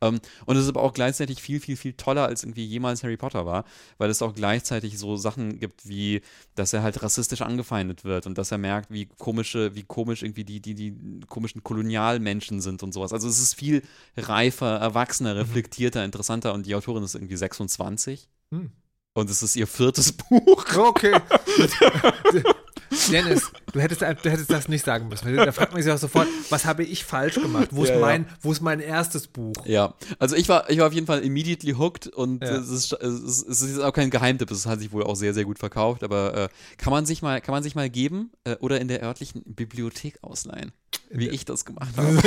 Ähm, 0.00 0.20
und 0.44 0.56
es 0.56 0.64
ist 0.64 0.68
aber 0.68 0.82
auch 0.82 0.92
gleichzeitig 0.92 1.40
viel, 1.40 1.60
viel, 1.60 1.76
viel 1.76 1.94
toller, 1.94 2.26
als 2.26 2.42
irgendwie 2.42 2.64
jemals 2.64 3.02
Harry 3.02 3.16
Potter 3.16 3.46
war, 3.46 3.64
weil 3.98 4.10
es 4.10 4.22
auch 4.22 4.34
gleichzeitig 4.34 4.98
so 4.98 5.16
Sachen 5.16 5.58
gibt, 5.58 5.88
wie, 5.88 6.20
dass 6.54 6.72
er 6.72 6.82
halt 6.82 7.02
rassistisch 7.02 7.42
angefeindet 7.42 8.04
wird 8.04 8.26
und 8.26 8.36
dass 8.38 8.52
er 8.52 8.58
merkt, 8.58 8.90
wie 8.90 9.06
komische, 9.06 9.74
wie 9.74 9.84
komisch 9.84 10.22
irgendwie 10.22 10.44
die, 10.44 10.60
die, 10.60 10.74
die 10.74 11.20
komischen 11.28 11.62
Kolonialmenschen 11.62 12.60
sind 12.60 12.82
und 12.82 12.92
sowas. 12.92 13.12
Also 13.12 13.28
es 13.28 13.38
ist 13.40 13.54
viel 13.54 13.82
reifer, 14.16 14.76
erwachsener, 14.76 15.36
reflektierter, 15.36 16.04
interessanter 16.04 16.52
und 16.54 16.66
die 16.66 16.74
Autorin 16.74 17.02
ist 17.02 17.14
irgendwie 17.14 17.36
26 17.36 18.28
Hm. 18.52 18.70
und 19.14 19.30
es 19.30 19.42
ist 19.42 19.56
ihr 19.56 19.66
viertes 19.66 20.12
Buch. 20.16 20.64
Okay. 20.76 21.18
Dennis, 23.10 23.50
du 23.72 23.80
hättest, 23.80 24.00
du 24.02 24.06
hättest 24.30 24.50
das 24.50 24.68
nicht 24.68 24.84
sagen 24.84 25.08
müssen. 25.08 25.34
Da 25.36 25.50
fragt 25.52 25.72
man 25.72 25.82
sich 25.82 25.92
auch 25.92 25.98
sofort, 25.98 26.28
was 26.50 26.64
habe 26.64 26.84
ich 26.84 27.04
falsch 27.04 27.34
gemacht? 27.34 27.68
Wo 27.72 27.82
ist, 27.84 27.88
Ja, 27.90 27.96
ja. 27.96 28.00
mein, 28.00 28.28
wo 28.40 28.52
ist 28.52 28.60
mein 28.60 28.80
erstes 28.80 29.26
Buch? 29.26 29.54
Ja, 29.64 29.94
also 30.18 30.36
ich 30.36 30.48
war, 30.48 30.70
ich 30.70 30.78
war 30.78 30.86
auf 30.86 30.92
jeden 30.92 31.06
Fall 31.06 31.20
immediately 31.20 31.72
hooked 31.72 32.06
und 32.08 32.42
Ja. 32.42 32.56
es, 32.56 32.68
ist, 32.68 32.92
es, 32.92 33.20
ist, 33.20 33.48
es 33.48 33.62
ist 33.62 33.78
auch 33.80 33.92
kein 33.92 34.10
Geheimtipp, 34.10 34.50
es 34.50 34.66
hat 34.66 34.78
sich 34.80 34.92
wohl 34.92 35.02
auch 35.04 35.16
sehr, 35.16 35.34
sehr 35.34 35.44
gut 35.44 35.58
verkauft, 35.58 36.04
aber 36.04 36.34
äh, 36.36 36.48
kann 36.78 36.92
man 36.92 37.06
sich 37.06 37.22
mal, 37.22 37.40
kann 37.40 37.52
man 37.52 37.62
sich 37.62 37.74
mal 37.74 37.90
geben 37.90 38.30
äh, 38.44 38.56
oder 38.56 38.80
in 38.80 38.88
der 38.88 39.02
örtlichen 39.02 39.42
Bibliothek 39.44 40.18
ausleihen, 40.22 40.72
wie 41.10 41.28
ich 41.28 41.44
das 41.44 41.64
gemacht 41.64 41.90
habe. 41.96 42.20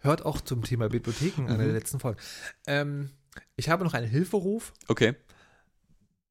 Hört 0.00 0.26
auch 0.26 0.40
zum 0.40 0.62
Thema 0.62 0.88
Bibliotheken 0.88 1.46
einer 1.48 1.64
der 1.64 1.72
letzten 1.72 1.98
Folgen. 1.98 2.18
Ähm, 2.66 3.10
ich 3.56 3.68
habe 3.70 3.84
noch 3.84 3.94
einen 3.94 4.06
Hilferuf. 4.08 4.72
Okay. 4.88 5.14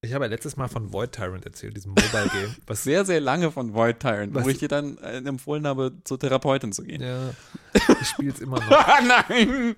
Ich 0.04 0.14
habe 0.14 0.26
ja 0.26 0.30
letztes 0.30 0.58
Mal 0.58 0.68
von 0.68 0.92
Void 0.92 1.14
Tyrant 1.14 1.46
erzählt, 1.46 1.76
diesem 1.78 1.92
Mobile 1.92 2.30
Game. 2.32 2.56
Was 2.68 2.84
Sehr, 2.84 3.06
sehr 3.06 3.22
lange 3.22 3.52
von 3.52 3.74
Void 3.74 4.00
Tyrant, 4.00 4.34
Was- 4.36 4.44
wo 4.44 4.50
ich 4.50 4.58
dir 4.58 4.68
dann 4.68 4.98
äh, 4.98 5.18
empfohlen 5.18 5.66
habe, 5.66 5.94
zur 6.04 6.20
Therapeutin 6.20 6.72
zu 6.74 6.84
gehen. 6.84 7.02
ja, 7.02 7.30
ich 8.02 8.08
spiele 8.10 8.32
es 8.34 8.40
immer 8.42 8.60
noch. 8.60 8.70
Ah, 8.72 9.00
nein! 9.30 9.76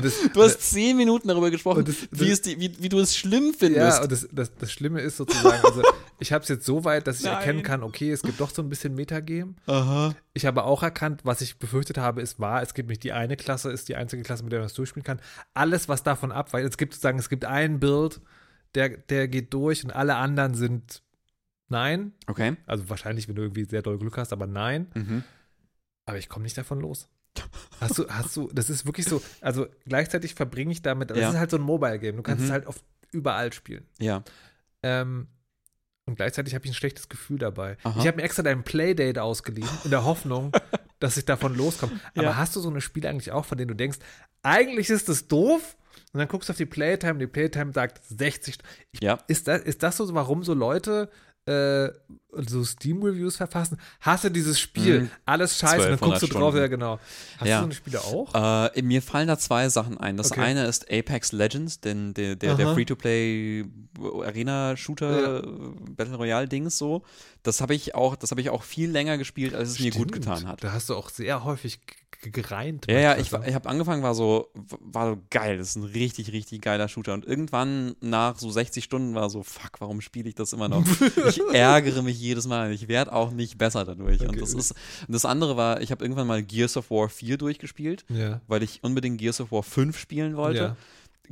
Das, 0.00 0.14
Du 0.32 0.40
hast 0.42 0.60
zehn 0.60 0.96
Minuten 0.96 1.26
darüber 1.26 1.50
gesprochen, 1.50 1.78
Und 1.80 1.88
das- 1.88 2.08
wie, 2.12 2.30
es 2.30 2.42
die, 2.42 2.60
wie, 2.60 2.72
wie 2.80 2.88
du 2.88 3.00
es 3.00 3.16
schlimm 3.16 3.52
findest. 3.58 3.98
Ja, 3.98 4.02
und 4.04 4.12
das, 4.12 4.28
das, 4.30 4.54
das 4.54 4.70
Schlimme 4.70 5.00
ist 5.00 5.16
sozusagen, 5.16 5.64
also 5.64 5.82
ich 6.20 6.32
habe 6.32 6.42
es 6.44 6.48
jetzt 6.48 6.64
so 6.64 6.84
weit, 6.84 7.08
dass 7.08 7.18
ich 7.18 7.24
Nein. 7.24 7.34
erkennen 7.34 7.62
kann, 7.64 7.82
okay, 7.82 8.12
es 8.12 8.22
gibt 8.22 8.38
doch 8.40 8.50
so 8.50 8.62
ein 8.62 8.68
bisschen 8.68 8.94
Metagame. 8.94 9.54
Aha. 9.66 10.14
Ich 10.32 10.46
habe 10.46 10.62
auch 10.62 10.84
erkannt, 10.84 11.22
was 11.24 11.40
ich 11.40 11.58
befürchtet 11.58 11.98
habe, 11.98 12.22
ist 12.22 12.38
wahr. 12.38 12.62
Es 12.62 12.72
gibt 12.72 12.88
nicht 12.88 13.02
die 13.02 13.12
eine 13.12 13.36
Klasse, 13.36 13.72
ist 13.72 13.88
die 13.88 13.96
einzige 13.96 14.22
Klasse, 14.22 14.44
mit 14.44 14.52
der 14.52 14.60
man 14.60 14.66
es 14.66 14.74
durchspielen 14.74 15.02
kann. 15.04 15.18
Alles, 15.54 15.88
was 15.88 16.04
davon 16.04 16.30
abweicht, 16.30 16.68
es 16.68 16.76
gibt 16.78 16.94
sozusagen, 16.94 17.18
es 17.18 17.28
gibt 17.28 17.44
einen 17.44 17.80
Build, 17.80 18.20
der, 18.76 18.90
der 18.90 19.26
geht 19.28 19.52
durch 19.54 19.82
und 19.84 19.90
alle 19.90 20.16
anderen 20.16 20.54
sind 20.54 21.02
nein. 21.68 22.12
Okay. 22.26 22.56
Also 22.66 22.88
wahrscheinlich, 22.88 23.26
wenn 23.28 23.34
du 23.34 23.42
irgendwie 23.42 23.64
sehr 23.64 23.82
doll 23.82 23.98
Glück 23.98 24.16
hast, 24.18 24.32
aber 24.32 24.46
nein. 24.46 24.86
Mhm. 24.94 25.24
Aber 26.04 26.18
ich 26.18 26.28
komme 26.28 26.44
nicht 26.44 26.56
davon 26.56 26.80
los. 26.80 27.08
Hast 27.80 27.98
du, 27.98 28.08
hast 28.08 28.34
du, 28.36 28.48
das 28.52 28.70
ist 28.70 28.86
wirklich 28.86 29.06
so, 29.06 29.20
also 29.40 29.66
gleichzeitig 29.86 30.34
verbringe 30.34 30.72
ich 30.72 30.80
damit, 30.82 31.10
das 31.10 31.18
Ja. 31.18 31.30
ist 31.30 31.36
halt 31.36 31.50
so 31.50 31.56
ein 31.58 31.62
Mobile-Game. 31.62 32.16
Du 32.16 32.22
kannst 32.22 32.40
Mhm. 32.42 32.46
es 32.46 32.52
halt 32.52 32.66
auf 32.66 32.76
überall 33.12 33.52
spielen. 33.52 33.84
Ja. 33.98 34.22
Ähm, 34.82 35.26
und 36.06 36.14
gleichzeitig 36.16 36.54
habe 36.54 36.64
ich 36.64 36.70
ein 36.70 36.74
schlechtes 36.74 37.08
Gefühl 37.08 37.38
dabei. 37.38 37.76
Aha. 37.82 37.98
Ich 38.00 38.06
habe 38.06 38.18
mir 38.18 38.22
extra 38.22 38.42
dein 38.42 38.62
Playdate 38.62 39.22
ausgeliehen, 39.22 39.68
in 39.84 39.90
der 39.90 40.04
Hoffnung, 40.04 40.52
dass 41.00 41.16
ich 41.16 41.24
davon 41.24 41.54
loskomme. 41.56 41.98
Aber 42.14 42.22
Ja. 42.24 42.36
hast 42.36 42.54
du 42.56 42.60
so 42.60 42.70
eine 42.70 42.80
Spiele 42.80 43.08
eigentlich 43.10 43.32
auch, 43.32 43.44
von 43.44 43.58
denen 43.58 43.68
du 43.68 43.74
denkst, 43.74 43.98
eigentlich 44.42 44.88
ist 44.88 45.08
das 45.08 45.26
doof? 45.28 45.76
Und 46.12 46.18
dann 46.20 46.28
guckst 46.28 46.48
du 46.48 46.52
auf 46.52 46.56
die 46.56 46.66
Playtime, 46.66 47.18
die 47.18 47.26
Playtime 47.26 47.72
sagt 47.72 48.00
60. 48.04 48.58
Ich, 48.92 49.02
Ja. 49.02 49.18
ist, 49.28 49.48
das, 49.48 49.62
ist 49.62 49.82
das 49.82 49.96
so, 49.98 50.12
warum 50.14 50.44
so 50.44 50.54
Leute 50.54 51.10
äh, 51.48 51.92
so 52.32 52.64
Steam-Reviews 52.64 53.36
verfassen, 53.36 53.78
hasse 54.00 54.32
dieses 54.32 54.58
Spiel, 54.58 55.02
Mhm. 55.02 55.10
alles 55.26 55.56
scheiße, 55.58 55.76
dann 55.76 55.92
1200 55.92 56.00
guckst 56.00 56.22
du 56.22 56.26
drauf, 56.26 56.48
Stunden. 56.54 56.56
ja 56.58 56.66
genau. 56.66 56.98
Hast 57.38 57.48
Ja. 57.48 57.56
du 57.58 57.60
so 57.60 57.64
eine 57.66 57.74
Spiele 57.74 58.00
auch? 58.00 58.70
Äh, 58.74 58.82
mir 58.82 59.00
fallen 59.00 59.28
da 59.28 59.38
zwei 59.38 59.68
Sachen 59.68 59.96
ein. 59.96 60.16
Das 60.16 60.32
Okay. 60.32 60.40
eine 60.40 60.66
ist 60.66 60.90
Apex 60.90 61.30
Legends, 61.30 61.80
denn 61.80 62.14
der, 62.14 62.34
der, 62.34 62.56
der 62.56 62.66
Aha. 62.66 62.74
Free-to-Play 62.74 63.64
Arena-Shooter 64.00 65.42
Battle 65.96 66.16
Royale-Dings 66.16 66.76
so. 66.78 67.02
Das 67.42 67.60
habe 67.60 67.74
ich 67.74 67.94
auch, 67.94 68.16
das 68.16 68.30
habe 68.30 68.40
ich 68.40 68.50
auch 68.50 68.62
viel 68.62 68.90
länger 68.90 69.18
gespielt, 69.18 69.54
als 69.54 69.70
es 69.70 69.78
mir 69.80 69.90
gut 69.92 70.08
Stimmt. 70.10 70.12
getan 70.26 70.46
hat. 70.48 70.62
Da 70.64 70.72
hast 70.72 70.88
du 70.88 70.94
auch 70.96 71.10
sehr 71.10 71.44
häufig 71.44 71.78
gereint. 72.30 72.86
Ja, 72.90 72.98
ja, 72.98 73.16
ich, 73.16 73.32
ich 73.32 73.54
habe 73.54 73.68
angefangen, 73.68 74.02
war 74.02 74.14
so, 74.14 74.48
war 74.80 75.10
so 75.14 75.22
geil, 75.30 75.58
das 75.58 75.70
ist 75.70 75.76
ein 75.76 75.84
richtig, 75.84 76.32
richtig 76.32 76.60
geiler 76.62 76.88
Shooter. 76.88 77.14
Und 77.14 77.24
irgendwann 77.24 77.94
nach 78.00 78.38
so 78.38 78.50
60 78.50 78.82
Stunden 78.84 79.14
war 79.14 79.30
so, 79.30 79.42
fuck, 79.42 79.80
warum 79.80 80.00
spiele 80.00 80.28
ich 80.28 80.34
das 80.34 80.52
immer 80.52 80.68
noch? 80.68 80.84
ich 81.28 81.40
ärgere 81.52 82.02
mich 82.02 82.18
jedes 82.20 82.46
Mal. 82.46 82.72
Ich 82.72 82.88
werde 82.88 83.12
auch 83.12 83.30
nicht 83.30 83.58
besser 83.58 83.84
dadurch. 83.84 84.20
Und 84.20 84.28
Okay. 84.30 84.40
das 84.40 84.54
ist, 84.54 84.72
und 84.72 85.12
das 85.12 85.24
andere 85.24 85.56
war, 85.56 85.80
ich 85.80 85.90
habe 85.90 86.04
irgendwann 86.04 86.26
mal 86.26 86.42
Gears 86.42 86.76
of 86.76 86.90
War 86.90 87.08
4 87.08 87.38
durchgespielt, 87.38 88.04
ja. 88.08 88.40
weil 88.48 88.62
ich 88.62 88.82
unbedingt 88.82 89.18
Gears 89.18 89.40
of 89.40 89.52
War 89.52 89.62
5 89.62 89.98
spielen 89.98 90.36
wollte. 90.36 90.58
Ja. 90.58 90.76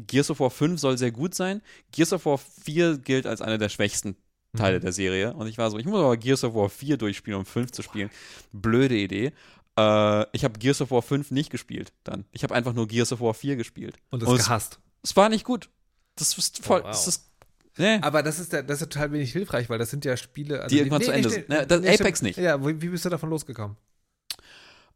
Gears 0.07 0.31
of 0.31 0.41
War 0.41 0.51
5 0.51 0.81
soll 0.81 0.99
sehr 0.99 1.12
gut 1.12 1.35
sein. 1.35 1.62
Gears 1.93 2.12
of 2.12 2.25
War 2.27 2.39
4 2.39 2.99
gilt 2.99 3.27
als 3.27 3.41
einer 3.43 3.59
der 3.59 3.69
schwächsten 3.69 4.16
Teile 4.57 4.79
Mhm. 4.79 4.83
der 4.83 4.93
Serie. 4.93 5.33
Und 5.35 5.49
ich 5.49 5.59
war 5.59 5.69
so, 5.71 5.79
ich 5.79 5.85
muss 5.87 5.99
aber 5.99 6.16
Gears 6.16 6.45
of 6.45 6.55
War 6.55 6.69
4 6.69 6.97
durchspielen, 6.97 7.41
um 7.41 7.45
5 7.45 7.73
zu 7.73 7.83
spielen. 7.83 8.09
Blöde 8.53 8.97
Idee. 8.97 9.33
Äh, 9.79 10.27
ich 10.37 10.45
habe 10.45 10.59
Gears 10.59 10.81
of 10.81 10.91
War 10.91 11.03
5 11.03 11.31
nicht 11.31 11.51
gespielt 11.51 11.93
dann. 12.05 12.25
Ich 12.33 12.43
habe 12.43 12.55
einfach 12.55 12.73
nur 12.73 12.87
Gears 12.87 13.13
of 13.13 13.21
War 13.21 13.35
4 13.35 13.57
gespielt. 13.57 13.97
Und 14.11 14.23
das 14.23 14.29
Und 14.29 14.37
es, 14.37 14.45
gehasst. 14.45 14.79
es 15.03 15.17
war 15.17 15.29
nicht 15.29 15.45
gut. 15.45 15.71
Das 16.17 16.37
ist 16.39 16.65
voll. 16.65 16.81
Oh, 16.81 16.85
wow. 16.85 16.91
das 16.91 17.09
ist, 17.09 17.31
nee. 17.77 17.99
Aber 18.03 18.23
das 18.23 18.39
ist, 18.39 18.53
der, 18.53 18.63
das 18.63 18.81
ist 18.81 18.93
total 18.93 19.13
wenig 19.13 19.33
hilfreich, 19.33 19.69
weil 19.69 19.79
das 19.79 19.91
sind 19.91 20.05
ja 20.05 20.17
Spiele, 20.17 20.63
also 20.63 20.69
Die 20.69 20.79
irgendwann 20.79 21.03
zu 21.03 21.13
Ende 21.13 21.31
sind. 21.31 21.49
Ne, 21.49 21.67
das 21.67 21.85
Apex 21.85 22.23
nicht. 22.23 22.39
Ja, 22.39 22.65
wie, 22.65 22.81
wie 22.81 22.89
bist 22.89 23.05
du 23.05 23.09
davon 23.09 23.31
losgekommen? 23.31 23.77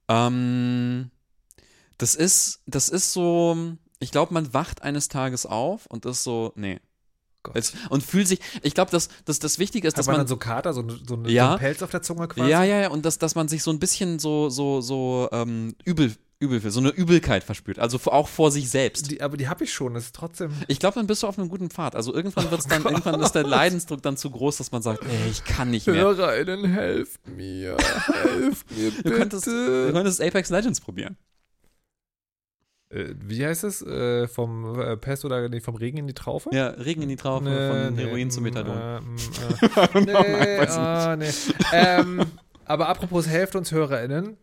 Ähm, 0.08 1.10
das 1.98 2.14
ist, 2.14 2.62
das 2.66 2.88
ist 2.88 3.12
so, 3.12 3.56
ich 3.98 4.10
glaube, 4.12 4.32
man 4.32 4.54
wacht 4.54 4.82
eines 4.82 5.08
Tages 5.08 5.44
auf 5.44 5.86
und 5.86 6.06
ist 6.06 6.22
so, 6.22 6.52
nee. 6.54 6.80
Jetzt, 7.54 7.74
und 7.88 8.02
fühlt 8.02 8.28
sich, 8.28 8.40
ich 8.62 8.74
glaube, 8.74 8.90
dass, 8.90 9.08
dass 9.24 9.38
das 9.38 9.58
Wichtige 9.58 9.88
ist, 9.88 9.94
Hat 9.94 9.98
dass 10.00 10.06
man 10.06 10.14
man, 10.14 10.20
dann 10.20 10.28
so 10.28 10.36
Kater, 10.36 10.74
so, 10.74 10.84
so, 11.06 11.14
eine, 11.14 11.30
Ja. 11.30 11.44
so 11.44 11.50
einen 11.50 11.58
Pelz 11.60 11.82
auf 11.82 11.90
der 11.90 12.02
Zunge 12.02 12.28
quasi? 12.28 12.50
ja, 12.50 12.62
ja, 12.64 12.80
ja, 12.82 12.88
und 12.90 13.04
dass, 13.04 13.18
dass 13.18 13.34
man 13.34 13.48
sich 13.48 13.62
so 13.62 13.70
ein 13.70 13.78
bisschen 13.78 14.18
so, 14.18 14.50
so, 14.50 14.80
so 14.80 15.28
ähm, 15.32 15.74
übel, 15.84 16.14
übel 16.40 16.60
fühlt, 16.60 16.72
so 16.72 16.80
eine 16.80 16.90
Übelkeit 16.90 17.42
verspürt, 17.44 17.78
also 17.78 17.98
auch 18.10 18.28
vor 18.28 18.50
sich 18.50 18.68
selbst. 18.70 19.10
Die, 19.10 19.22
aber 19.22 19.36
die 19.36 19.48
habe 19.48 19.64
ich 19.64 19.72
schon, 19.72 19.94
das 19.94 20.04
ist 20.06 20.14
trotzdem. 20.14 20.50
Ich 20.66 20.78
glaube, 20.78 20.96
dann 20.96 21.06
bist 21.06 21.22
du 21.22 21.26
auf 21.26 21.38
einem 21.38 21.48
guten 21.48 21.70
Pfad. 21.70 21.96
Also 21.96 22.14
irgendwann 22.14 22.50
wird's 22.50 22.66
Oh 22.70 22.70
dann, 22.70 22.84
irgendwann 22.84 23.20
ist 23.22 23.32
der 23.32 23.44
Leidensdruck 23.44 24.02
dann 24.02 24.16
zu 24.16 24.30
groß, 24.30 24.58
dass 24.58 24.70
man 24.70 24.82
sagt, 24.82 25.02
ey, 25.04 25.30
ich 25.30 25.42
kann 25.44 25.70
nicht 25.70 25.86
mehr. 25.86 25.96
HörerInnen, 25.96 26.64
helft 26.66 27.26
mir, 27.28 27.76
helft 28.22 28.70
mir 28.76 28.90
bitte. 28.90 29.02
Du 29.10 29.16
könntest, 29.16 29.46
du 29.46 29.90
könntest 29.92 30.20
Apex 30.20 30.50
Legends 30.50 30.80
probieren. 30.80 31.16
Äh, 32.90 33.14
wie 33.20 33.44
heißt 33.44 33.64
es? 33.64 33.82
Äh, 33.82 34.28
vom 34.28 34.80
äh, 34.80 34.96
Pest 34.96 35.24
oder 35.24 35.48
nee, 35.48 35.60
vom 35.60 35.76
Regen 35.76 35.98
in 35.98 36.06
die 36.06 36.14
Traufe? 36.14 36.50
Ja, 36.52 36.68
Regen 36.68 37.02
in 37.02 37.08
die 37.08 37.16
Traufe, 37.16 37.44
Nee, 37.44 37.68
von 37.68 37.94
nee, 37.94 38.02
Heroin 38.02 38.30
zu 38.30 38.40
mm, 38.40 38.44
Methadon. 38.44 38.76
Äh, 38.76 39.00
mm, 39.00 39.16
äh, 39.94 40.00
nee, 40.04 40.66
ah, 40.66 41.16
nee. 41.16 41.30
Ähm, 41.72 42.22
aber 42.64 42.88
apropos, 42.88 43.26
helft 43.28 43.56
uns 43.56 43.72
HörerInnen. 43.72 44.36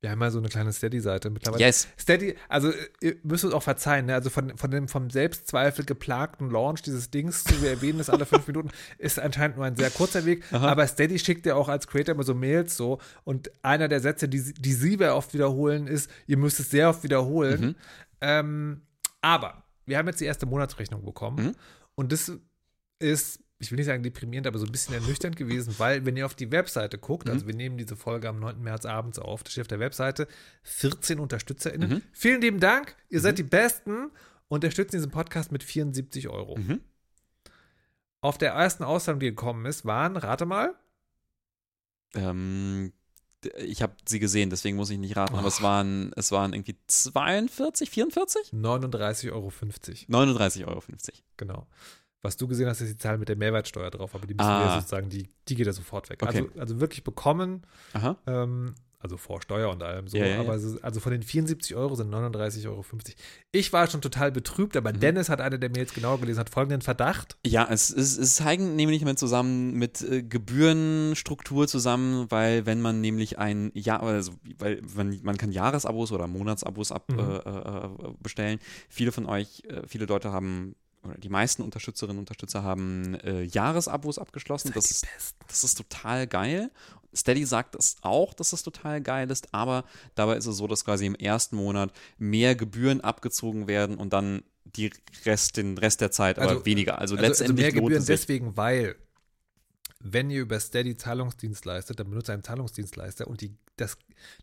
Wir 0.00 0.10
haben 0.12 0.20
ja 0.20 0.30
so 0.30 0.38
eine 0.38 0.48
kleine 0.48 0.72
Steady-Seite 0.72 1.28
mittlerweile. 1.28 1.64
Yes. 1.64 1.88
Steady, 1.98 2.36
also 2.48 2.72
ihr 3.00 3.16
müsst 3.24 3.44
uns 3.44 3.52
auch 3.52 3.64
verzeihen, 3.64 4.06
ne? 4.06 4.14
also 4.14 4.30
von, 4.30 4.56
von 4.56 4.70
dem 4.70 4.86
vom 4.86 5.10
Selbstzweifel 5.10 5.84
geplagten 5.84 6.50
Launch 6.50 6.82
dieses 6.82 7.10
Dings 7.10 7.42
zu 7.42 7.60
wir 7.62 7.70
erwähnen 7.70 7.98
es 7.98 8.08
alle 8.08 8.24
fünf 8.24 8.46
Minuten, 8.46 8.70
ist 8.98 9.18
anscheinend 9.18 9.56
nur 9.56 9.66
ein 9.66 9.74
sehr 9.74 9.90
kurzer 9.90 10.24
Weg. 10.24 10.44
Aha. 10.52 10.68
Aber 10.68 10.86
Steady 10.86 11.18
schickt 11.18 11.46
ja 11.46 11.56
auch 11.56 11.68
als 11.68 11.88
Creator 11.88 12.14
immer 12.14 12.22
so 12.22 12.34
Mails 12.34 12.76
so 12.76 13.00
und 13.24 13.50
einer 13.64 13.88
der 13.88 13.98
Sätze, 14.00 14.28
die, 14.28 14.38
sie- 14.38 14.54
die 14.54 14.72
sie 14.72 14.96
sehr 14.98 15.16
oft 15.16 15.34
wiederholen, 15.34 15.88
ist, 15.88 16.08
ihr 16.28 16.36
müsst 16.36 16.60
es 16.60 16.70
sehr 16.70 16.90
oft 16.90 17.02
wiederholen. 17.02 17.60
Mhm. 17.60 17.74
Ähm, 18.20 18.82
aber 19.20 19.64
wir 19.84 19.98
haben 19.98 20.06
jetzt 20.06 20.20
die 20.20 20.26
erste 20.26 20.46
Monatsrechnung 20.46 21.04
bekommen 21.04 21.44
Mhm. 21.46 21.54
und 21.96 22.12
das 22.12 22.30
ist, 23.00 23.40
ich 23.60 23.70
will 23.70 23.76
nicht 23.76 23.86
sagen 23.86 24.02
deprimierend, 24.02 24.46
aber 24.46 24.58
so 24.58 24.66
ein 24.66 24.72
bisschen 24.72 24.94
ernüchternd 24.94 25.36
gewesen, 25.36 25.74
weil 25.78 26.06
wenn 26.06 26.16
ihr 26.16 26.26
auf 26.26 26.34
die 26.34 26.50
Webseite 26.52 26.96
guckt, 26.98 27.26
Mhm. 27.26 27.32
also 27.32 27.46
wir 27.46 27.54
nehmen 27.54 27.76
diese 27.76 27.96
Folge 27.96 28.28
am 28.28 28.38
9. 28.38 28.60
März 28.62 28.84
abends 28.86 29.18
auf, 29.18 29.42
da 29.42 29.50
steht 29.50 29.62
auf 29.62 29.68
der 29.68 29.80
Webseite 29.80 30.28
14 30.62 31.18
UnterstützerInnen. 31.18 31.90
Mhm. 31.90 32.02
Vielen 32.12 32.40
lieben 32.40 32.60
Dank, 32.60 32.94
ihr 33.08 33.20
seid 33.20 33.38
die 33.38 33.42
Besten, 33.42 34.10
unterstützen 34.48 34.96
diesen 34.96 35.10
Podcast 35.10 35.50
mit 35.52 35.62
74 35.64 36.28
Euro. 36.28 36.56
Mhm. 36.56 36.80
Auf 38.20 38.38
der 38.38 38.52
ersten 38.52 38.84
Auszahlung, 38.84 39.20
die 39.20 39.26
gekommen 39.28 39.66
ist, 39.66 39.84
waren, 39.84 40.16
rate 40.16 40.46
mal, 40.46 40.74
Ähm, 42.14 42.92
ich 43.58 43.82
habe 43.82 43.94
sie 44.08 44.18
gesehen, 44.18 44.50
deswegen 44.50 44.76
muss 44.76 44.90
ich 44.90 44.98
nicht 44.98 45.14
raten, 45.16 45.34
aber 45.34 45.44
Oh. 45.44 45.48
es 45.48 45.62
waren, 45.62 46.10
es 46.16 46.32
waren 46.32 46.52
irgendwie 46.54 46.76
42, 46.86 47.90
44? 47.90 48.50
39,50 48.52 49.30
Euro. 49.32 49.50
39,50 50.08 50.66
Euro. 50.66 50.82
Genau. 51.36 51.66
Was 52.22 52.36
du 52.36 52.48
gesehen 52.48 52.68
hast, 52.68 52.80
ist 52.80 52.90
die 52.92 52.96
Zahl 52.98 53.16
mit 53.18 53.28
der 53.28 53.36
Mehrwertsteuer 53.36 53.90
drauf, 53.90 54.14
aber 54.14 54.26
die 54.26 54.34
müssen 54.34 54.48
Ah. 54.48 54.74
wir 54.74 54.80
sozusagen, 54.80 55.08
die, 55.08 55.28
die 55.48 55.54
geht 55.54 55.66
ja 55.66 55.72
sofort 55.72 56.10
weg. 56.10 56.20
Okay. 56.22 56.38
Also, 56.48 56.60
also 56.60 56.80
wirklich 56.80 57.04
bekommen, 57.04 57.62
Aha. 57.92 58.16
ähm, 58.26 58.74
also 59.00 59.16
vor 59.16 59.40
Steuer 59.40 59.70
und 59.70 59.80
allem 59.84 60.08
so, 60.08 60.16
Ja, 60.16 60.26
ja, 60.26 60.40
aber 60.40 60.56
ist- 60.56 60.82
also 60.82 60.98
von 60.98 61.12
den 61.12 61.22
74 61.22 61.76
Euro 61.76 61.94
sind 61.94 62.10
39,50 62.10 62.66
Euro. 62.68 62.84
Ich 63.52 63.72
war 63.72 63.88
schon 63.88 64.00
total 64.00 64.32
betrübt, 64.32 64.76
aber 64.76 64.92
Mhm. 64.92 64.98
Dennis 64.98 65.28
hat 65.28 65.40
eine 65.40 65.60
der 65.60 65.70
Mails 65.70 65.94
genauer 65.94 66.18
gelesen, 66.18 66.40
hat 66.40 66.50
folgenden 66.50 66.80
Verdacht. 66.82 67.38
Ja, 67.46 67.68
es, 67.70 67.90
es, 67.90 68.18
es 68.18 68.44
hängt 68.44 68.74
nämlich 68.74 69.04
mit 69.04 69.16
zusammen 69.20 69.74
mit 69.74 70.02
äh, 70.02 70.24
Gebührenstruktur 70.24 71.68
zusammen, 71.68 72.28
weil 72.30 72.66
wenn 72.66 72.80
man 72.80 73.00
nämlich 73.00 73.38
ein 73.38 73.70
Jahr, 73.74 74.02
also 74.02 74.32
weil 74.58 74.82
man, 74.96 75.18
man 75.22 75.36
kann 75.36 75.52
Jahresabos 75.52 76.10
oder 76.12 76.26
Monatsabos 76.26 76.90
ab, 76.92 77.04
Mhm. 77.10 77.18
äh, 77.20 77.36
äh, 77.36 77.88
bestellen. 78.20 78.58
Viele 78.88 79.12
von 79.12 79.26
euch, 79.26 79.62
äh, 79.68 79.86
viele 79.86 80.06
Leute 80.06 80.32
haben 80.32 80.74
oder 81.02 81.16
die 81.16 81.28
meisten 81.28 81.62
Unterstützerinnen 81.62 82.18
und 82.18 82.22
Unterstützer 82.22 82.62
haben 82.62 83.14
äh, 83.20 83.42
Jahresabos 83.42 84.18
abgeschlossen. 84.18 84.72
Das 84.74 84.90
ist, 84.90 85.06
das 85.46 85.64
ist 85.64 85.74
total 85.76 86.26
geil. 86.26 86.70
Steady 87.14 87.46
sagt 87.46 87.74
es 87.74 87.96
auch, 88.02 88.34
dass 88.34 88.52
es 88.52 88.62
total 88.62 89.00
geil 89.00 89.30
ist, 89.30 89.54
aber 89.54 89.84
dabei 90.14 90.36
ist 90.36 90.46
es 90.46 90.56
so, 90.56 90.66
dass 90.66 90.84
quasi 90.84 91.06
im 91.06 91.14
ersten 91.14 91.56
Monat 91.56 91.92
mehr 92.18 92.54
Gebühren 92.54 93.00
abgezogen 93.00 93.66
werden 93.66 93.96
und 93.96 94.12
dann 94.12 94.42
die 94.64 94.90
Rest, 95.24 95.56
den 95.56 95.78
Rest 95.78 96.00
der 96.02 96.10
Zeit 96.10 96.38
aber 96.38 96.50
Also- 96.50 96.66
weniger. 96.66 96.98
Also, 96.98 97.16
Also, 97.16 97.24
also 97.26 97.42
letztendlich 97.44 97.64
mehr 97.66 97.72
lohnt 97.74 97.84
Gebühren 97.94 98.06
deswegen, 98.06 98.56
weil 98.56 98.96
wenn 100.00 100.30
ihr 100.30 100.42
über 100.42 100.60
Steady 100.60 100.96
Zahlungsdienst 100.96 101.64
leistet, 101.64 101.98
dann 101.98 102.10
benutzt 102.10 102.28
ihr 102.28 102.34
einen 102.34 102.44
Zahlungsdienstleister 102.44 103.26
und 103.26 103.40
die, 103.40 103.56
das, 103.76 103.96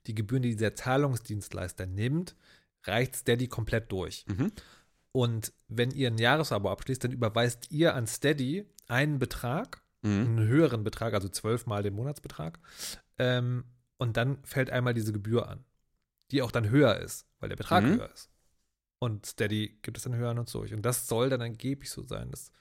die 0.07 0.15
Gebühren, 0.15 0.41
die 0.43 0.51
dieser 0.51 0.75
Zahlungsdienstleister 0.75 1.85
nimmt, 1.85 2.35
reicht 2.83 3.15
Steady 3.15 3.47
komplett 3.47 3.91
durch. 3.91 4.25
Mhm. 4.27 4.51
Und 5.15 5.53
wenn 5.69 5.91
ihr 5.91 6.09
ein 6.09 6.17
Jahresabo 6.17 6.69
abschließt, 6.69 7.01
dann 7.05 7.13
überweist 7.13 7.71
ihr 7.71 7.95
an 7.95 8.05
Steady 8.05 8.65
einen 8.89 9.17
Betrag, 9.17 9.81
Mhm. 10.01 10.09
einen 10.39 10.47
höheren 10.47 10.83
Betrag, 10.83 11.13
also 11.13 11.29
zwölfmal 11.29 11.83
den 11.83 11.93
Monatsbetrag. 11.93 12.59
Ähm, 13.17 13.63
und 13.97 14.17
dann 14.17 14.43
fällt 14.43 14.69
einmal 14.71 14.93
diese 14.93 15.13
Gebühr 15.13 15.47
an, 15.47 15.63
die 16.31 16.41
auch 16.41 16.51
dann 16.51 16.69
höher 16.69 16.97
ist, 16.99 17.25
weil 17.39 17.47
der 17.47 17.55
Betrag 17.55 17.85
Mhm. 17.85 17.95
höher 17.95 18.11
ist. 18.13 18.29
Und 18.99 19.25
Steady 19.25 19.79
gibt 19.83 19.95
es 19.97 20.03
dann 20.03 20.15
höher 20.15 20.31
an 20.31 20.39
uns 20.39 20.51
durch. 20.51 20.73
Und 20.73 20.81
das 20.81 21.07
soll 21.07 21.29
dann 21.29 21.41
angeblich 21.41 21.89
so 21.91 22.03
sein. 22.03 22.29
Das, 22.31 22.51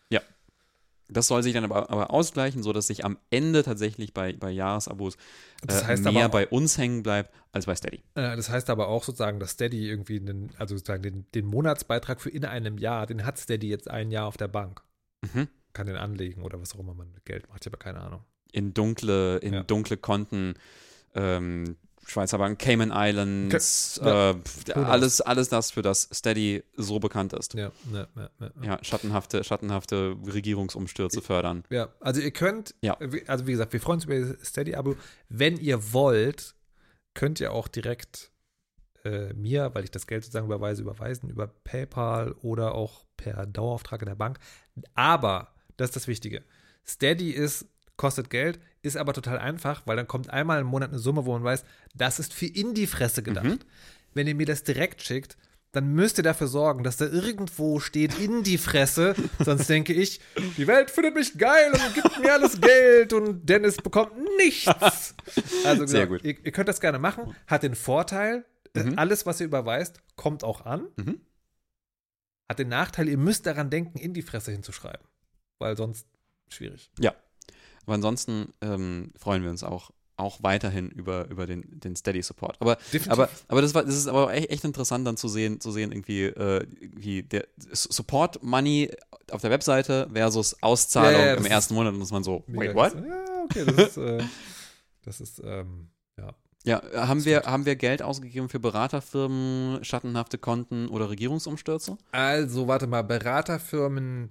Das 1.08 1.26
soll 1.26 1.42
sich 1.42 1.52
dann 1.52 1.64
aber, 1.64 1.90
aber 1.90 2.10
ausgleichen, 2.10 2.62
sodass 2.62 2.86
sich 2.86 3.04
am 3.04 3.18
Ende 3.30 3.62
tatsächlich 3.62 4.14
bei, 4.14 4.32
bei 4.32 4.50
Jahresabos 4.50 5.16
das 5.62 5.82
äh, 5.82 5.86
heißt 5.86 6.04
mehr 6.04 6.24
aber, 6.24 6.28
bei 6.30 6.48
uns 6.48 6.78
hängen 6.78 7.02
bleibt 7.02 7.34
als 7.52 7.66
bei 7.66 7.74
Steady. 7.74 8.02
äh, 8.14 8.36
das 8.36 8.48
heißt 8.48 8.70
aber 8.70 8.88
auch 8.88 9.04
sozusagen, 9.04 9.38
dass 9.38 9.50
Steady 9.52 9.88
irgendwie, 9.88 10.20
den, 10.20 10.50
also 10.58 10.76
sozusagen 10.76 11.02
den, 11.02 11.26
den 11.34 11.46
Monatsbeitrag 11.46 12.20
für 12.20 12.30
in 12.30 12.44
einem 12.44 12.78
Jahr, 12.78 13.06
den 13.06 13.24
hat 13.26 13.38
Steady 13.38 13.68
jetzt 13.68 13.90
ein 13.90 14.10
Jahr 14.10 14.26
auf 14.26 14.36
der 14.36 14.48
Bank. 14.48 14.82
Mhm. 15.22 15.48
Kann 15.72 15.86
den 15.86 15.96
anlegen 15.96 16.42
oder 16.42 16.60
was 16.60 16.74
auch 16.74 16.80
immer 16.80 16.94
man 16.94 17.10
mit 17.12 17.24
Geld 17.24 17.48
macht. 17.48 17.60
Ich 17.62 17.66
habe 17.66 17.78
keine 17.78 18.00
Ahnung. 18.00 18.24
In 18.52 18.72
dunkle, 18.72 19.38
in 19.38 19.54
Ja. 19.54 19.62
dunkle 19.62 19.96
Konten, 19.96 20.54
ähm, 21.14 21.76
Schweizer 22.06 22.38
Bank, 22.38 22.58
Cayman 22.58 22.92
Islands, 22.94 24.00
ja. 24.02 24.30
äh, 24.30 24.72
alles, 24.74 25.20
alles 25.20 25.48
das, 25.48 25.70
für 25.70 25.82
das 25.82 26.08
Steady 26.12 26.62
so 26.76 26.98
bekannt 26.98 27.32
ist. 27.32 27.54
Ja, 27.54 27.72
ja, 27.92 28.08
ja, 28.62 28.78
schattenhafte, 28.82 29.42
schattenhafte 29.44 30.16
Regierungsumstürze 30.26 31.22
fördern. 31.22 31.64
Ja, 31.70 31.88
also 32.00 32.20
ihr 32.20 32.30
könnt, 32.30 32.74
also 33.26 33.46
wie 33.46 33.52
gesagt, 33.52 33.72
wir 33.72 33.80
freuen 33.80 33.96
uns 33.96 34.04
über 34.04 34.36
Steady-Abo. 34.44 34.96
Wenn 35.28 35.56
ihr 35.56 35.92
wollt, 35.92 36.54
könnt 37.14 37.40
ihr 37.40 37.52
auch 37.52 37.68
direkt 37.68 38.30
äh, 39.04 39.32
mir, 39.34 39.74
weil 39.74 39.84
ich 39.84 39.90
das 39.90 40.06
Geld 40.06 40.24
sozusagen 40.24 40.46
überweise, 40.46 40.82
überweisen 40.82 41.30
über 41.30 41.46
PayPal 41.46 42.32
oder 42.42 42.74
auch 42.74 43.04
per 43.16 43.46
Dauerauftrag 43.46 44.02
in 44.02 44.08
der 44.08 44.14
Bank. 44.14 44.38
Aber, 44.94 45.54
das 45.76 45.90
ist 45.90 45.96
das 45.96 46.08
Wichtige, 46.08 46.42
Steady 46.86 47.30
ist, 47.30 47.66
kostet 47.96 48.30
Geld, 48.30 48.58
ist 48.84 48.96
aber 48.96 49.12
total 49.12 49.38
einfach, 49.38 49.82
weil 49.86 49.96
dann 49.96 50.06
kommt 50.08 50.30
einmal 50.30 50.60
im 50.60 50.66
Monat 50.66 50.90
eine 50.90 50.98
Summe, 50.98 51.24
wo 51.24 51.32
man 51.32 51.44
weiß, 51.44 51.64
das 51.94 52.18
ist 52.18 52.34
für 52.34 52.46
in 52.46 52.74
die 52.74 52.86
Fresse 52.86 53.22
gedacht. 53.22 53.44
Mhm. 53.44 53.58
Wenn 54.12 54.26
ihr 54.26 54.34
mir 54.34 54.46
das 54.46 54.62
direkt 54.62 55.02
schickt, 55.02 55.36
dann 55.72 55.92
müsst 55.92 56.18
ihr 56.18 56.22
dafür 56.24 56.46
sorgen, 56.46 56.84
dass 56.84 56.98
da 56.98 57.06
irgendwo 57.06 57.80
steht 57.80 58.16
in 58.20 58.44
die 58.44 58.58
Fresse. 58.58 59.16
Sonst 59.40 59.68
denke 59.68 59.92
ich, 59.92 60.20
die 60.56 60.66
Welt 60.68 60.90
findet 60.90 61.14
mich 61.16 61.36
geil 61.36 61.72
und 61.72 61.94
gibt 61.94 62.20
mir 62.20 62.32
alles 62.32 62.60
Geld 62.60 63.12
und 63.12 63.48
Dennis 63.48 63.76
bekommt 63.78 64.12
nichts. 64.36 65.14
Also 65.64 65.84
Sehr 65.86 66.06
genau, 66.06 66.18
gut. 66.18 66.24
Ihr, 66.24 66.36
ihr 66.44 66.52
könnt 66.52 66.68
das 66.68 66.80
gerne 66.80 67.00
machen. 67.00 67.34
Hat 67.48 67.64
den 67.64 67.74
Vorteil, 67.74 68.44
äh, 68.76 68.84
Mhm. 68.84 68.98
alles, 68.98 69.26
was 69.26 69.40
ihr 69.40 69.46
überweist, 69.46 70.00
kommt 70.14 70.44
auch 70.44 70.64
an. 70.64 70.86
Mhm. 70.96 71.20
Hat 72.48 72.58
den 72.58 72.68
Nachteil, 72.68 73.08
ihr 73.08 73.18
müsst 73.18 73.46
daran 73.46 73.70
denken, 73.70 73.98
in 73.98 74.12
die 74.14 74.22
Fresse 74.22 74.52
hinzuschreiben. 74.52 75.06
Weil 75.58 75.76
sonst 75.76 76.06
schwierig. 76.50 76.90
Aber 77.84 77.94
ansonsten 77.94 78.52
ähm, 78.60 79.12
freuen 79.16 79.42
wir 79.42 79.50
uns 79.50 79.62
auch, 79.62 79.90
auch 80.16 80.42
weiterhin 80.42 80.90
über, 80.90 81.28
über 81.28 81.46
den, 81.46 81.64
den 81.80 81.96
Steady-Support. 81.96 82.56
Aber, 82.60 82.76
Definitiv. 82.92 83.10
aber, 83.10 83.28
aber 83.48 83.62
das, 83.62 83.74
war, 83.74 83.84
das 83.84 83.96
ist 83.96 84.06
aber 84.06 84.32
echt, 84.32 84.50
echt 84.50 84.64
interessant 84.64 85.06
dann 85.06 85.16
zu 85.16 85.28
sehen, 85.28 85.60
zu 85.60 85.70
sehen 85.72 85.90
irgendwie, 85.92 86.24
äh, 86.24 86.66
wie 86.80 87.22
der 87.24 87.46
S- 87.70 87.82
Support-Money 87.90 88.90
auf 89.30 89.40
der 89.40 89.50
Webseite 89.50 90.08
versus 90.12 90.62
Auszahlung 90.62 91.20
Ja, 91.20 91.26
ja, 91.26 91.34
im 91.34 91.44
ersten 91.46 91.74
Monat 91.74 91.94
und 91.94 92.00
ist 92.02 92.12
man 92.12 92.22
so, 92.22 92.44
wait, 92.46 92.74
what? 92.74 92.94
Ja, 92.94 93.44
okay, 93.44 93.64
das 93.64 93.76
ist, 93.88 93.96
äh, 93.96 94.22
das 95.04 95.20
ist, 95.20 95.42
ähm, 95.44 95.88
ja. 96.16 96.34
Ja, 96.66 96.80
haben 97.08 97.24
wir, 97.26 97.42
haben 97.42 97.66
wir 97.66 97.76
Geld 97.76 98.00
ausgegeben 98.00 98.48
für 98.48 98.58
Beraterfirmen, 98.58 99.84
schattenhafte 99.84 100.38
Konten 100.38 100.88
oder 100.88 101.10
Regierungsumstürze? 101.10 101.98
Also, 102.12 102.68
warte 102.68 102.86
mal, 102.86 103.02
Beraterfirmen, 103.02 104.30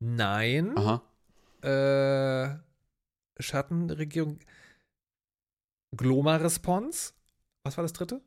nein. 0.00 0.76
Aha. 0.76 1.02
Äh, 1.62 2.58
Schattenregierung, 3.38 4.38
Gloma-Response. 5.96 7.12
Was 7.64 7.76
war 7.76 7.82
das 7.82 7.92
dritte? 7.92 8.20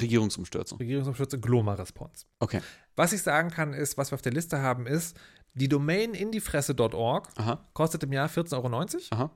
Regierungsumstürze. 0.00 0.78
Regierungsumstürze, 0.78 1.38
Gloma-Response. 1.38 2.26
Okay. 2.38 2.60
Was 2.96 3.12
ich 3.12 3.22
sagen 3.22 3.50
kann, 3.50 3.74
ist, 3.74 3.98
was 3.98 4.10
wir 4.10 4.14
auf 4.14 4.22
der 4.22 4.32
Liste 4.32 4.60
haben, 4.60 4.86
ist, 4.86 5.18
die 5.54 5.68
Domain 5.68 6.14
indiefresse.org 6.14 7.28
Aha. 7.36 7.62
kostet 7.74 8.02
im 8.04 8.12
Jahr 8.12 8.28
14,90 8.28 8.54
Euro. 8.56 8.68
Aha. 9.10 9.30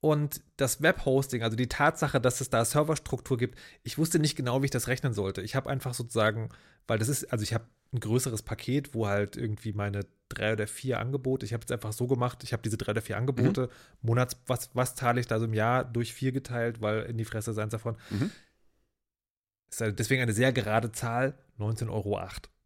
Und 0.00 0.42
das 0.56 0.80
Webhosting, 0.80 1.42
also 1.42 1.56
die 1.56 1.66
Tatsache, 1.66 2.20
dass 2.20 2.40
es 2.40 2.50
da 2.50 2.64
Serverstruktur 2.64 3.36
gibt, 3.36 3.58
ich 3.82 3.98
wusste 3.98 4.20
nicht 4.20 4.36
genau, 4.36 4.62
wie 4.62 4.66
ich 4.66 4.70
das 4.70 4.86
rechnen 4.86 5.12
sollte. 5.12 5.42
Ich 5.42 5.56
habe 5.56 5.68
einfach 5.68 5.94
sozusagen, 5.94 6.50
weil 6.86 7.00
das 7.00 7.08
ist, 7.08 7.32
also 7.32 7.42
ich 7.42 7.52
habe 7.52 7.64
ein 7.92 8.00
größeres 8.00 8.42
Paket, 8.42 8.94
wo 8.94 9.06
halt 9.06 9.36
irgendwie 9.36 9.72
meine 9.72 10.00
drei 10.28 10.52
oder 10.52 10.66
vier 10.66 11.00
Angebote, 11.00 11.46
ich 11.46 11.54
habe 11.54 11.64
es 11.64 11.72
einfach 11.72 11.92
so 11.92 12.06
gemacht, 12.06 12.42
ich 12.44 12.52
habe 12.52 12.62
diese 12.62 12.76
drei 12.76 12.92
oder 12.92 13.00
vier 13.00 13.16
Angebote, 13.16 13.70
Monats, 14.02 14.36
was, 14.46 14.68
was 14.74 14.94
zahle 14.94 15.20
ich 15.20 15.26
da 15.26 15.38
so 15.38 15.46
im 15.46 15.54
Jahr 15.54 15.84
durch 15.84 16.12
vier 16.12 16.32
geteilt, 16.32 16.82
weil 16.82 17.04
in 17.04 17.16
die 17.16 17.24
Fresse 17.24 17.52
ist 17.52 17.58
eins 17.58 17.72
davon. 17.72 17.96
Mhm. 18.10 18.30
Ist 19.70 19.80
halt 19.80 19.98
deswegen 19.98 20.22
eine 20.22 20.32
sehr 20.32 20.52
gerade 20.52 20.92
Zahl, 20.92 21.34
19,08 21.58 21.88
Euro. 21.90 22.20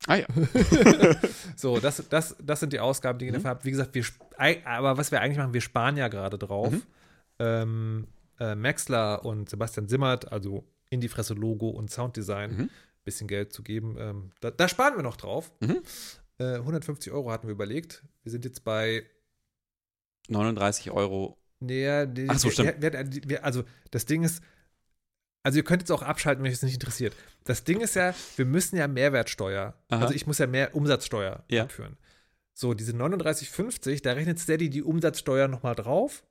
Ah 0.09 0.16
ja. 0.16 0.27
So, 1.57 1.78
das, 1.78 2.03
das, 2.09 2.36
das 2.43 2.61
sind 2.61 2.73
die 2.73 2.81
Ausgaben, 2.81 3.19
die 3.19 3.27
ihr 3.27 3.32
Mhm. 3.32 3.36
dafür 3.36 3.51
habt. 3.51 3.65
Wie 3.65 3.70
gesagt, 3.70 3.94
wir, 3.94 4.05
aber 4.65 4.97
was 4.97 5.12
wir 5.12 5.20
eigentlich 5.20 5.39
machen, 5.39 5.55
wir 5.55 5.61
sparen 5.61 5.97
ja 5.97 6.09
gerade 6.09 6.39
drauf. 6.39 6.73
Mhm. 6.73 6.82
Ähm, 7.39 8.07
äh, 8.40 8.55
Maxler 8.57 9.24
und 9.24 9.49
Sebastian 9.49 9.86
Simmert, 9.89 10.32
also 10.32 10.65
in 10.90 11.01
die 11.01 11.09
Fresse 11.09 11.35
Logo 11.35 11.69
und 11.69 11.90
Sounddesign, 11.90 12.57
Mhm. 12.57 12.70
Bisschen 13.05 13.27
Geld 13.29 13.53
zu 13.53 13.62
geben. 13.62 13.97
Ähm, 13.99 14.31
da, 14.41 14.51
da 14.51 14.69
sparen 14.69 14.97
wir 14.97 15.03
noch 15.03 15.16
drauf. 15.16 15.53
Mhm. 15.61 15.83
Äh, 16.39 16.57
150 16.57 17.12
Euro 17.12 17.31
hatten 17.31 17.47
wir 17.49 17.53
überlegt. 17.53 18.05
Wir 18.23 18.33
sind 18.33 18.45
jetzt 18.45 18.65
bei 18.65 19.05
39 20.29 20.91
Euro. 20.91 21.39
näher. 21.61 22.07
die- 22.07 22.29
Ach 22.29 22.39
so, 22.39 22.51
stimmt. 22.51 22.81
wir, 22.83 22.93
wir, 22.93 23.07
wir, 23.29 23.45
also 23.45 23.65
das 23.91 24.05
Ding 24.07 24.23
ist, 24.24 24.43
also 25.45 25.59
ihr 25.59 25.65
könnt 25.65 25.83
jetzt 25.83 25.91
auch 25.93 26.03
abschalten, 26.03 26.43
wenn 26.43 26.51
euch 26.51 26.57
das 26.57 26.62
nicht 26.65 26.74
interessiert. 26.74 27.15
Das 27.45 27.65
Ding 27.65 27.81
ist 27.81 27.95
ja, 27.95 28.15
wir 28.37 28.45
müssen 28.45 28.77
ja 28.77 28.89
Mehrwertsteuer, 28.89 29.74
Aha. 29.89 30.01
also 30.03 30.15
ich 30.15 30.27
muss 30.27 30.39
ja 30.39 30.47
mehr 30.47 30.74
Umsatzsteuer 30.74 31.45
Ja. 31.49 31.62
abführen. 31.65 31.97
So, 32.55 32.74
diese 32.74 32.93
39,50, 32.93 34.03
da 34.03 34.12
rechnet 34.12 34.39
Steady 34.39 34.70
die 34.70 34.83
Umsatzsteuer 34.83 35.49
nochmal 35.49 35.74
drauf. 35.74 36.23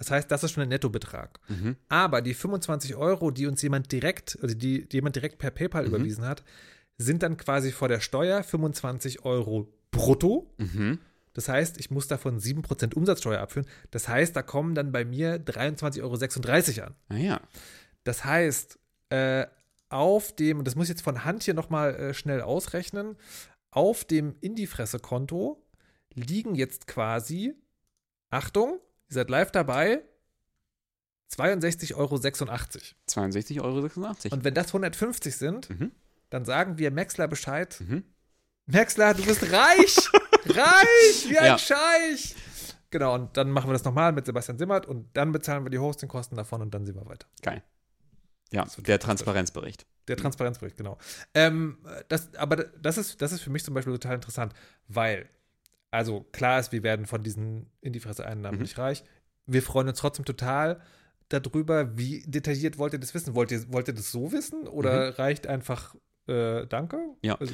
Das 0.00 0.10
heißt, 0.10 0.30
das 0.30 0.42
ist 0.42 0.52
schon 0.52 0.62
ein 0.62 0.70
Nettobetrag. 0.70 1.38
Mhm. 1.48 1.76
Aber 1.90 2.22
die 2.22 2.32
25 2.32 2.96
Euro, 2.96 3.30
die 3.30 3.46
uns 3.46 3.60
jemand 3.60 3.92
direkt, 3.92 4.38
also 4.40 4.54
die, 4.54 4.88
die 4.88 4.96
jemand 4.96 5.14
direkt 5.14 5.36
per 5.38 5.50
PayPal 5.50 5.82
Mhm. 5.82 5.88
überwiesen 5.88 6.24
hat, 6.24 6.42
sind 6.96 7.22
dann 7.22 7.36
quasi 7.36 7.70
vor 7.70 7.88
der 7.88 8.00
Steuer 8.00 8.42
25 8.42 9.26
Euro 9.26 9.70
brutto. 9.90 10.50
Mhm. 10.56 11.00
Das 11.34 11.50
heißt, 11.50 11.78
ich 11.78 11.90
muss 11.90 12.08
davon 12.08 12.40
7% 12.40 12.94
Umsatzsteuer 12.94 13.40
abführen. 13.40 13.68
Das 13.90 14.08
heißt, 14.08 14.34
da 14.34 14.40
kommen 14.40 14.74
dann 14.74 14.90
bei 14.90 15.04
mir 15.04 15.36
23,36 15.38 16.78
Euro 16.80 16.86
an. 16.86 16.94
Ah 17.10 17.16
ja. 17.16 17.40
Das 18.04 18.24
heißt, 18.24 18.78
äh, 19.10 19.46
auf 19.90 20.34
dem, 20.34 20.60
und 20.60 20.64
das 20.66 20.76
muss 20.76 20.86
ich 20.86 20.90
jetzt 20.90 21.02
von 21.02 21.26
Hand 21.26 21.42
hier 21.42 21.54
nochmal 21.54 21.94
äh, 21.94 22.14
schnell 22.14 22.40
ausrechnen, 22.40 23.16
auf 23.70 24.06
dem 24.06 24.34
In 24.40 24.54
die 24.54 24.66
Fresse-Konto 24.66 25.62
liegen 26.14 26.54
jetzt 26.54 26.86
quasi, 26.86 27.54
Achtung, 28.30 28.80
ihr 29.10 29.14
seid 29.14 29.30
live 29.30 29.50
dabei, 29.52 30.02
62,86 31.36 31.94
Euro. 31.94 32.16
62,86 32.16 33.60
Euro. 33.62 33.88
Und 34.34 34.44
wenn 34.44 34.54
das 34.54 34.68
150 34.68 35.36
sind, 35.36 35.70
Mhm. 35.70 35.92
dann 36.30 36.44
sagen 36.44 36.78
wir 36.78 36.90
Maxler 36.90 37.28
Bescheid. 37.28 37.76
Mhm. 37.80 38.04
Maxler, 38.66 39.14
du 39.14 39.24
bist 39.24 39.42
reich! 39.52 39.96
reich! 40.46 41.28
Wie 41.28 41.38
ein 41.38 41.46
Ja. 41.46 41.58
Scheich! 41.58 42.34
Genau, 42.90 43.14
und 43.14 43.36
dann 43.36 43.50
machen 43.52 43.68
wir 43.68 43.72
das 43.74 43.84
nochmal 43.84 44.12
mit 44.12 44.26
Sebastian 44.26 44.58
Simmert 44.58 44.86
und 44.86 45.16
dann 45.16 45.30
bezahlen 45.30 45.64
wir 45.64 45.70
die 45.70 45.78
Hostingkosten 45.78 46.36
davon 46.36 46.60
und 46.62 46.74
dann 46.74 46.84
sind 46.86 46.96
wir 46.96 47.06
weiter. 47.06 47.26
Geil. 47.42 47.62
Ja, 48.52 48.66
der. 48.78 48.98
Transparenzbericht. 48.98 49.86
Der 50.08 50.16
Transparenzbericht, 50.16 50.76
genau. 50.76 50.98
Ähm, 51.34 51.78
das, 52.08 52.34
aber 52.34 52.56
das 52.56 52.98
ist, 52.98 53.22
das 53.22 53.30
ist 53.30 53.42
für 53.42 53.50
mich 53.50 53.64
zum 53.64 53.74
Beispiel 53.74 53.92
total 53.92 54.16
interessant, 54.16 54.52
weil, 54.88 55.28
also 55.90 56.20
klar 56.32 56.60
ist, 56.60 56.72
wir 56.72 56.82
werden 56.82 57.06
von 57.06 57.22
diesen 57.22 57.66
in 57.80 57.92
die 57.92 58.00
Fresse 58.00 58.24
Einnahmen 58.26 58.56
Mhm. 58.58 58.62
nicht 58.62 58.78
reich. 58.78 59.04
Wir 59.46 59.62
freuen 59.62 59.88
uns 59.88 59.98
trotzdem 59.98 60.24
total 60.24 60.80
darüber, 61.28 61.96
wie 61.96 62.22
detailliert 62.26 62.78
wollt 62.78 62.92
ihr 62.92 62.98
das 63.00 63.14
wissen? 63.14 63.34
Wollt 63.34 63.50
ihr, 63.52 63.72
wollt 63.72 63.88
ihr 63.88 63.94
das 63.94 64.10
so 64.12 64.32
wissen 64.32 64.66
oder 64.68 65.18
reicht 65.18 65.46
einfach 65.46 65.94
äh, 66.28 66.66
Danke? 66.66 66.96
Mhm. 66.98 67.16
Ja. 67.22 67.34
Also, 67.36 67.52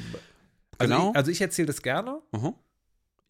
also 0.79 0.93
Genau. 0.93 1.09
Ich, 1.11 1.15
also 1.15 1.31
ich 1.31 1.41
erzähle 1.41 1.65
das 1.67 1.81
gerne. 1.81 2.21
Mhm. 2.31 2.53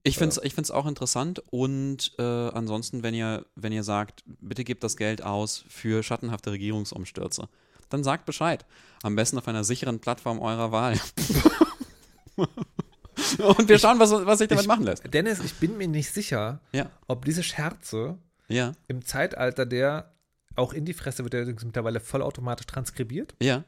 Ich 0.04 0.18
finde 0.18 0.36
es 0.38 0.44
ich 0.44 0.54
find's 0.54 0.72
auch 0.72 0.86
interessant 0.86 1.42
und 1.50 2.14
äh, 2.18 2.22
ansonsten, 2.22 3.04
wenn 3.04 3.14
ihr, 3.14 3.46
wenn 3.56 3.74
ihr 3.74 3.84
sagt, 3.84 4.24
bitte 4.26 4.64
gebt 4.64 4.84
das 4.84 4.96
Geld 4.96 5.22
aus 5.22 5.66
für 5.68 6.02
schattenhafte 6.02 6.52
Regierungsumstürze, 6.52 7.50
dann 7.90 8.04
sagt 8.06 8.26
Bescheid. 8.26 8.66
Am 9.04 9.16
besten 9.16 9.38
auf 9.38 9.48
einer 9.50 9.64
sicheren 9.66 10.00
Plattform 10.00 10.40
eurer 10.40 10.72
Wahl. 10.72 10.98
und 13.58 13.68
wir 13.70 13.80
schauen, 13.80 14.00
was, 14.00 14.12
was 14.12 14.40
sich 14.40 14.48
damit 14.48 14.64
ich- 14.64 14.68
machen 14.68 14.84
lässt. 14.84 15.04
Dennis, 15.14 15.40
ich 15.44 15.54
bin 15.56 15.78
mir 15.78 15.88
nicht 15.88 16.12
sicher, 16.12 16.60
Ja, 16.72 16.90
ob 17.08 17.26
diese 17.26 17.44
Scherze 17.44 18.18
ja, 18.48 18.74
im 18.88 19.04
Zeitalter 19.06 19.66
der 19.66 20.14
auch 20.56 20.74
in 20.74 20.86
die 20.86 20.94
Fresse 20.94 21.24
wird 21.24 21.34
ja 21.36 21.42
übrigens 21.42 21.64
mittlerweile 21.66 22.00
vollautomatisch 22.00 22.66
transkribiert. 22.66 23.36
ja. 23.42 23.64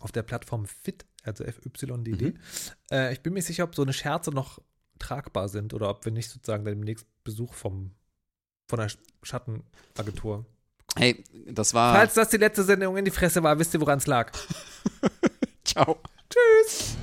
auf 0.00 0.12
der 0.12 0.22
Plattform 0.22 0.66
FIT, 0.66 1.04
also 1.24 1.42
FYDD. 1.44 2.20
Mhm. 2.22 2.38
Äh, 2.92 3.12
ich 3.12 3.20
bin 3.20 3.32
mir 3.34 3.42
sicher, 3.42 3.64
ob 3.64 3.74
so 3.74 3.82
eine 3.82 3.92
Scherze 3.92 4.30
noch 4.30 4.60
tragbar 5.00 5.48
sind 5.48 5.74
oder 5.74 5.88
ob 5.90 6.04
wir 6.04 6.12
nicht 6.12 6.30
sozusagen 6.30 6.64
dann 6.64 6.74
demnächst 6.74 7.06
Besuch 7.24 7.52
vom, 7.54 7.90
von 8.68 8.78
der 8.78 8.90
Sch- 8.90 8.98
Schattenagentur. 9.24 10.46
Hey, 10.96 11.24
das 11.46 11.74
war. 11.74 11.94
Falls 11.96 12.14
das 12.14 12.28
die 12.28 12.36
letzte 12.36 12.62
Sendung 12.62 12.96
in 12.96 13.04
die 13.04 13.10
Fresse 13.10 13.42
war, 13.42 13.58
wisst 13.58 13.74
ihr, 13.74 13.80
woran 13.80 13.98
es 13.98 14.06
lag. 14.06 14.30
Ciao. 15.64 15.98
Tschüss. 16.30 16.96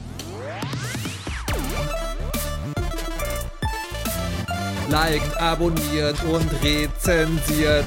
Liked, 4.95 5.35
abonniert 5.41 6.15
und 6.23 6.49
rezensiert. 6.63 7.85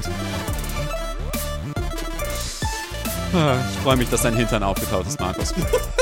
Ich 3.33 3.79
freue 3.79 3.97
mich, 3.97 4.09
dass 4.09 4.21
dein 4.21 4.35
Hintern 4.35 4.61
aufgetaut 4.61 5.07
ist, 5.07 5.19
Markus. 5.19 5.55